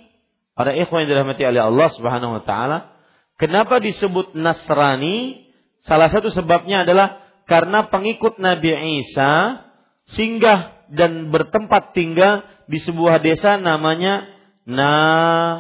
para 0.56 0.74
ikhwan 0.74 1.06
yang 1.06 1.10
dirahmati 1.14 1.44
oleh 1.46 1.62
Allah 1.64 1.90
Subhanahu 1.94 2.42
wa 2.42 2.44
taala, 2.44 2.96
kenapa 3.38 3.80
disebut 3.84 4.34
Nasrani? 4.34 5.48
Salah 5.86 6.10
satu 6.12 6.34
sebabnya 6.34 6.84
adalah 6.84 7.22
karena 7.48 7.88
pengikut 7.88 8.42
Nabi 8.42 8.76
Isa 9.04 9.64
singgah 10.12 10.77
dan 10.94 11.32
bertempat 11.32 11.94
tinggal 11.98 12.44
di 12.68 12.80
sebuah 12.84 13.20
desa 13.24 13.58
namanya 13.60 14.28
Nasirah. 14.68 15.60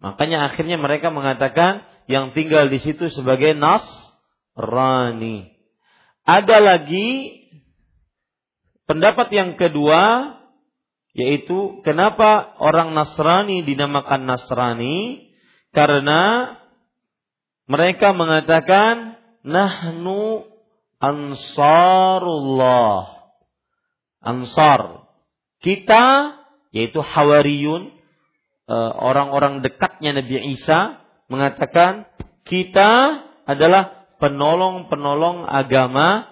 Makanya 0.00 0.52
akhirnya 0.52 0.76
mereka 0.80 1.08
mengatakan 1.12 1.84
yang 2.08 2.32
tinggal 2.36 2.68
di 2.68 2.78
situ 2.80 3.08
sebagai 3.12 3.56
Nasrani. 3.56 5.52
Ada 6.24 6.60
lagi 6.60 7.40
pendapat 8.88 9.28
yang 9.32 9.56
kedua 9.60 10.34
Yaitu 11.14 11.78
kenapa 11.86 12.58
orang 12.58 12.90
Nasrani 12.90 13.62
dinamakan 13.62 14.26
Nasrani? 14.26 15.30
Karena 15.70 16.54
mereka 17.70 18.10
mengatakan 18.10 19.14
nahnu 19.46 20.42
ansarullah. 21.10 22.96
Ansar. 24.24 25.04
Kita 25.60 26.32
yaitu 26.72 27.00
Hawariyun 27.04 27.92
eh, 28.68 28.92
orang-orang 28.98 29.60
dekatnya 29.60 30.16
Nabi 30.16 30.56
Isa 30.56 30.98
mengatakan 31.28 32.08
kita 32.44 33.20
adalah 33.44 34.08
penolong-penolong 34.20 35.44
agama 35.48 36.28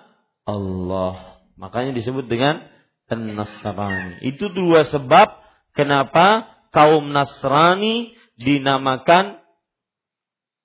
Allah. 0.48 1.40
Makanya 1.60 1.92
disebut 1.94 2.26
dengan 2.26 2.72
Nasrani. 3.12 4.24
Itu 4.24 4.48
dua 4.48 4.88
sebab 4.88 5.36
kenapa 5.76 6.48
kaum 6.72 7.12
Nasrani 7.12 8.16
dinamakan 8.40 9.36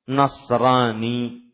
Nasrani. 0.07 1.46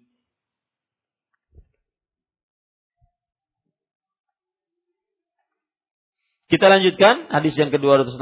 Kita 6.53 6.69
lanjutkan 6.69 7.33
hadis 7.33 7.57
yang 7.57 7.73
ke-265 7.73 8.21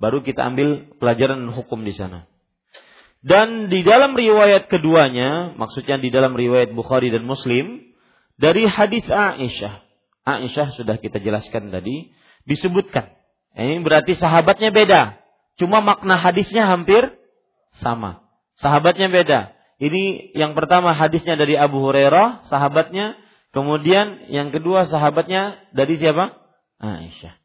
baru 0.00 0.24
kita 0.24 0.48
ambil 0.48 0.96
pelajaran 0.96 1.44
hukum 1.52 1.84
di 1.84 1.92
sana. 1.92 2.24
Dan 3.20 3.68
di 3.68 3.84
dalam 3.84 4.16
riwayat 4.16 4.72
keduanya, 4.72 5.52
maksudnya 5.60 6.00
di 6.00 6.08
dalam 6.08 6.32
riwayat 6.32 6.72
Bukhari 6.72 7.12
dan 7.12 7.28
Muslim, 7.28 7.84
dari 8.40 8.64
hadis 8.64 9.04
Aisyah. 9.04 9.84
Aisyah 10.24 10.72
sudah 10.72 10.96
kita 10.96 11.20
jelaskan 11.20 11.68
tadi, 11.68 12.16
disebutkan. 12.48 13.12
Ini 13.60 13.84
berarti 13.84 14.16
sahabatnya 14.16 14.72
beda. 14.72 15.20
Cuma 15.60 15.84
makna 15.84 16.16
hadisnya 16.16 16.64
hampir 16.64 17.12
sama. 17.84 18.24
Sahabatnya 18.56 19.12
beda. 19.12 19.52
Ini 19.76 20.32
yang 20.32 20.56
pertama 20.56 20.96
hadisnya 20.96 21.36
dari 21.36 21.60
Abu 21.60 21.76
Hurairah, 21.84 22.48
sahabatnya. 22.48 23.20
Kemudian 23.52 24.32
yang 24.32 24.48
kedua 24.48 24.88
sahabatnya 24.88 25.60
dari 25.76 26.00
siapa? 26.00 26.41
Aisyah. 26.82 27.38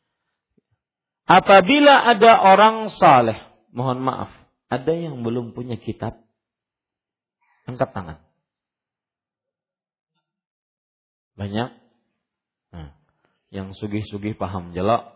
Apabila 1.28 2.08
ada 2.08 2.42
orang 2.42 2.90
saleh, 2.98 3.38
mohon 3.70 4.02
maaf, 4.02 4.34
ada 4.68 4.92
yang 4.96 5.22
belum 5.22 5.54
punya 5.54 5.78
kitab? 5.78 6.18
Angkat 7.70 7.94
tangan. 7.94 8.18
Banyak? 11.38 11.70
Nah, 12.74 12.90
yang 13.54 13.76
sugih-sugih 13.78 14.34
paham 14.40 14.74
jelak. 14.74 15.14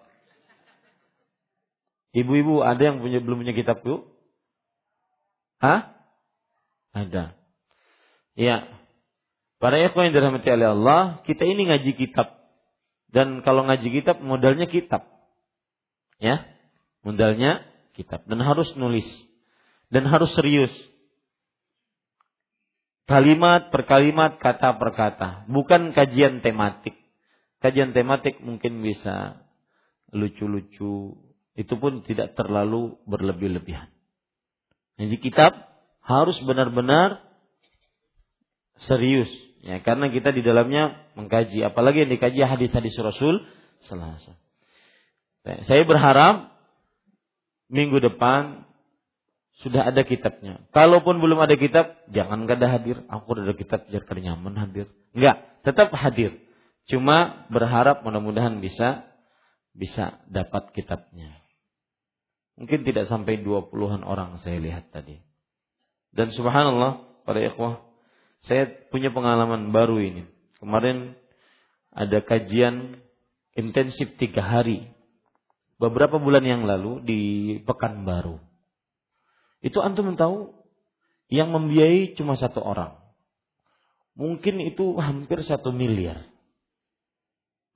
Ibu-ibu 2.11 2.59
ada 2.61 2.91
yang 2.91 2.99
punya 2.99 3.23
belum 3.23 3.41
punya 3.41 3.55
kitab 3.55 3.81
tuh? 3.81 4.05
Hah? 5.63 5.95
Ada. 6.91 7.39
Iya. 8.35 8.67
Para 9.63 9.79
ikhwan 9.79 10.11
yang 10.11 10.15
dirahmati 10.19 10.49
oleh 10.51 10.67
Allah, 10.75 11.01
kita 11.23 11.47
ini 11.47 11.71
ngaji 11.71 11.95
kitab. 11.95 12.40
Dan 13.11 13.43
kalau 13.43 13.67
ngaji 13.67 13.87
kitab 13.91 14.23
modalnya 14.23 14.71
kitab. 14.71 15.07
Ya. 16.17 16.47
Modalnya 17.03 17.65
kitab 17.97 18.23
dan 18.29 18.39
harus 18.39 18.71
nulis 18.79 19.05
dan 19.91 20.07
harus 20.07 20.31
serius. 20.33 20.71
Kalimat 23.05 23.75
per 23.75 23.83
kalimat, 23.83 24.39
kata 24.39 24.79
per 24.79 24.95
kata, 24.95 25.29
bukan 25.51 25.91
kajian 25.91 26.39
tematik. 26.39 26.95
Kajian 27.59 27.91
tematik 27.91 28.39
mungkin 28.39 28.79
bisa 28.79 29.43
lucu-lucu, 30.15 31.19
itu 31.59 31.73
pun 31.75 32.07
tidak 32.07 32.39
terlalu 32.39 32.95
berlebih-lebihan. 33.03 33.91
Jadi 34.95 35.15
kitab 35.19 35.51
harus 36.07 36.39
benar-benar 36.47 37.19
serius, 38.87 39.29
ya 39.61 39.79
karena 39.85 40.09
kita 40.09 40.33
di 40.33 40.41
dalamnya 40.41 40.97
mengkaji, 41.15 41.61
apalagi 41.65 42.05
yang 42.05 42.11
dikaji 42.11 42.41
hadis-hadis 42.41 42.97
Rasul 42.99 43.45
selasa. 43.85 44.37
Saya 45.65 45.85
berharap 45.89 46.53
minggu 47.71 47.97
depan 47.97 48.67
sudah 49.61 49.89
ada 49.89 50.01
kitabnya. 50.05 50.65
Kalaupun 50.73 51.21
belum 51.21 51.37
ada 51.41 51.53
kitab, 51.57 51.97
jangan 52.09 52.45
kada 52.49 52.69
hadir. 52.69 53.01
Aku 53.09 53.37
ada 53.37 53.53
kitab, 53.53 53.85
biar 53.89 54.03
kada 54.05 54.21
nyaman 54.21 54.57
hadir. 54.57 54.89
Enggak, 55.13 55.61
tetap 55.61 55.93
hadir. 55.93 56.37
Cuma 56.89 57.45
berharap 57.53 58.01
mudah-mudahan 58.01 58.57
bisa 58.57 59.05
bisa 59.71 60.19
dapat 60.27 60.73
kitabnya. 60.73 61.41
Mungkin 62.57 62.83
tidak 62.83 63.07
sampai 63.07 63.41
dua 63.41 63.69
puluhan 63.69 64.01
orang 64.01 64.41
saya 64.41 64.59
lihat 64.59 64.89
tadi. 64.91 65.21
Dan 66.11 66.33
subhanallah, 66.33 67.23
para 67.23 67.39
ikhwah, 67.39 67.79
saya 68.45 68.69
punya 68.89 69.13
pengalaman 69.13 69.69
baru 69.69 70.01
ini. 70.01 70.23
Kemarin 70.57 71.13
ada 71.93 72.21
kajian 72.25 72.97
intensif 73.53 74.17
tiga 74.17 74.41
hari. 74.41 74.89
Beberapa 75.81 76.21
bulan 76.21 76.45
yang 76.45 76.69
lalu 76.69 77.01
di 77.01 77.21
Pekanbaru 77.65 78.37
itu 79.61 79.77
antum 79.77 80.17
tahu 80.17 80.57
yang 81.29 81.53
membiayai 81.53 82.17
cuma 82.17 82.33
satu 82.35 82.59
orang. 82.59 82.97
Mungkin 84.17 84.59
itu 84.67 84.97
hampir 84.99 85.45
satu 85.45 85.71
miliar. 85.71 86.27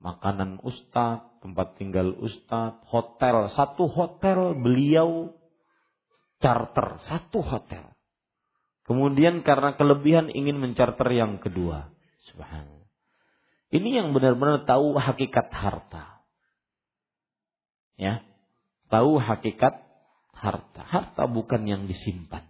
Makanan 0.02 0.60
ustadz, 0.60 1.40
tempat 1.40 1.80
tinggal 1.80 2.12
ustadz, 2.20 2.84
hotel. 2.92 3.48
Satu 3.56 3.88
hotel 3.88 4.52
beliau 4.60 5.32
charter. 6.42 7.00
Satu 7.08 7.40
hotel. 7.40 7.95
Kemudian 8.86 9.42
karena 9.42 9.74
kelebihan 9.74 10.30
ingin 10.30 10.62
mencarter 10.62 11.10
yang 11.10 11.42
kedua. 11.42 11.90
Subhanallah. 12.30 12.86
Ini 13.74 13.88
yang 13.98 14.14
benar-benar 14.14 14.62
tahu 14.62 14.94
hakikat 14.94 15.50
harta. 15.50 16.22
Ya. 17.98 18.22
Tahu 18.86 19.18
hakikat 19.18 19.82
harta. 20.30 20.82
Harta 20.86 21.26
bukan 21.26 21.66
yang 21.66 21.90
disimpan. 21.90 22.46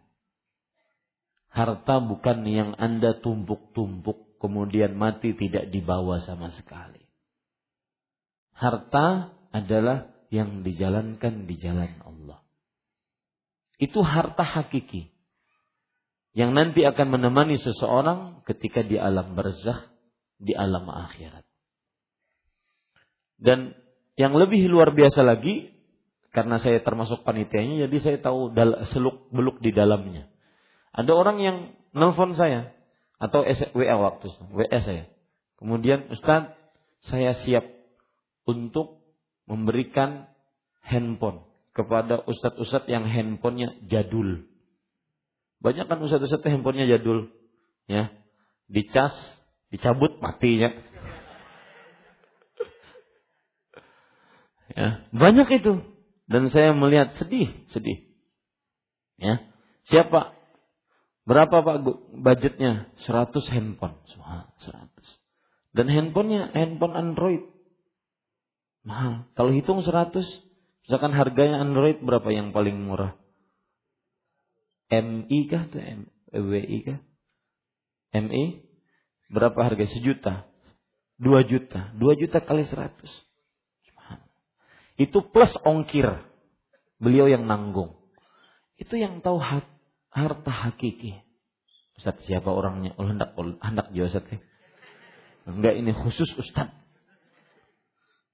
Harta 1.48 2.04
bukan 2.04 2.44
yang 2.44 2.76
Anda 2.76 3.16
tumpuk-tumpuk 3.16 4.36
kemudian 4.36 4.92
mati 4.92 5.32
tidak 5.32 5.72
dibawa 5.72 6.20
sama 6.20 6.52
sekali. 6.52 7.00
Harta 8.52 9.32
adalah 9.56 10.12
yang 10.28 10.60
dijalankan 10.60 11.48
di 11.48 11.56
jalan 11.56 11.96
Allah. 12.04 12.44
Itu 13.80 14.04
harta 14.04 14.44
hakiki. 14.44 15.15
Yang 16.36 16.50
nanti 16.52 16.80
akan 16.84 17.16
menemani 17.16 17.56
seseorang 17.56 18.44
ketika 18.44 18.84
di 18.84 19.00
alam 19.00 19.32
barzah, 19.32 19.88
di 20.36 20.52
alam 20.52 20.84
akhirat. 20.84 21.48
Dan 23.40 23.72
yang 24.20 24.36
lebih 24.36 24.68
luar 24.68 24.92
biasa 24.92 25.24
lagi, 25.24 25.72
karena 26.36 26.60
saya 26.60 26.84
termasuk 26.84 27.24
panitianya 27.24 27.88
jadi 27.88 27.96
saya 28.04 28.18
tahu 28.20 28.52
seluk 28.92 29.32
beluk 29.32 29.64
di 29.64 29.72
dalamnya. 29.72 30.28
Ada 30.92 31.12
orang 31.16 31.40
yang 31.40 31.56
nelfon 31.96 32.36
saya 32.36 32.76
atau 33.16 33.44
WA 33.72 33.96
waktu 33.96 34.28
WA 34.52 34.80
saya. 34.84 35.08
Kemudian 35.56 36.12
Ustaz, 36.12 36.52
saya 37.08 37.32
siap 37.40 37.64
untuk 38.44 39.00
memberikan 39.48 40.28
handphone 40.84 41.44
kepada 41.72 42.24
ustadz-ustadz 42.24 42.88
yang 42.88 43.04
handphonenya 43.04 43.76
jadul. 43.88 44.44
Banyak 45.66 45.90
kan 45.90 45.98
ustadz-ustadz 45.98 46.46
handphonenya 46.46 46.86
jadul, 46.86 47.26
ya, 47.90 48.14
dicas, 48.70 49.10
dicabut 49.74 50.22
matinya. 50.22 50.70
Ya, 54.76 55.02
banyak 55.10 55.48
itu 55.58 55.82
dan 56.30 56.54
saya 56.54 56.70
melihat 56.70 57.18
sedih, 57.18 57.50
sedih. 57.74 58.06
Ya. 59.18 59.42
Siapa? 59.90 60.38
Berapa 61.26 61.66
Pak 61.66 61.76
budgetnya? 62.14 62.86
100 63.02 63.34
handphone. 63.50 63.98
100. 64.06 64.62
Dan 65.74 65.90
handphonenya 65.90 66.54
handphone 66.54 66.94
Android. 66.94 67.42
Mahal. 68.86 69.26
Kalau 69.34 69.50
hitung 69.50 69.82
100, 69.82 70.14
misalkan 70.86 71.10
harganya 71.10 71.58
Android 71.58 71.98
berapa 72.06 72.30
yang 72.30 72.54
paling 72.54 72.86
murah? 72.86 73.18
MI 74.90 75.38
kah 75.50 75.66
atau 75.66 75.82
WI 76.30 76.78
kah? 76.86 76.98
MI 78.14 78.62
berapa 79.30 79.58
harga 79.58 79.86
sejuta? 79.90 80.46
Dua 81.16 81.42
juta. 81.42 81.90
Dua 81.96 82.14
juta 82.14 82.44
kali 82.44 82.68
seratus. 82.68 83.10
Itu 84.96 85.24
plus 85.28 85.52
ongkir. 85.64 86.06
Beliau 86.96 87.28
yang 87.28 87.44
nanggung. 87.44 87.96
Itu 88.76 88.96
yang 88.96 89.20
tahu 89.20 89.40
harta 90.12 90.52
hakiki. 90.52 91.20
Ustaz 91.96 92.20
siapa 92.28 92.48
orangnya? 92.52 92.92
Oh 93.00 93.08
hendak 93.08 93.32
hendak 93.36 93.92
jawab 93.92 94.12
Ustaz. 94.12 94.28
Enggak 95.48 95.74
ini 95.76 95.92
khusus 95.96 96.28
Ustaz. 96.36 96.72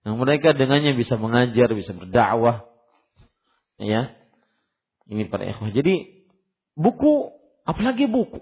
Nah, 0.02 0.18
mereka 0.18 0.50
dengannya 0.50 0.98
bisa 0.98 1.14
mengajar, 1.14 1.70
bisa 1.70 1.94
berdakwah. 1.94 2.66
Ya. 3.78 4.18
Ini 5.06 5.30
para 5.30 5.46
ikhwah. 5.46 5.70
Jadi 5.70 6.21
buku, 6.76 7.32
apalagi 7.64 8.08
buku. 8.08 8.40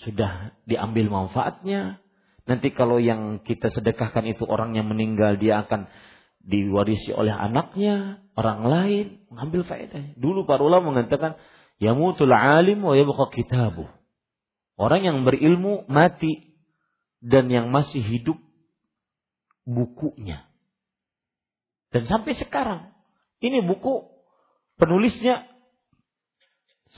Sudah 0.00 0.56
diambil 0.64 1.12
manfaatnya. 1.12 2.00
Nanti 2.48 2.72
kalau 2.72 2.98
yang 2.98 3.44
kita 3.44 3.68
sedekahkan 3.68 4.26
itu 4.26 4.42
orang 4.48 4.74
yang 4.74 4.88
meninggal, 4.88 5.36
dia 5.36 5.62
akan 5.62 5.86
diwarisi 6.40 7.12
oleh 7.12 7.30
anaknya, 7.30 8.24
orang 8.32 8.64
lain, 8.64 9.06
mengambil 9.28 9.62
faedah. 9.68 10.16
Dulu 10.16 10.48
para 10.48 10.64
ulama 10.64 10.96
mengatakan, 10.96 11.36
yamutul 11.78 12.32
alim 12.32 12.80
wa 12.80 12.96
yabqa 12.96 13.28
kitabu. 13.30 13.86
Orang 14.80 15.04
yang 15.04 15.28
berilmu 15.28 15.84
mati 15.92 16.56
dan 17.20 17.52
yang 17.52 17.68
masih 17.68 18.00
hidup 18.00 18.40
bukunya. 19.68 20.48
Dan 21.92 22.08
sampai 22.08 22.32
sekarang, 22.38 22.88
ini 23.44 23.60
buku 23.60 24.08
penulisnya 24.80 25.44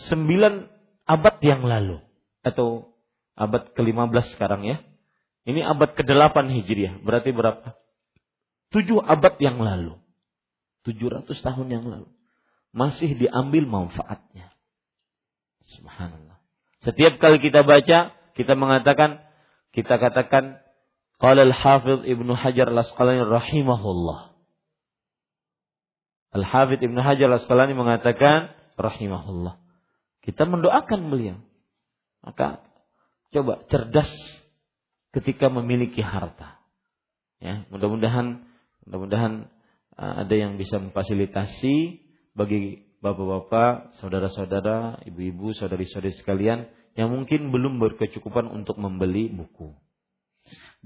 sembilan 0.09 0.69
abad 1.07 1.37
yang 1.45 1.63
lalu. 1.65 2.01
Atau 2.43 2.93
abad 3.39 3.73
ke-15 3.77 4.37
sekarang 4.37 4.67
ya. 4.67 4.83
Ini 5.43 5.67
abad 5.67 5.95
ke-8 5.99 6.37
Hijriah. 6.49 7.03
Berarti 7.03 7.35
berapa? 7.35 7.75
Tujuh 8.73 9.03
abad 9.03 9.35
yang 9.43 9.61
lalu. 9.61 9.99
Tujuh 10.87 11.13
ratus 11.13 11.39
tahun 11.43 11.69
yang 11.71 11.85
lalu. 11.87 12.09
Masih 12.73 13.15
diambil 13.15 13.69
manfaatnya. 13.69 14.51
Subhanallah. 15.77 16.41
Setiap 16.83 17.23
kali 17.23 17.39
kita 17.39 17.63
baca, 17.63 18.11
kita 18.35 18.53
mengatakan, 18.59 19.23
kita 19.71 20.01
katakan, 20.03 20.59
Qala 21.23 21.47
al-Hafidh 21.47 22.03
Ibnu 22.03 22.35
Hajar 22.35 22.67
al-Asqalani 22.67 23.23
rahimahullah. 23.23 24.35
Al-Hafidh 26.35 26.83
Ibnu 26.83 26.99
Hajar 26.99 27.31
al-Asqalani 27.31 27.79
mengatakan, 27.79 28.51
rahimahullah. 28.75 29.62
Kita 30.23 30.47
mendoakan 30.47 31.11
beliau. 31.11 31.39
Maka 32.23 32.63
coba 33.35 33.67
cerdas 33.67 34.11
ketika 35.13 35.51
memiliki 35.51 36.01
harta. 36.01 36.63
Ya, 37.43 37.67
mudah-mudahan 37.75 38.47
mudah-mudahan 38.87 39.51
uh, 39.99 40.15
ada 40.23 40.35
yang 40.35 40.57
bisa 40.57 40.79
memfasilitasi 40.79 42.07
bagi 42.39 42.87
bapak-bapak, 43.03 43.99
saudara-saudara, 43.99 45.03
ibu-ibu, 45.11 45.51
saudari-saudari 45.59 46.15
sekalian 46.23 46.71
yang 46.95 47.11
mungkin 47.11 47.51
belum 47.51 47.83
berkecukupan 47.83 48.47
untuk 48.47 48.79
membeli 48.79 49.27
buku. 49.27 49.75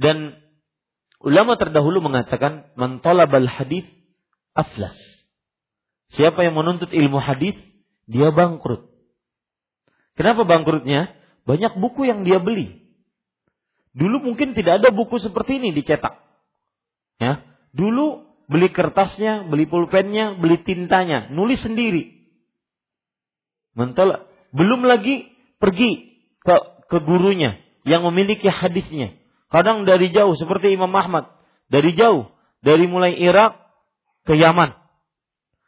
Dan 0.00 0.40
ulama 1.20 1.60
terdahulu 1.60 2.00
mengatakan 2.00 2.72
mentolabal 2.80 3.44
hadis 3.44 3.84
aflas. 4.56 4.96
Siapa 6.16 6.40
yang 6.40 6.56
menuntut 6.56 6.88
ilmu 6.88 7.20
hadis, 7.20 7.58
dia 8.08 8.32
bangkrut. 8.32 8.95
Kenapa 10.16 10.48
bangkrutnya? 10.48 11.12
Banyak 11.44 11.78
buku 11.78 12.08
yang 12.08 12.24
dia 12.24 12.40
beli. 12.40 12.82
Dulu 13.96 14.32
mungkin 14.32 14.52
tidak 14.52 14.82
ada 14.82 14.88
buku 14.92 15.16
seperti 15.20 15.60
ini 15.60 15.72
dicetak. 15.72 16.20
Ya, 17.16 17.44
dulu 17.72 18.28
beli 18.44 18.68
kertasnya, 18.68 19.48
beli 19.48 19.64
pulpennya, 19.64 20.36
beli 20.36 20.60
tintanya, 20.60 21.32
nulis 21.32 21.60
sendiri. 21.64 22.12
Mentol, 23.76 24.24
belum 24.52 24.84
lagi 24.84 25.32
pergi 25.60 26.20
ke 26.44 26.56
ke 26.92 26.98
gurunya 27.04 27.56
yang 27.88 28.04
memiliki 28.04 28.48
hadisnya. 28.48 29.16
Kadang 29.48 29.86
dari 29.86 30.10
jauh 30.10 30.34
seperti 30.34 30.74
Imam 30.74 30.90
Ahmad, 30.92 31.30
dari 31.70 31.94
jauh, 31.94 32.28
dari 32.60 32.84
mulai 32.90 33.14
Irak 33.16 33.56
ke 34.26 34.34
Yaman. 34.34 34.74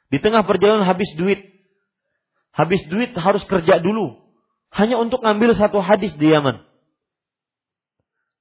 Di 0.09 0.19
tengah 0.19 0.43
perjalanan 0.45 0.89
habis 0.89 1.09
duit. 1.15 1.47
Habis 2.53 2.83
duit 2.91 3.15
harus 3.15 3.45
kerja 3.47 3.79
dulu. 3.79 4.28
Hanya 4.75 5.01
untuk 5.01 5.25
ngambil 5.25 5.57
satu 5.57 5.81
hadis 5.81 6.13
di 6.21 6.29
Yaman. 6.31 6.65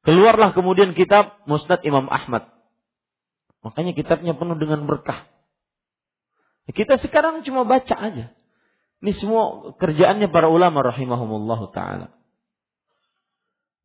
Keluarlah 0.07 0.55
kemudian 0.55 0.95
kitab 0.95 1.43
Musnad 1.47 1.83
Imam 1.83 2.07
Ahmad. 2.07 2.47
Makanya 3.63 3.91
kitabnya 3.91 4.31
penuh 4.35 4.55
dengan 4.55 4.87
berkah. 4.87 5.27
Kita 6.71 6.99
sekarang 6.99 7.43
cuma 7.47 7.63
baca 7.63 7.95
aja. 7.95 8.31
Ini 9.03 9.11
semua 9.15 9.75
kerjaannya 9.77 10.27
para 10.31 10.51
ulama 10.51 10.83
rahimahumullah 10.83 11.61
taala. 11.71 12.07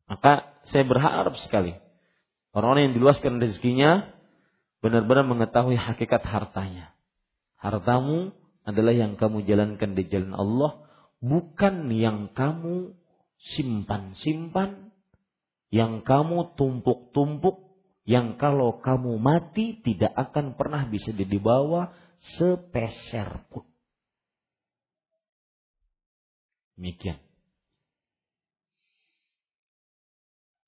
Maka 0.07 0.51
saya 0.67 0.83
berharap 0.83 1.35
sekali 1.39 1.79
orang-orang 2.51 2.91
yang 2.91 2.95
diluaskan 2.99 3.39
rezekinya 3.39 4.13
benar-benar 4.83 5.23
mengetahui 5.23 5.79
hakikat 5.79 6.23
hartanya. 6.27 6.91
Hartamu 7.55 8.35
adalah 8.67 8.91
yang 8.91 9.15
kamu 9.15 9.47
jalankan 9.47 9.95
di 9.95 10.03
jalan 10.11 10.35
Allah, 10.35 10.82
bukan 11.23 11.87
yang 11.95 12.27
kamu 12.35 12.91
simpan-simpan, 13.39 14.91
yang 15.71 16.03
kamu 16.03 16.53
tumpuk-tumpuk 16.59 17.73
yang 18.03 18.35
kalau 18.35 18.83
kamu 18.83 19.15
mati 19.15 19.79
tidak 19.79 20.11
akan 20.11 20.59
pernah 20.59 20.83
bisa 20.91 21.15
dibawa 21.15 21.95
sepeser 22.19 23.47
pun. 23.47 23.63
Demikian. 26.75 27.19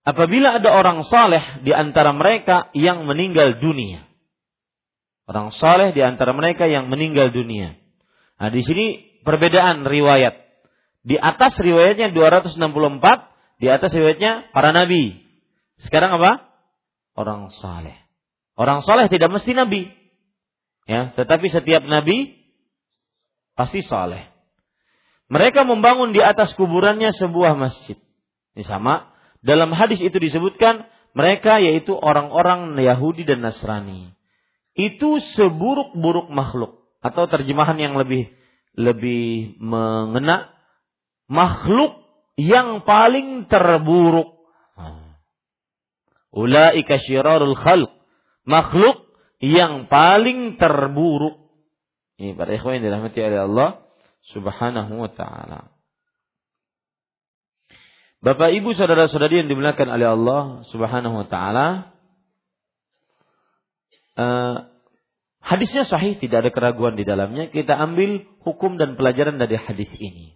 Apabila 0.05 0.61
ada 0.61 0.69
orang 0.69 1.01
saleh 1.03 1.65
di 1.65 1.73
antara 1.73 2.13
mereka 2.13 2.69
yang 2.77 3.09
meninggal 3.09 3.57
dunia. 3.57 4.05
Orang 5.25 5.49
saleh 5.57 5.91
di 5.97 6.05
antara 6.05 6.29
mereka 6.31 6.69
yang 6.69 6.93
meninggal 6.93 7.33
dunia. 7.33 7.73
Nah, 8.37 8.53
di 8.53 8.61
sini 8.61 8.85
perbedaan 9.25 9.81
riwayat. 9.81 10.44
Di 11.05 11.21
atas 11.21 11.53
riwayatnya 11.61 12.11
264, 12.17 12.57
di 13.61 13.67
atas 13.69 13.93
riwayatnya 13.93 14.49
para 14.49 14.73
nabi. 14.73 15.21
Sekarang 15.85 16.17
apa? 16.17 16.55
orang 17.15 17.47
saleh. 17.49 17.95
Orang 18.55 18.83
saleh 18.83 19.07
tidak 19.07 19.31
mesti 19.31 19.51
nabi. 19.55 19.87
Ya, 20.85 21.15
tetapi 21.17 21.49
setiap 21.49 21.81
nabi 21.87 22.37
pasti 23.57 23.81
saleh. 23.81 24.29
Mereka 25.31 25.65
membangun 25.65 26.13
di 26.13 26.21
atas 26.21 26.53
kuburannya 26.53 27.09
sebuah 27.15 27.57
masjid. 27.57 27.97
Ini 28.53 28.63
sama 28.67 29.09
dalam 29.41 29.73
hadis 29.73 29.97
itu 29.97 30.15
disebutkan 30.21 30.85
mereka 31.17 31.57
yaitu 31.57 31.97
orang-orang 31.97 32.77
Yahudi 32.77 33.25
dan 33.25 33.41
Nasrani. 33.41 34.13
Itu 34.77 35.17
seburuk-buruk 35.33 36.29
makhluk 36.29 36.85
atau 37.01 37.25
terjemahan 37.25 37.79
yang 37.79 37.97
lebih 37.97 38.29
lebih 38.75 39.55
mengena 39.57 40.54
makhluk 41.27 42.03
yang 42.35 42.83
paling 42.83 43.47
terburuk 43.47 44.35
Ulaika 46.35 46.99
syirarul 46.99 47.55
khalq. 47.55 47.89
Makhluk 48.43 49.07
yang 49.39 49.87
paling 49.87 50.59
terburuk. 50.59 51.47
Ini 52.19 52.35
para 52.35 52.51
ikhwan 52.51 52.77
yang 52.77 52.91
dirahmati 52.91 53.19
oleh 53.23 53.39
Allah 53.47 53.69
subhanahu 54.35 54.93
wa 54.99 55.09
ta'ala. 55.09 55.71
Bapak 58.19 58.51
ibu 58.51 58.75
saudara-saudari 58.75 59.43
yang 59.43 59.49
dimuliakan 59.49 59.87
oleh 59.95 60.07
Allah 60.11 60.41
subhanahu 60.69 61.23
wa 61.23 61.27
ta'ala. 61.27 61.67
Uh, 64.15 64.55
hadisnya 65.39 65.83
sahih, 65.87 66.19
tidak 66.19 66.47
ada 66.47 66.51
keraguan 66.51 66.99
di 66.99 67.07
dalamnya. 67.07 67.51
Kita 67.51 67.79
ambil 67.79 68.27
hukum 68.43 68.75
dan 68.75 68.99
pelajaran 68.99 69.39
dari 69.39 69.55
hadis 69.55 69.91
ini. 69.99 70.34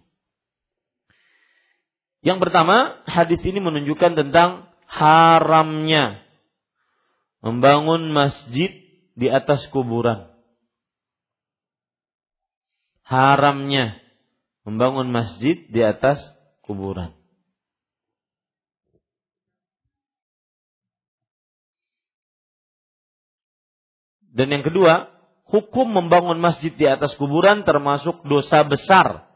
Yang 2.20 2.38
pertama, 2.48 3.00
hadis 3.08 3.40
ini 3.40 3.64
menunjukkan 3.64 4.12
tentang 4.12 4.68
haramnya 4.84 6.20
membangun 7.40 8.12
masjid 8.12 8.68
di 9.16 9.32
atas 9.32 9.64
kuburan. 9.72 10.28
Haramnya 13.08 13.96
membangun 14.68 15.08
masjid 15.08 15.56
di 15.72 15.80
atas 15.80 16.20
kuburan. 16.60 17.16
Dan 24.30 24.52
yang 24.54 24.62
kedua, 24.62 25.10
hukum 25.50 25.90
membangun 25.90 26.38
masjid 26.38 26.70
di 26.70 26.86
atas 26.86 27.18
kuburan 27.18 27.66
termasuk 27.66 28.22
dosa 28.28 28.62
besar. 28.62 29.29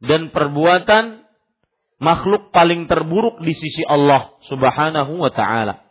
Dan 0.00 0.28
perbuatan 0.28 1.24
makhluk 1.96 2.52
paling 2.52 2.84
terburuk 2.84 3.40
di 3.40 3.56
sisi 3.56 3.80
Allah 3.88 4.36
Subhanahu 4.44 5.24
wa 5.24 5.32
taala. 5.32 5.86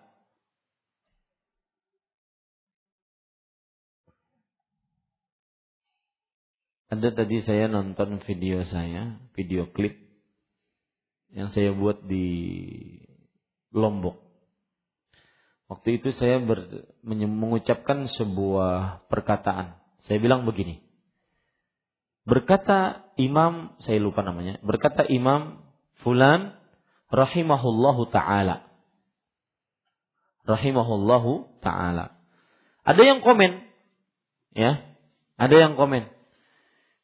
Ada 6.86 7.12
tadi 7.12 7.42
saya 7.42 7.66
nonton 7.66 8.22
video 8.24 8.62
saya, 8.70 9.18
video 9.34 9.68
klip 9.74 9.98
yang 11.34 11.50
saya 11.52 11.74
buat 11.74 12.06
di 12.06 12.30
Lombok. 13.76 14.16
Waktu 15.66 15.98
itu 15.98 16.14
saya 16.14 16.38
ber, 16.40 16.88
mengucapkan 17.04 18.06
sebuah 18.06 19.04
perkataan. 19.10 19.76
Saya 20.06 20.22
bilang 20.22 20.46
begini. 20.46 20.85
Berkata 22.26 23.06
Imam, 23.22 23.78
saya 23.86 24.02
lupa 24.02 24.26
namanya, 24.26 24.58
berkata 24.66 25.06
Imam 25.06 25.62
Fulan 26.02 26.58
rahimahullahu 27.14 28.10
taala. 28.10 28.66
Rahimahullahu 30.50 31.62
taala. 31.62 32.18
Ada 32.86 33.02
yang 33.02 33.20
komen, 33.22 33.66
ya, 34.54 34.82
ada 35.38 35.56
yang 35.56 35.78
komen. 35.78 36.10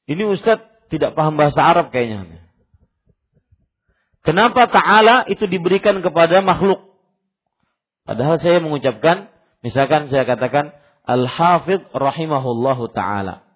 Ini 0.10 0.26
Ustadz 0.26 0.89
tidak 0.89 1.15
paham 1.15 1.38
bahasa 1.39 1.61
Arab 1.61 1.93
kayaknya. 1.93 2.41
Kenapa 4.22 4.69
ta'ala 4.69 5.26
itu 5.26 5.49
diberikan 5.49 5.98
kepada 6.06 6.45
makhluk? 6.45 6.93
Padahal 8.06 8.38
saya 8.38 8.61
mengucapkan, 8.61 9.34
misalkan 9.65 10.14
saya 10.14 10.30
katakan, 10.30 10.77
Al-Hafidh 11.10 11.89
rahimahullahu 11.89 12.93
ta'ala. 12.93 13.51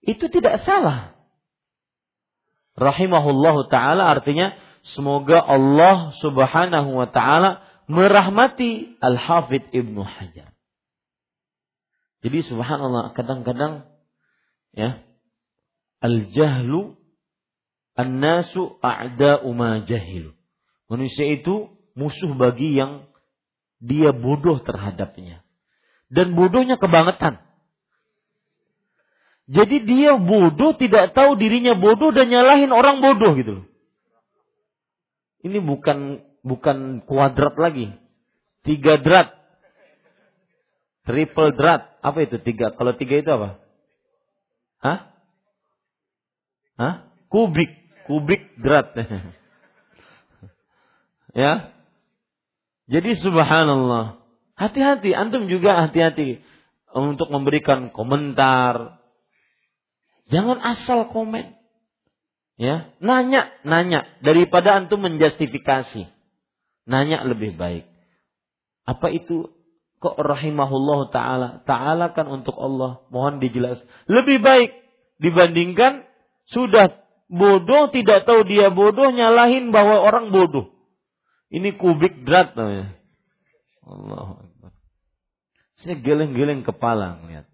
Itu 0.00 0.32
tidak 0.32 0.64
salah. 0.64 1.16
Rahimahullahu 2.78 3.68
ta'ala 3.68 4.08
artinya 4.08 4.56
semoga 4.96 5.36
Allah 5.42 6.16
subhanahu 6.16 6.96
wa 6.96 7.08
ta'ala 7.10 7.60
merahmati 7.90 8.96
Al-Hafidh 9.02 9.74
Ibnu 9.74 10.00
Hajar. 10.00 10.56
Jadi 12.20 12.38
subhanallah 12.44 13.16
kadang-kadang 13.16 13.88
ya 14.76 15.00
al-jahlu 16.04 16.96
an-nasu 17.96 18.80
a'da'u 18.80 19.48
ma 19.52 19.84
jahilu. 19.84 20.32
Manusia 20.88 21.36
itu 21.36 21.72
musuh 21.96 22.32
bagi 22.36 22.76
yang 22.76 23.08
dia 23.80 24.12
bodoh 24.12 24.60
terhadapnya. 24.60 25.44
Dan 26.12 26.36
bodohnya 26.36 26.76
kebangetan. 26.76 27.40
Jadi 29.50 29.82
dia 29.82 30.14
bodoh, 30.14 30.78
tidak 30.78 31.10
tahu 31.10 31.34
dirinya 31.34 31.74
bodoh 31.74 32.14
dan 32.14 32.30
nyalahin 32.30 32.70
orang 32.70 33.02
bodoh 33.02 33.34
gitu. 33.34 33.66
Ini 35.42 35.58
bukan 35.58 36.22
bukan 36.46 37.02
kuadrat 37.02 37.58
lagi. 37.58 37.90
Tiga 38.62 39.02
drat. 39.02 39.34
Triple 41.02 41.50
drat. 41.58 41.98
Apa 41.98 42.22
itu 42.22 42.38
tiga? 42.38 42.70
Kalau 42.78 42.94
tiga 42.94 43.18
itu 43.18 43.26
apa? 43.26 43.58
Hah? 44.86 44.98
Hah? 46.78 46.94
Kubik. 47.26 47.74
Kubik 48.06 48.54
drat. 48.54 48.94
ya. 51.42 51.74
Jadi 52.86 53.18
subhanallah. 53.18 54.22
Hati-hati. 54.54 55.10
Antum 55.10 55.50
juga 55.50 55.88
hati-hati. 55.88 56.38
Untuk 56.94 57.34
memberikan 57.34 57.90
komentar, 57.90 58.99
Jangan 60.30 60.62
asal 60.62 61.10
komen. 61.10 61.58
Ya, 62.60 62.92
nanya, 63.02 63.50
nanya 63.66 64.06
daripada 64.22 64.78
antum 64.78 65.02
menjustifikasi. 65.02 66.06
Nanya 66.86 67.26
lebih 67.26 67.58
baik. 67.58 67.88
Apa 68.86 69.10
itu 69.10 69.50
kok 69.98 70.16
rahimahullah 70.16 71.10
taala? 71.10 71.48
Taala 71.66 72.14
kan 72.14 72.30
untuk 72.30 72.54
Allah. 72.56 73.02
Mohon 73.10 73.42
dijelas. 73.42 73.82
Lebih 74.06 74.38
baik 74.40 74.70
dibandingkan 75.18 76.06
sudah 76.48 77.00
bodoh 77.26 77.90
tidak 77.90 78.26
tahu 78.26 78.46
dia 78.46 78.70
bodoh 78.70 79.10
nyalahin 79.10 79.74
bahwa 79.74 80.02
orang 80.02 80.30
bodoh. 80.30 80.70
Ini 81.50 81.74
kubik 81.74 82.22
drat 82.22 82.54
namanya. 82.54 82.94
Allah 83.82 84.46
Saya 85.82 85.98
geleng-geleng 85.98 86.62
kepala 86.62 87.18
melihat. 87.24 87.49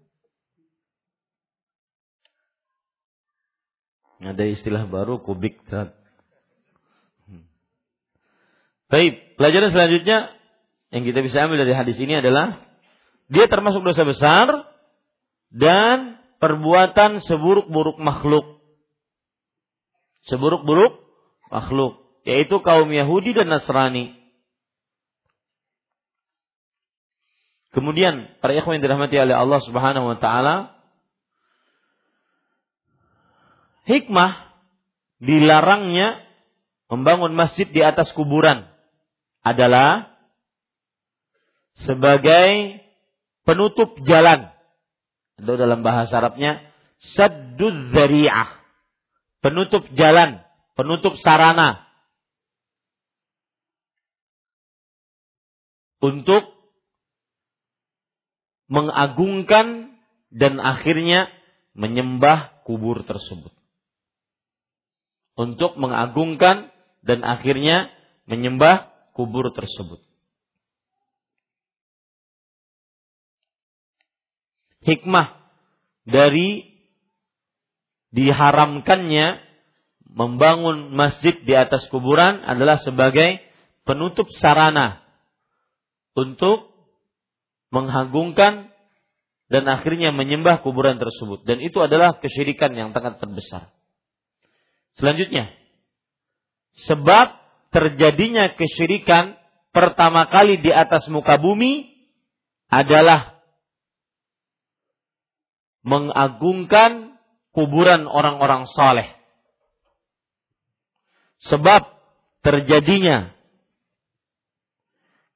Ada 4.17 4.43
istilah 4.49 4.89
baru 4.89 5.21
kubik 5.21 5.61
zat. 5.69 5.93
Hmm. 7.29 7.45
Baik, 8.89 9.37
pelajaran 9.37 9.69
selanjutnya 9.69 10.33
yang 10.89 11.03
kita 11.05 11.21
bisa 11.21 11.45
ambil 11.45 11.61
dari 11.61 11.73
hadis 11.77 11.99
ini 12.01 12.17
adalah 12.17 12.65
dia 13.29 13.45
termasuk 13.51 13.83
dosa 13.83 14.07
besar 14.07 14.47
dan 15.53 16.17
perbuatan 16.41 17.21
seburuk-buruk 17.21 17.99
makhluk. 18.01 18.57
Seburuk-buruk 20.25 20.97
makhluk, 21.53 22.03
yaitu 22.25 22.59
kaum 22.63 22.89
Yahudi 22.89 23.37
dan 23.37 23.47
Nasrani. 23.47 24.17
Kemudian 27.71 28.33
para 28.41 28.57
ikhwan 28.57 28.81
yang 28.81 28.89
dirahmati 28.89 29.15
oleh 29.21 29.37
Allah 29.37 29.61
Subhanahu 29.61 30.09
wa 30.09 30.17
taala, 30.17 30.76
hikmah 33.87 34.51
dilarangnya 35.23 36.21
membangun 36.91 37.33
masjid 37.33 37.65
di 37.65 37.81
atas 37.81 38.11
kuburan 38.11 38.67
adalah 39.41 40.11
sebagai 41.81 42.83
penutup 43.47 43.95
jalan. 44.03 44.51
Atau 45.37 45.55
dalam 45.55 45.85
bahasa 45.85 46.19
Arabnya 46.19 46.67
sadduz 47.15 47.93
zari'ah. 47.95 48.59
Penutup 49.39 49.85
jalan, 49.93 50.43
penutup 50.73 51.15
sarana. 51.21 51.85
Untuk 56.01 56.53
mengagungkan 58.67 59.97
dan 60.29 60.59
akhirnya 60.59 61.31
menyembah 61.77 62.65
kubur 62.67 63.01
tersebut 63.07 63.56
untuk 65.37 65.77
mengagungkan 65.77 66.73
dan 67.05 67.21
akhirnya 67.21 67.93
menyembah 68.25 68.89
kubur 69.13 69.53
tersebut. 69.53 70.01
Hikmah 74.81 75.37
dari 76.07 76.73
diharamkannya 78.11 79.45
membangun 80.09 80.95
masjid 80.95 81.37
di 81.43 81.53
atas 81.53 81.85
kuburan 81.93 82.41
adalah 82.41 82.81
sebagai 82.81 83.43
penutup 83.85 84.25
sarana 84.41 85.05
untuk 86.17 86.71
mengagungkan 87.69 88.73
dan 89.51 89.63
akhirnya 89.69 90.09
menyembah 90.15 90.63
kuburan 90.65 90.97
tersebut 90.97 91.45
dan 91.45 91.61
itu 91.61 91.77
adalah 91.83 92.17
kesyirikan 92.17 92.73
yang 92.73 92.89
sangat 92.95 93.19
terbesar. 93.21 93.76
Selanjutnya, 94.97 95.53
sebab 96.89 97.37
terjadinya 97.69 98.53
kesyirikan 98.57 99.37
pertama 99.69 100.25
kali 100.25 100.57
di 100.57 100.73
atas 100.73 101.05
muka 101.13 101.37
bumi 101.37 101.85
adalah 102.73 103.37
mengagungkan 105.85 107.15
kuburan 107.53 108.09
orang-orang 108.09 108.65
saleh. 108.73 109.13
Sebab 111.45 111.85
terjadinya 112.41 113.31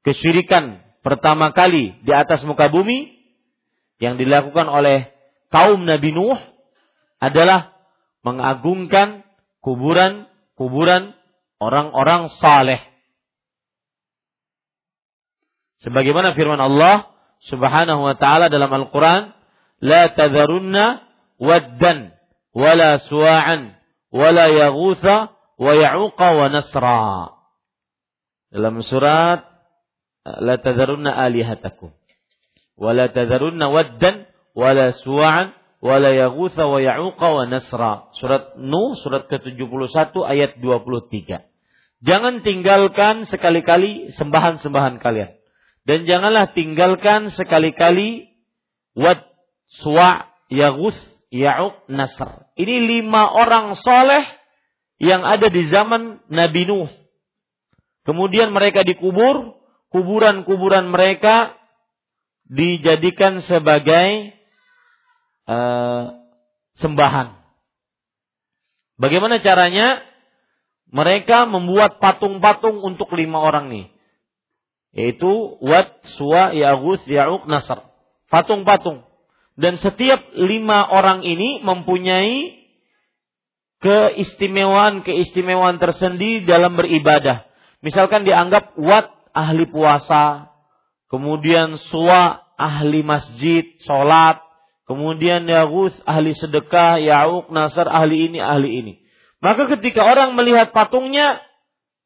kesyirikan 0.02 0.82
pertama 1.06 1.54
kali 1.54 2.02
di 2.02 2.12
atas 2.12 2.42
muka 2.44 2.68
bumi 2.68 3.14
yang 4.02 4.18
dilakukan 4.18 4.66
oleh 4.66 5.14
kaum 5.54 5.86
Nabi 5.86 6.10
Nuh 6.10 6.42
adalah 7.22 7.78
mengagungkan 8.26 9.22
kuburan-kuburan 9.62 11.14
orang-orang 11.62 12.34
saleh. 12.42 12.82
Sebagaimana 15.82 16.38
firman 16.38 16.62
Allah 16.62 17.10
Subhanahu 17.42 18.06
wa 18.06 18.16
taala 18.22 18.54
dalam 18.54 18.70
Al-Qur'an, 18.70 19.34
"La 19.82 20.14
tadharunna 20.14 21.02
waddan 21.42 22.14
wala 22.54 23.02
suwa'an 23.02 23.74
wala 24.14 24.46
yaghutha 24.54 25.34
wa 25.58 25.72
ya'uqa 25.74 26.28
wa 26.38 26.46
nasra." 26.54 27.34
Dalam 28.54 28.86
surat 28.86 29.52
La 30.22 30.62
tadharunna 30.62 31.18
alihatakum 31.18 31.90
wala 32.78 33.10
tadharunna 33.10 33.74
waddan 33.74 34.30
wala 34.54 34.94
suwa'an 34.94 35.54
yaghutha 35.82 36.64
wa 36.70 36.78
ya'uqa 36.78 37.28
wa 37.34 37.44
nasra. 37.49 37.94
Surat 38.18 38.53
Nuh 38.62 38.94
surat 39.02 39.26
ke-71 39.26 40.14
ayat 40.22 40.62
23. 40.62 41.41
Jangan 42.02 42.41
tinggalkan 42.41 43.26
sekali-kali 43.30 44.14
sembahan-sembahan 44.14 45.02
kalian. 45.02 45.38
Dan 45.82 46.06
janganlah 46.06 46.53
tinggalkan 46.53 47.34
sekali-kali 47.34 48.30
wad, 48.94 49.26
suwa, 49.82 50.30
yaghus, 50.49 50.98
ya'uq, 51.34 51.90
nasr. 51.90 52.45
Ini 52.58 52.76
lima 52.86 53.34
orang 53.34 53.74
soleh 53.74 54.26
yang 55.02 55.26
ada 55.26 55.49
di 55.49 55.66
zaman 55.66 56.22
Nabi 56.30 56.70
Nuh. 56.70 56.90
Kemudian 58.06 58.53
mereka 58.53 58.86
dikubur, 58.86 59.58
kuburan-kuburan 59.90 60.90
mereka 60.90 61.58
dijadikan 62.49 63.41
sebagai 63.45 64.40
uh, 65.47 66.03
sembahan. 66.77 67.38
Bagaimana 69.01 69.41
caranya? 69.41 70.05
Mereka 70.91 71.47
membuat 71.47 72.03
patung-patung 72.03 72.84
untuk 72.84 73.15
lima 73.15 73.39
orang 73.39 73.72
nih. 73.72 73.85
Yaitu 74.91 75.55
Wat, 75.63 76.03
Suwa, 76.19 76.51
Yagus, 76.51 76.99
Ya'uk, 77.07 77.47
Nasr. 77.47 77.80
Patung-patung. 78.27 79.07
Dan 79.55 79.80
setiap 79.80 80.19
lima 80.35 80.84
orang 80.91 81.23
ini 81.23 81.63
mempunyai 81.63 82.59
keistimewaan-keistimewaan 83.81 85.80
tersendiri 85.80 86.43
dalam 86.43 86.76
beribadah. 86.76 87.47
Misalkan 87.81 88.27
dianggap 88.27 88.77
Wat 88.77 89.09
ahli 89.31 89.65
puasa, 89.72 90.51
kemudian 91.07 91.80
Suwa 91.89 92.51
ahli 92.59 93.01
masjid, 93.01 93.63
sholat, 93.81 94.43
kemudian 94.91 95.47
Yagus 95.47 95.95
ahli 96.03 96.35
sedekah, 96.35 96.99
Ya'uk, 96.99 97.47
Nasr 97.55 97.88
ahli 97.88 98.27
ini, 98.27 98.43
ahli 98.43 98.69
ini. 98.84 98.93
Maka 99.39 99.72
ketika 99.72 100.03
orang 100.03 100.35
melihat 100.35 100.76
patungnya, 100.76 101.39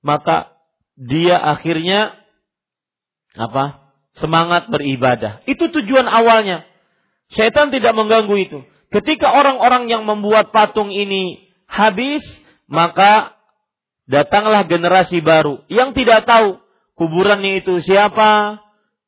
maka 0.05 0.53
dia 0.95 1.35
akhirnya 1.35 2.15
apa? 3.35 3.91
Semangat 4.15 4.71
beribadah. 4.71 5.43
Itu 5.43 5.67
tujuan 5.67 6.07
awalnya. 6.07 6.63
Syaitan 7.33 7.73
tidak 7.73 7.91
mengganggu 7.97 8.35
itu. 8.39 8.59
Ketika 8.93 9.33
orang-orang 9.33 9.91
yang 9.91 10.07
membuat 10.07 10.55
patung 10.55 10.93
ini 10.93 11.51
habis, 11.67 12.23
maka 12.69 13.35
datanglah 14.07 14.63
generasi 14.69 15.19
baru 15.19 15.65
yang 15.67 15.91
tidak 15.91 16.23
tahu 16.23 16.63
kuburannya 16.95 17.59
itu 17.59 17.83
siapa, 17.83 18.63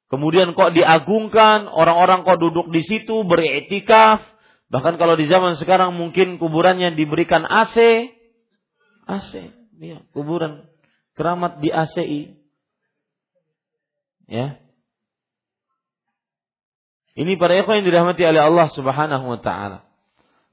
kemudian 0.07 0.51
kok 0.55 0.75
diagungkan, 0.75 1.67
orang-orang 1.67 2.23
kok 2.27 2.39
duduk 2.39 2.67
di 2.71 2.83
situ 2.83 3.23
beriktikaf, 3.23 4.23
bahkan 4.71 4.99
kalau 4.99 5.15
di 5.15 5.27
zaman 5.31 5.55
sekarang 5.55 5.95
mungkin 5.95 6.39
kuburannya 6.39 6.95
diberikan 6.95 7.43
AC, 7.47 8.09
AC, 9.07 9.31
ya, 9.79 10.03
kuburan 10.11 10.67
keramat 11.17 11.63
di 11.63 11.69
ACI. 11.73 12.21
Ya. 14.27 14.59
Ini 17.17 17.33
para 17.41 17.57
ikhwan 17.57 17.81
yang 17.81 17.87
dirahmati 17.89 18.21
oleh 18.21 18.43
Allah 18.43 18.67
Subhanahu 18.69 19.25
wa 19.25 19.39
taala. 19.41 19.87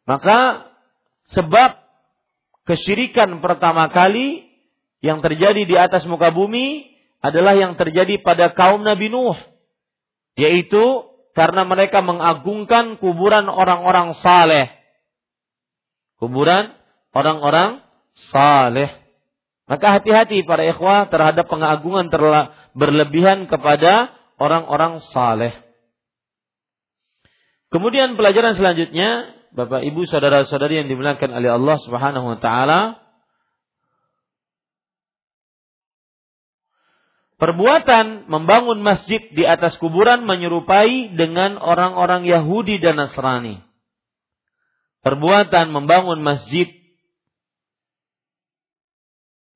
Maka 0.08 0.70
sebab 1.28 1.76
kesyirikan 2.64 3.44
pertama 3.44 3.84
kali 3.92 4.48
yang 5.04 5.20
terjadi 5.20 5.68
di 5.68 5.76
atas 5.76 6.08
muka 6.08 6.32
bumi 6.32 6.93
adalah 7.24 7.56
yang 7.56 7.80
terjadi 7.80 8.20
pada 8.20 8.52
kaum 8.52 8.84
Nabi 8.84 9.08
Nuh. 9.08 9.32
Yaitu 10.36 11.08
karena 11.32 11.64
mereka 11.64 12.04
mengagungkan 12.04 13.00
kuburan 13.00 13.48
orang-orang 13.48 14.12
saleh. 14.20 14.68
Kuburan 16.20 16.76
orang-orang 17.16 17.80
saleh. 18.28 18.92
Maka 19.64 19.96
hati-hati 19.96 20.44
para 20.44 20.68
ikhwah 20.68 21.08
terhadap 21.08 21.48
pengagungan 21.48 22.12
terla 22.12 22.52
berlebihan 22.76 23.48
kepada 23.48 24.12
orang-orang 24.36 25.00
saleh. 25.08 25.56
Kemudian 27.72 28.20
pelajaran 28.20 28.52
selanjutnya, 28.52 29.32
Bapak 29.56 29.80
Ibu 29.82 30.04
saudara-saudari 30.04 30.84
yang 30.84 30.88
dimuliakan 30.92 31.30
oleh 31.32 31.50
Allah 31.56 31.76
Subhanahu 31.80 32.36
wa 32.36 32.38
taala, 32.38 33.03
Perbuatan 37.34 38.30
membangun 38.30 38.78
masjid 38.78 39.18
di 39.34 39.42
atas 39.42 39.74
kuburan 39.82 40.22
menyerupai 40.22 41.12
dengan 41.18 41.58
orang-orang 41.58 42.22
Yahudi 42.24 42.78
dan 42.78 42.94
Nasrani. 42.94 43.58
Perbuatan 45.02 45.68
membangun 45.74 46.22
masjid 46.22 46.70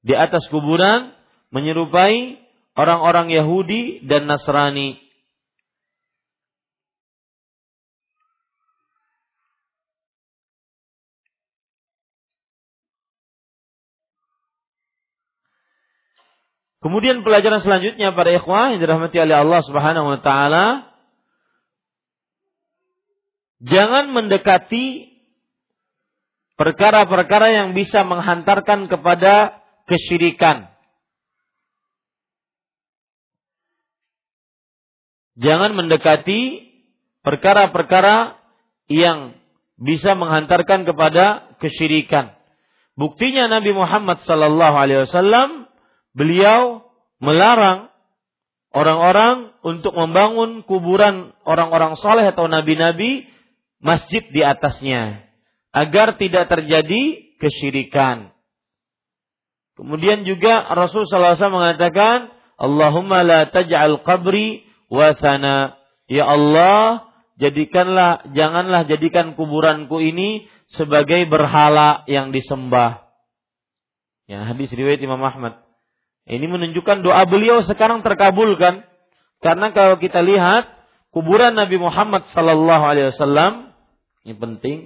di 0.02 0.14
atas 0.14 0.44
kuburan 0.50 1.14
menyerupai 1.54 2.36
orang-orang 2.76 3.32
Yahudi 3.32 4.04
dan 4.04 4.28
Nasrani. 4.28 5.07
Kemudian 16.78 17.26
pelajaran 17.26 17.58
selanjutnya 17.58 18.14
pada 18.14 18.30
ikhwah 18.30 18.70
yang 18.70 18.78
dirahmati 18.78 19.18
oleh 19.18 19.36
Allah 19.42 19.60
Subhanahu 19.66 20.06
wa 20.14 20.20
taala 20.22 20.66
jangan 23.58 24.14
mendekati 24.14 25.10
perkara-perkara 26.54 27.50
yang 27.50 27.74
bisa 27.74 28.06
menghantarkan 28.06 28.86
kepada 28.86 29.62
kesyirikan. 29.90 30.70
Jangan 35.38 35.74
mendekati 35.78 36.66
perkara-perkara 37.22 38.38
yang 38.90 39.38
bisa 39.78 40.18
menghantarkan 40.18 40.82
kepada 40.82 41.54
kesyirikan. 41.62 42.34
Buktinya 42.98 43.46
Nabi 43.46 43.70
Muhammad 43.70 44.26
sallallahu 44.26 44.74
alaihi 44.74 45.06
wasallam 45.06 45.67
beliau 46.18 46.82
melarang 47.22 47.94
orang-orang 48.74 49.54
untuk 49.62 49.94
membangun 49.94 50.66
kuburan 50.66 51.32
orang-orang 51.46 51.94
soleh 51.94 52.26
atau 52.26 52.50
nabi-nabi 52.50 53.30
masjid 53.78 54.26
di 54.26 54.42
atasnya 54.42 55.24
agar 55.70 56.18
tidak 56.18 56.50
terjadi 56.50 57.34
kesyirikan. 57.38 58.34
Kemudian 59.78 60.26
juga 60.26 60.66
Rasul 60.74 61.06
SAW 61.06 61.38
mengatakan, 61.54 62.34
Allahumma 62.58 63.22
la 63.22 63.46
taj'al 63.46 64.02
qabri 64.02 64.66
wasana. 64.90 65.78
Ya 66.10 66.26
Allah, 66.26 67.06
jadikanlah, 67.38 68.26
janganlah 68.34 68.90
jadikan 68.90 69.38
kuburanku 69.38 70.02
ini 70.02 70.50
sebagai 70.74 71.30
berhala 71.30 72.02
yang 72.10 72.34
disembah. 72.34 73.06
Ya, 74.26 74.44
hadis 74.50 74.74
riwayat 74.74 74.98
Imam 74.98 75.22
Ahmad. 75.22 75.67
Ini 76.28 76.44
menunjukkan 76.44 77.00
doa 77.00 77.24
beliau 77.24 77.64
sekarang 77.64 78.04
terkabulkan. 78.04 78.84
Karena 79.40 79.72
kalau 79.72 79.96
kita 79.96 80.20
lihat 80.20 80.68
kuburan 81.08 81.56
Nabi 81.56 81.80
Muhammad 81.80 82.28
sallallahu 82.36 82.84
alaihi 82.84 83.08
wasallam 83.16 83.72
ini 84.28 84.36
penting 84.36 84.78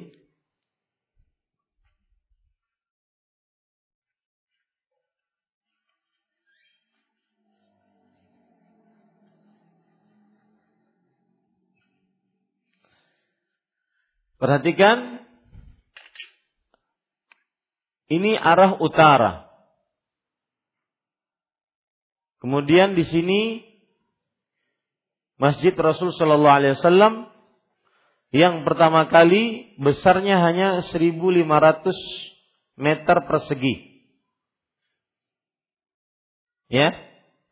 Perhatikan 14.43 15.23
ini 18.11 18.35
arah 18.35 18.75
utara. 18.83 19.52
Kemudian 22.43 22.99
di 22.99 23.07
sini 23.07 23.63
Masjid 25.39 25.71
Rasul 25.79 26.11
Shallallahu 26.11 26.57
Alaihi 26.59 26.75
Wasallam 26.75 27.31
yang 28.35 28.67
pertama 28.67 29.07
kali 29.07 29.77
besarnya 29.79 30.43
hanya 30.43 30.83
1.500 30.83 31.07
meter 32.83 33.17
persegi. 33.31 33.75
Ya. 36.67 36.91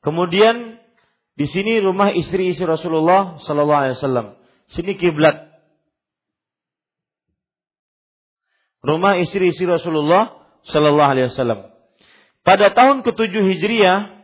Kemudian 0.02 0.80
di 1.38 1.46
sini 1.46 1.78
rumah 1.78 2.10
istri-istri 2.10 2.66
Rasulullah 2.66 3.38
Shallallahu 3.46 3.80
Alaihi 3.86 3.96
Wasallam. 4.00 4.26
Sini 4.74 4.98
kiblat 4.98 5.54
rumah 8.82 9.20
istri-istri 9.22 9.70
Rasulullah 9.70 10.34
Shallallahu 10.66 11.10
Alaihi 11.14 11.30
Wasallam. 11.30 11.68
Pada 12.40 12.72
tahun 12.72 13.04
ketujuh 13.04 13.44
Hijriah, 13.54 14.19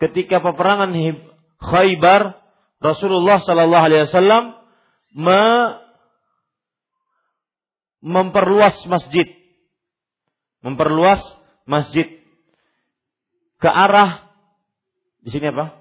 ketika 0.00 0.40
peperangan 0.40 0.90
Khaybar, 1.60 2.40
Rasulullah 2.80 3.44
Shallallahu 3.44 3.84
Alaihi 3.84 4.08
Wasallam 4.08 4.44
me 5.12 5.42
memperluas 8.00 8.80
masjid, 8.88 9.28
memperluas 10.64 11.20
masjid 11.68 12.08
ke 13.60 13.68
arah 13.68 14.30
di 15.20 15.28
sini 15.28 15.52
apa? 15.52 15.76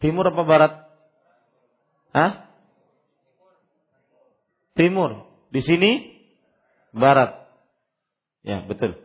Timur 0.00 0.28
apa 0.28 0.42
barat? 0.44 0.72
Hah? 2.12 2.32
Timur. 4.76 5.28
Di 5.48 5.60
sini 5.64 6.20
barat. 6.92 7.48
Ya, 8.44 8.64
betul. 8.64 8.96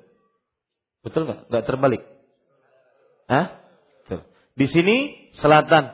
Betul 1.03 1.27
nggak? 1.27 1.40
Nggak 1.52 1.65
terbalik. 1.68 2.03
Hah? 3.26 3.58
Betul. 4.04 4.22
Di 4.56 4.66
sini 4.70 4.98
selatan. 5.38 5.94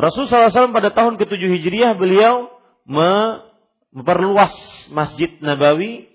Rasulullah 0.00 0.48
SAW 0.48 0.72
pada 0.72 0.96
tahun 0.96 1.20
ke-7 1.20 1.60
Hijriah 1.60 1.92
beliau 2.00 2.48
memperluas 2.88 4.52
Masjid 4.88 5.28
Nabawi 5.44 6.08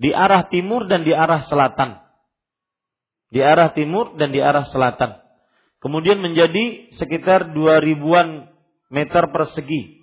di 0.00 0.10
arah 0.16 0.48
timur 0.48 0.88
dan 0.88 1.04
di 1.04 1.12
arah 1.12 1.44
selatan. 1.44 2.00
Di 3.28 3.44
arah 3.44 3.76
timur 3.76 4.16
dan 4.16 4.32
di 4.32 4.40
arah 4.40 4.64
selatan. 4.64 5.20
Kemudian 5.78 6.18
menjadi 6.24 6.90
sekitar 6.96 7.52
2000-an 7.52 8.48
meter 8.88 9.24
persegi. 9.30 10.00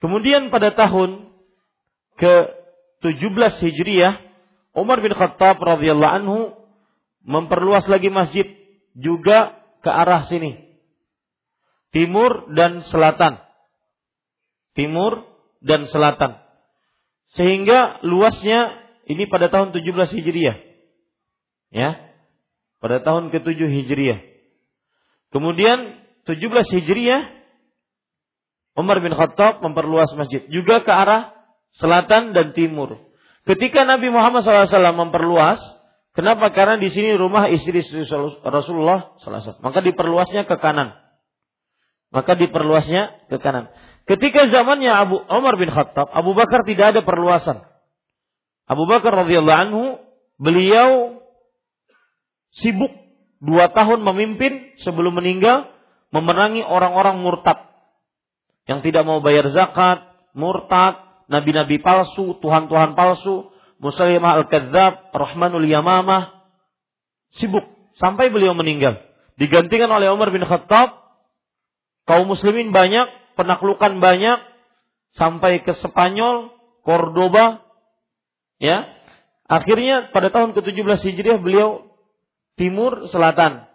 Kemudian 0.00 0.48
pada 0.48 0.72
tahun 0.72 1.30
ke-17 2.16 3.52
Hijriah, 3.60 4.14
Umar 4.76 5.00
bin 5.00 5.16
Khattab 5.16 5.56
radhiyallahu 5.56 6.16
anhu 6.20 6.38
memperluas 7.24 7.88
lagi 7.88 8.12
masjid 8.12 8.44
juga 8.92 9.56
ke 9.80 9.88
arah 9.88 10.28
sini 10.28 10.66
timur 11.96 12.52
dan 12.52 12.84
selatan. 12.84 13.40
Timur 14.76 15.24
dan 15.64 15.88
selatan. 15.88 16.36
Sehingga 17.32 18.04
luasnya 18.04 18.76
ini 19.08 19.24
pada 19.24 19.48
tahun 19.48 19.72
17 19.72 19.80
Hijriah. 20.20 20.56
Ya. 21.72 21.96
Pada 22.84 23.00
tahun 23.00 23.32
ke-7 23.32 23.64
Hijriah. 23.64 24.20
Kemudian 25.32 26.04
17 26.28 26.36
Hijriah 26.76 27.32
Umar 28.76 29.00
bin 29.00 29.16
Khattab 29.16 29.64
memperluas 29.64 30.12
masjid 30.20 30.44
juga 30.52 30.84
ke 30.84 30.92
arah 30.92 31.32
selatan 31.80 32.36
dan 32.36 32.52
timur. 32.52 33.00
Ketika 33.46 33.86
Nabi 33.86 34.10
Muhammad 34.10 34.42
SAW 34.42 35.06
memperluas, 35.06 35.62
kenapa? 36.12 36.50
Karena 36.50 36.76
di 36.82 36.90
sini 36.90 37.14
rumah 37.14 37.46
istri 37.46 37.86
Rasulullah 38.42 39.14
SAW. 39.22 39.62
Maka 39.62 39.78
diperluasnya 39.86 40.50
ke 40.50 40.58
kanan 40.58 41.06
maka 42.16 42.38
diperluasnya 42.38 43.28
ke 43.28 43.36
kanan. 43.42 43.68
Ketika 44.06 44.46
zamannya 44.48 44.88
Abu 44.88 45.18
Umar 45.26 45.58
bin 45.58 45.68
Khattab, 45.68 46.06
Abu 46.14 46.32
Bakar 46.32 46.62
tidak 46.62 46.94
ada 46.94 47.00
perluasan. 47.02 47.60
Abu 48.66 48.86
Bakar 48.86 49.26
radhiyallahu 49.26 49.62
anhu, 49.68 49.84
beliau 50.38 51.20
sibuk 52.54 52.90
dua 53.42 53.68
tahun 53.74 54.00
memimpin 54.00 54.78
sebelum 54.80 55.18
meninggal 55.18 55.68
memerangi 56.14 56.62
orang-orang 56.62 57.20
murtad 57.20 57.66
yang 58.70 58.80
tidak 58.80 59.02
mau 59.04 59.20
bayar 59.20 59.50
zakat, 59.50 60.06
murtad, 60.32 61.05
nabi-nabi 61.26 61.78
palsu, 61.82 62.38
tuhan-tuhan 62.42 62.94
palsu, 62.98 63.50
Musailimah 63.76 64.40
al-Kadzab, 64.40 65.12
Rahmanul 65.12 65.68
Yamamah, 65.68 66.48
sibuk 67.36 67.64
sampai 68.00 68.32
beliau 68.32 68.56
meninggal. 68.56 69.04
Digantikan 69.36 69.92
oleh 69.92 70.08
Umar 70.08 70.32
bin 70.32 70.48
Khattab 70.48 71.06
Kaum 72.06 72.30
muslimin 72.30 72.70
banyak, 72.70 73.10
penaklukan 73.34 73.98
banyak, 73.98 74.38
sampai 75.18 75.66
ke 75.66 75.74
Spanyol, 75.82 76.54
Cordoba, 76.86 77.66
ya. 78.62 78.86
Akhirnya 79.50 80.14
pada 80.14 80.30
tahun 80.30 80.54
ke-17 80.54 81.02
Hijriah 81.02 81.38
beliau 81.42 81.86
timur 82.54 83.10
selatan 83.10 83.66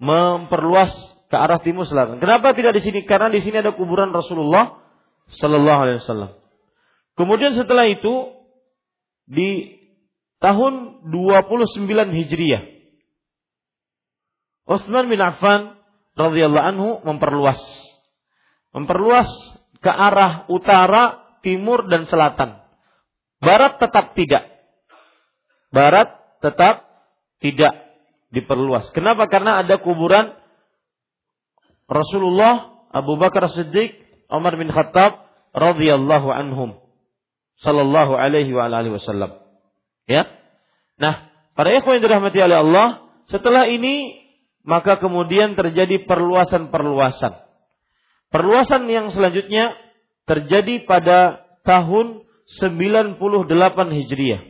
memperluas 0.00 0.92
ke 1.28 1.36
arah 1.36 1.60
timur 1.60 1.84
selatan. 1.84 2.20
Kenapa 2.20 2.56
tidak 2.56 2.76
di 2.76 2.84
sini? 2.84 3.04
Karena 3.04 3.28
di 3.28 3.40
sini 3.40 3.60
ada 3.60 3.72
kuburan 3.72 4.12
Rasulullah 4.12 4.80
Sallallahu 5.32 5.80
Alaihi 5.80 6.00
Wasallam. 6.04 6.30
Kemudian 7.16 7.56
setelah 7.56 7.88
itu 7.88 8.36
di 9.24 9.80
tahun 10.38 11.00
29 11.08 11.88
Hijriah, 11.88 12.62
Utsman 14.68 15.08
bin 15.08 15.24
Affan 15.24 15.80
radhiyallahu 16.12 16.66
anhu 16.68 16.88
memperluas. 17.08 17.58
Memperluas 18.76 19.32
ke 19.80 19.88
arah 19.88 20.44
utara, 20.52 21.24
timur 21.40 21.88
dan 21.88 22.04
selatan. 22.04 22.60
Barat 23.40 23.80
tetap 23.80 24.12
tidak. 24.12 24.44
Barat 25.72 26.12
tetap 26.44 26.84
tidak 27.40 27.72
diperluas. 28.28 28.92
Kenapa? 28.92 29.24
Karena 29.32 29.64
ada 29.64 29.80
kuburan 29.80 30.36
Rasulullah, 31.88 32.84
Abu 32.92 33.16
Bakar 33.16 33.48
Siddiq, 33.48 33.94
Umar 34.28 34.58
bin 34.58 34.68
Khattab 34.68 35.24
radhiyallahu 35.54 36.28
anhum 36.28 36.85
sallallahu 37.60 38.16
alaihi 38.16 38.52
wa 38.52 38.68
alihi 38.68 38.92
wasallam. 38.92 39.40
Ya. 40.06 40.28
Nah, 41.00 41.30
para 41.56 41.76
ikhwan 41.76 41.98
yang 42.00 42.04
dirahmati 42.04 42.38
oleh 42.40 42.58
Allah, 42.60 42.86
setelah 43.28 43.66
ini 43.68 44.26
maka 44.66 44.98
kemudian 44.98 45.54
terjadi 45.54 46.04
perluasan-perluasan. 46.04 47.32
Perluasan 48.34 48.90
yang 48.90 49.14
selanjutnya 49.14 49.78
terjadi 50.26 50.82
pada 50.84 51.46
tahun 51.62 52.26
98 52.58 53.18
Hijriah. 53.94 54.42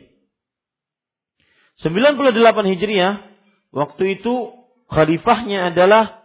98 1.85 2.73
Hijriah, 2.73 3.13
waktu 3.73 4.17
itu 4.17 4.57
khalifahnya 4.89 5.69
adalah 5.73 6.25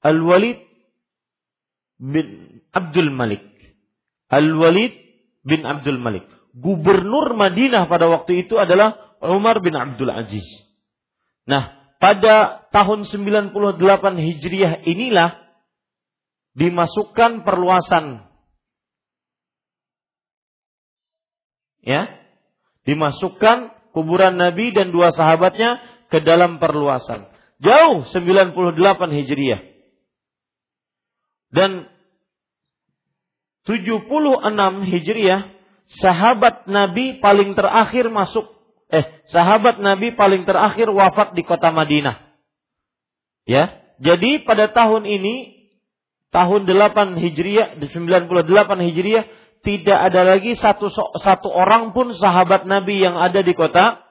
Al-Walid 0.00 0.64
bin 2.00 2.60
Abdul 2.72 3.12
Malik. 3.12 3.44
Al-Walid 4.32 4.99
bin 5.44 5.64
Abdul 5.64 6.00
Malik. 6.00 6.26
Gubernur 6.56 7.38
Madinah 7.38 7.86
pada 7.86 8.10
waktu 8.10 8.46
itu 8.46 8.58
adalah 8.58 9.16
Umar 9.22 9.62
bin 9.62 9.76
Abdul 9.76 10.10
Aziz. 10.10 10.44
Nah, 11.46 11.94
pada 12.02 12.66
tahun 12.74 13.06
98 13.06 13.54
Hijriah 14.18 14.82
inilah 14.88 15.36
dimasukkan 16.56 17.46
perluasan. 17.46 18.26
Ya. 21.84 22.08
Dimasukkan 22.88 23.76
kuburan 23.92 24.40
Nabi 24.40 24.72
dan 24.72 24.90
dua 24.90 25.12
sahabatnya 25.12 25.78
ke 26.08 26.24
dalam 26.24 26.58
perluasan. 26.58 27.28
Jauh 27.60 28.08
98 28.08 28.56
Hijriah. 29.20 29.60
Dan 31.52 31.86
76 33.70 34.90
Hijriah 34.90 35.54
sahabat 36.02 36.66
Nabi 36.66 37.22
paling 37.22 37.54
terakhir 37.54 38.10
masuk 38.10 38.50
eh 38.90 39.22
sahabat 39.30 39.78
Nabi 39.78 40.18
paling 40.18 40.42
terakhir 40.42 40.90
wafat 40.90 41.38
di 41.38 41.46
kota 41.46 41.70
Madinah. 41.70 42.18
Ya. 43.46 43.78
Jadi 44.02 44.42
pada 44.42 44.72
tahun 44.74 45.06
ini 45.06 45.54
tahun 46.34 46.66
8 46.66 47.14
Hijriah 47.20 47.78
98 47.78 48.86
Hijriah 48.90 49.24
tidak 49.60 49.98
ada 50.08 50.24
lagi 50.24 50.56
satu 50.56 50.88
satu 51.20 51.48
orang 51.52 51.92
pun 51.94 52.10
sahabat 52.16 52.66
Nabi 52.66 52.98
yang 52.98 53.14
ada 53.14 53.44
di 53.44 53.54
kota 53.54 54.02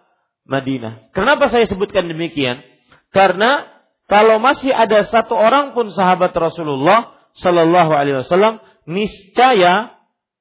Madinah. 0.47 1.11
Kenapa 1.11 1.51
saya 1.51 1.65
sebutkan 1.67 2.07
demikian? 2.07 2.63
Karena 3.09 3.65
kalau 4.05 4.37
masih 4.37 4.69
ada 4.71 5.03
satu 5.09 5.33
orang 5.33 5.73
pun 5.73 5.89
sahabat 5.89 6.31
Rasulullah 6.37 7.17
Shallallahu 7.37 7.91
Alaihi 7.93 8.21
Wasallam 8.21 8.61
niscaya 8.89 9.93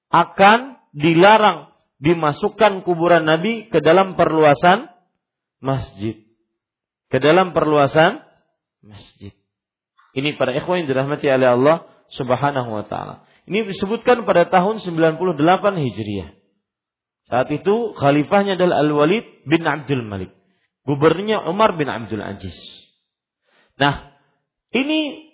akan 0.08 0.80
dilarang 0.96 1.68
dimasukkan 2.00 2.80
kuburan 2.86 3.28
Nabi 3.28 3.68
ke 3.68 3.84
dalam 3.84 4.16
perluasan 4.16 4.88
masjid. 5.60 6.24
Ke 7.12 7.20
dalam 7.20 7.52
perluasan 7.52 8.24
masjid. 8.80 9.36
Ini 10.16 10.40
para 10.40 10.56
ikhwan 10.56 10.82
yang 10.82 10.88
dirahmati 10.88 11.28
oleh 11.28 11.48
Allah 11.52 11.76
Subhanahu 12.16 12.72
wa 12.72 12.84
taala. 12.88 13.28
Ini 13.44 13.68
disebutkan 13.68 14.24
pada 14.24 14.48
tahun 14.48 14.80
98 14.80 15.36
Hijriah. 15.76 16.36
Saat 17.28 17.48
itu 17.52 17.92
khalifahnya 17.92 18.56
adalah 18.56 18.80
Al-Walid 18.80 19.44
bin 19.44 19.64
Abdul 19.68 20.04
Malik. 20.04 20.32
Gubernurnya 20.88 21.44
Umar 21.44 21.76
bin 21.76 21.92
Abdul 21.92 22.24
Aziz. 22.24 22.56
Nah, 23.76 24.16
ini 24.72 25.27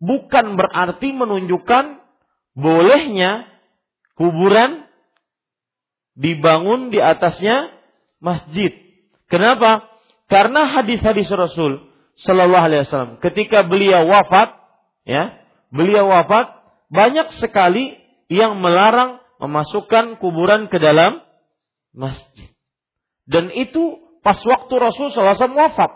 bukan 0.00 0.56
berarti 0.56 1.12
menunjukkan 1.12 2.00
bolehnya 2.56 3.46
kuburan 4.16 4.88
dibangun 6.18 6.90
di 6.90 6.98
atasnya 6.98 7.70
masjid. 8.18 8.72
Kenapa? 9.30 9.86
Karena 10.26 10.66
hadis-hadis 10.80 11.30
Rasul 11.30 11.86
Shallallahu 12.20 12.66
Alaihi 12.66 12.82
Wasallam 12.88 13.16
ketika 13.22 13.64
beliau 13.64 14.04
wafat, 14.08 14.56
ya, 15.06 15.40
beliau 15.72 16.10
wafat 16.10 16.52
banyak 16.90 17.32
sekali 17.38 17.96
yang 18.28 18.58
melarang 18.58 19.22
memasukkan 19.40 20.20
kuburan 20.20 20.68
ke 20.68 20.76
dalam 20.76 21.22
masjid. 21.96 22.52
Dan 23.24 23.48
itu 23.54 24.02
pas 24.20 24.36
waktu 24.42 24.74
Rasul 24.76 25.08
SAW 25.14 25.56
wafat 25.56 25.90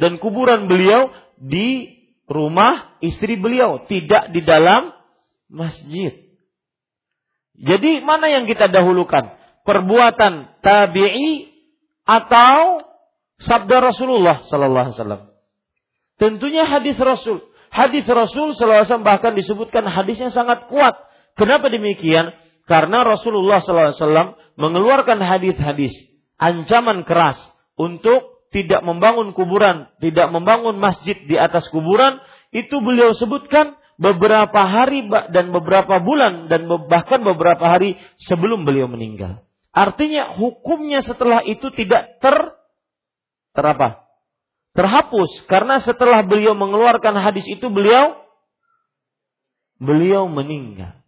dan 0.00 0.18
kuburan 0.18 0.66
beliau 0.66 1.12
di 1.38 1.97
rumah 2.28 3.00
istri 3.00 3.40
beliau, 3.40 3.88
tidak 3.88 4.30
di 4.30 4.44
dalam 4.44 4.92
masjid. 5.48 6.12
Jadi 7.58 8.04
mana 8.04 8.30
yang 8.30 8.46
kita 8.46 8.70
dahulukan? 8.70 9.38
perbuatan 9.68 10.64
tabi'i 10.64 11.52
atau 12.08 12.80
sabda 13.36 13.92
Rasulullah 13.92 14.40
sallallahu 14.48 14.84
alaihi 14.88 14.96
wasallam. 14.96 15.22
Tentunya 16.16 16.64
hadis 16.64 16.96
Rasul. 16.96 17.44
Hadis 17.68 18.08
Rasul 18.08 18.56
sallallahu 18.56 18.80
alaihi 18.80 18.88
wasallam 18.88 19.04
bahkan 19.04 19.36
disebutkan 19.36 19.84
hadisnya 19.84 20.32
sangat 20.32 20.72
kuat. 20.72 20.96
Kenapa 21.36 21.68
demikian? 21.68 22.32
Karena 22.64 23.04
Rasulullah 23.04 23.60
sallallahu 23.60 23.92
alaihi 23.92 24.00
wasallam 24.00 24.28
mengeluarkan 24.56 25.20
hadis-hadis 25.20 25.92
ancaman 26.40 27.04
keras 27.04 27.36
untuk 27.76 28.37
tidak 28.48 28.80
membangun 28.80 29.36
kuburan, 29.36 29.92
tidak 30.00 30.32
membangun 30.32 30.80
masjid 30.80 31.16
di 31.28 31.36
atas 31.36 31.68
kuburan, 31.68 32.20
itu 32.52 32.80
beliau 32.80 33.12
sebutkan 33.12 33.76
beberapa 33.98 34.62
hari 34.64 35.10
dan 35.34 35.50
beberapa 35.50 35.98
bulan 36.00 36.46
dan 36.46 36.70
bahkan 36.88 37.20
beberapa 37.20 37.66
hari 37.66 37.98
sebelum 38.22 38.64
beliau 38.64 38.86
meninggal. 38.88 39.42
Artinya 39.74 40.38
hukumnya 40.38 41.04
setelah 41.04 41.44
itu 41.44 41.68
tidak 41.74 42.22
ter 42.22 42.36
terapa? 43.52 44.08
Terhapus 44.72 45.44
karena 45.50 45.82
setelah 45.82 46.22
beliau 46.22 46.54
mengeluarkan 46.54 47.18
hadis 47.18 47.44
itu 47.50 47.66
beliau 47.68 48.16
beliau 49.82 50.30
meninggal. 50.30 50.98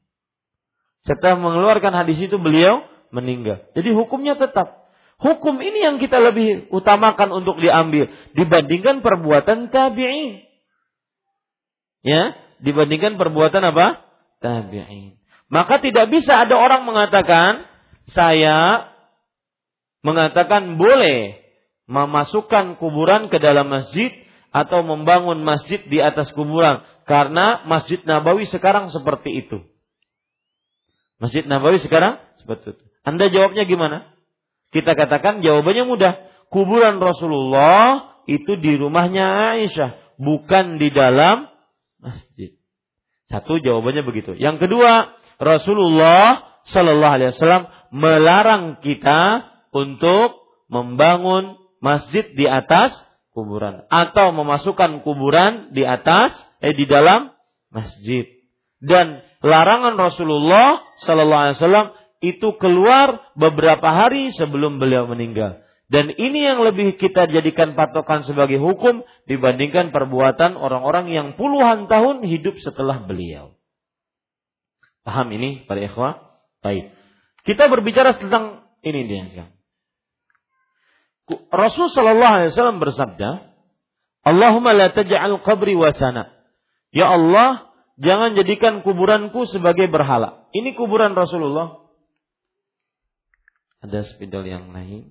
Setelah 1.07 1.39
mengeluarkan 1.39 1.95
hadis 1.95 2.19
itu 2.21 2.37
beliau 2.37 2.85
meninggal. 3.15 3.65
Jadi 3.73 3.91
hukumnya 3.95 4.37
tetap. 4.37 4.80
Hukum 5.21 5.61
ini 5.61 5.85
yang 5.85 5.97
kita 6.01 6.17
lebih 6.17 6.73
utamakan 6.73 7.29
untuk 7.45 7.61
diambil 7.61 8.09
dibandingkan 8.33 9.05
perbuatan 9.05 9.69
tabi'in. 9.69 10.49
Ya, 12.01 12.41
dibandingkan 12.65 13.21
perbuatan 13.21 13.61
apa? 13.69 14.01
Tabi'in. 14.41 15.21
Maka 15.53 15.85
tidak 15.85 16.09
bisa 16.09 16.41
ada 16.41 16.57
orang 16.57 16.89
mengatakan 16.89 17.69
saya 18.09 18.89
mengatakan 20.01 20.81
boleh 20.81 21.37
memasukkan 21.85 22.81
kuburan 22.81 23.29
ke 23.29 23.37
dalam 23.37 23.69
masjid 23.69 24.09
atau 24.51 24.81
membangun 24.81 25.43
masjid 25.45 25.85
di 25.85 26.01
atas 26.01 26.33
kuburan 26.33 26.83
karena 27.05 27.67
Masjid 27.67 27.99
Nabawi 28.07 28.47
sekarang 28.47 28.91
seperti 28.95 29.47
itu. 29.47 29.59
Masjid 31.19 31.43
Nabawi 31.43 31.83
sekarang 31.83 32.23
seperti 32.39 32.79
itu. 32.79 32.85
Anda 33.03 33.27
jawabnya 33.29 33.67
gimana? 33.67 34.07
Kita 34.71 34.95
katakan 34.95 35.43
jawabannya 35.43 35.85
mudah. 35.87 36.13
Kuburan 36.51 36.99
Rasulullah 36.99 38.11
itu 38.27 38.59
di 38.59 38.75
rumahnya 38.79 39.55
Aisyah, 39.55 40.19
bukan 40.19 40.79
di 40.79 40.91
dalam 40.91 41.51
masjid. 42.03 42.55
Satu 43.31 43.63
jawabannya 43.63 44.03
begitu. 44.03 44.35
Yang 44.35 44.67
kedua, 44.67 45.15
Rasulullah 45.39 46.51
Shallallahu 46.67 47.15
Alaihi 47.15 47.31
Wasallam 47.35 47.65
melarang 47.95 48.83
kita 48.83 49.47
untuk 49.71 50.43
membangun 50.67 51.59
masjid 51.79 52.27
di 52.35 52.47
atas 52.47 52.95
kuburan 53.31 53.87
atau 53.89 54.35
memasukkan 54.35 55.07
kuburan 55.07 55.71
di 55.71 55.87
atas 55.87 56.35
eh 56.59 56.75
di 56.75 56.85
dalam 56.87 57.31
masjid. 57.71 58.27
Dan 58.83 59.23
larangan 59.41 59.95
Rasulullah 59.97 60.83
Shallallahu 61.07 61.43
Alaihi 61.47 61.59
Wasallam 61.59 61.89
itu 62.21 62.57
keluar 62.61 63.33
beberapa 63.33 63.89
hari 63.89 64.33
sebelum 64.37 64.77
beliau 64.77 65.09
meninggal. 65.09 65.65
Dan 65.91 66.15
ini 66.15 66.47
yang 66.47 66.63
lebih 66.63 66.95
kita 67.03 67.27
jadikan 67.27 67.75
patokan 67.75 68.23
sebagai 68.23 68.63
hukum 68.63 69.03
dibandingkan 69.27 69.91
perbuatan 69.91 70.55
orang-orang 70.55 71.11
yang 71.11 71.29
puluhan 71.35 71.91
tahun 71.91 72.23
hidup 72.23 72.63
setelah 72.63 73.03
beliau. 73.03 73.59
Paham 75.03 75.35
ini 75.35 75.67
para 75.67 75.83
ikhwah? 75.83 76.31
Baik. 76.63 76.95
Kita 77.43 77.67
berbicara 77.67 78.21
tentang 78.21 78.69
ini 78.87 79.01
dia. 79.09 79.51
Rasul 81.51 81.91
sallallahu 81.91 82.35
alaihi 82.39 82.51
wasallam 82.55 82.79
bersabda, 82.79 83.31
"Allahumma 84.29 84.77
la 84.77 84.95
taj'al 84.95 85.43
qabri 85.43 85.75
wasana." 85.75 86.31
Ya 86.95 87.11
Allah, 87.11 87.67
jangan 87.99 88.39
jadikan 88.39 88.87
kuburanku 88.87 89.49
sebagai 89.51 89.91
berhala. 89.91 90.47
Ini 90.55 90.75
kuburan 90.79 91.19
Rasulullah 91.19 91.80
ada 93.81 94.05
spidol 94.05 94.45
yang 94.45 94.73
lain. 94.77 95.09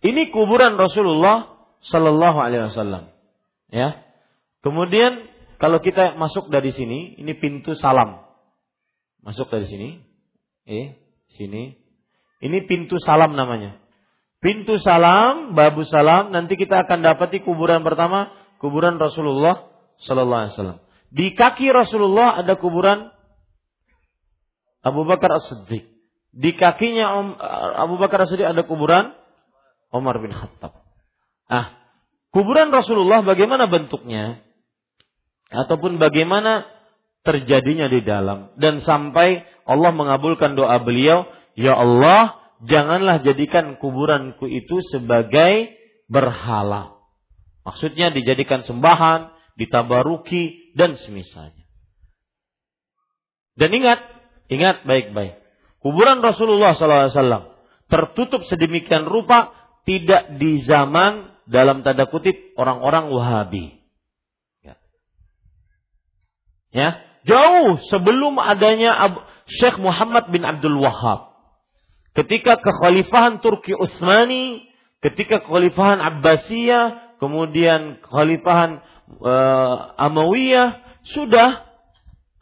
Ini 0.00 0.32
kuburan 0.32 0.80
Rasulullah 0.80 1.60
Sallallahu 1.84 2.38
Alaihi 2.40 2.72
Wasallam. 2.72 3.12
Ya. 3.68 4.00
Kemudian 4.64 5.28
kalau 5.60 5.84
kita 5.84 6.16
masuk 6.16 6.48
dari 6.48 6.72
sini, 6.72 7.20
ini 7.20 7.36
pintu 7.36 7.76
salam. 7.76 8.24
Masuk 9.20 9.52
dari 9.52 9.68
sini. 9.68 10.00
Eh, 10.64 10.96
sini. 11.36 11.76
Ini 12.40 12.64
pintu 12.64 12.96
salam 12.96 13.36
namanya. 13.36 13.76
Pintu 14.40 14.80
salam, 14.80 15.52
babu 15.52 15.84
salam, 15.84 16.32
nanti 16.32 16.56
kita 16.56 16.88
akan 16.88 17.04
dapati 17.04 17.44
kuburan 17.44 17.84
pertama, 17.84 18.32
kuburan 18.56 18.96
Rasulullah 18.96 19.68
Sallallahu 20.00 20.40
Alaihi 20.48 20.54
Wasallam. 20.56 20.80
Di 21.12 21.36
kaki 21.36 21.68
Rasulullah 21.68 22.40
ada 22.40 22.56
kuburan 22.56 23.12
Abu 24.80 25.04
Bakar 25.04 25.30
As-Siddiq. 25.36 25.84
Di 26.30 26.54
kakinya 26.54 27.10
Abu 27.80 27.98
Bakar 28.00 28.24
As-Siddiq 28.24 28.46
ada 28.46 28.62
kuburan 28.64 29.12
Umar 29.90 30.18
bin 30.22 30.30
Khattab. 30.30 30.78
Ah, 31.50 31.76
kuburan 32.30 32.70
Rasulullah 32.70 33.26
bagaimana 33.26 33.66
bentuknya? 33.66 34.38
Ataupun 35.50 35.98
bagaimana 35.98 36.62
terjadinya 37.26 37.90
di 37.90 38.00
dalam 38.06 38.54
dan 38.56 38.80
sampai 38.80 39.42
Allah 39.66 39.90
mengabulkan 39.90 40.54
doa 40.54 40.78
beliau, 40.78 41.26
"Ya 41.58 41.74
Allah, 41.74 42.38
janganlah 42.62 43.26
jadikan 43.26 43.76
kuburanku 43.82 44.46
itu 44.46 44.78
sebagai 44.94 45.74
berhala." 46.06 46.94
Maksudnya 47.66 48.14
dijadikan 48.14 48.62
sembahan, 48.64 49.34
ditabaruki 49.58 50.72
dan 50.78 50.96
semisalnya. 50.96 51.66
Dan 53.58 53.70
ingat, 53.76 54.00
Ingat 54.50 54.82
baik-baik. 54.82 55.38
Kuburan 55.80 56.20
Rasulullah 56.20 56.74
SAW 56.74 57.54
tertutup 57.86 58.42
sedemikian 58.44 59.06
rupa 59.06 59.54
tidak 59.86 60.36
di 60.36 60.60
zaman 60.66 61.30
dalam 61.46 61.86
tanda 61.86 62.10
kutip 62.10 62.54
orang-orang 62.58 63.10
Wahabi. 63.10 63.80
Ya. 64.62 64.74
ya, 66.70 66.88
jauh 67.26 67.78
sebelum 67.88 68.38
adanya 68.38 68.94
Syekh 69.50 69.78
Muhammad 69.78 70.30
bin 70.30 70.46
Abdul 70.46 70.78
Wahab. 70.78 71.30
Ketika 72.14 72.58
kekhalifahan 72.58 73.38
Turki 73.38 73.74
Utsmani, 73.74 74.66
ketika 74.98 75.42
kekhalifahan 75.42 76.02
Abbasiyah, 76.02 77.18
kemudian 77.22 78.02
kekhalifahan 78.02 78.82
uh, 79.22 79.94
Amawiyah 79.94 80.82
sudah 81.06 81.66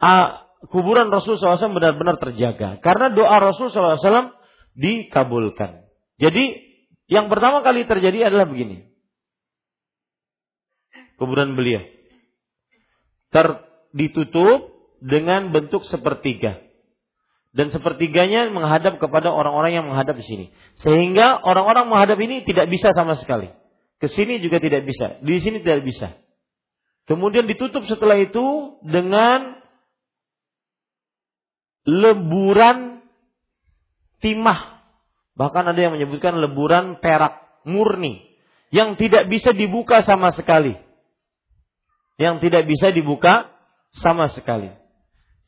uh, 0.01 0.48
kuburan 0.67 1.07
Rasul 1.07 1.39
SAW 1.39 1.71
benar-benar 1.71 2.19
terjaga. 2.19 2.83
Karena 2.83 3.07
doa 3.07 3.39
Rasul 3.39 3.71
SAW 3.71 4.35
dikabulkan. 4.75 5.87
Jadi 6.19 6.69
yang 7.07 7.31
pertama 7.31 7.63
kali 7.63 7.87
terjadi 7.87 8.27
adalah 8.27 8.43
begini. 8.43 8.91
Kuburan 11.15 11.55
beliau. 11.55 11.83
Ter, 13.31 13.47
ditutup 13.95 14.75
dengan 14.99 15.55
bentuk 15.55 15.87
sepertiga. 15.87 16.59
Dan 17.49 17.73
sepertiganya 17.73 18.51
menghadap 18.53 19.01
kepada 19.01 19.33
orang-orang 19.33 19.79
yang 19.79 19.85
menghadap 19.89 20.15
di 20.19 20.25
sini. 20.27 20.45
Sehingga 20.85 21.39
orang-orang 21.41 21.89
menghadap 21.89 22.19
ini 22.21 22.45
tidak 22.45 22.69
bisa 22.69 22.93
sama 22.93 23.17
sekali. 23.17 23.49
Ke 23.99 24.07
sini 24.07 24.39
juga 24.39 24.63
tidak 24.63 24.87
bisa. 24.87 25.19
Di 25.19 25.43
sini 25.43 25.59
tidak 25.59 25.83
bisa. 25.83 26.15
Kemudian 27.09 27.49
ditutup 27.49 27.83
setelah 27.89 28.21
itu 28.21 28.77
dengan 28.85 29.58
leburan 31.89 33.01
timah. 34.21 34.85
Bahkan 35.33 35.63
ada 35.73 35.79
yang 35.79 35.97
menyebutkan 35.97 36.37
leburan 36.37 37.01
perak 37.01 37.41
murni 37.65 38.29
yang 38.69 38.99
tidak 38.99 39.25
bisa 39.31 39.49
dibuka 39.55 40.05
sama 40.05 40.29
sekali. 40.35 40.77
Yang 42.19 42.49
tidak 42.49 42.63
bisa 42.69 42.91
dibuka 42.93 43.49
sama 43.97 44.29
sekali. 44.35 44.69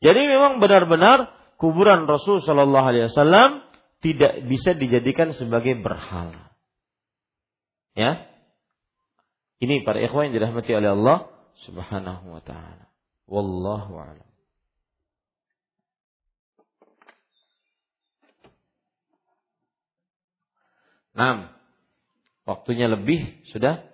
Jadi 0.02 0.20
memang 0.26 0.58
benar-benar 0.58 1.30
kuburan 1.60 2.10
Rasul 2.10 2.42
Shallallahu 2.42 2.86
Alaihi 2.90 3.06
Wasallam 3.12 3.62
tidak 4.02 4.42
bisa 4.50 4.74
dijadikan 4.74 5.30
sebagai 5.36 5.78
berhala. 5.78 6.50
Ya, 7.94 8.26
ini 9.62 9.86
para 9.86 10.02
ikhwan 10.02 10.32
yang 10.32 10.42
dirahmati 10.42 10.74
oleh 10.74 10.90
Allah 10.90 11.30
Subhanahu 11.62 12.34
wa 12.34 12.42
taala. 12.42 12.90
Wallahu 13.30 13.94
a'lam. 13.94 14.31
Nah, 21.12 21.52
waktunya 22.48 22.88
lebih 22.88 23.44
sudah. 23.52 23.84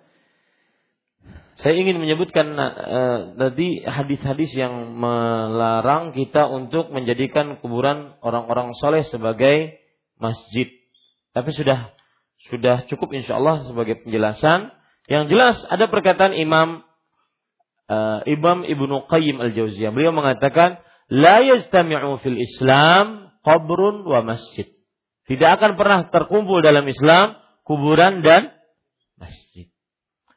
Saya 1.59 1.75
ingin 1.75 1.99
menyebutkan 1.99 2.55
uh, 2.55 3.35
tadi 3.35 3.83
hadis-hadis 3.83 4.55
yang 4.55 4.95
melarang 4.95 6.15
kita 6.15 6.47
untuk 6.47 6.87
menjadikan 6.95 7.59
kuburan 7.59 8.15
orang-orang 8.23 8.71
soleh 8.79 9.03
sebagai 9.03 9.75
masjid. 10.15 10.71
Tapi 11.35 11.51
sudah 11.51 11.91
sudah 12.47 12.87
cukup 12.87 13.11
insya 13.11 13.35
Allah 13.35 13.67
sebagai 13.67 13.99
penjelasan. 14.07 14.71
Yang 15.11 15.23
jelas 15.35 15.57
ada 15.67 15.91
perkataan 15.91 16.31
Imam 16.31 16.87
uh, 17.91 18.23
Imam 18.23 18.63
Ibnu 18.63 19.11
Qayyim 19.11 19.43
Al-Jauziyah. 19.43 19.91
Beliau 19.91 20.15
mengatakan, 20.15 20.79
"La 21.11 21.43
yajtami'u 21.43 22.23
fil 22.23 22.39
Islam 22.39 23.35
qabrun 23.43 24.07
wa 24.07 24.23
masjid." 24.23 24.78
Tidak 25.29 25.49
akan 25.61 25.77
pernah 25.77 26.09
terkumpul 26.09 26.65
dalam 26.65 26.89
Islam 26.89 27.37
kuburan 27.61 28.25
dan 28.25 28.49
masjid. 29.13 29.69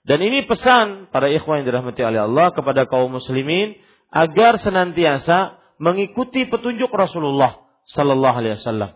Dan 0.05 0.21
ini 0.21 0.45
pesan 0.45 1.09
para 1.09 1.33
ikhwan 1.33 1.65
yang 1.65 1.73
dirahmati 1.73 2.05
oleh 2.05 2.29
Allah 2.29 2.53
kepada 2.53 2.85
kaum 2.85 3.17
muslimin 3.17 3.79
agar 4.13 4.61
senantiasa 4.61 5.57
mengikuti 5.81 6.45
petunjuk 6.45 6.93
Rasulullah 6.93 7.65
sallallahu 7.89 8.37
alaihi 8.37 8.61
wasallam. 8.61 8.93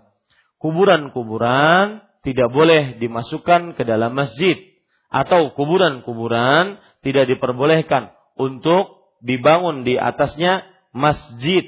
Kuburan-kuburan 0.60 2.04
tidak 2.20 2.52
boleh 2.52 3.00
dimasukkan 3.00 3.78
ke 3.78 3.82
dalam 3.88 4.12
masjid 4.12 4.58
atau 5.08 5.54
kuburan-kuburan 5.56 6.82
tidak 7.00 7.30
diperbolehkan 7.30 8.12
untuk 8.36 9.16
dibangun 9.24 9.86
di 9.86 9.96
atasnya 9.96 10.66
masjid 10.92 11.64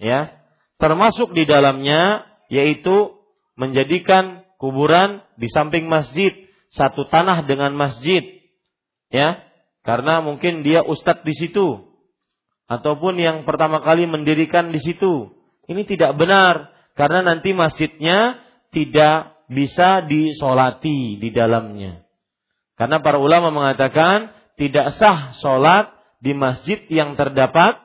ya 0.00 0.32
termasuk 0.80 1.30
di 1.36 1.46
dalamnya 1.46 2.26
yaitu 2.50 3.21
menjadikan 3.58 4.46
kuburan 4.56 5.20
di 5.36 5.48
samping 5.50 5.90
masjid 5.90 6.32
satu 6.72 7.04
tanah 7.08 7.44
dengan 7.44 7.76
masjid 7.76 8.22
ya 9.12 9.42
karena 9.84 10.24
mungkin 10.24 10.64
dia 10.64 10.86
ustadz 10.86 11.26
di 11.26 11.34
situ 11.36 11.84
ataupun 12.70 13.20
yang 13.20 13.44
pertama 13.44 13.84
kali 13.84 14.08
mendirikan 14.08 14.72
di 14.72 14.80
situ 14.80 15.34
ini 15.68 15.84
tidak 15.84 16.16
benar 16.16 16.72
karena 16.96 17.24
nanti 17.24 17.52
masjidnya 17.56 18.40
tidak 18.72 19.32
bisa 19.52 20.02
disolati 20.08 21.20
di 21.20 21.28
dalamnya. 21.28 22.02
Karena 22.74 23.04
para 23.04 23.20
ulama 23.20 23.52
mengatakan 23.52 24.32
tidak 24.56 24.96
sah 24.96 25.36
solat 25.38 25.92
di 26.24 26.32
masjid 26.32 26.80
yang 26.88 27.14
terdapat 27.14 27.78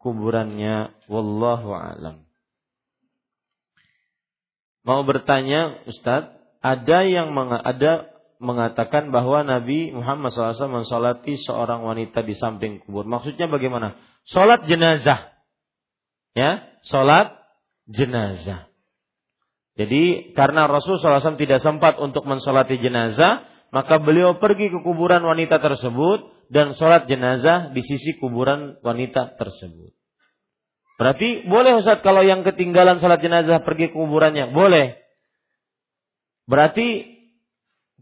kuburannya. 0.00 0.96
Wallahu 1.06 1.76
alam. 1.76 2.23
Mau 4.84 5.00
bertanya, 5.02 5.80
Ustadz, 5.88 6.36
ada 6.60 6.98
yang 7.04 7.32
meng 7.32 7.52
ada 7.52 8.14
mengatakan 8.36 9.08
bahwa 9.08 9.40
Nabi 9.40 9.88
Muhammad 9.96 10.32
SAW 10.36 10.84
mensolati 10.84 11.40
seorang 11.40 11.80
wanita 11.80 12.20
di 12.20 12.36
samping 12.36 12.84
kubur. 12.84 13.08
Maksudnya 13.08 13.48
bagaimana? 13.48 13.96
Solat 14.28 14.68
jenazah. 14.68 15.32
Ya, 16.36 16.68
solat 16.84 17.32
jenazah. 17.88 18.68
Jadi 19.74 20.36
karena 20.38 20.70
Rasul 20.70 21.00
SAW 21.00 21.40
tidak 21.40 21.58
sempat 21.64 21.98
untuk 21.98 22.28
mensolati 22.28 22.78
jenazah, 22.78 23.42
maka 23.74 23.98
beliau 23.98 24.38
pergi 24.38 24.70
ke 24.70 24.78
kuburan 24.84 25.24
wanita 25.24 25.58
tersebut 25.58 26.30
dan 26.52 26.76
sholat 26.78 27.10
jenazah 27.10 27.74
di 27.74 27.82
sisi 27.82 28.14
kuburan 28.20 28.78
wanita 28.84 29.34
tersebut. 29.34 29.90
Berarti 30.94 31.46
boleh 31.50 31.82
Ustaz 31.82 32.00
kalau 32.06 32.22
yang 32.22 32.46
ketinggalan 32.46 33.02
sholat 33.02 33.18
jenazah 33.18 33.66
pergi 33.66 33.90
ke 33.90 33.98
kuburannya? 33.98 34.54
Boleh. 34.54 34.98
Berarti 36.46 37.14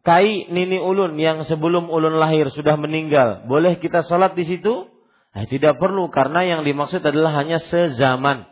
Kai 0.02 0.51
Nini 0.51 0.82
Ulun 0.82 1.14
yang 1.14 1.47
sebelum 1.47 1.86
Ulun 1.86 2.19
lahir 2.19 2.51
sudah 2.51 2.74
meninggal, 2.74 3.47
boleh 3.47 3.78
kita 3.78 4.02
sholat 4.02 4.35
di 4.35 4.44
situ? 4.44 4.90
Nah, 5.32 5.48
tidak 5.48 5.81
perlu 5.81 6.10
karena 6.12 6.44
yang 6.44 6.60
dimaksud 6.66 7.01
adalah 7.01 7.32
hanya 7.39 7.62
sezaman. 7.62 8.51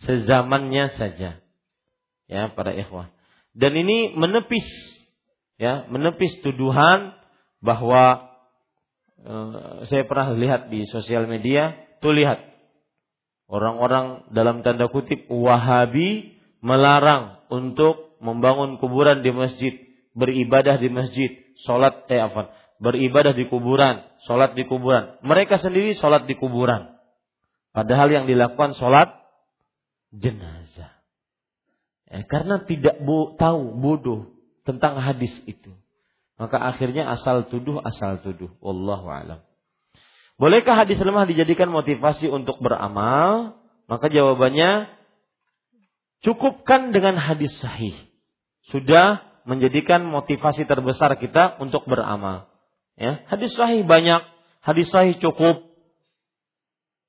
Sezamannya 0.00 0.96
saja 0.96 1.42
ya 2.30 2.54
para 2.54 2.70
ikhwah. 2.72 3.10
Dan 3.52 3.74
ini 3.74 4.14
menepis 4.14 4.64
ya, 5.58 5.90
menepis 5.90 6.38
tuduhan 6.46 7.18
bahwa 7.58 8.30
e, 9.18 9.34
saya 9.90 10.06
pernah 10.06 10.32
lihat 10.38 10.70
di 10.70 10.86
sosial 10.86 11.26
media, 11.26 11.74
tuh 11.98 12.14
lihat 12.14 12.38
orang-orang 13.50 14.30
dalam 14.30 14.62
tanda 14.62 14.86
kutip 14.86 15.26
Wahabi 15.26 16.38
melarang 16.62 17.42
untuk 17.50 18.14
membangun 18.22 18.78
kuburan 18.78 19.26
di 19.26 19.34
masjid, 19.34 19.74
beribadah 20.14 20.78
di 20.78 20.88
masjid, 20.88 21.30
sholat 21.66 22.06
eh 22.06 22.22
apa, 22.22 22.54
beribadah 22.78 23.34
di 23.34 23.50
kuburan, 23.50 24.06
sholat 24.24 24.54
di 24.54 24.64
kuburan. 24.64 25.18
Mereka 25.26 25.58
sendiri 25.58 25.98
sholat 25.98 26.30
di 26.30 26.38
kuburan. 26.38 26.94
Padahal 27.74 28.08
yang 28.10 28.24
dilakukan 28.30 28.78
sholat 28.78 29.18
jenazah. 30.14 30.94
Ya, 32.10 32.26
karena 32.26 32.62
tidak 32.66 32.98
bo 33.02 33.38
tahu 33.38 33.78
bodoh 33.78 34.34
tentang 34.66 34.98
hadis 34.98 35.30
itu. 35.46 35.70
Maka 36.34 36.58
akhirnya 36.58 37.06
asal 37.14 37.46
tuduh 37.46 37.78
asal 37.84 38.18
tuduh. 38.24 38.50
Wallahu 38.58 39.06
alam. 39.06 39.40
Bolehkah 40.40 40.72
hadis 40.72 40.96
lemah 40.96 41.28
dijadikan 41.28 41.68
motivasi 41.68 42.32
untuk 42.32 42.64
beramal? 42.64 43.60
Maka 43.84 44.08
jawabannya 44.08 44.88
cukupkan 46.24 46.96
dengan 46.96 47.20
hadis 47.20 47.52
sahih. 47.60 47.92
Sudah 48.72 49.20
menjadikan 49.44 50.00
motivasi 50.08 50.64
terbesar 50.64 51.12
kita 51.20 51.60
untuk 51.60 51.84
beramal. 51.84 52.48
Ya, 52.96 53.20
hadis 53.28 53.52
sahih 53.52 53.84
banyak, 53.84 54.24
hadis 54.64 54.88
sahih 54.88 55.20
cukup. 55.20 55.60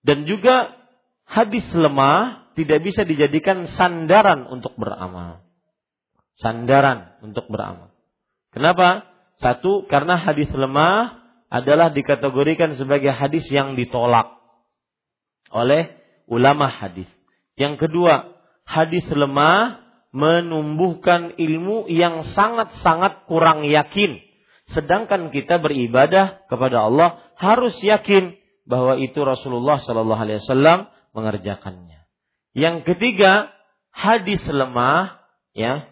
Dan 0.03 0.27
juga 0.27 0.75
hadis 1.23 1.63
lemah 1.71 2.51
tidak 2.59 2.83
bisa 2.83 3.07
dijadikan 3.07 3.63
sandaran 3.79 4.43
untuk 4.51 4.75
beramal. 4.75 5.39
Sandaran 6.35 7.15
untuk 7.23 7.47
beramal. 7.47 7.95
Kenapa? 8.51 9.07
Satu, 9.39 9.87
karena 9.87 10.19
hadis 10.19 10.51
lemah 10.51 11.20
adalah 11.51 11.91
dikategorikan 11.91 12.79
sebagai 12.79 13.11
hadis 13.11 13.43
yang 13.51 13.75
ditolak 13.75 14.39
oleh 15.51 15.91
ulama 16.31 16.71
hadis. 16.71 17.11
Yang 17.59 17.85
kedua, 17.87 18.39
hadis 18.63 19.03
lemah 19.11 19.83
menumbuhkan 20.15 21.35
ilmu 21.35 21.91
yang 21.91 22.23
sangat-sangat 22.31 23.27
kurang 23.27 23.67
yakin. 23.67 24.23
Sedangkan 24.71 25.35
kita 25.35 25.59
beribadah 25.59 26.47
kepada 26.47 26.87
Allah 26.87 27.19
harus 27.35 27.75
yakin 27.83 28.39
bahwa 28.63 28.95
itu 28.95 29.19
Rasulullah 29.19 29.83
Shallallahu 29.83 30.21
Alaihi 30.23 30.39
Wasallam 30.39 30.87
mengerjakannya. 31.11 32.07
Yang 32.55 32.87
ketiga, 32.87 33.51
hadis 33.91 34.39
lemah, 34.47 35.19
ya. 35.51 35.87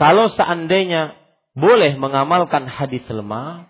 Kalau 0.00 0.32
seandainya 0.32 1.16
boleh 1.56 1.96
mengamalkan 2.00 2.68
hadis 2.68 3.04
lemah, 3.08 3.68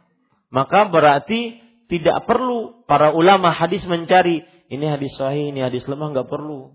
maka 0.57 0.89
berarti 0.89 1.61
tidak 1.93 2.25
perlu 2.25 2.89
para 2.89 3.13
ulama 3.13 3.53
hadis 3.53 3.85
mencari 3.85 4.41
ini 4.73 4.87
hadis 4.89 5.13
sahih, 5.15 5.53
ini 5.53 5.61
hadis 5.61 5.85
lemah 5.85 6.17
nggak 6.17 6.33
perlu. 6.33 6.73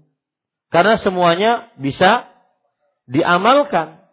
Karena 0.69 1.01
semuanya 1.01 1.73
bisa 1.75 2.29
diamalkan. 3.09 4.05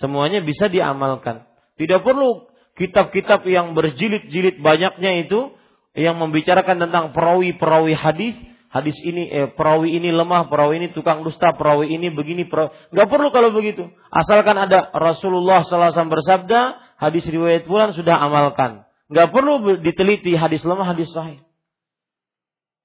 Semuanya 0.00 0.42
bisa 0.42 0.66
diamalkan. 0.66 1.46
Tidak 1.76 2.02
perlu 2.02 2.50
kitab-kitab 2.74 3.46
yang 3.46 3.78
berjilid-jilid 3.78 4.58
banyaknya 4.58 5.22
itu 5.22 5.54
yang 5.94 6.18
membicarakan 6.18 6.82
tentang 6.82 7.14
perawi-perawi 7.14 7.94
hadis 7.94 8.34
hadis 8.74 8.98
ini 9.06 9.30
eh, 9.30 9.48
perawi 9.54 9.94
ini 9.94 10.10
lemah, 10.10 10.50
perawi 10.50 10.82
ini 10.82 10.88
tukang 10.90 11.22
dusta, 11.22 11.54
perawi 11.54 11.94
ini 11.94 12.10
begini, 12.10 12.50
perawi 12.50 12.74
nggak 12.90 13.06
perlu 13.06 13.30
kalau 13.30 13.54
begitu. 13.54 13.86
Asalkan 14.10 14.58
ada 14.58 14.90
Rasulullah 14.90 15.62
SAW 15.62 15.94
bersabda, 16.10 16.60
hadis 16.98 17.22
riwayat 17.30 17.70
bulan 17.70 17.94
sudah 17.94 18.18
amalkan. 18.18 18.83
Nggak 19.12 19.28
perlu 19.32 19.54
diteliti 19.84 20.32
hadis 20.32 20.64
lemah, 20.64 20.96
hadis 20.96 21.12
sahih. 21.12 21.40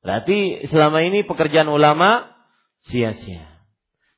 Berarti 0.04 0.68
selama 0.72 1.04
ini 1.04 1.28
pekerjaan 1.28 1.68
ulama 1.68 2.32
sia-sia. 2.88 3.60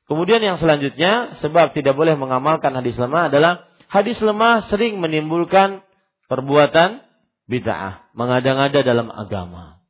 Kemudian 0.06 0.42
yang 0.42 0.58
selanjutnya, 0.58 1.38
sebab 1.42 1.74
tidak 1.74 1.94
boleh 1.94 2.18
mengamalkan 2.18 2.74
hadis 2.74 2.98
lemah 2.98 3.30
adalah 3.30 3.66
hadis 3.90 4.18
lemah 4.18 4.66
sering 4.66 4.98
menimbulkan 4.98 5.82
perbuatan 6.26 7.02
bid'ah, 7.46 8.10
mengada-ngada 8.14 8.82
dalam 8.82 9.10
agama. 9.10 9.82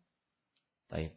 Baik. 0.89 1.17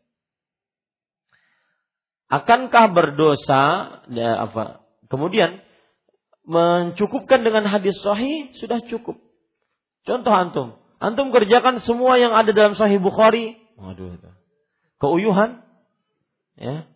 Akankah 2.32 2.86
berdosa 2.92 3.64
ya, 4.10 4.48
apa? 4.48 4.84
Kemudian 5.12 5.62
mencukupkan 6.46 7.42
dengan 7.46 7.68
hadis 7.70 7.98
sahih 8.02 8.54
sudah 8.58 8.82
cukup. 8.86 9.18
Contoh 10.06 10.34
antum, 10.34 10.78
antum 11.06 11.30
kerjakan 11.30 11.84
semua 11.86 12.18
yang 12.18 12.34
ada 12.34 12.49
dalam 12.49 12.73
sahih 12.73 12.98
Bukhari. 12.98 13.60
Waduh, 13.77 14.18
keuyuhan. 14.98 15.61
Ya. 16.57 16.90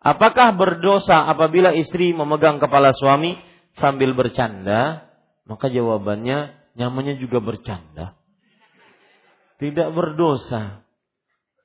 Apakah 0.00 0.54
berdosa 0.54 1.26
apabila 1.26 1.74
istri 1.74 2.14
memegang 2.14 2.62
kepala 2.62 2.94
suami 2.94 3.36
sambil 3.76 4.14
bercanda? 4.14 5.10
Maka 5.46 5.68
jawabannya 5.68 6.54
nyamannya 6.78 7.20
juga 7.20 7.42
bercanda. 7.42 8.14
Tidak 9.60 9.92
berdosa. 9.94 10.82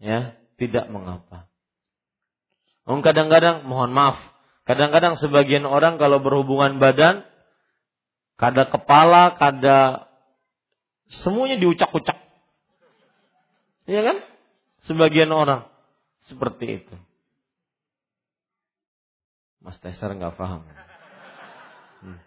Ya, 0.01 0.35
tidak 0.57 0.89
mengapa. 0.89 1.49
Kadang-kadang 2.85 3.63
mohon 3.69 3.93
maaf, 3.93 4.17
Kadang-kadang 4.61 5.17
sebagian 5.17 5.65
orang 5.65 5.97
kalau 5.97 6.21
berhubungan 6.21 6.77
badan, 6.77 7.25
kada 8.37 8.69
kepala, 8.69 9.33
kada 9.35 10.07
semuanya 11.19 11.59
diucak-ucak. 11.59 12.17
Iya 13.85 14.01
kan? 14.07 14.17
Sebagian 14.87 15.29
orang 15.35 15.67
seperti 16.25 16.81
itu. 16.83 16.95
Mas 19.61 19.77
Tesar 19.77 20.17
nggak 20.17 20.39
paham. 20.39 20.65
Hmm. 22.01 22.19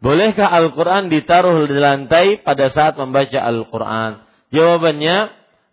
Bolehkah 0.00 0.48
Al-Quran 0.48 1.12
ditaruh 1.12 1.68
di 1.68 1.76
lantai 1.76 2.40
pada 2.40 2.72
saat 2.72 2.96
membaca 2.96 3.36
Al-Quran? 3.36 4.24
Jawabannya, 4.48 5.16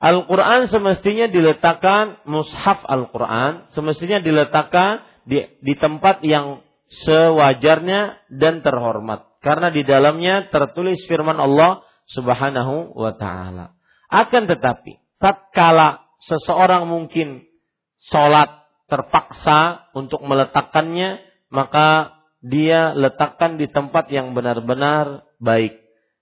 Al-Quran 0.03 0.67
semestinya 0.67 1.31
diletakkan, 1.31 2.19
mushaf 2.27 2.83
Al-Quran, 2.83 3.71
semestinya 3.71 4.19
diletakkan 4.19 5.05
di, 5.23 5.47
di 5.63 5.73
tempat 5.79 6.25
yang 6.27 6.65
sewajarnya 7.07 8.27
dan 8.35 8.59
terhormat. 8.59 9.30
Karena 9.41 9.73
di 9.73 9.81
dalamnya 9.81 10.49
tertulis 10.53 11.01
firman 11.09 11.37
Allah 11.41 11.81
subhanahu 12.13 12.93
wa 12.93 13.11
ta'ala. 13.17 13.73
Akan 14.07 14.45
tetapi, 14.45 15.01
tatkala 15.17 16.05
seseorang 16.21 16.85
mungkin 16.85 17.49
sholat 18.11 18.61
terpaksa 18.85 19.89
untuk 19.97 20.21
meletakkannya, 20.21 21.25
maka 21.49 22.21
dia 22.41 22.93
letakkan 22.93 23.57
di 23.57 23.69
tempat 23.69 24.09
yang 24.13 24.37
benar-benar 24.37 25.25
baik. 25.41 25.77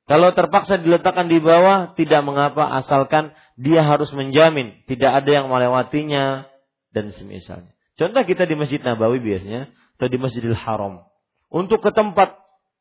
Kalau 0.10 0.34
terpaksa 0.34 0.82
diletakkan 0.82 1.30
di 1.30 1.38
bawah, 1.38 1.94
tidak 1.94 2.26
mengapa 2.26 2.66
asalkan 2.82 3.36
dia 3.60 3.84
harus 3.84 4.10
menjamin 4.16 4.80
tidak 4.88 5.22
ada 5.22 5.44
yang 5.44 5.52
melewatinya 5.52 6.48
dan 6.96 7.12
semisalnya. 7.12 7.76
Contoh 8.00 8.24
kita 8.24 8.48
di 8.48 8.56
Masjid 8.56 8.80
Nabawi 8.80 9.20
biasanya 9.20 9.70
atau 10.00 10.08
di 10.08 10.16
Masjidil 10.16 10.56
Haram. 10.56 11.04
Untuk 11.52 11.84
ke 11.84 11.92
tempat 11.92 12.39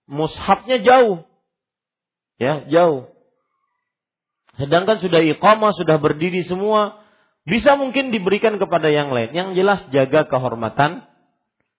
mushafnya 0.09 0.81
jauh. 0.81 1.29
Ya, 2.41 2.65
jauh. 2.67 3.13
Sedangkan 4.59 4.99
sudah 4.99 5.23
iqamah, 5.23 5.71
sudah 5.77 6.03
berdiri 6.03 6.43
semua, 6.43 6.99
bisa 7.47 7.79
mungkin 7.79 8.11
diberikan 8.11 8.59
kepada 8.59 8.91
yang 8.91 9.15
lain. 9.15 9.31
Yang 9.31 9.49
jelas 9.55 9.81
jaga 9.95 10.27
kehormatan 10.27 11.07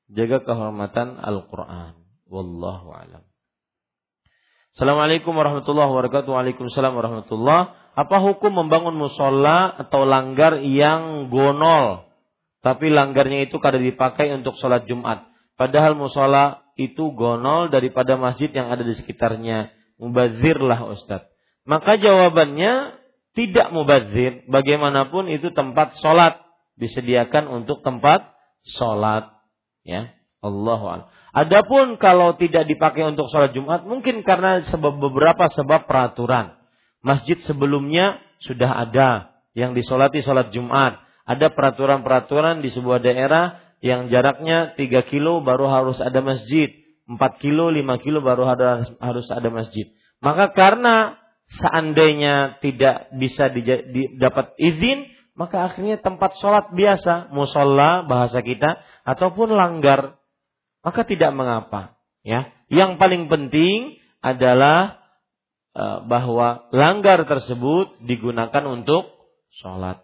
jaga 0.10 0.42
kehormatan 0.42 1.22
Al-Qur'an. 1.22 1.98
Wallahu 2.30 2.94
alam. 2.94 3.24
Assalamualaikum 4.74 5.34
warahmatullahi 5.34 5.90
wabarakatuh. 5.90 6.30
Waalaikumsalam 6.30 6.94
warahmatullahi 6.94 7.74
Apa 7.98 8.18
hukum 8.22 8.54
membangun 8.54 8.96
musola 8.96 9.76
atau 9.76 10.06
langgar 10.06 10.62
yang 10.62 11.28
gonol? 11.28 12.06
Tapi 12.64 12.92
langgarnya 12.92 13.50
itu 13.50 13.58
kada 13.60 13.82
dipakai 13.82 14.32
untuk 14.36 14.56
sholat 14.56 14.86
Jumat. 14.88 15.26
Padahal 15.60 15.98
musola 16.00 16.64
itu 16.80 17.12
gonol 17.12 17.68
daripada 17.68 18.16
masjid 18.16 18.48
yang 18.48 18.72
ada 18.72 18.88
di 18.88 18.96
sekitarnya. 18.96 19.76
Mubazirlah 20.00 20.88
Ustadz. 20.96 21.28
Maka 21.68 22.00
jawabannya 22.00 22.96
tidak 23.36 23.70
mubazir, 23.76 24.48
bagaimanapun 24.48 25.28
itu 25.30 25.52
tempat 25.52 26.00
sholat 26.00 26.40
disediakan 26.80 27.52
untuk 27.52 27.84
tempat 27.84 28.32
sholat. 28.64 29.30
Ya, 29.84 30.16
Allah 30.40 31.12
Adapun 31.30 32.02
kalau 32.02 32.34
tidak 32.40 32.66
dipakai 32.66 33.06
untuk 33.06 33.30
sholat 33.30 33.54
Jumat, 33.54 33.86
mungkin 33.86 34.26
karena 34.26 34.66
sebab 34.66 34.98
beberapa 34.98 35.46
sebab 35.52 35.86
peraturan. 35.86 36.58
Masjid 37.06 37.38
sebelumnya 37.46 38.18
sudah 38.42 38.90
ada 38.90 39.40
yang 39.54 39.78
disolati 39.78 40.26
sholat 40.26 40.50
Jumat. 40.50 41.00
Ada 41.30 41.54
peraturan-peraturan 41.54 42.66
di 42.66 42.74
sebuah 42.74 43.06
daerah 43.06 43.62
yang 43.80 44.12
jaraknya 44.12 44.76
3 44.76 45.12
kilo 45.12 45.40
baru 45.40 45.72
harus 45.72 45.98
ada 46.04 46.20
masjid. 46.20 46.72
4 47.10 47.18
kilo, 47.42 47.72
5 47.74 48.04
kilo 48.06 48.20
baru 48.22 48.46
harus 49.00 49.28
ada 49.32 49.50
masjid. 49.50 49.90
Maka 50.20 50.52
karena 50.52 51.18
seandainya 51.50 52.62
tidak 52.62 53.10
bisa 53.18 53.50
dapat 54.20 54.54
izin, 54.62 55.10
maka 55.34 55.72
akhirnya 55.72 55.98
tempat 56.04 56.36
sholat 56.38 56.76
biasa, 56.76 57.32
musola 57.32 58.04
bahasa 58.04 58.44
kita, 58.44 58.84
ataupun 59.08 59.56
langgar, 59.56 60.20
maka 60.84 61.02
tidak 61.08 61.32
mengapa. 61.32 61.96
Ya, 62.22 62.52
yang 62.68 63.00
paling 63.00 63.32
penting 63.32 63.96
adalah 64.20 65.00
e, 65.72 65.84
bahwa 66.06 66.68
langgar 66.76 67.24
tersebut 67.24 68.04
digunakan 68.04 68.64
untuk 68.68 69.08
sholat. 69.56 70.04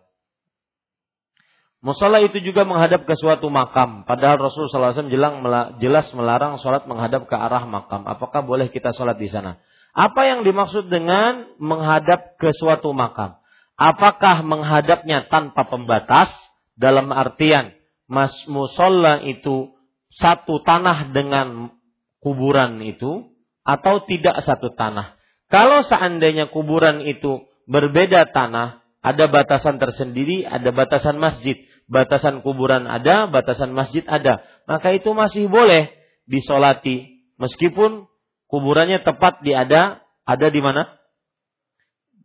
Musola 1.84 2.18
itu 2.24 2.42
juga 2.42 2.66
menghadap 2.66 3.06
ke 3.06 3.14
suatu 3.14 3.52
makam. 3.52 4.08
Padahal 4.10 4.42
Rasulullah 4.42 4.96
SAW 4.96 5.78
jelas 5.78 6.10
melarang 6.18 6.58
sholat 6.58 6.90
menghadap 6.90 7.30
ke 7.30 7.36
arah 7.38 7.68
makam. 7.68 8.08
Apakah 8.10 8.42
boleh 8.42 8.74
kita 8.74 8.90
sholat 8.96 9.22
di 9.22 9.30
sana? 9.30 9.62
Apa 9.96 10.28
yang 10.28 10.44
dimaksud 10.44 10.92
dengan 10.92 11.56
menghadap 11.56 12.36
ke 12.42 12.52
suatu 12.52 12.92
makam? 12.92 13.40
Apakah 13.76 14.44
menghadapnya 14.44 15.28
tanpa 15.28 15.68
pembatas 15.68 16.32
dalam 16.80 17.12
artian 17.12 17.76
mas 18.08 18.32
musola 18.48 19.20
itu 19.24 19.76
satu 20.16 20.64
tanah 20.64 21.12
dengan 21.12 21.76
kuburan 22.24 22.80
itu 22.84 23.30
atau 23.68 24.04
tidak 24.08 24.40
satu 24.44 24.72
tanah? 24.76 25.16
Kalau 25.52 25.86
seandainya 25.86 26.50
kuburan 26.50 27.04
itu 27.06 27.46
berbeda 27.70 28.32
tanah, 28.34 28.85
ada 29.06 29.30
batasan 29.30 29.77
tersendiri, 29.77 30.41
ada 30.41 30.73
batasan 30.73 31.22
masjid, 31.22 31.61
batasan 31.86 32.41
kuburan 32.41 32.90
ada, 32.90 33.30
batasan 33.30 33.69
masjid 33.69 34.02
ada, 34.10 34.41
maka 34.65 34.98
itu 34.98 35.14
masih 35.14 35.45
boleh 35.45 35.94
disolati 36.26 37.22
meskipun 37.38 38.10
kuburannya 38.49 39.06
tepat 39.06 39.45
di 39.45 39.53
ada 39.53 40.02
ada 40.26 40.48
di 40.49 40.57
mana? 40.57 40.90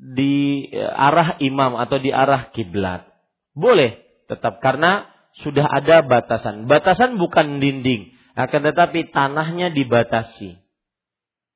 Di 0.01 0.65
eh, 0.73 0.89
arah 0.89 1.37
imam 1.45 1.77
atau 1.77 2.01
di 2.01 2.09
arah 2.09 2.49
kiblat. 2.57 3.05
Boleh 3.53 4.01
tetap 4.25 4.65
karena 4.65 5.05
sudah 5.45 5.69
ada 5.69 6.01
batasan. 6.01 6.65
Batasan 6.65 7.21
bukan 7.21 7.61
dinding, 7.61 8.17
akan 8.41 8.61
tetapi 8.73 9.13
tanahnya 9.13 9.69
dibatasi. 9.69 10.57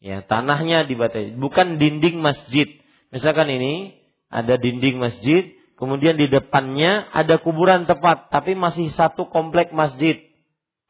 Ya, 0.04 0.20
tanahnya 0.20 0.84
dibatasi, 0.84 1.40
bukan 1.40 1.80
dinding 1.80 2.20
masjid. 2.20 2.68
Misalkan 3.08 3.48
ini 3.48 4.03
ada 4.34 4.58
dinding 4.58 4.98
masjid, 4.98 5.54
kemudian 5.78 6.18
di 6.18 6.26
depannya 6.26 7.06
ada 7.14 7.38
kuburan 7.38 7.86
tepat, 7.86 8.34
tapi 8.34 8.58
masih 8.58 8.90
satu 8.90 9.30
komplek 9.30 9.70
masjid. 9.70 10.18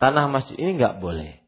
Tanah 0.00 0.32
masjid 0.32 0.56
ini 0.56 0.80
nggak 0.80 1.04
boleh. 1.04 1.44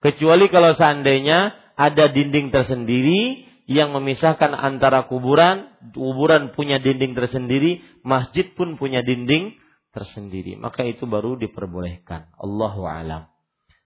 Kecuali 0.00 0.48
kalau 0.48 0.72
seandainya 0.72 1.52
ada 1.76 2.08
dinding 2.08 2.48
tersendiri 2.48 3.44
yang 3.68 3.92
memisahkan 3.92 4.56
antara 4.56 5.04
kuburan, 5.04 5.68
kuburan 5.92 6.56
punya 6.56 6.80
dinding 6.80 7.12
tersendiri, 7.12 7.84
masjid 8.00 8.48
pun 8.56 8.80
punya 8.80 9.04
dinding 9.04 9.52
tersendiri. 9.92 10.56
Maka 10.56 10.88
itu 10.88 11.04
baru 11.04 11.36
diperbolehkan. 11.36 12.32
Allahu 12.40 12.88
alam. 12.88 13.28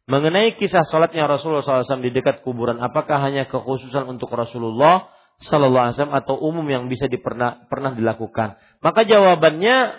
Mengenai 0.06 0.58
kisah 0.58 0.82
salatnya 0.86 1.30
Rasulullah 1.30 1.62
SAW 1.62 2.02
di 2.02 2.10
dekat 2.10 2.42
kuburan, 2.42 2.82
apakah 2.82 3.22
hanya 3.22 3.46
kekhususan 3.46 4.06
untuk 4.10 4.34
Rasulullah 4.34 5.10
Sallallahu 5.42 5.90
Alaihi 5.90 5.94
Wasallam 5.98 6.18
atau 6.22 6.34
umum 6.38 6.66
yang 6.70 6.86
bisa 6.86 7.10
dipernah, 7.10 7.66
pernah 7.66 7.94
dilakukan? 7.94 8.58
Maka 8.82 9.02
jawabannya 9.06 9.98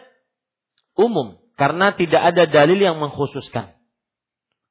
umum, 0.95 1.39
karena 1.59 1.93
tidak 1.93 2.21
ada 2.33 2.43
dalil 2.47 2.79
yang 2.79 2.97
mengkhususkan. 2.99 3.75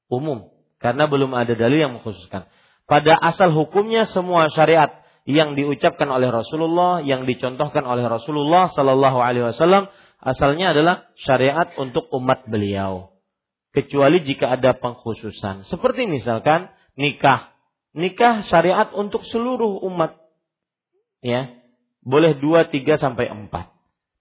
Umum, 0.09 0.53
karena 0.81 1.09
belum 1.09 1.33
ada 1.33 1.53
dalil 1.55 1.79
yang 1.89 1.93
mengkhususkan. 2.01 2.49
Pada 2.85 3.15
asal 3.17 3.55
hukumnya 3.55 4.05
semua 4.11 4.51
syariat 4.53 5.03
yang 5.23 5.55
diucapkan 5.55 6.11
oleh 6.11 6.29
Rasulullah, 6.29 7.01
yang 7.01 7.25
dicontohkan 7.25 7.87
oleh 7.87 8.05
Rasulullah 8.11 8.69
Sallallahu 8.75 9.19
Alaihi 9.23 9.55
Wasallam, 9.55 9.87
asalnya 10.19 10.75
adalah 10.75 11.07
syariat 11.23 11.71
untuk 11.79 12.11
umat 12.11 12.47
beliau. 12.51 13.15
Kecuali 13.73 14.21
jika 14.21 14.53
ada 14.53 14.77
pengkhususan. 14.77 15.65
Seperti 15.65 16.05
misalkan 16.05 16.69
nikah. 16.99 17.57
Nikah 17.97 18.45
syariat 18.49 18.93
untuk 18.93 19.25
seluruh 19.25 19.81
umat. 19.89 20.21
Ya. 21.23 21.55
Boleh 22.03 22.37
dua, 22.43 22.67
tiga, 22.67 22.99
sampai 22.99 23.31
empat. 23.31 23.71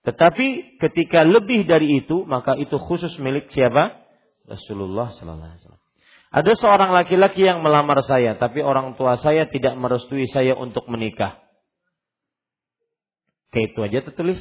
Tetapi 0.06 0.78
ketika 0.82 1.22
lebih 1.26 1.66
dari 1.66 2.02
itu, 2.02 2.26
maka 2.26 2.58
itu 2.58 2.78
khusus 2.78 3.14
milik 3.22 3.50
siapa? 3.54 4.02
Rasulullah 4.50 5.14
Sallallahu 5.14 5.50
Alaihi 5.50 5.62
Wasallam. 5.62 5.84
Ada 6.32 6.52
seorang 6.58 6.90
laki-laki 6.96 7.44
yang 7.44 7.60
melamar 7.60 8.00
saya, 8.08 8.40
tapi 8.40 8.64
orang 8.64 8.96
tua 8.96 9.20
saya 9.20 9.46
tidak 9.52 9.76
merestui 9.76 10.26
saya 10.32 10.56
untuk 10.56 10.88
menikah. 10.88 11.44
Kayak 13.52 13.76
itu 13.76 13.80
aja 13.84 14.00
tertulis. 14.08 14.40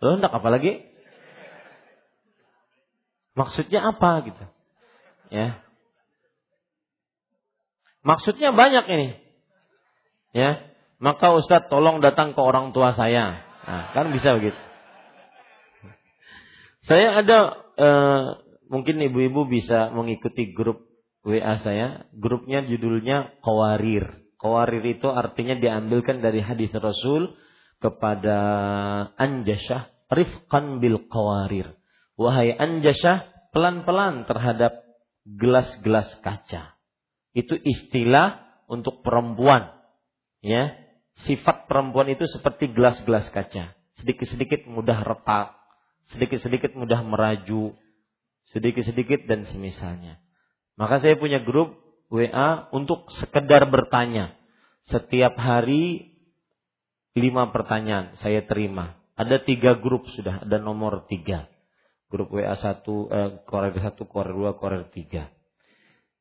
Loh, 0.00 0.16
enggak 0.16 0.32
apa 0.32 0.48
lagi? 0.48 0.80
Maksudnya 3.36 3.84
apa 3.84 4.10
gitu? 4.26 4.44
Ya. 5.28 5.60
Maksudnya 8.00 8.56
banyak 8.56 8.84
ini. 8.88 9.08
Ya. 10.32 10.69
Maka 11.00 11.32
Ustadz 11.32 11.72
tolong 11.72 12.04
datang 12.04 12.36
ke 12.36 12.40
orang 12.44 12.76
tua 12.76 12.92
saya. 12.92 13.40
Nah, 13.64 13.84
kan 13.96 14.12
bisa 14.12 14.36
begitu. 14.36 14.56
Saya 16.84 17.24
ada 17.24 17.38
uh, 17.76 18.24
mungkin 18.68 19.00
ibu-ibu 19.00 19.48
bisa 19.48 19.88
mengikuti 19.96 20.52
grup 20.52 20.84
WA 21.24 21.56
saya. 21.64 22.04
Grupnya 22.12 22.64
judulnya 22.68 23.40
Kawarir. 23.40 24.28
Kawarir 24.36 24.84
itu 24.84 25.08
artinya 25.08 25.56
diambilkan 25.56 26.20
dari 26.20 26.44
hadis 26.44 26.72
Rasul 26.72 27.32
kepada 27.80 28.38
Anjashah 29.16 30.00
rifqan 30.10 30.82
bil 30.82 31.06
kawarir. 31.06 31.78
Wahai 32.18 32.52
Anjashah, 32.52 33.48
pelan-pelan 33.54 34.28
terhadap 34.28 34.84
gelas-gelas 35.24 36.10
kaca. 36.20 36.76
Itu 37.32 37.56
istilah 37.56 38.44
untuk 38.66 39.00
perempuan. 39.06 39.70
Ya, 40.42 40.76
sifat 41.28 41.68
perempuan 41.68 42.08
itu 42.12 42.24
seperti 42.30 42.70
gelas-gelas 42.70 43.28
kaca. 43.34 43.76
Sedikit-sedikit 44.00 44.64
mudah 44.70 45.04
retak, 45.04 45.56
sedikit-sedikit 46.14 46.72
mudah 46.78 47.04
meraju, 47.04 47.76
sedikit-sedikit 48.54 49.28
dan 49.28 49.44
semisalnya. 49.48 50.18
Maka 50.80 51.04
saya 51.04 51.20
punya 51.20 51.44
grup 51.44 51.76
WA 52.08 52.68
untuk 52.72 53.06
sekedar 53.20 53.68
bertanya. 53.68 54.34
Setiap 54.88 55.36
hari 55.36 56.16
lima 57.14 57.52
pertanyaan 57.52 58.16
saya 58.18 58.42
terima. 58.48 58.96
Ada 59.14 59.44
tiga 59.44 59.76
grup 59.76 60.08
sudah, 60.16 60.48
ada 60.48 60.56
nomor 60.56 61.04
tiga. 61.06 61.46
Grup 62.08 62.32
WA 62.32 62.56
satu, 62.56 63.06
eh, 63.12 63.44
Korea 63.44 63.76
satu, 63.76 64.08
Korea 64.08 64.32
dua, 64.32 64.50
Korea 64.56 64.88
tiga. 64.88 65.28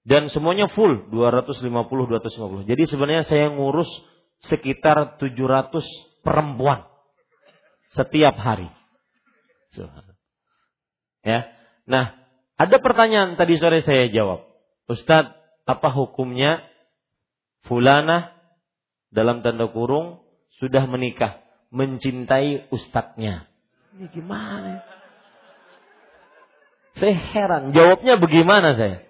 Dan 0.03 0.27
semuanya 0.33 0.67
full, 0.73 1.11
250, 1.11 2.09
250. 2.09 2.65
Jadi 2.65 2.83
sebenarnya 2.89 3.23
saya 3.27 3.51
ngurus 3.51 3.87
sekitar 4.47 5.19
700 5.19 5.83
perempuan 6.23 6.87
setiap 7.91 8.35
hari. 8.37 8.69
Ya. 11.25 11.49
Nah, 11.89 12.15
ada 12.55 12.77
pertanyaan 12.79 13.35
tadi 13.35 13.59
sore 13.59 13.83
saya 13.83 14.07
jawab. 14.13 14.45
Ustadz, 14.89 15.35
apa 15.67 15.89
hukumnya 15.93 16.65
fulana 17.67 18.33
dalam 19.13 19.41
tanda 19.45 19.69
kurung 19.69 20.21
sudah 20.57 20.85
menikah, 20.89 21.41
mencintai 21.69 22.69
ustadznya? 22.73 23.45
Ini 23.97 24.05
gimana? 24.13 24.81
Saya 26.97 27.15
heran, 27.15 27.71
jawabnya 27.71 28.17
bagaimana 28.17 28.75
saya? 28.75 29.05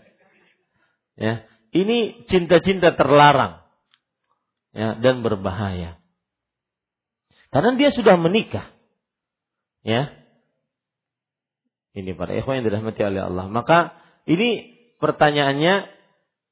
Ya, 1.19 1.43
ini 1.76 2.27
cinta-cinta 2.30 2.95
terlarang 2.95 3.60
ya, 4.73 4.97
dan 4.99 5.21
berbahaya. 5.25 5.99
Karena 7.49 7.73
dia 7.77 7.89
sudah 7.89 8.15
menikah. 8.17 8.69
Ya. 9.81 10.13
Ini 11.97 12.13
para 12.13 12.37
ikhwan 12.37 12.61
yang 12.61 12.65
dirahmati 12.69 13.01
oleh 13.01 13.25
Allah. 13.25 13.49
Maka 13.49 13.97
ini 14.29 14.77
pertanyaannya 15.01 15.89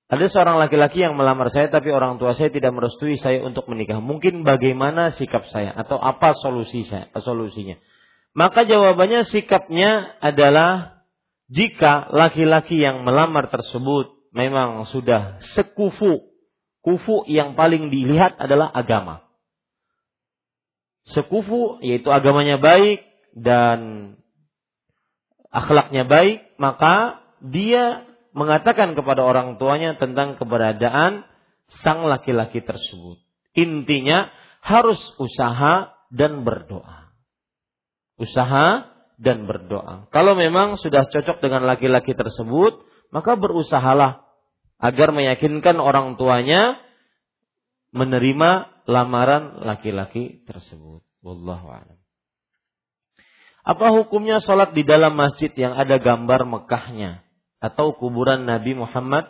ada 0.08 0.26
seorang 0.32 0.58
laki-laki 0.58 1.04
yang 1.04 1.20
melamar 1.20 1.52
saya 1.52 1.68
tapi 1.68 1.92
orang 1.92 2.16
tua 2.16 2.32
saya 2.32 2.48
tidak 2.48 2.74
merestui 2.74 3.20
saya 3.20 3.44
untuk 3.44 3.68
menikah. 3.70 4.00
Mungkin 4.02 4.42
bagaimana 4.48 5.14
sikap 5.14 5.46
saya 5.52 5.76
atau 5.76 6.00
apa 6.00 6.34
solusi 6.40 6.88
saya, 6.88 7.12
solusinya? 7.20 7.78
Maka 8.32 8.66
jawabannya 8.66 9.28
sikapnya 9.28 10.18
adalah 10.24 11.04
jika 11.52 12.08
laki-laki 12.12 12.80
yang 12.80 13.04
melamar 13.04 13.52
tersebut 13.52 14.32
memang 14.32 14.88
sudah 14.90 15.44
sekufu 15.58 16.37
Kufu 16.88 17.28
yang 17.28 17.60
paling 17.60 17.92
dilihat 17.92 18.40
adalah 18.40 18.72
agama. 18.72 19.28
Sekufu 21.12 21.84
yaitu 21.84 22.08
agamanya 22.08 22.56
baik 22.56 23.04
dan 23.36 23.80
akhlaknya 25.52 26.08
baik, 26.08 26.48
maka 26.56 27.20
dia 27.44 28.08
mengatakan 28.32 28.96
kepada 28.96 29.20
orang 29.20 29.60
tuanya 29.60 30.00
tentang 30.00 30.40
keberadaan 30.40 31.28
sang 31.84 32.08
laki-laki 32.08 32.64
tersebut. 32.64 33.20
Intinya 33.52 34.32
harus 34.64 35.00
usaha 35.20 35.92
dan 36.08 36.48
berdoa. 36.48 37.12
Usaha 38.16 38.96
dan 39.20 39.44
berdoa. 39.44 40.08
Kalau 40.16 40.40
memang 40.40 40.80
sudah 40.80 41.04
cocok 41.12 41.44
dengan 41.44 41.68
laki-laki 41.68 42.16
tersebut, 42.16 42.80
maka 43.12 43.36
berusahalah 43.36 44.27
agar 44.78 45.10
meyakinkan 45.14 45.82
orang 45.82 46.18
tuanya 46.18 46.78
menerima 47.94 48.70
lamaran 48.86 49.62
laki-laki 49.66 50.46
tersebut. 50.46 51.02
Wallahu 51.26 51.68
a'lam. 51.74 51.98
Apa 53.68 53.92
hukumnya 53.92 54.40
sholat 54.40 54.72
di 54.72 54.88
dalam 54.88 55.20
masjid 55.20 55.52
yang 55.52 55.76
ada 55.76 56.00
gambar 56.00 56.48
Mekahnya 56.48 57.28
atau 57.60 58.00
kuburan 58.00 58.48
Nabi 58.48 58.80
Muhammad 58.80 59.28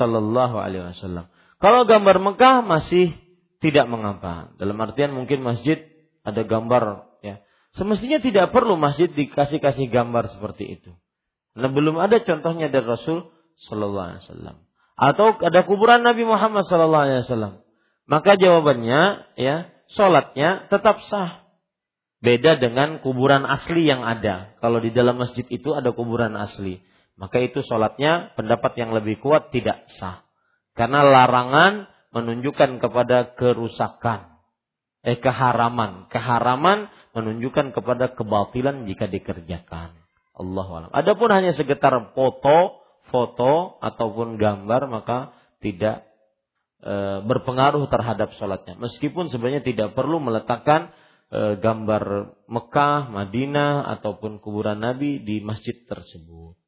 Sallallahu 0.00 0.56
Alaihi 0.56 0.88
Wasallam? 0.96 1.28
Kalau 1.60 1.84
gambar 1.84 2.16
Mekah 2.16 2.64
masih 2.64 3.12
tidak 3.60 3.84
mengapa. 3.84 4.56
Dalam 4.56 4.80
artian 4.80 5.12
mungkin 5.12 5.44
masjid 5.44 5.84
ada 6.24 6.48
gambar 6.48 7.12
ya. 7.20 7.44
Semestinya 7.76 8.24
tidak 8.24 8.56
perlu 8.56 8.80
masjid 8.80 9.12
dikasih 9.12 9.60
kasih 9.60 9.92
gambar 9.92 10.32
seperti 10.32 10.80
itu. 10.80 10.90
Nah 11.52 11.68
belum 11.68 12.00
ada 12.00 12.24
contohnya 12.24 12.72
dari 12.72 12.88
Rasul 12.88 13.28
Sallallahu 13.68 14.06
Alaihi 14.16 14.22
Wasallam. 14.24 14.63
Atau 14.94 15.34
ada 15.42 15.66
kuburan 15.66 16.06
Nabi 16.06 16.22
Muhammad 16.22 16.66
Sallallahu 16.70 17.04
Alaihi 17.04 17.22
Wasallam. 17.26 17.54
Maka 18.06 18.38
jawabannya 18.38 19.02
ya, 19.34 19.72
sholatnya 19.90 20.70
tetap 20.70 21.02
sah. 21.08 21.42
Beda 22.24 22.56
dengan 22.56 23.04
kuburan 23.04 23.44
asli 23.44 23.84
yang 23.84 24.00
ada. 24.00 24.56
Kalau 24.62 24.80
di 24.80 24.94
dalam 24.94 25.20
masjid 25.20 25.44
itu 25.52 25.76
ada 25.76 25.92
kuburan 25.92 26.32
asli, 26.40 26.80
maka 27.20 27.36
itu 27.42 27.60
sholatnya 27.60 28.32
pendapat 28.38 28.80
yang 28.80 28.96
lebih 28.96 29.20
kuat 29.20 29.52
tidak 29.52 29.84
sah. 30.00 30.24
Karena 30.72 31.04
larangan 31.04 31.90
menunjukkan 32.14 32.80
kepada 32.80 33.34
kerusakan, 33.36 34.40
eh 35.04 35.18
keharaman, 35.18 36.08
keharaman 36.08 36.88
menunjukkan 37.12 37.74
kepada 37.74 38.14
kebatilan 38.14 38.86
jika 38.86 39.10
dikerjakan. 39.10 39.94
Allah. 40.34 40.90
Adapun 40.90 41.30
hanya 41.30 41.54
sekitar 41.54 41.94
foto, 42.16 42.83
foto 43.14 43.78
ataupun 43.78 44.34
gambar 44.34 44.90
maka 44.90 45.30
tidak 45.62 46.02
e, 46.82 47.22
berpengaruh 47.22 47.86
terhadap 47.86 48.34
sholatnya. 48.34 48.74
Meskipun 48.82 49.30
sebenarnya 49.30 49.62
tidak 49.62 49.94
perlu 49.94 50.18
meletakkan 50.18 50.90
e, 51.30 51.62
gambar 51.62 52.34
Mekah, 52.50 53.14
Madinah 53.14 53.86
ataupun 53.94 54.42
kuburan 54.42 54.82
Nabi 54.82 55.22
di 55.22 55.38
masjid 55.46 55.78
tersebut. 55.86 56.58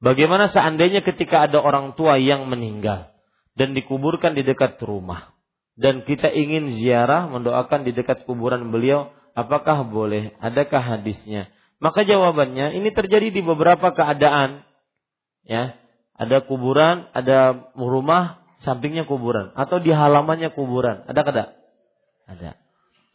Bagaimana 0.00 0.48
seandainya 0.48 1.04
ketika 1.04 1.44
ada 1.44 1.60
orang 1.60 1.92
tua 1.92 2.16
yang 2.16 2.48
meninggal 2.48 3.12
dan 3.52 3.76
dikuburkan 3.76 4.32
di 4.32 4.42
dekat 4.42 4.80
rumah 4.80 5.36
dan 5.76 6.08
kita 6.08 6.32
ingin 6.32 6.80
ziarah 6.80 7.28
mendoakan 7.28 7.84
di 7.84 7.92
dekat 7.92 8.24
kuburan 8.24 8.72
beliau, 8.72 9.12
apakah 9.36 9.84
boleh? 9.84 10.32
Adakah 10.40 10.98
hadisnya? 10.98 11.52
Maka 11.82 12.06
jawabannya 12.06 12.78
ini 12.78 12.94
terjadi 12.94 13.28
di 13.34 13.42
beberapa 13.44 13.92
keadaan 13.92 14.64
ya. 15.48 15.76
Ada 16.14 16.46
kuburan 16.46 17.10
ada 17.10 17.68
rumah 17.74 18.44
sampingnya 18.62 19.04
kuburan. 19.04 19.50
Atau 19.54 19.82
di 19.82 19.90
halamannya 19.90 20.54
kuburan. 20.54 21.04
Ada 21.06 21.20
kada 21.22 21.44
ada. 22.24 22.50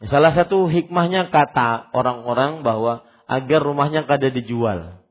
Salah 0.08 0.32
satu 0.32 0.70
hikmahnya 0.72 1.28
kata 1.28 1.92
orang-orang 1.92 2.64
bahwa 2.64 3.04
agar 3.28 3.60
rumahnya 3.60 4.08
kada 4.08 4.32
dijual. 4.32 5.04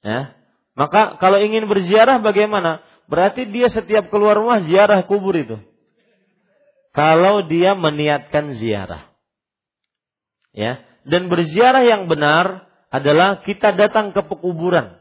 Ya. 0.00 0.32
Maka 0.72 1.20
kalau 1.20 1.36
ingin 1.42 1.68
berziarah 1.68 2.24
bagaimana? 2.24 2.80
Berarti 3.10 3.44
dia 3.50 3.68
setiap 3.68 4.08
keluar 4.08 4.38
rumah 4.38 4.64
ziarah 4.64 5.04
kubur 5.04 5.36
itu. 5.36 5.60
Kalau 6.96 7.44
dia 7.44 7.76
meniatkan 7.76 8.56
ziarah. 8.56 9.10
Ya. 10.56 10.80
Dan 11.04 11.28
berziarah 11.28 11.84
yang 11.84 12.08
benar 12.08 12.69
adalah 12.90 13.40
kita 13.46 13.72
datang 13.78 14.10
ke 14.10 14.20
pekuburan. 14.26 14.98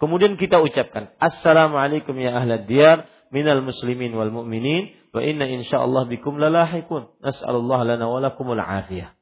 Kemudian 0.00 0.34
kita 0.40 0.58
ucapkan, 0.58 1.12
Assalamualaikum 1.20 2.16
ya 2.18 2.34
ahlad 2.34 2.66
diyar, 2.66 3.06
minal 3.30 3.62
muslimin 3.62 4.10
wal 4.16 4.32
mu'minin, 4.32 4.90
wa 5.14 5.20
inna 5.22 5.46
insyaallah 5.46 6.10
bikum 6.10 6.40
lalahikun. 6.40 7.12
Nas'alullah 7.22 7.86
lana 7.86 8.08
wa 8.08 8.18
lakumul 8.18 8.58
afiyah. 8.58 9.14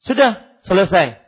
Sudah, 0.00 0.58
selesai. 0.64 1.20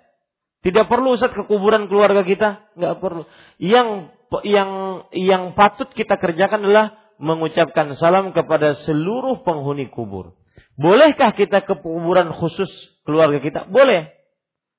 Tidak 0.65 0.91
perlu 0.91 1.15
Ustaz 1.15 1.31
ke 1.31 1.47
kuburan 1.47 1.87
keluarga 1.87 2.27
kita, 2.27 2.73
nggak 2.75 2.99
perlu. 2.99 3.29
Yang 3.61 4.11
yang 4.43 4.71
yang 5.15 5.43
patut 5.55 5.87
kita 5.95 6.19
kerjakan 6.19 6.67
adalah 6.67 6.99
mengucapkan 7.23 7.95
salam 7.95 8.35
kepada 8.35 8.75
seluruh 8.83 9.47
penghuni 9.47 9.87
kubur. 9.93 10.35
Bolehkah 10.75 11.33
kita 11.33 11.63
ke 11.65 11.79
kuburan 11.81 12.33
khusus 12.35 12.69
keluarga 13.07 13.39
kita? 13.41 13.61
Boleh. 13.69 14.16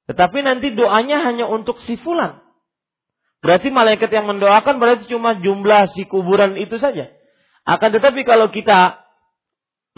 Tetapi 0.07 0.39
nanti 0.39 0.71
doanya 0.71 1.27
hanya 1.27 1.51
untuk 1.51 1.83
si 1.83 1.99
fulan. 1.99 2.39
Berarti 3.43 3.69
malaikat 3.69 4.09
yang 4.09 4.25
mendoakan 4.25 4.79
berarti 4.79 5.05
cuma 5.11 5.37
jumlah 5.37 5.93
si 5.93 6.07
kuburan 6.07 6.55
itu 6.55 6.79
saja. 6.79 7.11
Akan 7.67 7.91
tetapi 7.91 8.23
kalau 8.23 8.47
kita 8.49 9.03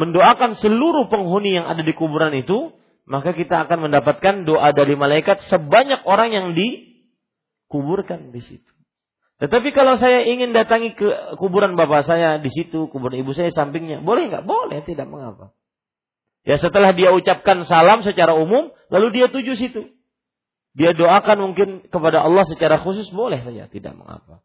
mendoakan 0.01 0.57
seluruh 0.57 1.07
penghuni 1.07 1.53
yang 1.53 1.69
ada 1.69 1.85
di 1.85 1.93
kuburan 1.93 2.33
itu, 2.33 2.73
maka 3.05 3.37
kita 3.37 3.69
akan 3.69 3.89
mendapatkan 3.89 4.49
doa 4.49 4.73
dari 4.73 4.97
malaikat 4.97 5.45
sebanyak 5.45 6.01
orang 6.09 6.29
yang 6.33 6.47
dikuburkan 6.57 8.33
di 8.33 8.41
situ. 8.41 8.73
Tetapi 9.39 9.71
kalau 9.71 9.95
saya 9.95 10.27
ingin 10.27 10.51
datangi 10.51 10.97
ke 10.97 11.37
kuburan 11.39 11.79
bapak 11.79 12.03
saya 12.03 12.41
di 12.43 12.51
situ, 12.51 12.91
kuburan 12.91 13.23
ibu 13.23 13.31
saya 13.31 13.55
sampingnya, 13.55 14.03
boleh 14.03 14.27
nggak? 14.27 14.43
Boleh, 14.43 14.83
tidak 14.83 15.07
mengapa. 15.07 15.55
Ya 16.43 16.59
setelah 16.59 16.91
dia 16.91 17.11
ucapkan 17.15 17.63
salam 17.63 18.03
secara 18.03 18.35
umum, 18.35 18.71
lalu 18.91 19.07
dia 19.15 19.27
tuju 19.31 19.55
situ. 19.55 19.98
Dia 20.79 20.95
doakan 20.95 21.51
mungkin 21.51 21.91
kepada 21.91 22.23
Allah 22.23 22.47
secara 22.47 22.79
khusus, 22.79 23.11
boleh 23.11 23.43
saja, 23.43 23.67
tidak 23.67 23.99
mengapa. 23.99 24.39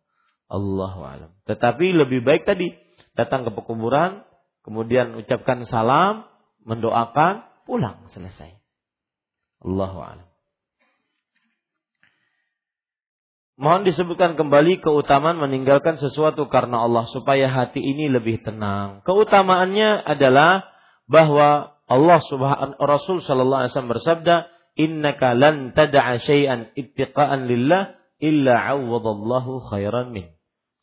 Allah 0.51 0.95
alam. 0.99 1.31
Tetapi 1.47 1.95
lebih 1.95 2.27
baik 2.27 2.43
tadi 2.43 2.75
datang 3.15 3.47
ke 3.47 3.55
pekuburan, 3.55 4.27
kemudian 4.67 5.15
ucapkan 5.15 5.63
salam, 5.71 6.27
mendoakan, 6.67 7.47
pulang 7.71 8.11
selesai. 8.11 8.51
Allahu 9.63 9.99
a'lam. 10.03 10.29
Mohon 13.55 13.87
disebutkan 13.87 14.35
kembali 14.35 14.83
keutamaan 14.83 15.39
meninggalkan 15.39 15.95
sesuatu 16.03 16.51
karena 16.51 16.83
Allah 16.83 17.07
supaya 17.15 17.47
hati 17.47 17.79
ini 17.79 18.11
lebih 18.11 18.43
tenang. 18.43 19.07
Keutamaannya 19.07 20.03
adalah 20.03 20.67
bahwa 21.07 21.79
Allah 21.87 22.19
Subhanahu 22.27 22.83
Rasul 22.83 23.23
sallallahu 23.23 23.61
alaihi 23.63 23.71
wasallam 23.71 23.95
bersabda, 23.95 24.37
"Innaka 24.75 25.39
lan 25.39 25.71
tad'a 25.75 26.19
syai'an 26.19 26.75
ittiqa'an 26.75 27.47
lillah 27.47 27.95
illa 28.19 28.55
'awwadallahu 28.59 29.71
khairan 29.71 30.11
min." 30.11 30.35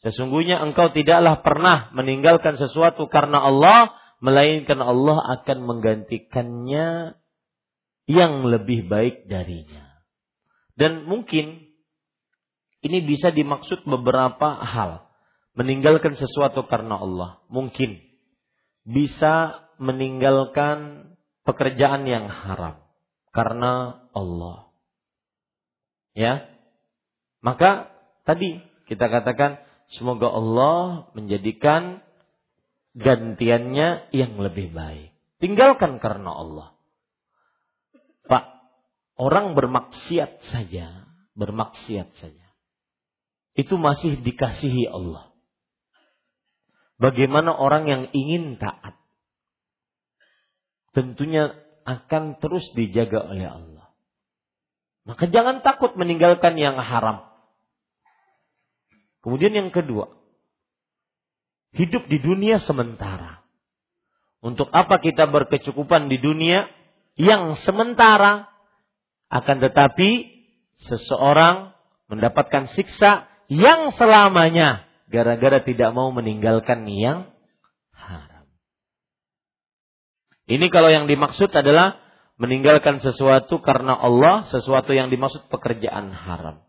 Sesungguhnya 0.01 0.57
engkau 0.63 0.89
tidaklah 0.89 1.45
pernah 1.45 1.93
meninggalkan 1.93 2.57
sesuatu 2.57 3.05
karena 3.05 3.37
Allah 3.37 3.93
melainkan 4.17 4.81
Allah 4.81 5.41
akan 5.41 5.57
menggantikannya 5.61 7.17
yang 8.09 8.33
lebih 8.49 8.89
baik 8.89 9.29
darinya. 9.29 10.01
Dan 10.73 11.05
mungkin 11.05 11.69
ini 12.81 12.99
bisa 13.05 13.29
dimaksud 13.29 13.85
beberapa 13.85 14.57
hal. 14.57 15.05
Meninggalkan 15.53 16.17
sesuatu 16.17 16.65
karena 16.65 16.97
Allah. 16.97 17.43
Mungkin 17.51 18.01
bisa 18.87 19.67
meninggalkan 19.77 21.11
pekerjaan 21.45 22.09
yang 22.09 22.25
haram 22.25 22.81
karena 23.31 24.03
Allah. 24.11 24.71
Ya. 26.11 26.47
Maka 27.41 27.89
tadi 28.27 28.61
kita 28.85 29.07
katakan 29.07 29.63
semoga 29.95 30.29
Allah 30.29 31.09
menjadikan 31.17 32.03
gantiannya 32.93 34.11
yang 34.11 34.35
lebih 34.37 34.75
baik. 34.75 35.15
Tinggalkan 35.41 35.97
karena 35.97 36.31
Allah. 36.37 36.69
Pak, 38.29 38.45
orang 39.17 39.57
bermaksiat 39.57 40.45
saja, 40.53 41.09
bermaksiat 41.33 42.13
saja. 42.19 42.47
Itu 43.57 43.81
masih 43.81 44.21
dikasihi 44.21 44.85
Allah. 44.91 45.33
Bagaimana 47.01 47.57
orang 47.57 47.89
yang 47.89 48.03
ingin 48.13 48.61
taat? 48.61 48.93
Tentunya 50.93 51.57
akan 51.83 52.37
terus 52.39 52.69
dijaga 52.73 53.25
oleh 53.25 53.47
Allah. 53.47 53.85
Maka 55.05 55.27
jangan 55.29 55.65
takut 55.65 55.97
meninggalkan 55.97 56.55
yang 56.55 56.77
haram. 56.77 57.25
Kemudian 59.21 59.53
yang 59.53 59.69
kedua, 59.69 60.13
hidup 61.77 62.05
di 62.09 62.17
dunia 62.21 62.61
sementara. 62.61 63.41
Untuk 64.41 64.73
apa 64.73 64.97
kita 64.97 65.29
berkecukupan 65.29 66.09
di 66.09 66.17
dunia 66.17 66.65
yang 67.13 67.53
sementara 67.61 68.49
akan 69.29 69.57
tetapi 69.61 70.09
seseorang 70.89 71.77
mendapatkan 72.09 72.65
siksa 72.73 73.29
yang 73.51 73.93
selamanya 73.93 74.89
gara-gara 75.11 75.61
tidak 75.61 75.91
mau 75.91 76.09
meninggalkan 76.15 76.87
yang 76.87 77.29
haram. 77.93 78.30
Ini 80.51 80.67
kalau 80.67 80.91
yang 80.91 81.07
dimaksud 81.07 81.47
adalah 81.55 81.95
meninggalkan 82.35 82.99
sesuatu 82.99 83.63
karena 83.63 83.95
Allah, 83.95 84.43
sesuatu 84.51 84.91
yang 84.91 85.07
dimaksud 85.07 85.47
pekerjaan 85.47 86.11
haram. 86.11 86.59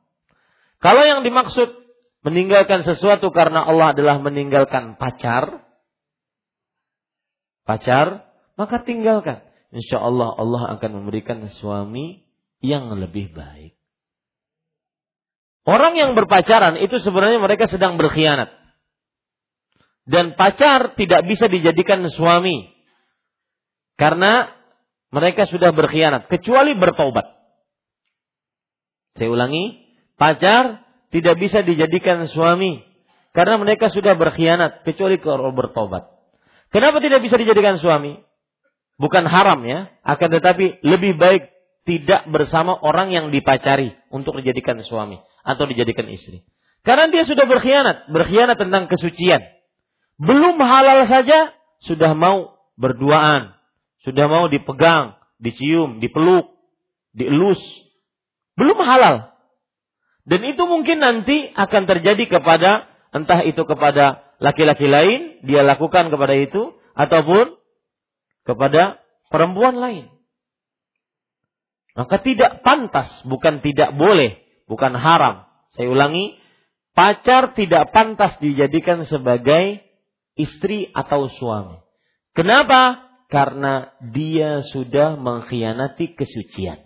Kalau 0.79 1.03
yang 1.03 1.27
dimaksud 1.27 1.67
meninggalkan 2.23 2.87
sesuatu 2.87 3.35
karena 3.35 3.67
Allah 3.67 3.91
adalah 3.91 4.23
meninggalkan 4.23 4.95
pacar, 4.95 5.67
pacar, 7.67 8.31
maka 8.55 8.87
tinggalkan. 8.87 9.43
Insya 9.75 9.99
Allah 9.99 10.31
Allah 10.31 10.79
akan 10.79 11.03
memberikan 11.03 11.43
suami 11.51 12.23
yang 12.63 12.93
lebih 12.95 13.35
baik. 13.35 13.75
Orang 15.67 15.95
yang 15.99 16.15
berpacaran 16.15 16.79
itu 16.79 16.99
sebenarnya 17.03 17.43
mereka 17.43 17.67
sedang 17.67 17.99
berkhianat. 17.99 18.51
Dan 20.03 20.35
pacar 20.35 20.99
tidak 20.99 21.27
bisa 21.27 21.47
dijadikan 21.47 22.03
suami. 22.11 22.82
Karena 23.97 24.51
mereka 25.13 25.45
sudah 25.47 25.71
berkhianat. 25.77 26.29
Kecuali 26.33 26.73
bertobat. 26.77 27.29
Saya 29.17 29.29
ulangi. 29.29 29.85
Pacar 30.17 30.83
tidak 31.13 31.37
bisa 31.43 31.61
dijadikan 31.67 32.31
suami 32.31 32.81
karena 33.33 33.57
mereka 33.61 33.89
sudah 33.89 34.17
berkhianat 34.17 34.85
kecuali 34.85 35.21
kalau 35.21 35.53
bertobat. 35.53 36.09
Kenapa 36.73 37.01
tidak 37.05 37.21
bisa 37.21 37.37
dijadikan 37.37 37.77
suami? 37.81 38.21
Bukan 39.01 39.25
haram 39.29 39.61
ya, 39.65 39.93
akan 40.05 40.29
tetapi 40.41 40.85
lebih 40.85 41.17
baik 41.17 41.53
tidak 41.83 42.29
bersama 42.31 42.77
orang 42.77 43.11
yang 43.11 43.27
dipacari 43.35 43.93
untuk 44.09 44.39
dijadikan 44.39 44.79
suami 44.85 45.19
atau 45.43 45.65
dijadikan 45.67 46.07
istri. 46.07 46.47
Karena 46.87 47.11
dia 47.11 47.27
sudah 47.27 47.45
berkhianat, 47.49 48.13
berkhianat 48.13 48.57
tentang 48.57 48.87
kesucian. 48.87 49.43
Belum 50.23 50.55
halal 50.61 51.09
saja 51.11 51.51
sudah 51.83 52.15
mau 52.15 52.57
berduaan, 52.79 53.59
sudah 54.03 54.27
mau 54.27 54.47
dipegang, 54.51 55.19
dicium, 55.39 55.99
dipeluk, 56.03 56.51
dielus. 57.15 57.61
Belum 58.55 58.79
halal, 58.85 59.33
dan 60.23 60.41
itu 60.47 60.63
mungkin 60.63 61.03
nanti 61.03 61.51
akan 61.51 61.83
terjadi 61.91 62.31
kepada 62.31 62.87
entah 63.11 63.43
itu 63.43 63.63
kepada 63.67 64.23
laki-laki 64.39 64.87
lain 64.87 65.43
dia 65.43 65.67
lakukan 65.67 66.15
kepada 66.15 66.35
itu 66.39 66.79
ataupun 66.95 67.59
kepada 68.47 69.03
perempuan 69.31 69.79
lain. 69.79 70.07
Maka 71.93 72.25
tidak 72.25 72.65
pantas, 72.65 73.11
bukan 73.29 73.61
tidak 73.61 73.93
boleh, 73.93 74.41
bukan 74.65 74.97
haram. 74.97 75.45
Saya 75.77 75.93
ulangi, 75.93 76.41
pacar 76.97 77.53
tidak 77.53 77.93
pantas 77.93 78.39
dijadikan 78.41 79.05
sebagai 79.05 79.85
istri 80.39 80.89
atau 80.97 81.29
suami. 81.29 81.85
Kenapa? 82.33 83.12
Karena 83.33 83.89
dia 84.13 84.61
sudah 84.61 85.17
mengkhianati 85.17 86.13
kesucian. 86.21 86.85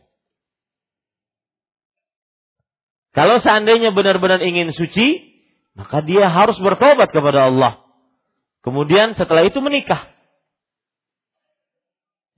Kalau 3.11 3.43
seandainya 3.43 3.91
benar-benar 3.91 4.39
ingin 4.47 4.71
suci, 4.71 5.27
maka 5.75 6.07
dia 6.07 6.31
harus 6.31 6.55
bertobat 6.63 7.11
kepada 7.11 7.51
Allah. 7.51 7.83
Kemudian 8.63 9.19
setelah 9.19 9.43
itu 9.43 9.59
menikah. 9.59 10.07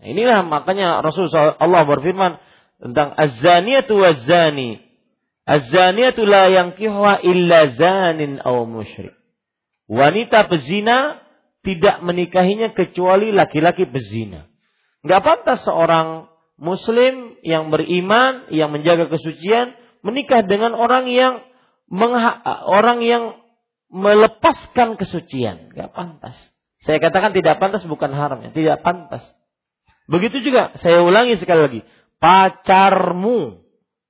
Nah, 0.01 0.07
inilah 0.09 0.41
makanya 0.47 1.05
Rasulullah 1.05 1.59
Allah 1.59 1.83
berfirman 1.85 2.41
tentang 2.81 3.13
az-zaniyatu 3.13 3.93
waz-zani. 3.93 4.81
Az-zaniyatu 5.45 6.25
la 6.25 6.49
yankihuha 6.49 7.27
illa 7.27 7.75
zanin 7.77 8.41
aw 8.41 8.65
musyrik. 8.65 9.19
Wanita 9.91 10.47
pezina 10.49 11.28
tidak 11.69 12.01
menikahinya 12.01 12.73
kecuali 12.73 13.29
laki-laki 13.29 13.85
pezina. 13.85 14.49
Enggak 15.05 15.21
pantas 15.21 15.61
seorang 15.69 16.33
muslim 16.57 17.37
yang 17.45 17.69
beriman, 17.69 18.49
yang 18.49 18.73
menjaga 18.73 19.13
kesucian 19.13 19.77
menikah 20.01 20.49
dengan 20.49 20.73
orang 20.73 21.13
yang 21.13 21.45
orang 22.65 23.05
yang 23.05 23.37
melepaskan 23.89 24.97
kesucian, 25.01 25.73
gak 25.73 25.93
pantas. 25.97 26.37
Saya 26.85 27.01
katakan 27.01 27.33
tidak 27.33 27.57
pantas 27.57 27.85
bukan 27.89 28.13
haram 28.13 28.45
ya, 28.45 28.51
tidak 28.53 28.85
pantas. 28.85 29.25
Begitu 30.09 30.41
juga, 30.45 30.77
saya 30.81 31.05
ulangi 31.05 31.37
sekali 31.37 31.61
lagi, 31.61 31.81
pacarmu 32.21 33.65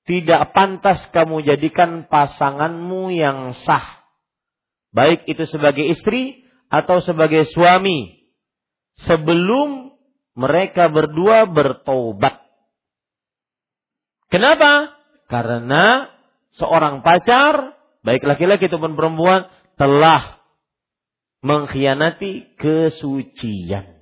tidak 0.06 0.54
pantas 0.56 0.98
kamu 1.14 1.46
jadikan 1.46 2.06
pasanganmu 2.06 3.12
yang 3.14 3.54
sah. 3.66 4.02
Baik 4.90 5.28
itu 5.28 5.44
sebagai 5.46 5.84
istri 5.84 6.47
atau 6.68 7.00
sebagai 7.00 7.48
suami. 7.52 8.16
Sebelum 9.08 9.94
mereka 10.38 10.86
berdua 10.92 11.48
bertobat. 11.48 12.44
Kenapa? 14.28 14.94
Karena 15.26 16.12
seorang 16.56 17.00
pacar, 17.00 17.78
baik 18.04 18.22
laki-laki 18.22 18.68
ataupun 18.68 18.94
perempuan, 18.94 19.48
telah 19.78 20.42
mengkhianati 21.40 22.58
kesucian. 22.58 23.98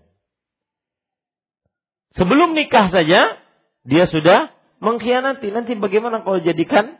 Sebelum 2.17 2.57
nikah 2.57 2.89
saja, 2.89 3.37
dia 3.85 4.05
sudah 4.09 4.51
mengkhianati. 4.81 5.53
Nanti 5.53 5.77
bagaimana 5.77 6.25
kalau 6.25 6.41
jadikan 6.41 6.97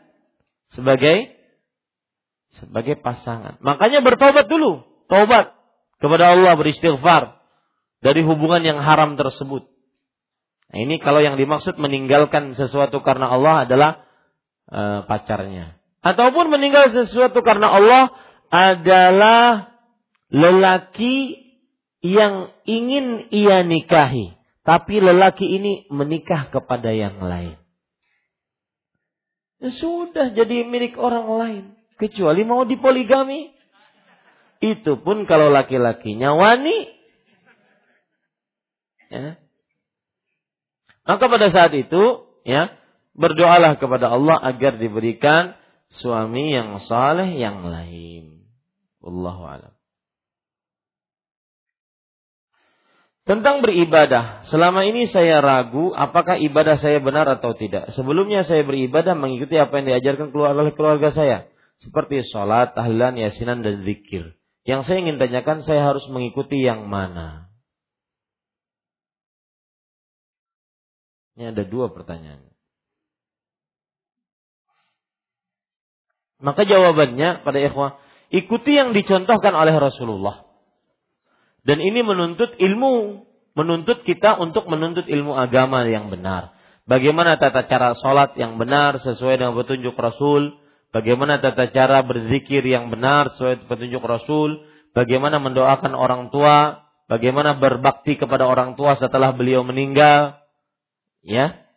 sebagai 0.71 1.33
sebagai 2.53 3.01
pasangan. 3.01 3.57
Makanya 3.65 4.05
bertobat 4.05 4.45
dulu, 4.45 4.85
tobat 5.09 5.56
kepada 5.97 6.33
Allah 6.33 6.53
beristighfar 6.57 7.37
dari 8.01 8.21
hubungan 8.21 8.61
yang 8.61 8.79
haram 8.81 9.17
tersebut. 9.17 9.65
Nah, 10.67 10.77
ini 10.83 10.99
kalau 10.99 11.23
yang 11.23 11.39
dimaksud 11.39 11.79
meninggalkan 11.79 12.53
sesuatu 12.53 12.99
karena 12.99 13.31
Allah 13.31 13.55
adalah 13.65 13.91
e, 14.67 14.81
pacarnya. 15.07 15.79
Ataupun 16.03 16.51
meninggal 16.51 16.93
sesuatu 16.93 17.41
karena 17.41 17.71
Allah 17.71 18.03
adalah 18.51 19.73
lelaki 20.29 21.47
yang 22.03 22.51
ingin 22.67 23.27
ia 23.33 23.63
nikahi. 23.65 24.37
Tapi 24.67 24.99
lelaki 24.99 25.47
ini 25.47 25.87
menikah 25.87 26.51
kepada 26.51 26.91
yang 26.91 27.23
lain. 27.23 27.55
Ya 29.57 29.71
sudah 29.73 30.35
jadi 30.35 30.67
milik 30.67 30.99
orang 30.99 31.25
lain. 31.25 31.63
Kecuali 31.97 32.43
mau 32.45 32.67
dipoligami. 32.67 33.56
Itu 34.57 35.01
pun 35.05 35.29
kalau 35.29 35.53
laki-lakinya 35.53 36.33
wani. 36.33 36.89
Ya. 39.07 39.39
Maka 41.07 41.23
pada 41.31 41.47
saat 41.53 41.71
itu, 41.77 42.27
ya, 42.43 42.75
berdoalah 43.15 43.79
kepada 43.79 44.11
Allah 44.11 44.35
agar 44.43 44.75
diberikan 44.75 45.55
suami 45.87 46.51
yang 46.51 46.83
saleh 46.83 47.37
yang 47.39 47.63
lain. 47.63 48.43
Wallahu 48.99 49.43
a'lam. 49.47 49.73
Tentang 53.27 53.59
beribadah, 53.59 54.47
selama 54.47 54.87
ini 54.87 55.03
saya 55.11 55.43
ragu 55.43 55.91
apakah 55.91 56.39
ibadah 56.39 56.79
saya 56.79 57.03
benar 57.03 57.27
atau 57.27 57.51
tidak. 57.59 57.91
Sebelumnya 57.91 58.47
saya 58.47 58.63
beribadah 58.63 59.19
mengikuti 59.19 59.59
apa 59.59 59.83
yang 59.83 59.99
diajarkan 59.99 60.31
oleh 60.31 60.71
keluarga 60.71 61.11
saya. 61.11 61.51
Seperti 61.83 62.23
sholat, 62.23 62.71
tahlilan, 62.71 63.19
yasinan, 63.19 63.67
dan 63.67 63.83
zikir. 63.83 64.36
Yang 64.67 64.81
saya 64.83 64.97
ingin 64.99 65.15
tanyakan, 65.15 65.63
saya 65.63 65.87
harus 65.87 66.03
mengikuti 66.11 66.59
yang 66.59 66.91
mana? 66.91 67.47
Ini 71.39 71.55
ada 71.55 71.63
dua 71.63 71.87
pertanyaan. 71.95 72.43
Maka 76.43 76.67
jawabannya 76.67 77.47
pada 77.47 77.57
ikhwah, 77.63 77.97
ikuti 78.29 78.75
yang 78.75 78.91
dicontohkan 78.91 79.55
oleh 79.55 79.73
Rasulullah. 79.79 80.45
Dan 81.63 81.79
ini 81.79 82.03
menuntut 82.03 82.51
ilmu, 82.59 83.23
menuntut 83.55 84.03
kita 84.03 84.35
untuk 84.35 84.67
menuntut 84.67 85.07
ilmu 85.07 85.31
agama 85.33 85.87
yang 85.87 86.11
benar. 86.11 86.57
Bagaimana 86.87 87.39
tata 87.39 87.67
cara 87.67 87.95
sholat 87.99 88.35
yang 88.35 88.59
benar 88.59 88.99
sesuai 88.99 89.39
dengan 89.39 89.55
petunjuk 89.55 89.95
Rasul. 89.95 90.55
Bagaimana 90.95 91.43
tata 91.43 91.69
cara 91.69 92.01
berzikir 92.01 92.63
yang 92.63 92.87
benar 92.89 93.35
sesuai 93.35 93.67
petunjuk 93.67 94.01
Rasul. 94.01 94.63
Bagaimana 94.95 95.37
mendoakan 95.43 95.93
orang 95.93 96.29
tua. 96.33 96.87
Bagaimana 97.07 97.55
berbakti 97.55 98.19
kepada 98.19 98.47
orang 98.47 98.75
tua 98.75 98.99
setelah 98.99 99.31
beliau 99.31 99.63
meninggal. 99.63 100.39
Ya, 101.23 101.67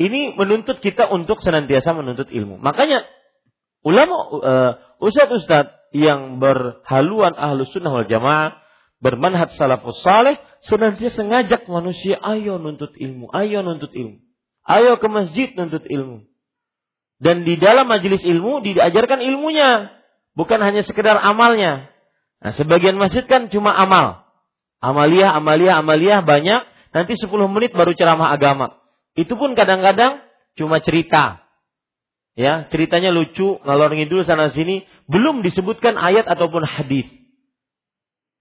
ini 0.00 0.32
menuntut 0.32 0.80
kita 0.80 1.12
untuk 1.12 1.44
senantiasa 1.44 1.92
menuntut 1.92 2.32
ilmu. 2.32 2.56
Makanya 2.56 3.04
ulama 3.84 4.16
uh, 4.40 4.72
ustadz-ustadz 4.96 5.92
yang 5.92 6.40
berhaluan 6.40 7.36
ahlus 7.36 7.68
sunnah 7.76 7.92
wal 7.92 8.08
jamaah 8.08 8.56
bermanhaj 9.04 9.52
salafus 9.60 10.00
saleh 10.00 10.40
senantiasa 10.64 11.20
ngajak 11.20 11.68
manusia 11.68 12.16
ayo 12.16 12.56
nuntut 12.56 12.96
ilmu, 12.96 13.28
ayo 13.36 13.60
nuntut 13.60 13.92
ilmu. 13.92 14.24
Ayo 14.64 14.96
ke 14.96 15.08
masjid 15.12 15.52
nuntut 15.52 15.84
ilmu. 15.84 16.24
Dan 17.20 17.44
di 17.44 17.60
dalam 17.60 17.84
majelis 17.84 18.24
ilmu 18.24 18.64
diajarkan 18.64 19.20
ilmunya, 19.20 19.92
bukan 20.32 20.56
hanya 20.64 20.80
sekedar 20.80 21.20
amalnya. 21.20 21.92
Nah, 22.40 22.56
sebagian 22.56 22.96
masjid 22.96 23.28
kan 23.28 23.52
cuma 23.52 23.76
amal. 23.76 24.24
Amalia, 24.80 25.28
amalia, 25.36 25.76
amalia 25.76 26.24
banyak, 26.24 26.64
nanti 26.96 27.12
10 27.20 27.28
menit 27.52 27.76
baru 27.76 27.92
ceramah 27.92 28.32
agama. 28.32 28.80
Itu 29.12 29.36
pun 29.36 29.52
kadang-kadang 29.52 30.24
cuma 30.56 30.80
cerita. 30.80 31.44
Ya, 32.32 32.64
ceritanya 32.72 33.12
lucu, 33.12 33.60
ngalor 33.68 33.92
ngidul 33.92 34.24
sana 34.24 34.48
sini, 34.48 34.88
belum 35.04 35.44
disebutkan 35.44 36.00
ayat 36.00 36.24
ataupun 36.24 36.64
hadis. 36.64 37.04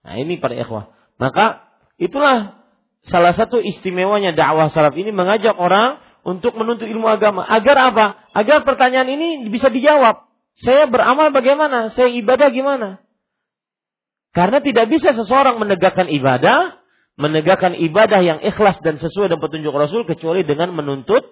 Nah 0.07 0.15
ini 0.15 0.39
para 0.39 0.55
ikhwah. 0.55 0.95
Maka 1.19 1.67
itulah 1.99 2.63
salah 3.03 3.35
satu 3.35 3.59
istimewanya 3.59 4.31
dakwah 4.31 4.71
salaf 4.71 4.95
ini 4.95 5.11
mengajak 5.11 5.55
orang 5.59 5.99
untuk 6.29 6.53
menuntut 6.53 6.85
ilmu 6.85 7.09
agama. 7.09 7.41
Agar 7.41 7.89
apa? 7.89 8.05
Agar 8.37 8.61
pertanyaan 8.61 9.09
ini 9.09 9.49
bisa 9.49 9.73
dijawab. 9.73 10.29
Saya 10.61 10.85
beramal 10.85 11.33
bagaimana? 11.33 11.89
Saya 11.89 12.13
ibadah 12.13 12.53
gimana? 12.53 13.01
Karena 14.29 14.61
tidak 14.61 14.93
bisa 14.93 15.17
seseorang 15.17 15.57
menegakkan 15.57 16.05
ibadah, 16.05 16.77
menegakkan 17.17 17.73
ibadah 17.73 18.21
yang 18.21 18.39
ikhlas 18.45 18.77
dan 18.85 19.01
sesuai 19.01 19.33
dengan 19.33 19.41
petunjuk 19.41 19.73
Rasul 19.73 20.05
kecuali 20.05 20.45
dengan 20.45 20.69
menuntut 20.77 21.25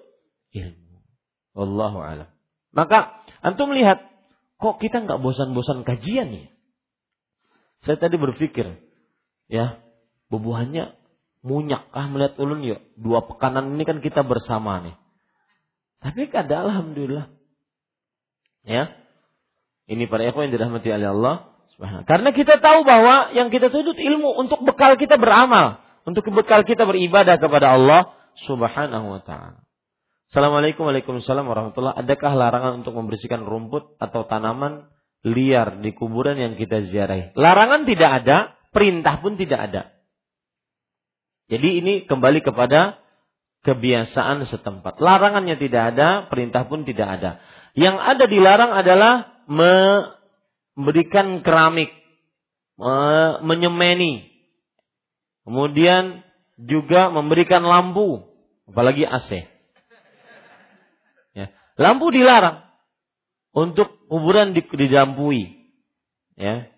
ilmu. 0.57 1.05
Wallahu 1.53 2.01
alam. 2.01 2.29
Maka 2.73 3.21
antum 3.45 3.69
lihat, 3.69 4.01
kok 4.57 4.81
kita 4.81 5.05
nggak 5.05 5.21
bosan-bosan 5.21 5.85
kajian 5.85 6.33
ya? 6.33 6.47
Saya 7.85 8.01
tadi 8.01 8.17
berpikir, 8.17 8.81
ya, 9.45 9.77
bubuhannya 10.33 10.96
munyak. 11.47 11.87
Ah 11.95 12.11
melihat 12.11 12.35
ulun 12.35 12.59
yuk, 12.67 12.83
dua 12.99 13.23
pekanan 13.23 13.71
ini 13.79 13.87
kan 13.87 14.03
kita 14.03 14.27
bersama 14.27 14.83
nih. 14.83 14.95
Tapi 16.03 16.27
kada 16.27 16.67
alhamdulillah. 16.67 17.31
Ya. 18.67 18.91
Ini 19.87 20.11
para 20.11 20.27
ikhwan 20.27 20.51
yang 20.51 20.59
dirahmati 20.59 20.91
oleh 20.91 21.09
Allah 21.15 21.35
Karena 22.03 22.35
kita 22.35 22.59
tahu 22.59 22.83
bahwa 22.83 23.31
yang 23.31 23.47
kita 23.47 23.71
tuntut 23.71 23.95
ilmu 23.95 24.35
untuk 24.35 24.65
bekal 24.67 24.99
kita 24.99 25.15
beramal, 25.15 25.79
untuk 26.03 26.27
bekal 26.33 26.67
kita 26.67 26.83
beribadah 26.83 27.39
kepada 27.39 27.79
Allah 27.79 28.11
Subhanahu 28.43 29.15
wa 29.15 29.21
taala. 29.23 29.63
Assalamualaikum 30.27 30.83
warahmatullahi 30.83 31.47
wabarakatuh. 31.47 32.03
Adakah 32.03 32.31
larangan 32.35 32.73
untuk 32.83 32.99
membersihkan 32.99 33.47
rumput 33.47 33.95
atau 33.95 34.27
tanaman 34.27 34.91
liar 35.23 35.79
di 35.81 35.95
kuburan 35.95 36.37
yang 36.37 36.53
kita 36.59 36.83
ziarahi. 36.87 37.33
Larangan 37.33 37.87
tidak 37.87 38.11
ada, 38.23 38.37
perintah 38.75 39.17
pun 39.23 39.39
tidak 39.39 39.59
ada. 39.71 39.81
Jadi 41.47 41.79
ini 41.79 41.93
kembali 42.03 42.43
kepada 42.43 42.99
kebiasaan 43.63 44.43
setempat. 44.47 44.99
Larangannya 44.99 45.55
tidak 45.59 45.95
ada, 45.95 46.27
perintah 46.27 46.67
pun 46.67 46.83
tidak 46.83 47.19
ada. 47.19 47.31
Yang 47.75 47.95
ada 47.99 48.25
dilarang 48.27 48.71
adalah 48.75 49.13
memberikan 49.47 51.39
keramik, 51.43 51.91
menyemeni, 53.43 54.27
kemudian 55.47 56.23
juga 56.59 57.11
memberikan 57.11 57.63
lampu, 57.63 58.27
apalagi 58.67 59.07
AC. 59.07 59.47
Ya. 61.35 61.53
Lampu 61.77 62.11
dilarang 62.11 62.65
untuk 63.55 63.97
kuburan 64.09 64.53
didampui. 64.53 65.69
Ya. 66.37 66.69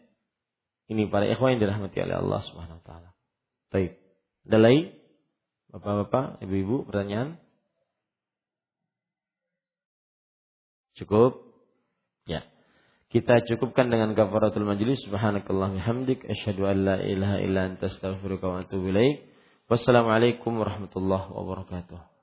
Ini 0.89 1.05
para 1.05 1.29
ikhwan 1.29 1.57
yang 1.57 1.69
dirahmati 1.69 2.01
oleh 2.01 2.17
Allah 2.17 2.41
Subhanahu 2.49 2.81
wa 2.81 2.85
taala. 2.85 3.09
Baik. 3.69 3.98
Ada 4.49 4.57
lain? 4.57 4.89
Bapak-bapak, 5.69 6.41
ibu-ibu, 6.41 6.89
pertanyaan? 6.89 7.37
Cukup? 10.97 11.45
Ya. 12.25 12.41
Kita 13.13 13.45
cukupkan 13.45 13.93
dengan 13.93 14.17
kafaratul 14.17 14.65
majlis. 14.65 15.05
Subhanakallah 15.05 15.77
hamdik. 15.85 16.25
Asyhadu 16.25 16.65
an 16.65 16.77
la 16.81 16.97
ilaha 16.97 17.37
illa 17.45 17.69
anta 17.69 17.93
astaghfiruka 17.93 18.45
wa 18.49 18.65
atubu 18.65 18.89
ilaik. 18.89 19.29
Wassalamualaikum 19.69 20.57
warahmatullahi 20.57 21.29
wabarakatuh. 21.29 22.18